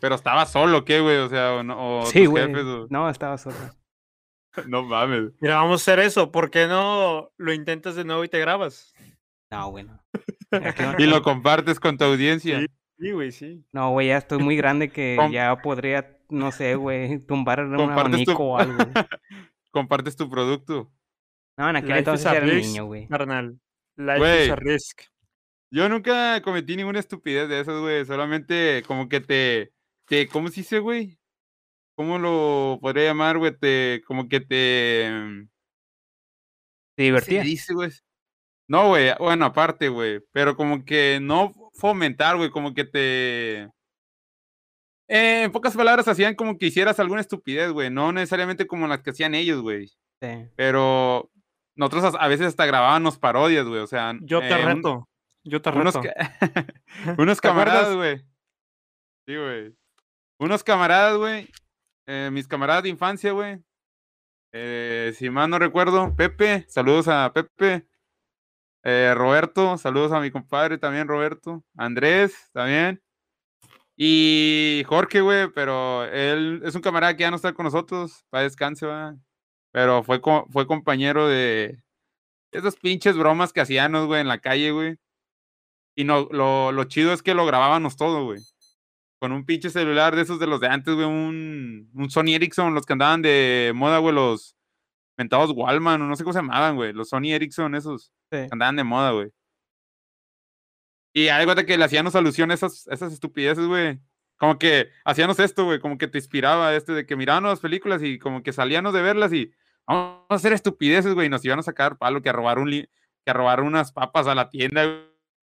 Pero 0.00 0.14
estaba 0.14 0.46
solo, 0.46 0.84
¿qué, 0.84 1.00
güey? 1.00 1.16
O 1.18 1.28
sea, 1.28 1.54
o, 1.54 1.62
no, 1.62 2.00
o 2.00 2.06
Sí, 2.06 2.20
tus 2.20 2.28
güey. 2.30 2.46
jefes, 2.46 2.64
o- 2.64 2.86
No, 2.90 3.08
estaba 3.10 3.38
solo. 3.38 3.56
No 4.66 4.82
mames. 4.82 5.32
Mira, 5.40 5.56
vamos 5.56 5.80
a 5.80 5.82
hacer 5.92 6.04
eso. 6.04 6.32
¿Por 6.32 6.50
qué 6.50 6.66
no 6.66 7.30
lo 7.36 7.52
intentas 7.52 7.94
de 7.94 8.04
nuevo 8.04 8.24
y 8.24 8.28
te 8.28 8.40
grabas? 8.40 8.92
No, 9.50 9.70
bueno. 9.70 10.02
Y 10.98 11.04
lo 11.06 11.22
compartes 11.22 11.78
con 11.78 11.96
tu 11.98 12.04
audiencia. 12.04 12.60
Sí. 12.60 12.66
Sí, 12.98 13.12
güey, 13.12 13.30
sí. 13.30 13.64
No, 13.72 13.90
güey, 13.92 14.08
ya 14.08 14.16
estoy 14.16 14.38
muy 14.38 14.56
grande 14.56 14.88
que 14.90 15.16
ya 15.30 15.54
podría, 15.62 16.17
no 16.28 16.52
sé, 16.52 16.74
güey, 16.74 17.18
tumbar 17.20 17.64
un 17.64 17.76
tu- 17.76 17.82
abanico 17.82 18.34
o 18.44 18.58
algo. 18.58 18.76
Compartes 19.70 20.16
tu 20.16 20.28
producto. 20.30 20.90
No, 21.56 21.68
en 21.70 21.76
aquel 21.76 21.88
Life 21.88 21.98
entonces 22.00 22.26
a 22.26 22.36
era 22.36 22.46
risk, 22.46 22.68
niño, 22.68 22.84
güey. 22.86 23.06
Carnal. 23.08 23.58
Life 23.96 24.18
Güey. 24.18 24.44
is 24.44 24.50
a 24.50 24.56
risk. 24.56 25.00
Yo 25.70 25.88
nunca 25.88 26.40
cometí 26.42 26.76
ninguna 26.76 27.00
estupidez 27.00 27.48
de 27.48 27.60
esas, 27.60 27.78
güey. 27.80 28.04
Solamente 28.06 28.82
como 28.86 29.08
que 29.08 29.20
te, 29.20 29.72
te, 30.06 30.28
¿cómo 30.28 30.48
se 30.48 30.60
dice, 30.60 30.78
güey? 30.78 31.18
¿Cómo 31.96 32.18
lo 32.18 32.78
podría 32.80 33.04
llamar, 33.06 33.38
güey? 33.38 33.56
Te, 33.58 34.02
como 34.06 34.28
que 34.28 34.40
te, 34.40 34.46
¿Te 34.46 35.48
¿qué 36.96 36.96
se 36.96 37.02
divertía? 37.04 37.42
dice, 37.42 37.74
güey? 37.74 37.90
No, 38.68 38.88
güey, 38.88 39.10
bueno, 39.18 39.46
aparte, 39.46 39.88
güey, 39.88 40.20
pero 40.32 40.54
como 40.56 40.84
que 40.84 41.18
no 41.22 41.54
fomentar, 41.74 42.36
güey, 42.36 42.50
como 42.50 42.74
que 42.74 42.84
te... 42.84 43.68
Eh, 45.08 45.44
en 45.44 45.52
pocas 45.52 45.74
palabras, 45.74 46.06
hacían 46.08 46.34
como 46.34 46.58
que 46.58 46.66
hicieras 46.66 47.00
alguna 47.00 47.20
estupidez, 47.22 47.70
güey, 47.72 47.90
no 47.90 48.12
necesariamente 48.12 48.66
como 48.66 48.86
las 48.86 49.00
que 49.02 49.10
hacían 49.10 49.34
ellos, 49.34 49.60
güey, 49.62 49.88
Sí. 50.20 50.48
pero 50.56 51.30
nosotros 51.76 52.14
a, 52.14 52.18
a 52.18 52.28
veces 52.28 52.48
hasta 52.48 52.66
grabábamos 52.66 53.18
parodias, 53.18 53.66
güey, 53.66 53.80
o 53.80 53.86
sea... 53.86 54.14
Yo 54.20 54.40
te 54.40 54.48
eh, 54.50 54.60
un- 54.66 54.76
reto. 54.76 55.08
Yo 55.44 55.62
te 55.62 55.70
unos, 55.70 55.94
reto. 55.94 56.02
ca- 56.02 56.34
unos 57.18 57.40
camaradas, 57.40 57.94
güey. 57.94 58.18
Sí, 59.26 59.36
güey. 59.36 59.74
Unos 60.40 60.62
camaradas, 60.62 61.16
güey. 61.16 61.48
eh, 62.06 62.28
mis 62.32 62.46
camaradas 62.48 62.82
de 62.82 62.88
infancia, 62.90 63.32
güey. 63.32 63.58
Eh, 64.52 65.12
si 65.16 65.30
mal 65.30 65.48
no 65.50 65.58
recuerdo, 65.58 66.14
Pepe, 66.16 66.64
saludos 66.68 67.08
a 67.08 67.32
Pepe. 67.32 67.86
Eh, 68.84 69.12
Roberto, 69.14 69.76
saludos 69.78 70.12
a 70.12 70.20
mi 70.20 70.30
compadre 70.30 70.78
también, 70.78 71.06
Roberto. 71.08 71.64
Andrés, 71.76 72.50
también. 72.52 73.02
Y 74.00 74.84
Jorge, 74.86 75.20
güey, 75.22 75.48
pero 75.52 76.04
él 76.04 76.62
es 76.64 76.74
un 76.76 76.80
camarada 76.82 77.16
que 77.16 77.22
ya 77.22 77.30
no 77.30 77.36
está 77.36 77.52
con 77.52 77.64
nosotros, 77.64 78.24
para 78.30 78.44
descanse, 78.44 78.86
va. 78.86 79.16
Pero 79.72 80.04
fue, 80.04 80.20
co- 80.20 80.46
fue 80.50 80.68
compañero 80.68 81.26
de 81.26 81.82
esas 82.52 82.76
pinches 82.76 83.16
bromas 83.16 83.52
que 83.52 83.60
hacíamos, 83.60 84.06
güey, 84.06 84.20
en 84.20 84.28
la 84.28 84.38
calle, 84.38 84.70
güey. 84.70 84.96
Y 85.96 86.04
no, 86.04 86.28
lo, 86.30 86.70
lo 86.70 86.84
chido 86.84 87.12
es 87.12 87.22
que 87.22 87.34
lo 87.34 87.44
grabábamos 87.44 87.96
todo, 87.96 88.24
güey. 88.24 88.38
Con 89.20 89.32
un 89.32 89.44
pinche 89.44 89.68
celular 89.68 90.14
de 90.14 90.22
esos 90.22 90.38
de 90.38 90.46
los 90.46 90.60
de 90.60 90.68
antes, 90.68 90.94
güey, 90.94 91.06
un, 91.06 91.90
un 91.92 92.08
Sony 92.10 92.34
Ericsson, 92.36 92.74
los 92.74 92.86
que 92.86 92.92
andaban 92.92 93.20
de 93.20 93.72
moda, 93.74 93.98
güey, 93.98 94.14
los 94.14 94.54
mentados 95.18 95.50
Wallman, 95.50 96.00
o 96.02 96.06
no 96.06 96.14
sé 96.14 96.22
cómo 96.22 96.32
se 96.34 96.38
llamaban, 96.38 96.76
güey, 96.76 96.92
los 96.92 97.08
Sony 97.08 97.32
Ericsson, 97.32 97.74
esos 97.74 98.12
Sí. 98.30 98.38
que 98.46 98.48
andaban 98.52 98.76
de 98.76 98.84
moda, 98.84 99.10
güey. 99.10 99.30
Y 101.18 101.30
hay 101.30 101.44
cuenta 101.46 101.66
que 101.66 101.76
le 101.76 101.84
hacíamos 101.84 102.14
alusión 102.14 102.52
a 102.52 102.54
esas, 102.54 102.86
esas 102.86 103.12
estupideces, 103.12 103.66
güey. 103.66 103.98
Como 104.36 104.56
que 104.56 104.88
hacíamos 105.04 105.40
esto, 105.40 105.64
güey, 105.64 105.80
como 105.80 105.98
que 105.98 106.06
te 106.06 106.16
inspiraba 106.16 106.76
este 106.76 106.92
de 106.92 107.06
que 107.06 107.16
mirábamos 107.16 107.50
las 107.50 107.58
películas 107.58 108.04
y 108.04 108.20
como 108.20 108.44
que 108.44 108.52
salíamos 108.52 108.94
de 108.94 109.02
verlas 109.02 109.32
y 109.32 109.52
vamos 109.84 110.26
a 110.28 110.34
hacer 110.36 110.52
estupideces, 110.52 111.14
güey, 111.14 111.26
y 111.26 111.28
nos 111.28 111.44
iban 111.44 111.58
a 111.58 111.64
sacar 111.64 111.98
palo 111.98 112.22
que 112.22 112.28
a 112.28 112.32
robar 112.32 112.60
un 112.60 112.70
que 112.70 112.88
a 113.26 113.32
robar 113.32 113.62
unas 113.62 113.90
papas 113.90 114.28
a 114.28 114.36
la 114.36 114.48
tienda, 114.48 114.84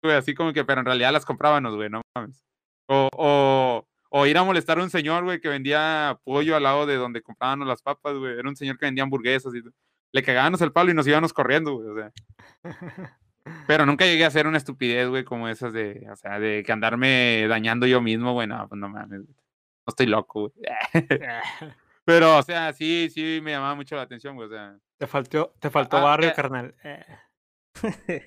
güey, 0.04 0.16
así 0.16 0.36
como 0.36 0.54
que, 0.54 0.64
pero 0.64 0.82
en 0.82 0.86
realidad 0.86 1.12
las 1.12 1.26
comprábamos, 1.26 1.76
güey, 1.76 1.90
no 1.90 2.04
mames. 2.16 2.46
O, 2.88 3.10
o, 3.18 3.88
o 4.10 4.26
ir 4.28 4.38
a 4.38 4.44
molestar 4.44 4.78
a 4.78 4.84
un 4.84 4.92
señor, 4.92 5.24
güey, 5.24 5.42
que 5.42 5.50
vendía 5.50 6.20
pollo 6.24 6.56
al 6.56 6.62
lado 6.62 6.86
de 6.86 6.98
donde 6.98 7.24
comprábamos 7.24 7.68
las 7.68 7.82
papas, 7.82 8.16
güey. 8.16 8.38
Era 8.38 8.48
un 8.48 8.56
señor 8.56 8.78
que 8.78 8.86
vendía 8.86 9.04
hamburguesas 9.04 9.56
y 9.56 9.62
le 10.12 10.22
cagábamos 10.22 10.62
el 10.62 10.72
palo 10.72 10.92
y 10.92 10.94
nos 10.94 11.08
íbamos 11.08 11.34
corriendo, 11.34 11.74
güey, 11.74 11.90
o 11.90 11.96
sea. 11.96 12.12
Pero 13.68 13.86
nunca 13.86 14.06
llegué 14.06 14.24
a 14.24 14.28
hacer 14.28 14.48
una 14.48 14.58
estupidez, 14.58 15.10
güey, 15.10 15.24
como 15.24 15.48
esas 15.50 15.74
de, 15.74 16.08
o 16.12 16.16
sea, 16.16 16.40
de 16.40 16.64
que 16.66 16.72
andarme 16.72 17.46
dañando 17.48 17.86
yo 17.86 18.02
mismo, 18.02 18.34
güey, 18.34 18.48
no, 18.48 18.68
pues 18.68 18.80
no 18.80 18.90
mames. 18.90 19.22
No 19.22 19.90
estoy 19.90 20.06
loco, 20.06 20.52
güey. 20.52 20.54
Pero, 22.06 22.38
o 22.38 22.44
sea, 22.44 22.74
sí, 22.74 23.10
sí 23.10 23.40
me 23.42 23.52
llamaba 23.52 23.76
mucho 23.76 23.96
la 23.96 24.04
atención, 24.04 24.36
güey, 24.36 24.48
o 24.48 24.52
sea. 24.52 24.76
Te 24.98 25.08
faltó, 25.08 25.54
te 25.60 25.70
faltó 25.70 25.98
Ah, 25.98 26.02
barrio, 26.04 26.30
eh. 26.30 26.34
carnal. 26.36 26.76
Eh. 26.84 27.06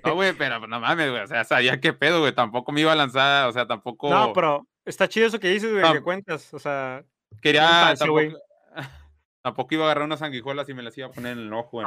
No, 0.04 0.14
güey, 0.14 0.32
pero 0.32 0.66
no 0.66 0.80
mames, 0.80 1.10
güey, 1.10 1.22
o 1.22 1.26
sea, 1.26 1.44
sabía 1.44 1.80
qué 1.80 1.92
pedo, 1.92 2.20
güey, 2.20 2.34
tampoco 2.34 2.72
me 2.72 2.80
iba 2.80 2.92
a 2.92 2.96
lanzar, 2.96 3.48
o 3.48 3.52
sea, 3.52 3.66
tampoco 3.66 4.10
No, 4.10 4.32
pero 4.32 4.66
está 4.84 5.08
chido 5.08 5.26
eso 5.28 5.38
que 5.38 5.48
dices, 5.48 5.72
güey, 5.72 5.84
Ah. 5.86 5.92
que 5.92 6.02
cuentas. 6.02 6.52
O 6.52 6.58
sea, 6.58 7.04
quería, 7.40 7.62
infancia, 7.92 8.08
güey. 8.08 8.34
tampoco, 9.42 9.74
iba 9.74 9.84
a 9.84 9.86
agarrar 9.86 10.04
unas 10.04 10.18
sanguijuelas 10.18 10.68
y 10.68 10.74
me 10.74 10.82
las 10.82 10.98
iba 10.98 11.06
a 11.06 11.12
poner 11.12 11.32
en 11.32 11.38
el 11.38 11.52
ojo, 11.52 11.80
güey. 11.80 11.86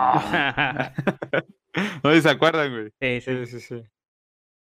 Ah. 1.75 1.99
No, 2.03 2.19
se 2.21 2.29
acuerdan, 2.29 2.71
güey. 2.71 2.89
Sí, 3.01 3.21
sí. 3.21 3.45
sí, 3.45 3.59
sí, 3.59 3.59
sí. 3.59 3.83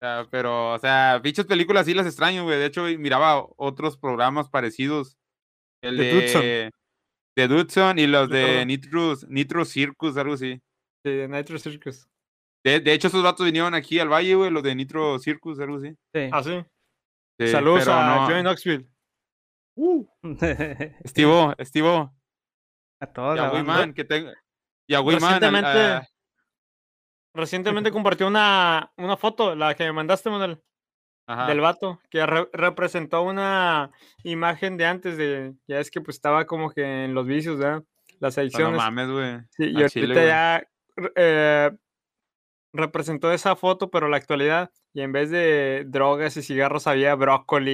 Sea, 0.00 0.26
pero, 0.30 0.72
o 0.74 0.78
sea, 0.78 1.20
pinches 1.22 1.46
películas 1.46 1.86
sí 1.86 1.94
las 1.94 2.06
extraño, 2.06 2.44
güey. 2.44 2.58
De 2.58 2.66
hecho, 2.66 2.82
miraba 2.98 3.46
otros 3.56 3.96
programas 3.96 4.48
parecidos. 4.50 5.16
El 5.82 5.96
De 5.96 6.04
de, 6.04 6.12
Dudson. 6.14 6.42
de 7.36 7.48
Dudson 7.48 7.98
y 7.98 8.06
los 8.06 8.28
de. 8.28 8.64
Nitro, 8.66 9.14
Nitro 9.28 9.64
Circus, 9.64 10.16
algo 10.16 10.34
así. 10.34 10.60
Sí, 11.04 11.10
de 11.12 11.28
Nitro 11.28 11.58
Circus. 11.58 12.06
De, 12.64 12.78
de 12.80 12.92
hecho, 12.92 13.08
esos 13.08 13.22
vatos 13.24 13.44
vinieron 13.46 13.74
aquí 13.74 13.98
al 13.98 14.08
valle, 14.12 14.34
güey, 14.34 14.50
los 14.50 14.62
de 14.62 14.74
Nitro 14.74 15.18
Circus, 15.18 15.58
algo 15.60 15.76
así. 15.76 15.90
sí. 16.14 16.28
Ah, 16.32 16.42
sí. 16.42 16.62
Sí, 17.40 17.48
Saludos 17.48 17.88
a 17.88 18.06
no- 18.16 18.26
Joey 18.26 18.42
Knoxville. 18.42 18.86
Estivo, 21.04 21.54
Estivo. 21.58 22.14
a 23.00 23.06
todos. 23.06 23.36
Y 23.36 23.40
a. 23.40 23.50
Wiman, 23.52 23.94
que 23.94 24.04
tengo. 24.04 24.30
Y 24.88 24.94
a 24.94 25.00
Wiman. 25.00 25.24
al- 25.24 25.40
Recientemente, 25.40 25.68
a- 25.80 26.08
recientemente 27.34 27.90
compartió 27.90 28.26
una, 28.26 28.92
una 28.96 29.16
foto, 29.16 29.54
la 29.54 29.74
que 29.74 29.84
me 29.84 29.92
mandaste, 29.92 30.30
Manuel, 30.30 30.60
ajá. 31.26 31.46
del 31.46 31.60
vato, 31.60 32.00
que 32.10 32.24
re- 32.26 32.48
representó 32.52 33.22
una 33.22 33.90
imagen 34.24 34.76
de 34.76 34.86
antes 34.86 35.16
de, 35.16 35.54
ya 35.66 35.78
es 35.80 35.90
que 35.90 36.00
pues 36.00 36.16
estaba 36.16 36.44
como 36.46 36.70
que 36.70 37.04
en 37.04 37.14
los 37.14 37.26
vicios, 37.26 37.58
¿verdad? 37.58 37.82
Las 38.20 38.36
No, 38.36 38.40
no 38.40 38.42
adicciones. 38.42 38.76
mames, 38.78 39.08
güey. 39.10 39.38
Sí, 39.50 39.64
y 39.70 39.74
ahorita 39.76 39.88
chile, 39.88 40.26
ya 40.26 40.64
eh, 41.16 41.70
representó 42.72 43.32
esa 43.32 43.56
foto, 43.56 43.90
pero 43.90 44.08
la 44.08 44.16
actualidad, 44.16 44.70
y 44.94 45.00
en 45.02 45.12
vez 45.12 45.30
de 45.30 45.84
drogas 45.86 46.36
y 46.36 46.42
cigarros 46.42 46.86
había 46.86 47.14
brócoli 47.14 47.72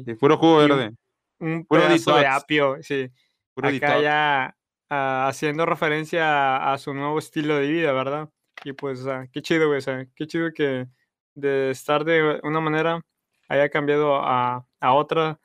y 0.00 0.04
Sí, 0.04 0.14
puro 0.14 0.36
jugo 0.36 0.60
Y 0.62 0.64
un- 0.64 0.68
verde. 0.70 0.96
un 1.40 1.66
puro 1.66 1.82
pedazo 1.82 2.16
de 2.16 2.26
apio, 2.26 2.76
sí. 2.82 3.08
Puro 3.54 3.68
Acá 3.68 3.74
detox. 3.88 4.02
ya 4.02 4.56
ah, 4.90 5.26
haciendo 5.28 5.66
referencia 5.66 6.56
a, 6.56 6.72
a 6.72 6.78
su 6.78 6.94
nuevo 6.94 7.18
estilo 7.18 7.56
de 7.56 7.68
vida, 7.68 7.92
¿verdad? 7.92 8.28
Y 8.64 8.72
pues, 8.72 9.00
o 9.00 9.04
sea, 9.04 9.26
qué 9.32 9.40
chido, 9.42 9.68
güey, 9.68 9.78
o 9.78 9.80
sea, 9.82 10.06
qué 10.14 10.26
chido 10.26 10.52
que 10.52 10.86
de 11.34 11.70
estar 11.70 12.04
de 12.04 12.40
una 12.42 12.60
manera 12.60 13.00
haya 13.48 13.68
cambiado 13.68 14.16
a, 14.16 14.66
a 14.80 14.94
otra 14.94 15.40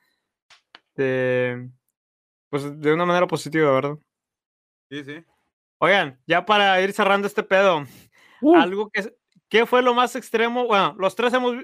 de, 0.94 1.70
pues, 2.50 2.80
de 2.80 2.92
una 2.92 3.04
manera 3.06 3.26
positiva, 3.26 3.72
¿verdad? 3.72 3.98
Sí, 4.90 5.04
sí. 5.04 5.24
Oigan, 5.78 6.20
ya 6.26 6.44
para 6.46 6.80
ir 6.80 6.92
cerrando 6.92 7.26
este 7.26 7.42
pedo, 7.42 7.84
Uh. 8.42 8.54
algo 8.56 8.90
que, 8.90 9.14
¿qué 9.48 9.64
fue 9.66 9.82
lo 9.82 9.94
más 9.94 10.14
extremo? 10.14 10.66
Bueno, 10.66 10.94
los 10.98 11.14
tres 11.16 11.32
hemos, 11.32 11.56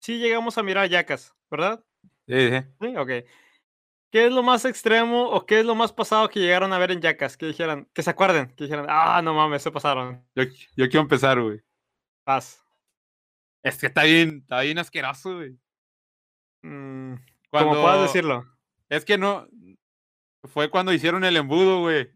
sí 0.00 0.18
llegamos 0.18 0.58
a 0.58 0.62
mirar 0.62 0.88
yacas, 0.88 1.34
¿verdad? 1.50 1.82
Sí, 2.28 2.50
sí. 2.50 2.58
Sí, 2.80 2.96
ok. 2.96 3.10
¿Qué 4.12 4.26
es 4.26 4.32
lo 4.32 4.42
más 4.42 4.66
extremo 4.66 5.30
o 5.30 5.46
qué 5.46 5.60
es 5.60 5.64
lo 5.66 5.74
más 5.74 5.90
pasado 5.92 6.28
que 6.28 6.38
llegaron 6.38 6.72
a 6.74 6.78
ver 6.78 6.90
en 6.90 7.00
Yacas? 7.00 7.36
Que 7.38 7.46
dijeran, 7.46 7.88
que 7.94 8.02
se 8.02 8.10
acuerden, 8.10 8.54
que 8.54 8.64
dijeran, 8.64 8.84
ah, 8.88 9.22
no 9.22 9.32
mames, 9.32 9.62
se 9.62 9.70
pasaron. 9.70 10.22
Yo, 10.34 10.44
yo 10.76 10.88
quiero 10.90 11.00
empezar, 11.00 11.40
güey. 11.40 11.62
Paz. 12.24 12.62
Es 13.64 13.78
que 13.78 13.86
está 13.86 14.02
bien, 14.04 14.40
está 14.42 14.60
bien 14.60 14.78
asqueroso, 14.78 15.36
güey. 15.36 15.56
Mm, 16.62 17.14
Cuando... 17.50 17.70
Como 17.70 17.82
puedas 17.82 18.02
decirlo. 18.02 18.44
Es 18.90 19.04
que 19.06 19.16
no. 19.16 19.48
Fue 20.44 20.68
cuando 20.68 20.92
hicieron 20.92 21.24
el 21.24 21.36
embudo, 21.38 21.80
güey. 21.80 22.10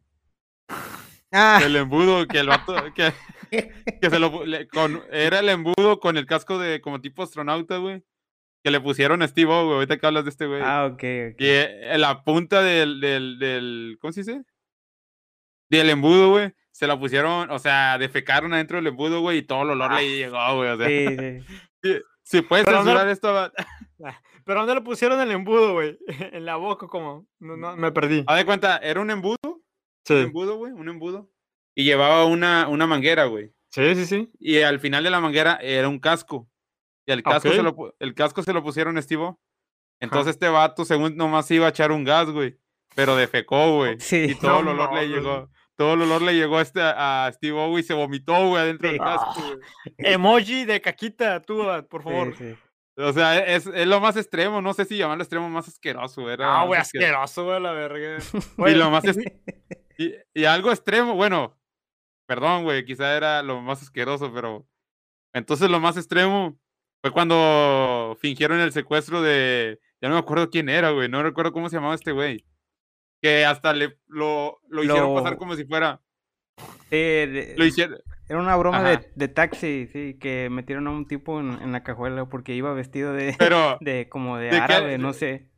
Ah, 1.33 1.61
El 1.63 1.77
embudo, 1.77 2.27
que 2.27 2.39
el 2.41 2.49
vato. 2.49 2.75
Que, 2.95 3.13
que 4.03 4.11
se 4.11 4.19
lo. 4.19 4.45
le- 4.45 4.69
con, 4.69 5.03
era 5.11 5.39
el 5.39 5.49
embudo 5.49 5.99
con 6.01 6.17
el 6.17 6.27
casco 6.27 6.59
de 6.59 6.81
como 6.81 7.01
tipo 7.01 7.23
astronauta, 7.23 7.79
güey. 7.79 8.05
Que 8.67 8.73
le 8.73 8.81
pusieron 8.81 9.23
a 9.23 9.29
Steve 9.29 9.49
O, 9.53 9.65
güey. 9.67 9.75
Ahorita 9.77 9.97
que 9.97 10.07
hablas 10.09 10.25
de 10.25 10.31
este, 10.31 10.47
güey. 10.47 10.61
ah, 10.61 10.87
ok, 10.87 10.95
ok. 10.95 11.01
Y 11.41 11.47
eh, 11.47 11.93
en 11.95 12.01
la 12.01 12.25
punta 12.25 12.63
del, 12.63 13.01
del, 13.01 13.39
del. 13.39 13.97
¿Cómo 14.01 14.11
se 14.11 14.23
dice? 14.23 14.43
Del 15.71 15.89
embudo, 15.91 16.31
güey. 16.31 16.53
Se 16.73 16.89
la 16.89 16.99
pusieron, 16.99 17.49
o 17.53 17.61
sea, 17.61 17.97
defecaron 17.97 18.53
adentro 18.55 18.77
del 18.79 18.89
embudo, 18.89 19.21
güey, 19.21 19.39
y 19.39 19.43
todo 19.43 19.63
el 19.63 19.71
olor 19.71 19.93
Ah. 19.93 20.01
le 20.01 20.17
llegó, 20.17 20.57
güey. 20.57 20.71
O 20.71 20.77
sea, 20.79 20.89
Sí, 20.89 21.07
sí. 21.17 21.45
si, 21.83 22.01
si 22.39 22.43
puedes 22.43 22.65
Pero 22.65 22.79
no- 22.79 22.85
censurar 22.87 23.09
esto, 23.09 23.33
va- 23.33 23.53
Pero 24.45 24.59
¿dónde 24.61 24.75
le 24.75 24.81
pusieron 24.81 25.21
el 25.21 25.31
embudo, 25.31 25.75
güey? 25.75 25.97
En 26.33 26.45
la 26.45 26.57
boca, 26.57 26.89
como. 26.89 27.25
No, 27.39 27.57
no, 27.57 27.77
me 27.77 27.93
perdí. 27.93 28.25
haz 28.27 28.37
de 28.37 28.45
cuenta, 28.47 28.79
era 28.79 29.01
un 29.01 29.13
embudo, 29.13 29.37
un 29.45 29.63
Sí, 30.05 30.15
embudo, 30.15 30.57
güey, 30.57 30.73
un 30.73 30.89
embudo. 30.89 31.31
Y 31.77 31.85
llevaba 31.85 32.25
una, 32.25 32.67
una 32.67 32.89
manguera, 32.89 33.27
güey. 33.27 33.53
sí, 33.71 33.95
sí. 33.95 34.07
sí. 34.07 34.31
Y 34.41 34.59
al 34.63 34.81
final 34.81 35.05
de 35.05 35.11
la 35.11 35.21
manguera 35.21 35.57
era 35.63 35.89
un 35.89 36.01
casco. 36.01 36.49
Y 37.07 37.13
el 37.13 37.23
casco, 37.23 37.51
se, 37.51 37.63
lo, 37.63 37.95
el 38.01 38.15
casco 38.15 38.43
se 38.43 38.53
lo 38.53 38.63
pusieron 38.63 38.99
a 38.99 39.03
Steve 39.03 39.23
O. 39.23 39.41
Entonces 40.01 40.33
este 40.35 40.49
vato, 40.49 40.85
según 40.85 41.17
nomás 41.17 41.51
iba 41.51 41.67
a 41.67 41.71
echar 41.71 41.93
un 41.93 42.05
gas, 42.05 42.29
güey. 42.31 42.59
Pero 42.95 43.17
defecó, 43.17 43.77
güey. 43.77 43.97
Sí. 44.01 44.27
Y 44.31 44.35
todo 44.41 44.59
el 44.61 44.65
No 44.67 44.71
olor 44.73 44.93
le 44.95 45.09
llegó. 45.09 45.51
Todo 45.77 45.95
el 45.95 46.03
olor 46.03 46.23
le 46.23 46.35
llegó 46.35 46.59
a, 46.59 46.63
este, 46.63 46.81
a 46.83 47.31
Steve 47.35 47.53
O, 47.59 47.79
y 47.79 47.83
se 47.83 47.93
vomitó, 47.95 48.49
güey, 48.49 48.63
adentro 48.63 48.89
Sí. 48.89 48.95
del 48.95 49.05
casco, 49.05 49.35
Ah. 49.37 49.43
güey. 49.45 49.59
Emoji 49.99 50.65
de 50.65 50.81
caquita, 50.81 51.41
tú, 51.43 51.63
ah, 51.71 51.83
por 51.87 52.03
favor. 52.03 52.35
Sí, 52.37 52.53
sí. 52.53 52.59
O 52.99 53.13
sea, 53.13 53.39
es, 53.45 53.67
es 53.67 53.87
lo 53.87 54.01
más 54.01 54.17
extremo. 54.17 54.63
No 54.63 54.73
sé 54.73 54.87
si 54.87 54.97
llamarlo 54.97 55.23
extremo 55.23 55.51
más 55.51 55.69
asqueroso. 55.69 56.31
Era 56.31 56.61
Ah, 56.63 56.65
güey, 56.65 56.81
asque- 56.81 56.99
asqueroso, 56.99 57.45
güey, 57.45 57.61
la 57.61 57.73
verga. 57.73 58.17
Y 58.19 58.39
Güey, 58.57 58.75
lo 58.75 58.91
más 58.91 59.05
es- 59.05 59.19
y, 59.99 60.15
y 60.35 60.45
algo 60.47 60.71
extremo, 60.73 61.15
bueno, 61.15 61.59
perdón, 62.27 62.65
güey, 62.65 62.85
quizá 62.87 63.15
era 63.15 63.43
lo 63.43 63.61
más 63.61 63.83
asqueroso, 63.83 64.33
pero 64.33 64.67
entonces 65.35 65.69
lo 65.71 65.79
más 65.79 65.99
extremo 65.99 66.59
fue 67.03 67.11
cuando 67.13 68.17
fingieron 68.21 68.61
el 68.61 68.73
secuestro 68.73 69.23
de, 69.23 69.79
ya 70.01 70.09
no 70.09 70.15
me 70.17 70.21
acuerdo 70.21 70.51
quién 70.51 70.69
era, 70.69 70.91
güey, 70.91 71.09
no 71.09 71.23
recuerdo 71.23 71.53
cómo 71.53 71.69
se 71.69 71.77
llamaba 71.77 71.95
este 71.95 72.13
güey, 72.13 72.45
que 73.23 73.45
hasta 73.45 73.73
le 73.73 73.99
lo, 74.09 74.59
lo 74.69 74.83
hicieron 74.85 75.15
pasar 75.15 75.37
como 75.39 75.55
si 75.57 75.65
fuera, 75.65 76.01
Sí, 76.89 76.97
de- 76.97 77.55
lo 77.59 77.65
hicieron, 77.67 77.99
era 78.29 78.39
una 78.41 78.57
broma 78.57 78.83
de, 78.91 79.13
de 79.15 79.29
taxi, 79.29 79.87
sí, 79.93 80.19
que 80.19 80.49
metieron 80.51 80.87
a 80.87 80.91
un 80.91 81.07
tipo 81.07 81.39
en, 81.41 81.51
en 81.63 81.73
la 81.73 81.83
cajuela 81.83 82.27
porque 82.29 82.55
iba 82.55 82.73
vestido 82.73 83.13
de, 83.13 83.35
pero 83.39 83.77
de 83.81 84.09
como 84.09 84.39
de 84.39 84.47
¿De 84.47 84.51
qué? 84.53 84.57
árabe, 84.57 84.99
no 84.99 85.13
sé, 85.13 85.51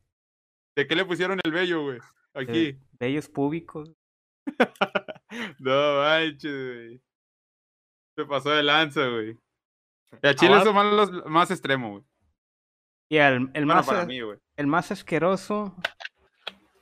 ¿de 0.76 0.86
qué 0.86 0.96
le 0.96 1.04
pusieron 1.04 1.38
el 1.44 1.52
vello, 1.52 1.82
güey? 1.82 1.98
Aquí. 2.34 2.72
de 2.72 2.78
bellos 2.98 3.28
públicos. 3.28 3.92
No 5.58 5.98
manches, 6.00 6.42
güey. 6.74 7.02
Se 8.16 8.24
pasó 8.24 8.50
de 8.50 8.62
lanza, 8.62 9.06
güey. 9.08 9.36
Y 10.22 10.26
a 10.26 10.34
Chile 10.34 10.52
Ahora- 10.54 10.62
eso 10.62 10.72
más, 10.72 10.92
los- 10.92 11.26
más 11.26 11.50
extremo, 11.50 11.90
güey. 11.90 12.04
Y 13.10 13.16
el, 13.16 13.34
el 13.34 13.64
Bueno, 13.64 13.66
más 13.74 13.86
para 13.86 14.02
a- 14.02 14.06
mí, 14.06 14.20
güey. 14.20 14.38
el 14.56 14.66
más 14.66 14.90
asqueroso 14.90 15.74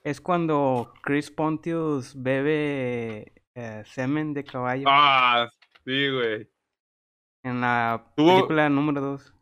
es 0.03 0.21
cuando 0.21 0.93
Chris 1.03 1.31
Pontius 1.31 2.15
bebe 2.21 3.33
eh, 3.55 3.83
semen 3.87 4.35
de 4.35 4.45
caballo 4.45 4.87
Ah, 4.89 5.49
sí, 5.85 6.11
güey. 6.11 6.49
en 7.45 7.61
la 7.61 8.13
tuvo- 8.17 8.35
película 8.37 8.69
número 8.69 9.01
2. 9.01 9.33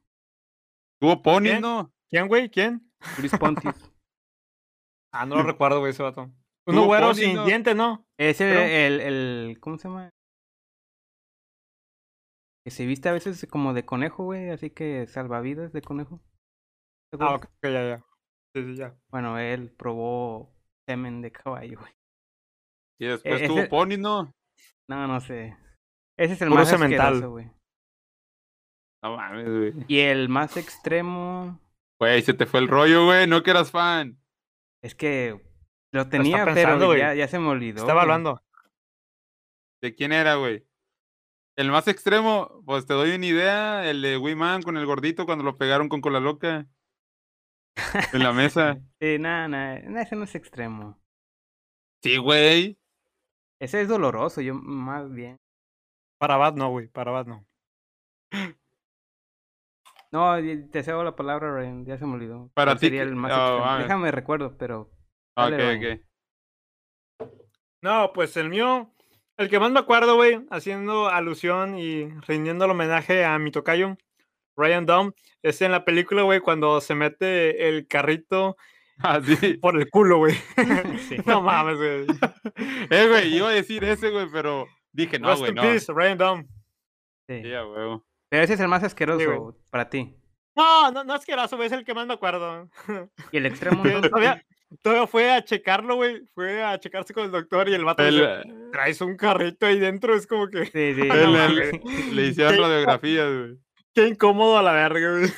Tuvo 1.01 1.23
ponis, 1.23 1.53
¿Qué? 1.55 1.61
¿no? 1.61 1.93
¿Quién, 2.11 2.29
güey? 2.29 2.49
¿Quién? 2.51 2.91
Chris 3.17 3.37
Pontius. 3.37 3.75
Ah, 5.17 5.25
no 5.27 5.37
lo 5.37 5.45
recuerdo, 5.45 5.79
güey, 5.79 5.93
ese 5.93 6.03
vato. 6.03 6.29
Uno 6.67 6.87
güero 6.87 7.07
pony, 7.07 7.15
sin 7.15 7.35
¿no? 7.37 7.45
dientes, 7.45 7.77
¿no? 7.77 8.05
Es 8.19 8.41
el, 8.41 8.49
Pero- 8.53 8.65
el, 8.65 9.01
el- 9.01 9.61
¿cómo 9.61 9.79
se 9.79 9.87
llama? 9.87 10.11
Que 12.65 12.71
se 12.71 12.87
viste 12.87 13.09
a 13.09 13.13
veces 13.13 13.47
como 13.51 13.75
de 13.75 13.85
conejo, 13.85 14.25
güey, 14.25 14.51
así 14.51 14.71
que 14.71 15.07
salvavidas 15.07 15.73
de 15.73 15.83
conejo. 15.83 16.21
¿Te 17.13 17.19
Ah, 17.21 17.35
ok, 17.35 17.47
ya, 17.63 17.71
ya. 17.71 18.05
Sí, 18.55 18.65
sí, 18.65 18.77
ya. 18.77 18.97
Bueno, 19.11 19.39
él 19.39 19.71
probó 19.71 20.51
semen 20.89 21.21
de 21.21 21.31
caballo, 21.33 21.79
güey. 21.81 21.93
Y 23.01 23.07
después 23.07 23.43
E- 23.43 23.47
tuvo 23.49 23.59
ese- 23.61 23.69
ponis, 23.69 23.99
¿no? 23.99 24.33
No, 24.89 25.07
no 25.07 25.21
sé. 25.21 25.57
Ese 26.19 26.35
es 26.35 26.43
el 26.43 26.49
Puro 26.49 26.61
más 26.61 26.73
asqueroso, 26.73 27.31
güey. 27.31 27.51
No 29.03 29.17
mames, 29.17 29.47
güey. 29.47 29.85
Y 29.89 29.99
el 30.01 30.29
más 30.29 30.57
extremo 30.57 31.61
Güey, 32.01 32.23
se 32.23 32.35
te 32.35 32.47
fue 32.47 32.61
el 32.61 32.69
rollo, 32.69 33.05
güey. 33.07 33.27
No 33.27 33.43
que 33.43 33.51
eras 33.51 33.71
fan. 33.71 34.19
es 34.83 34.95
que 34.95 35.41
lo 35.93 36.09
tenía, 36.09 36.45
pensando, 36.45 36.89
pero 36.89 36.99
ya, 36.99 37.15
ya 37.15 37.29
se 37.29 37.39
me 37.39 37.49
olvidó. 37.49 37.81
Estaba 37.81 38.03
hablando. 38.03 38.43
¿De 39.83 39.95
quién 39.95 40.13
era, 40.13 40.35
güey? 40.37 40.67
El 41.57 41.71
más 41.71 41.87
extremo, 41.89 42.63
pues 42.67 42.87
te 42.87 42.95
doy 42.95 43.15
una 43.15 43.27
idea. 43.27 43.89
El 43.89 44.03
de 44.03 44.19
Wiman 44.19 44.63
con 44.63 44.77
el 44.77 44.87
gordito 44.87 45.25
cuando 45.27 45.45
lo 45.45 45.57
pegaron 45.57 45.89
con 45.89 46.01
cola 46.01 46.21
loca. 46.21 46.67
En 48.13 48.23
la 48.23 48.33
mesa. 48.33 48.79
Sí, 49.01 49.19
nada, 49.19 49.49
nada, 49.49 50.03
ese 50.03 50.17
no 50.17 50.25
es 50.25 50.35
extremo. 50.35 50.99
Sí, 52.03 52.17
güey. 52.17 52.79
Ese 53.61 53.83
es 53.83 53.89
doloroso, 53.89 54.41
yo 54.41 54.55
más 54.55 55.11
bien. 55.13 55.37
Para 56.19 56.37
Bad 56.37 56.55
no, 56.55 56.71
güey. 56.71 56.89
Para 56.89 57.11
Bad 57.11 57.27
no. 57.27 57.47
No, 60.11 60.37
te 60.71 60.83
cedo 60.83 61.03
la 61.03 61.17
palabra, 61.17 61.53
Ryan, 61.53 61.85
ya 61.85 61.99
se 61.99 62.07
me 62.07 62.15
olvidó. 62.15 62.51
Para 62.55 62.73
¿Cuál 62.73 62.79
ti 62.79 62.87
sería 62.87 63.03
el 63.03 63.15
más 63.17 63.33
oh. 63.35 63.79
Déjame 63.79 64.11
recuerdo, 64.13 64.57
pero 64.57 64.91
Ok, 65.37 65.51
Dale, 65.51 65.57
Ryan. 65.59 66.01
ok. 67.19 67.27
No, 67.83 68.13
pues 68.15 68.37
el 68.37 68.49
mío, 68.49 68.94
el 69.37 69.49
que 69.49 69.59
más 69.59 69.71
me 69.71 69.81
acuerdo, 69.81 70.17
güey, 70.17 70.45
haciendo 70.51 71.09
alusión 71.09 71.79
y 71.79 72.09
rindiendo 72.27 72.65
el 72.65 72.71
homenaje 72.73 73.25
a 73.25 73.39
mi 73.39 73.51
tocayo, 73.51 73.97
Ryan 74.57 74.87
Dunn, 74.87 75.15
es 75.43 75.61
en 75.63 75.73
la 75.73 75.85
película, 75.85 76.23
güey, 76.23 76.41
cuando 76.41 76.81
se 76.81 76.95
mete 76.95 77.69
el 77.69 77.87
carrito 77.89 78.57
Ah, 78.99 79.21
sí. 79.21 79.55
por 79.55 79.77
el 79.77 79.91
culo, 79.91 80.19
güey. 80.19 80.35
Sí. 81.09 81.17
no 81.27 81.43
mames, 81.43 81.77
güey. 81.77 82.07
Eh, 82.91 83.09
güey, 83.09 83.35
iba 83.35 83.49
a 83.49 83.53
decir 83.53 83.83
ese, 83.85 84.11
güey, 84.11 84.29
pero 84.33 84.67
dije, 84.93 85.19
no, 85.19 85.37
güey, 85.37 85.53
no. 85.53 85.63
peace, 85.63 85.93
Ryan 85.93 86.19
Dunn. 86.19 86.49
sí. 87.29 87.43
Sí, 87.43 87.51
huevo. 87.51 88.05
Pero 88.31 88.45
ese 88.45 88.55
es 88.55 88.61
el 88.61 88.69
más 88.69 88.83
asqueroso 88.83 89.41
güey. 89.41 89.55
para 89.71 89.89
ti. 89.91 90.17
No, 90.57 90.93
no, 90.93 91.03
no 91.03 91.15
es 91.17 91.25
que 91.27 91.35
güey, 91.35 91.67
es 91.67 91.73
el 91.73 91.85
que 91.85 91.95
más 91.95 92.07
me 92.07 92.15
acuerdo. 92.15 92.69
Y 93.33 93.37
el 93.37 93.47
extremo 93.47 93.83
todavía, 93.83 94.45
todavía 94.83 95.07
fue 95.07 95.31
a 95.33 95.45
checarlo, 95.45 95.97
güey. 95.97 96.23
Fue 96.35 96.63
a 96.63 96.79
checarse 96.79 97.13
con 97.15 97.25
el 97.25 97.31
doctor 97.31 97.69
y 97.69 97.75
el 97.75 97.85
vato 97.85 98.03
El, 98.03 98.15
dice, 98.15 98.25
eh, 98.27 98.43
traes 98.73 99.01
un 99.01 99.17
carrito 99.17 99.67
ahí 99.67 99.79
dentro, 99.79 100.15
es 100.15 100.27
como 100.27 100.49
que 100.49 100.67
Sí, 100.67 100.95
sí. 100.95 101.01
El- 101.11 101.37
el- 101.37 101.81
le 102.17 102.27
hicieron 102.27 102.57
radiografías, 102.59 103.27
güey. 103.33 103.59
qué 103.95 104.07
incómodo 104.09 104.59
a 104.59 104.63
la 104.63 104.73
verga, 104.73 105.13
güey. 105.19 105.29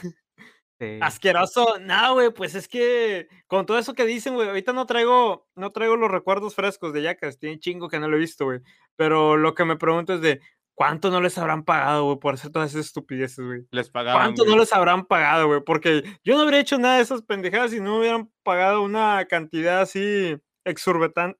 sí. 0.81 0.99
Asqueroso. 1.01 1.79
No, 1.81 2.15
güey, 2.15 2.31
pues 2.33 2.55
es 2.55 2.69
que 2.69 3.29
con 3.47 3.67
todo 3.67 3.79
eso 3.79 3.95
que 3.95 4.05
dicen, 4.07 4.35
güey, 4.35 4.49
ahorita 4.49 4.73
no 4.73 4.87
traigo, 4.87 5.47
no 5.55 5.73
traigo 5.73 5.97
los 5.97 6.11
recuerdos 6.11 6.55
frescos 6.55 6.93
de 6.93 7.03
Yacas, 7.03 7.39
tiene 7.39 7.59
chingo 7.59 7.89
que 7.89 7.99
no 7.99 8.09
lo 8.09 8.17
he 8.17 8.21
visto, 8.21 8.45
güey. 8.47 8.61
Pero 8.97 9.37
lo 9.37 9.55
que 9.55 9.65
me 9.65 9.77
pregunto 9.77 10.15
es 10.15 10.21
de 10.21 10.41
cuánto 10.77 11.11
no 11.11 11.21
les 11.21 11.37
habrán 11.39 11.65
pagado, 11.65 12.05
güey, 12.05 12.19
por 12.21 12.35
hacer 12.35 12.53
todas 12.53 12.71
esas 12.71 12.87
estupideces, 12.87 13.45
güey. 13.45 13.67
Les 13.73 13.91
pagaban. 13.91 14.23
¿Cuánto 14.23 14.45
güey. 14.45 14.55
no 14.55 14.61
les 14.61 14.73
habrán 14.73 15.07
pagado, 15.07 15.49
güey? 15.49 15.61
Porque 15.65 16.05
yo 16.23 16.37
no 16.37 16.43
habría 16.43 16.61
hecho 16.61 16.79
nada 16.79 16.97
de 16.97 17.03
esas 17.03 17.23
pendejadas 17.23 17.73
si 17.73 17.81
no 17.81 17.99
hubieran 17.99 18.31
pagado 18.45 18.83
una 18.83 19.25
cantidad 19.25 19.81
así 19.81 20.37
exorbitante. 20.65 21.39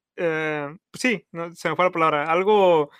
sí, 0.95 1.25
no, 1.31 1.55
se 1.55 1.69
me 1.69 1.77
fue 1.77 1.85
la 1.85 1.93
palabra. 1.93 2.25
Algo, 2.25 2.91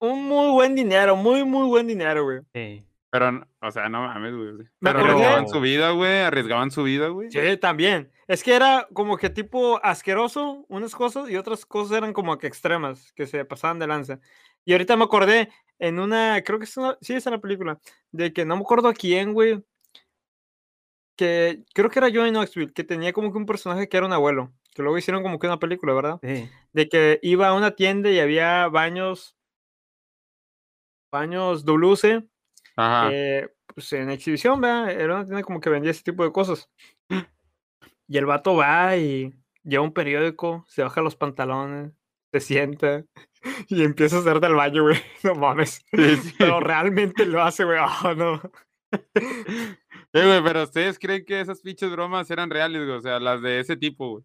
un 0.00 0.24
muy 0.24 0.50
buen 0.50 0.74
dinero, 0.74 1.14
muy, 1.14 1.44
muy 1.44 1.68
buen 1.68 1.86
dinero, 1.86 2.24
güey. 2.24 2.40
sí. 2.52 2.84
Pero, 3.14 3.46
o 3.60 3.70
sea, 3.70 3.88
no 3.88 4.02
mames, 4.02 4.34
güey. 4.34 4.54
Me 4.54 4.64
Pero 4.80 4.98
arriesgaban 4.98 5.48
su 5.48 5.60
vida, 5.60 5.92
güey. 5.92 6.22
Arriesgaban 6.22 6.72
su 6.72 6.82
vida, 6.82 7.06
güey. 7.10 7.30
Sí, 7.30 7.56
también. 7.58 8.10
Es 8.26 8.42
que 8.42 8.56
era 8.56 8.88
como 8.92 9.16
que 9.18 9.30
tipo 9.30 9.78
asqueroso 9.84 10.64
unas 10.68 10.96
cosas 10.96 11.30
y 11.30 11.36
otras 11.36 11.64
cosas 11.64 11.96
eran 11.96 12.12
como 12.12 12.36
que 12.38 12.48
extremas, 12.48 13.12
que 13.12 13.28
se 13.28 13.44
pasaban 13.44 13.78
de 13.78 13.86
lanza. 13.86 14.18
Y 14.64 14.72
ahorita 14.72 14.96
me 14.96 15.04
acordé 15.04 15.50
en 15.78 15.98
una, 15.98 16.42
creo 16.42 16.58
que 16.58 16.64
es 16.64 16.76
una, 16.76 16.96
sí 17.00 17.14
es 17.14 17.26
en 17.26 17.32
la 17.32 17.40
película, 17.40 17.78
de 18.12 18.32
que 18.32 18.44
no 18.44 18.56
me 18.56 18.62
acuerdo 18.62 18.88
a 18.88 18.94
quién, 18.94 19.32
güey, 19.32 19.62
que 21.16 21.64
creo 21.74 21.90
que 21.90 21.98
era 21.98 22.10
Johnny 22.12 22.30
Knoxville, 22.30 22.72
que 22.72 22.84
tenía 22.84 23.12
como 23.12 23.30
que 23.32 23.38
un 23.38 23.46
personaje 23.46 23.88
que 23.88 23.96
era 23.96 24.06
un 24.06 24.12
abuelo, 24.12 24.52
que 24.74 24.82
luego 24.82 24.98
hicieron 24.98 25.22
como 25.22 25.38
que 25.38 25.46
una 25.46 25.58
película, 25.58 25.94
¿verdad? 25.94 26.18
Sí. 26.22 26.48
De 26.72 26.88
que 26.88 27.20
iba 27.22 27.48
a 27.48 27.54
una 27.54 27.72
tienda 27.72 28.10
y 28.10 28.18
había 28.18 28.68
baños, 28.68 29.36
baños 31.12 31.64
WC, 31.64 32.24
Ajá. 32.76 33.10
eh, 33.12 33.54
pues 33.66 33.92
en 33.92 34.10
exhibición, 34.10 34.60
¿verdad? 34.60 34.90
Era 34.90 35.14
una 35.16 35.24
tienda 35.24 35.42
como 35.42 35.60
que 35.60 35.70
vendía 35.70 35.90
ese 35.90 36.02
tipo 36.02 36.24
de 36.24 36.32
cosas. 36.32 36.70
Y 38.06 38.18
el 38.18 38.26
vato 38.26 38.54
va 38.56 38.96
y 38.96 39.32
lleva 39.62 39.84
un 39.84 39.94
periódico, 39.94 40.64
se 40.68 40.82
baja 40.82 41.00
los 41.00 41.16
pantalones, 41.16 41.92
se 42.34 42.40
sienta 42.40 43.04
y 43.68 43.82
empieza 43.84 44.16
a 44.16 44.20
hacer 44.20 44.40
del 44.40 44.54
baño, 44.54 44.82
güey. 44.84 44.96
No 45.24 45.34
mames. 45.34 45.84
Sí, 45.92 46.16
sí. 46.16 46.34
Pero 46.38 46.60
realmente 46.60 47.26
lo 47.26 47.42
hace, 47.42 47.64
güey. 47.64 47.78
Ah, 47.80 48.14
no. 48.16 48.40
Eh, 50.16 50.24
güey, 50.24 50.44
pero 50.44 50.62
ustedes 50.62 50.98
creen 51.00 51.24
que 51.24 51.40
esas 51.40 51.60
pinches 51.60 51.90
bromas 51.90 52.30
eran 52.30 52.48
reales, 52.48 52.84
güey. 52.84 52.96
O 52.96 53.00
sea, 53.00 53.18
las 53.18 53.42
de 53.42 53.58
ese 53.58 53.76
tipo, 53.76 54.10
güey. 54.12 54.24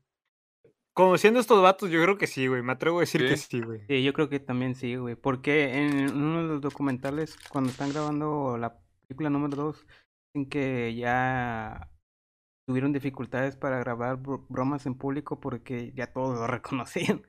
Conociendo 0.93 1.39
estos 1.39 1.61
vatos, 1.63 1.89
yo 1.89 1.99
creo 2.03 2.17
que 2.17 2.27
sí, 2.27 2.45
güey. 2.45 2.61
Me 2.61 2.73
atrevo 2.73 2.97
a 2.97 3.01
decir 3.01 3.21
que 3.27 3.37
¿Sí? 3.37 3.47
sí, 3.49 3.61
güey. 3.61 3.81
Sí, 3.87 4.03
yo 4.03 4.13
creo 4.13 4.29
que 4.29 4.39
también 4.39 4.75
sí, 4.75 4.95
güey. 4.97 5.15
Porque 5.15 5.79
en 5.79 6.15
uno 6.15 6.43
de 6.43 6.47
los 6.47 6.61
documentales, 6.61 7.37
cuando 7.49 7.71
están 7.71 7.91
grabando 7.91 8.57
la 8.59 8.77
película 9.07 9.31
número 9.31 9.55
2, 9.57 9.85
dicen 10.35 10.49
que 10.49 10.93
ya 10.93 11.89
tuvieron 12.67 12.93
dificultades 12.93 13.55
para 13.55 13.79
grabar 13.79 14.17
bro- 14.17 14.45
bromas 14.47 14.85
en 14.85 14.93
público 14.93 15.39
porque 15.39 15.91
ya 15.95 16.13
todos 16.13 16.37
lo 16.37 16.45
reconocían. 17.15 17.23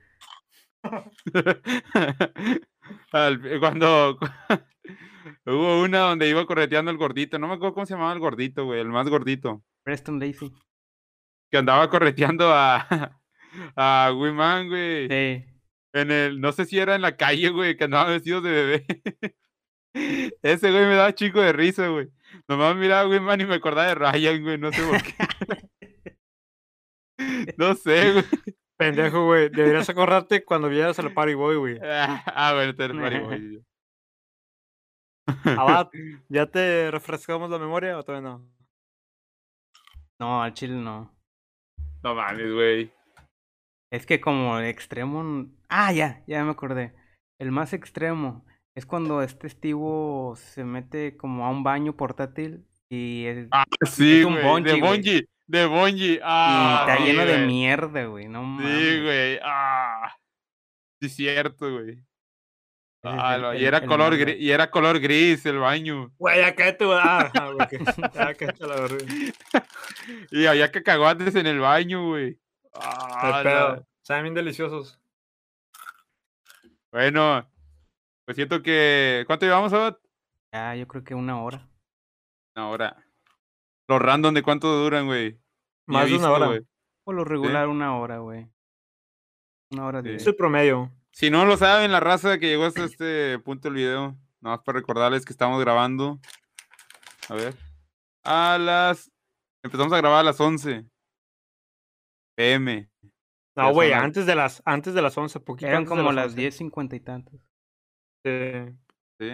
Cuando 3.61 4.19
hubo 5.47 5.83
una 5.83 5.99
donde 6.01 6.29
iba 6.29 6.47
correteando 6.47 6.91
el 6.91 6.97
gordito, 6.97 7.39
no 7.39 7.49
me 7.49 7.55
acuerdo 7.55 7.75
cómo 7.75 7.87
se 7.87 7.95
llamaba 7.95 8.13
el 8.13 8.19
gordito, 8.19 8.65
güey, 8.65 8.81
el 8.81 8.89
más 8.89 9.09
gordito, 9.09 9.63
Preston 9.85 10.19
Lacey. 10.19 10.53
que 11.51 11.59
andaba 11.59 11.89
correteando 11.91 12.53
a 12.53 13.19
a 13.77 14.13
Wiman, 14.17 14.69
güey, 14.69 15.09
Sí. 15.09 15.45
en 15.93 16.11
el, 16.11 16.41
no 16.41 16.53
sé 16.53 16.65
si 16.65 16.79
era 16.79 16.95
en 16.95 17.03
la 17.03 17.17
calle, 17.17 17.51
güey, 17.51 17.77
que 17.77 17.85
andaba 17.85 18.11
vestido 18.11 18.41
de 18.41 18.51
bebé. 18.53 18.87
Ese 20.43 20.71
güey 20.71 20.85
me 20.85 20.95
daba 20.95 21.15
chico 21.15 21.41
de 21.41 21.53
risa, 21.53 21.89
güey. 21.89 22.09
Nomás 22.49 22.77
miraba 22.77 23.03
a 23.03 23.09
Wiman 23.09 23.41
y 23.41 23.45
me 23.47 23.57
acordaba 23.57 23.89
de 23.89 23.95
Ryan, 23.97 24.43
güey, 24.43 24.59
no 24.59 24.73
sé 24.73 24.83
por 24.87 25.03
qué. 25.03 25.15
No 27.59 27.75
sé, 27.75 28.13
güey. 28.13 28.25
Pendejo, 28.81 29.27
güey. 29.27 29.51
Deberías 29.51 29.91
acordarte 29.91 30.43
cuando 30.43 30.71
vieras 30.71 30.99
al 30.99 31.13
Party 31.13 31.35
Boy, 31.35 31.57
güey. 31.57 31.79
Ah, 31.83 32.53
bueno, 32.55 32.75
te 32.75 32.89
güey. 33.21 33.63
Abad, 35.45 35.91
¿ya 36.31 36.47
te 36.47 36.91
refrescamos 36.91 37.51
la 37.51 37.59
memoria 37.59 37.99
o 37.99 38.03
todavía 38.03 38.31
no? 38.31 38.51
No, 40.19 40.43
al 40.43 40.55
chile 40.55 40.75
no. 40.77 41.15
No 42.03 42.15
mames, 42.15 42.53
güey. 42.55 42.91
Es 43.93 44.07
que 44.07 44.19
como 44.19 44.59
el 44.59 44.65
extremo... 44.65 45.47
Ah, 45.69 45.93
ya, 45.93 46.25
ya 46.27 46.43
me 46.43 46.51
acordé. 46.51 46.95
El 47.39 47.53
más 47.53 47.75
extremo 47.75 48.47
es 48.75 48.87
cuando 48.87 49.21
este 49.21 49.47
estivo 49.47 50.37
se 50.37 50.65
mete 50.65 51.19
como 51.19 51.45
a 51.45 51.51
un 51.51 51.63
baño 51.63 51.97
portátil 51.99 52.67
y, 52.91 53.27
el- 53.27 53.49
Ah, 53.51 53.65
sí, 53.87 54.21
Es 54.21 54.25
un 54.25 54.41
bungee, 54.43 54.81
de. 54.81 55.29
De 55.51 55.67
Bungie. 55.67 56.15
y 56.15 56.21
Ah, 56.23 56.85
está 56.87 56.97
sí, 56.99 57.03
lleno 57.11 57.25
de 57.25 57.35
güey. 57.35 57.47
mierda, 57.47 58.05
güey. 58.05 58.29
No 58.29 58.41
Sí, 58.41 58.47
mames. 58.47 59.03
güey. 59.03 59.41
Ah. 59.43 60.15
Sí, 61.03 61.09
cierto, 61.09 61.73
güey. 61.73 62.05
Ah, 63.03 63.35
el- 63.35 63.61
y 63.61 63.65
era 63.65 63.79
el 63.79 63.87
color 63.87 64.17
gris, 64.17 64.37
y 64.39 64.51
era 64.51 64.71
color 64.71 65.01
gris 65.01 65.45
el 65.47 65.59
baño. 65.59 66.13
Güey, 66.19 66.39
ya 66.41 66.55
cállate, 66.55 66.85
güey. 66.87 66.99
Ah, 67.03 67.33
ah. 67.35 68.33
Y 70.31 70.47
había 70.47 70.71
cacahuates 70.71 71.35
en 71.35 71.47
el 71.47 71.59
baño, 71.61 72.07
güey. 72.09 72.39
Ah, 72.75 73.41
pedo. 73.43 73.87
Saben 74.05 74.25
bien 74.25 74.35
deliciosos. 74.35 75.01
Bueno, 76.93 77.49
pues 78.25 78.37
siento 78.37 78.63
que. 78.63 79.25
¿Cuánto 79.27 79.47
llevamos, 79.47 79.73
Abad? 79.73 79.97
Ya, 80.53 80.75
yo 80.77 80.87
creo 80.87 81.03
que 81.03 81.15
una 81.15 81.41
hora. 81.43 81.67
Ahora. 82.55 83.05
Los 83.89 84.01
random 84.01 84.35
de 84.35 84.43
cuánto 84.43 84.69
duran, 84.69 85.07
güey. 85.07 85.40
Más 85.93 86.09
de 86.09 86.17
una 86.17 86.31
hora. 86.31 86.47
güey. 86.47 86.61
Por 87.05 87.15
lo 87.15 87.25
regular, 87.25 87.69
una 87.69 87.97
hora, 87.97 88.19
güey. 88.19 88.47
Una 89.73 89.87
hora 89.87 90.03
Sí. 90.03 90.09
diez. 90.09 90.23
Es 90.23 90.29
el 90.29 90.37
promedio. 90.37 90.91
Si 91.13 91.31
no 91.31 91.45
lo 91.45 91.57
saben, 91.57 91.91
la 91.93 92.01
raza 92.01 92.39
que 92.39 92.47
llegó 92.49 92.65
hasta 92.65 92.85
este 92.85 93.39
punto 93.41 93.69
del 93.69 93.75
video, 93.77 94.17
nada 94.41 94.57
más 94.57 94.61
para 94.65 94.79
recordarles 94.79 95.25
que 95.25 95.33
estamos 95.33 95.61
grabando. 95.61 96.19
A 97.29 97.35
ver. 97.35 97.55
A 98.25 98.59
las. 98.59 99.11
Empezamos 99.63 99.93
a 99.93 99.97
grabar 99.99 100.21
a 100.21 100.23
las 100.25 100.41
11 100.41 100.85
pm. 102.37 102.89
No, 103.57 103.73
güey, 103.73 103.91
las- 103.91 104.03
antes 104.03 104.27
de 104.27 104.35
las, 104.35 104.63
antes 104.65 104.95
de 104.95 105.03
las 105.03 105.17
11, 105.19 105.41
poquito 105.41 105.67
Eran 105.67 105.79
antes 105.79 105.91
de 105.91 105.97
como 105.97 106.13
las 106.13 106.15
las 106.15 106.25
11. 106.27 106.41
diez 106.41 106.57
cincuenta 106.57 106.97
y 106.97 107.01
tantos. 107.01 107.41
Sí. 108.25 108.31
Sí, 109.19 109.31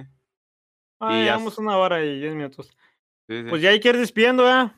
Ah, 0.98 1.12
Y 1.20 1.26
ya 1.26 1.36
una 1.58 1.76
hora 1.76 2.02
y 2.02 2.18
diez 2.20 2.34
minutos. 2.34 2.68
sí, 3.28 3.42
sí. 3.42 3.46
Pues 3.50 3.60
ya 3.62 3.68
hay 3.70 3.80
que 3.80 3.90
ir 3.90 3.98
despidiendo, 3.98 4.48
¿eh? 4.48 4.72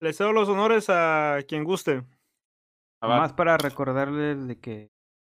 Les 0.00 0.16
cedo 0.16 0.32
los 0.32 0.48
honores 0.48 0.86
a 0.90 1.38
quien 1.48 1.64
guste. 1.64 2.04
Abad. 3.02 3.18
Más 3.18 3.32
para 3.32 3.56
recordarles 3.56 4.46
de 4.46 4.58
que 4.60 4.90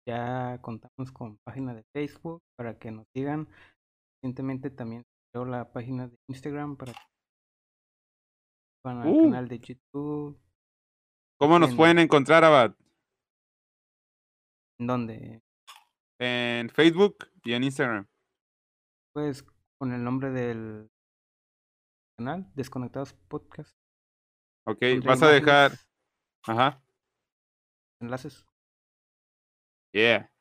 ya 0.07 0.59
contamos 0.61 1.11
con 1.13 1.37
página 1.45 1.73
de 1.73 1.83
Facebook 1.93 2.41
para 2.57 2.77
que 2.77 2.91
nos 2.91 3.05
sigan. 3.15 3.47
Recientemente 4.21 4.69
también 4.69 5.03
creo 5.33 5.45
la 5.45 5.71
página 5.71 6.07
de 6.07 6.15
Instagram 6.29 6.75
para 6.77 6.93
que 6.93 6.99
van 8.85 9.01
al 9.01 9.07
Uh. 9.09 9.23
canal 9.23 9.47
de 9.47 9.59
YouTube. 9.59 10.39
¿Cómo 11.39 11.57
nos 11.59 11.71
en- 11.71 11.77
pueden 11.77 11.99
encontrar, 11.99 12.43
Abad? 12.43 12.75
En 14.79 14.87
donde, 14.87 15.41
En 16.19 16.69
Facebook 16.69 17.29
y 17.43 17.53
en 17.53 17.63
Instagram. 17.63 18.07
pues, 19.13 19.43
con 19.79 19.91
el 19.91 20.03
nombre 20.03 20.29
del 20.29 20.89
canal, 22.17 22.51
Desconectados 22.55 23.13
Podcast. 23.27 23.75
Ok, 24.65 24.77
vas 25.05 25.21
a 25.23 25.27
dejar. 25.29 25.71
Ajá. 26.43 26.81
Enlaces. 27.99 28.45
Yeah. 29.93 30.31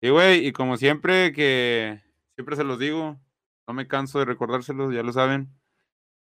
Y 0.00 0.10
güey, 0.10 0.46
y 0.46 0.52
como 0.52 0.76
siempre 0.76 1.32
que 1.32 2.02
siempre 2.34 2.56
se 2.56 2.64
los 2.64 2.78
digo, 2.78 3.18
no 3.66 3.74
me 3.74 3.86
canso 3.86 4.18
de 4.18 4.24
recordárselos, 4.24 4.92
ya 4.92 5.02
lo 5.02 5.12
saben, 5.12 5.48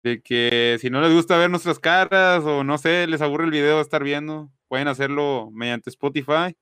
de 0.03 0.21
que 0.21 0.77
si 0.79 0.89
no 0.89 1.01
les 1.01 1.13
gusta 1.13 1.37
ver 1.37 1.49
nuestras 1.49 1.79
caras 1.79 2.43
o 2.43 2.63
no 2.63 2.77
sé, 2.77 3.07
les 3.07 3.21
aburre 3.21 3.45
el 3.45 3.51
video 3.51 3.81
estar 3.81 4.03
viendo, 4.03 4.51
pueden 4.67 4.87
hacerlo 4.87 5.49
mediante 5.51 5.89
Spotify. 5.89 6.55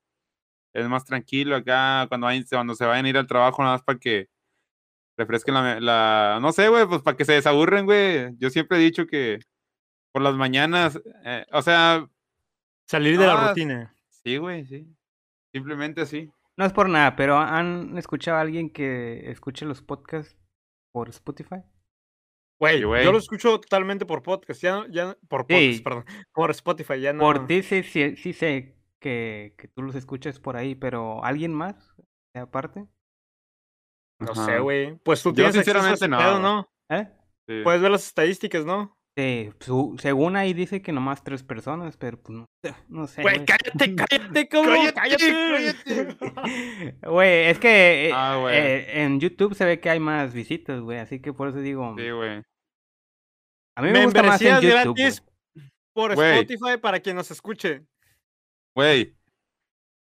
Es 0.73 0.87
más 0.87 1.05
tranquilo 1.05 1.55
acá 1.55 2.05
cuando, 2.07 2.25
vayan- 2.27 2.45
cuando 2.49 2.75
se 2.75 2.85
vayan 2.85 3.05
a 3.05 3.09
ir 3.09 3.17
al 3.17 3.27
trabajo, 3.27 3.61
nada 3.63 3.75
más 3.75 3.83
para 3.83 3.99
que 3.99 4.27
refresquen 5.17 5.53
la, 5.55 5.79
la- 5.79 6.39
no 6.41 6.51
sé, 6.51 6.69
güey, 6.69 6.85
pues 6.87 7.01
para 7.01 7.17
que 7.17 7.25
se 7.25 7.33
desaburren, 7.33 7.85
güey. 7.85 8.29
Yo 8.37 8.49
siempre 8.49 8.77
he 8.77 8.81
dicho 8.81 9.05
que 9.07 9.39
por 10.13 10.21
las 10.21 10.35
mañanas, 10.35 11.01
eh, 11.25 11.45
o 11.51 11.61
sea, 11.61 12.07
Salir 12.87 13.17
de 13.17 13.27
la 13.27 13.49
rutina. 13.49 13.93
sí, 14.09 14.37
güey, 14.37 14.65
sí. 14.65 14.87
Simplemente 15.53 16.01
así. 16.01 16.31
No 16.55 16.65
es 16.65 16.71
por 16.73 16.87
nada, 16.87 17.15
pero 17.15 17.37
¿han 17.37 17.97
escuchado 17.97 18.37
a 18.37 18.41
alguien 18.41 18.69
que 18.69 19.29
escuche 19.31 19.65
los 19.65 19.81
podcasts 19.81 20.37
por 20.93 21.09
Spotify? 21.09 21.63
Güey, 22.59 22.83
güey. 22.83 23.03
yo 23.03 23.11
lo 23.11 23.17
escucho 23.17 23.59
totalmente 23.59 24.05
por 24.05 24.21
podcast, 24.21 24.61
ya, 24.61 24.71
no- 24.75 24.87
ya 24.87 25.05
no- 25.07 25.17
por 25.27 25.41
podcast, 25.47 25.59
Sí. 25.77 25.81
perdón, 25.81 26.05
por 26.33 26.51
Spotify, 26.51 27.01
ya 27.01 27.11
no. 27.11 27.19
Por 27.19 27.47
ti 27.47 27.63
sí, 27.63 27.83
sí, 27.83 28.15
sí 28.15 28.31
sé 28.33 28.77
que, 29.01 29.55
que 29.57 29.67
tú 29.67 29.81
los 29.81 29.95
escuchas 29.95 30.39
por 30.39 30.55
ahí, 30.55 30.75
pero 30.75 31.23
¿alguien 31.25 31.53
más? 31.53 31.75
de 32.33 32.39
Aparte. 32.41 32.85
No 34.19 34.31
Ajá. 34.31 34.45
sé, 34.45 34.59
güey. 34.59 34.95
Pues 34.99 35.21
tú 35.21 35.29
Yo 35.29 35.35
tienes 35.35 35.55
sinceramente 35.55 36.07
no, 36.07 36.17
pedo. 36.17 36.39
¿no? 36.39 36.69
¿Eh? 36.89 37.07
Sí. 37.47 37.61
Puedes 37.63 37.81
ver 37.81 37.91
las 37.91 38.05
estadísticas, 38.07 38.63
¿no? 38.65 38.97
Sí, 39.15 39.51
su- 39.59 39.95
según 39.99 40.35
ahí 40.35 40.53
dice 40.53 40.81
que 40.81 40.91
nomás 40.91 41.23
tres 41.23 41.43
personas, 41.43 41.97
pero 41.97 42.17
pues 42.19 42.35
no, 42.39 42.45
sé, 42.65 42.73
no 42.89 43.05
sé. 43.07 43.21
Güey, 43.21 43.45
cállate, 43.45 43.95
cállate, 43.95 44.47
cabrón, 44.47 44.77
Cállate, 44.95 45.75
cállate. 45.85 46.97
Güey, 47.07 47.45
es 47.49 47.59
que 47.59 48.07
eh, 48.07 48.11
Ah, 48.13 48.43
eh, 48.51 49.03
en 49.03 49.19
YouTube 49.19 49.53
se 49.53 49.65
ve 49.65 49.79
que 49.79 49.89
hay 49.91 49.99
más 49.99 50.33
visitas, 50.33 50.81
güey, 50.81 50.97
así 50.97 51.19
que 51.21 51.31
por 51.31 51.49
eso 51.49 51.59
digo, 51.59 51.93
Sí, 51.97 52.09
güey. 52.09 52.41
a 53.77 53.81
mí 53.83 53.91
me 53.91 54.05
gusta 54.05 54.23
más 54.23 54.41
en 54.41 54.55
YouTube. 54.61 54.71
gratis 54.95 55.21
güey. 55.55 55.69
por. 55.93 56.11
Spotify 56.13 56.77
para 56.81 56.99
quien 56.99 57.15
nos 57.15 57.29
escuche. 57.29 57.85
Güey. 58.75 59.15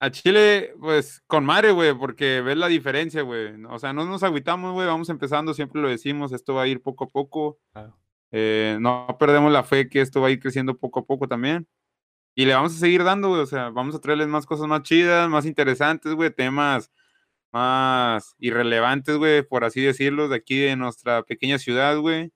A 0.02 0.12
Chile, 0.12 0.74
pues, 0.80 1.22
con 1.28 1.44
madre, 1.46 1.72
güey, 1.72 1.94
porque 1.94 2.40
ves 2.42 2.56
la 2.58 2.68
diferencia, 2.68 3.22
güey. 3.22 3.64
O 3.66 3.80
sea, 3.80 3.92
no 3.94 4.06
nos 4.06 4.24
agüitamos, 4.24 4.74
güey, 4.74 4.88
vamos 4.88 5.10
empezando, 5.10 5.54
siempre 5.54 5.82
lo 5.82 5.90
decimos, 5.90 6.32
esto 6.32 6.54
va 6.54 6.64
a 6.64 6.68
ir 6.68 6.82
poco 6.82 7.04
a 7.06 7.08
poco. 7.08 7.58
Claro. 7.74 7.98
Eh, 8.32 8.78
no 8.80 9.18
perdemos 9.20 9.52
la 9.52 9.64
fe 9.64 9.90
que 9.90 10.02
esto 10.02 10.22
va 10.22 10.28
a 10.28 10.32
ir 10.32 10.40
creciendo 10.40 10.78
poco 10.78 11.00
a 11.02 11.06
poco 11.06 11.28
también. 11.28 11.68
Y 12.36 12.46
le 12.46 12.54
vamos 12.54 12.76
a 12.76 12.80
seguir 12.80 13.04
dando, 13.04 13.30
güey, 13.30 13.42
o 13.42 13.46
sea, 13.46 13.70
vamos 13.70 13.96
a 13.96 14.00
traerles 14.00 14.28
más 14.28 14.46
cosas 14.46 14.68
más 14.68 14.84
chidas, 14.84 15.30
más 15.30 15.46
interesantes, 15.46 16.14
güey, 16.14 16.32
temas 16.32 16.92
más 17.52 18.36
irrelevantes, 18.40 19.18
güey, 19.18 19.44
por 19.44 19.64
así 19.66 19.82
decirlo, 19.82 20.28
de 20.30 20.38
aquí 20.38 20.60
de 20.60 20.76
nuestra 20.76 21.24
pequeña 21.24 21.60
ciudad, 21.60 21.98
güey. 22.00 22.32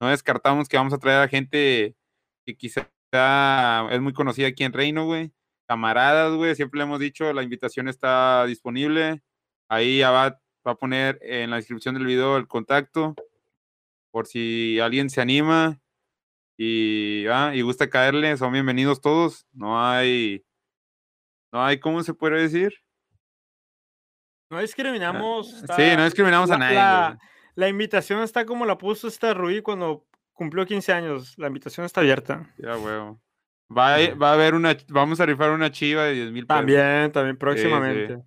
No 0.00 0.08
descartamos 0.08 0.68
que 0.68 0.76
vamos 0.76 0.92
a 0.94 0.98
traer 0.98 1.20
a 1.20 1.28
gente 1.28 1.96
que 2.46 2.56
quizá 2.56 2.88
es 3.90 4.00
muy 4.00 4.12
conocida 4.14 4.48
aquí 4.48 4.64
en 4.64 4.72
Reino, 4.72 5.04
güey. 5.06 5.32
Camaradas, 5.66 6.34
güey, 6.34 6.54
siempre 6.56 6.78
le 6.78 6.84
hemos 6.84 7.00
dicho, 7.00 7.32
la 7.32 7.42
invitación 7.42 7.88
está 7.88 8.46
disponible. 8.46 9.22
Ahí 9.68 10.02
Abad 10.02 10.38
va 10.66 10.72
a 10.72 10.76
poner 10.76 11.18
en 11.22 11.50
la 11.50 11.56
descripción 11.56 11.94
del 11.94 12.06
video 12.06 12.36
el 12.36 12.48
contacto 12.48 13.14
por 14.12 14.26
si 14.28 14.78
alguien 14.78 15.10
se 15.10 15.20
anima 15.20 15.80
y, 16.56 17.26
ah, 17.28 17.52
y 17.54 17.62
gusta 17.62 17.90
caerle, 17.90 18.36
son 18.36 18.52
bienvenidos 18.52 19.00
todos. 19.00 19.46
No 19.52 19.82
hay, 19.84 20.44
no 21.52 21.64
hay, 21.64 21.80
¿cómo 21.80 22.02
se 22.04 22.14
puede 22.14 22.40
decir? 22.42 22.72
No 24.50 24.60
discriminamos. 24.60 25.48
sí, 25.50 25.56
está- 25.62 25.96
no 25.96 26.04
discriminamos 26.04 26.50
a 26.50 26.58
la- 26.58 26.72
nadie. 26.72 27.18
La, 27.54 27.68
invitación 27.68 28.22
está 28.22 28.44
como 28.46 28.64
la 28.66 28.76
puso 28.78 29.08
esta 29.08 29.34
Rui 29.34 29.62
cuando 29.62 30.06
cumplió 30.32 30.64
15 30.66 30.92
años. 30.92 31.34
La 31.38 31.46
invitación 31.48 31.84
está 31.86 32.00
abierta. 32.00 32.52
Ya, 32.58 32.76
huevo. 32.76 33.20
Va, 33.74 33.94
a- 33.96 34.14
va 34.14 34.30
a 34.30 34.34
haber 34.34 34.54
una, 34.54 34.76
vamos 34.88 35.20
a 35.20 35.26
rifar 35.26 35.50
una 35.50 35.70
chiva 35.70 36.04
de 36.04 36.12
10 36.12 36.32
mil 36.32 36.46
pesos. 36.46 36.58
También, 36.58 37.10
también, 37.12 37.36
próximamente. 37.38 38.16
Sí. 38.16 38.22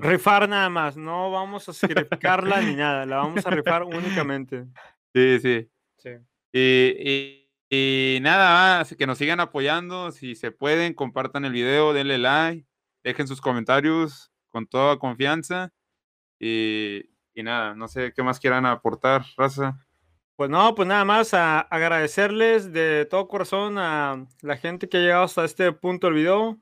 Rifar 0.00 0.48
nada 0.48 0.68
más, 0.68 0.96
no 0.96 1.30
vamos 1.30 1.68
a 1.68 1.72
sacrificarla 1.72 2.60
ni 2.60 2.74
nada, 2.76 3.06
la 3.06 3.16
vamos 3.16 3.46
a 3.46 3.50
rifar 3.50 3.82
únicamente. 3.84 4.66
Sí, 5.14 5.38
sí. 5.40 5.70
Sí. 5.98 6.10
Y, 6.52 6.96
y- 7.10 7.38
y 7.74 8.18
nada 8.20 8.78
más, 8.80 8.94
que 8.94 9.06
nos 9.06 9.16
sigan 9.16 9.40
apoyando. 9.40 10.12
Si 10.12 10.34
se 10.34 10.50
pueden, 10.50 10.92
compartan 10.92 11.46
el 11.46 11.52
video, 11.52 11.94
denle 11.94 12.18
like, 12.18 12.66
dejen 13.02 13.26
sus 13.26 13.40
comentarios 13.40 14.30
con 14.50 14.66
toda 14.66 14.98
confianza. 14.98 15.72
Y, 16.38 17.04
y 17.34 17.42
nada, 17.42 17.74
no 17.74 17.88
sé 17.88 18.12
qué 18.14 18.22
más 18.22 18.38
quieran 18.40 18.66
aportar, 18.66 19.24
raza. 19.38 19.78
Pues 20.36 20.50
no, 20.50 20.74
pues 20.74 20.86
nada 20.86 21.06
más 21.06 21.32
a 21.32 21.60
agradecerles 21.60 22.74
de 22.74 23.06
todo 23.06 23.26
corazón 23.26 23.78
a 23.78 24.26
la 24.42 24.56
gente 24.58 24.86
que 24.88 24.98
ha 24.98 25.00
llegado 25.00 25.22
hasta 25.24 25.46
este 25.46 25.72
punto 25.72 26.08
del 26.08 26.16
video. 26.16 26.58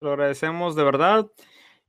Lo 0.00 0.10
agradecemos 0.10 0.76
de 0.76 0.84
verdad. 0.84 1.26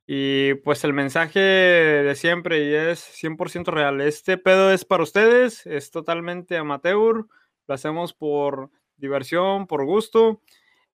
Y 0.05 0.55
pues 0.55 0.83
el 0.83 0.93
mensaje 0.93 1.39
de 1.39 2.15
siempre 2.15 2.63
y 2.65 2.73
es 2.73 2.99
100% 2.99 3.65
real. 3.71 4.01
Este 4.01 4.37
pedo 4.37 4.71
es 4.71 4.83
para 4.85 5.03
ustedes, 5.03 5.65
es 5.65 5.91
totalmente 5.91 6.57
amateur. 6.57 7.25
Lo 7.67 7.73
hacemos 7.73 8.13
por 8.13 8.69
diversión, 8.97 9.65
por 9.67 9.85
gusto. 9.85 10.41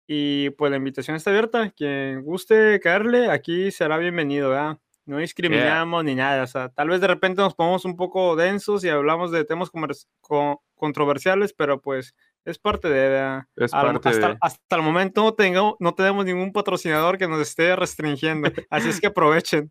Y 0.07 0.49
pues 0.51 0.71
la 0.71 0.77
invitación 0.77 1.15
está 1.15 1.29
abierta. 1.31 1.71
Quien 1.71 2.21
guste 2.23 2.79
caerle, 2.81 3.29
aquí 3.31 3.71
será 3.71 3.97
bienvenido, 3.97 4.49
¿verdad? 4.49 4.77
No 5.05 5.17
discriminamos 5.19 6.03
ni 6.03 6.15
nada. 6.15 6.43
O 6.43 6.47
sea, 6.47 6.69
tal 6.69 6.89
vez 6.89 6.99
de 6.99 7.07
repente 7.07 7.41
nos 7.41 7.55
ponemos 7.55 7.85
un 7.85 7.95
poco 7.95 8.35
densos 8.35 8.83
y 8.83 8.89
hablamos 8.89 9.31
de 9.31 9.45
temas 9.45 9.69
comer- 9.69 9.95
co- 10.19 10.61
controversiales, 10.75 11.53
pero 11.53 11.81
pues 11.81 12.13
es 12.49 12.57
parte 12.59 12.87
de. 12.89 13.43
Es 13.55 13.73
Al- 13.73 13.85
parte 13.87 14.09
hasta, 14.09 14.27
de- 14.29 14.37
hasta 14.41 14.75
el 14.75 14.81
momento 14.81 15.23
no, 15.23 15.33
tengo, 15.33 15.75
no 15.79 15.93
tenemos 15.93 16.25
ningún 16.25 16.51
patrocinador 16.53 17.17
que 17.17 17.27
nos 17.27 17.39
esté 17.41 17.75
restringiendo. 17.75 18.49
Así 18.69 18.89
es 18.89 18.99
que 19.01 19.07
aprovechen. 19.07 19.69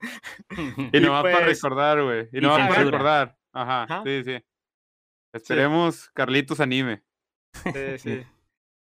Y 0.92 0.98
Y 0.98 1.00
nomás 1.00 1.22
para 1.22 1.44
pues- 1.44 1.62
recordar, 1.62 2.02
güey. 2.02 2.28
Y 2.32 2.38
y 2.38 2.40
nomás 2.40 2.68
para 2.68 2.84
recordar. 2.84 3.36
Ajá, 3.52 3.82
Ajá. 3.84 4.02
sí, 4.04 4.22
sí. 4.24 4.44
Esperemos 5.32 6.10
Carlitos 6.14 6.60
anime. 6.60 7.02
Sí, 7.64 7.98
sí. 7.98 8.22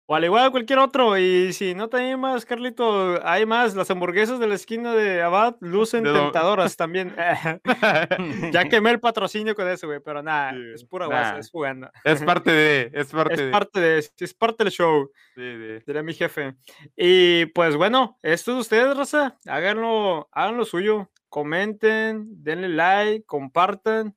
O 0.06 0.16
al 0.16 0.26
igual 0.26 0.52
cualquier 0.52 0.80
otro. 0.80 1.18
Y 1.18 1.54
si 1.54 1.74
no 1.76 1.88
te 1.88 1.96
animas, 1.98 2.46
Carlito, 2.46 3.26
hay 3.26 3.46
más. 3.46 3.74
Las 3.76 3.90
hamburguesas 3.90 4.38
de 4.40 4.48
la 4.48 4.56
esquina 4.56 4.94
de 4.94 5.22
Abad 5.22 5.56
lucen 5.62 6.04
De 6.04 6.10
do- 6.10 6.24
tentadoras 6.24 6.76
también. 6.76 7.16
ya 8.52 8.66
quemé 8.70 8.92
el 8.92 9.00
patrocinio 9.00 9.56
con 9.56 9.68
eso, 9.70 9.88
güey. 9.88 10.00
Pero 10.04 10.22
nada, 10.22 10.52
Sí, 10.52 10.58
es 10.76 10.84
pura 10.86 11.06
guasa, 11.06 11.34
nah. 11.34 11.40
es 11.40 11.50
jugando. 11.50 11.90
es 12.04 12.22
parte 12.24 12.52
de, 12.52 12.92
es 12.94 13.08
parte 13.14 13.34
Es 13.34 13.40
de. 13.40 13.50
parte 13.52 13.80
de, 13.80 13.98
es 14.20 14.34
parte 14.34 14.64
del 14.66 14.74
show. 14.74 15.10
sí, 15.36 15.42
sí. 15.42 15.84
Diría 15.88 16.04
mi 16.04 16.14
jefe. 16.14 16.56
Y 16.98 17.46
pues 17.48 17.76
bueno, 17.78 18.18
esto 18.22 18.52
es 18.52 18.56
de 18.58 18.62
ustedes, 18.62 18.98
raza. 18.98 19.38
Háganlo, 19.48 20.28
hagan 20.34 20.58
lo 20.58 20.66
suyo. 20.66 21.10
Comenten, 21.30 22.26
denle 22.44 22.70
like, 22.70 23.26
compartan. 23.26 24.16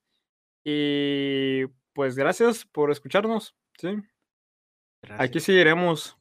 Y 0.65 1.65
pues 1.95 2.17
gracias 2.17 2.65
por 2.67 2.91
escucharnos. 2.91 3.55
Sí. 3.79 3.97
Aquí 5.19 5.41
seguiremos. 5.41 6.17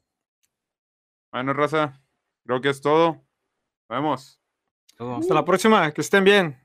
Bueno, 1.32 1.53
raza, 1.53 2.02
creo 2.45 2.62
que 2.62 2.70
es 2.70 2.82
todo. 2.82 3.26
Nos 3.90 3.90
vemos. 3.90 4.40
Todo. 4.95 5.18
Hasta 5.18 5.34
la 5.34 5.45
próxima. 5.45 5.91
Que 5.91 6.02
estén 6.02 6.24
bien. 6.24 6.65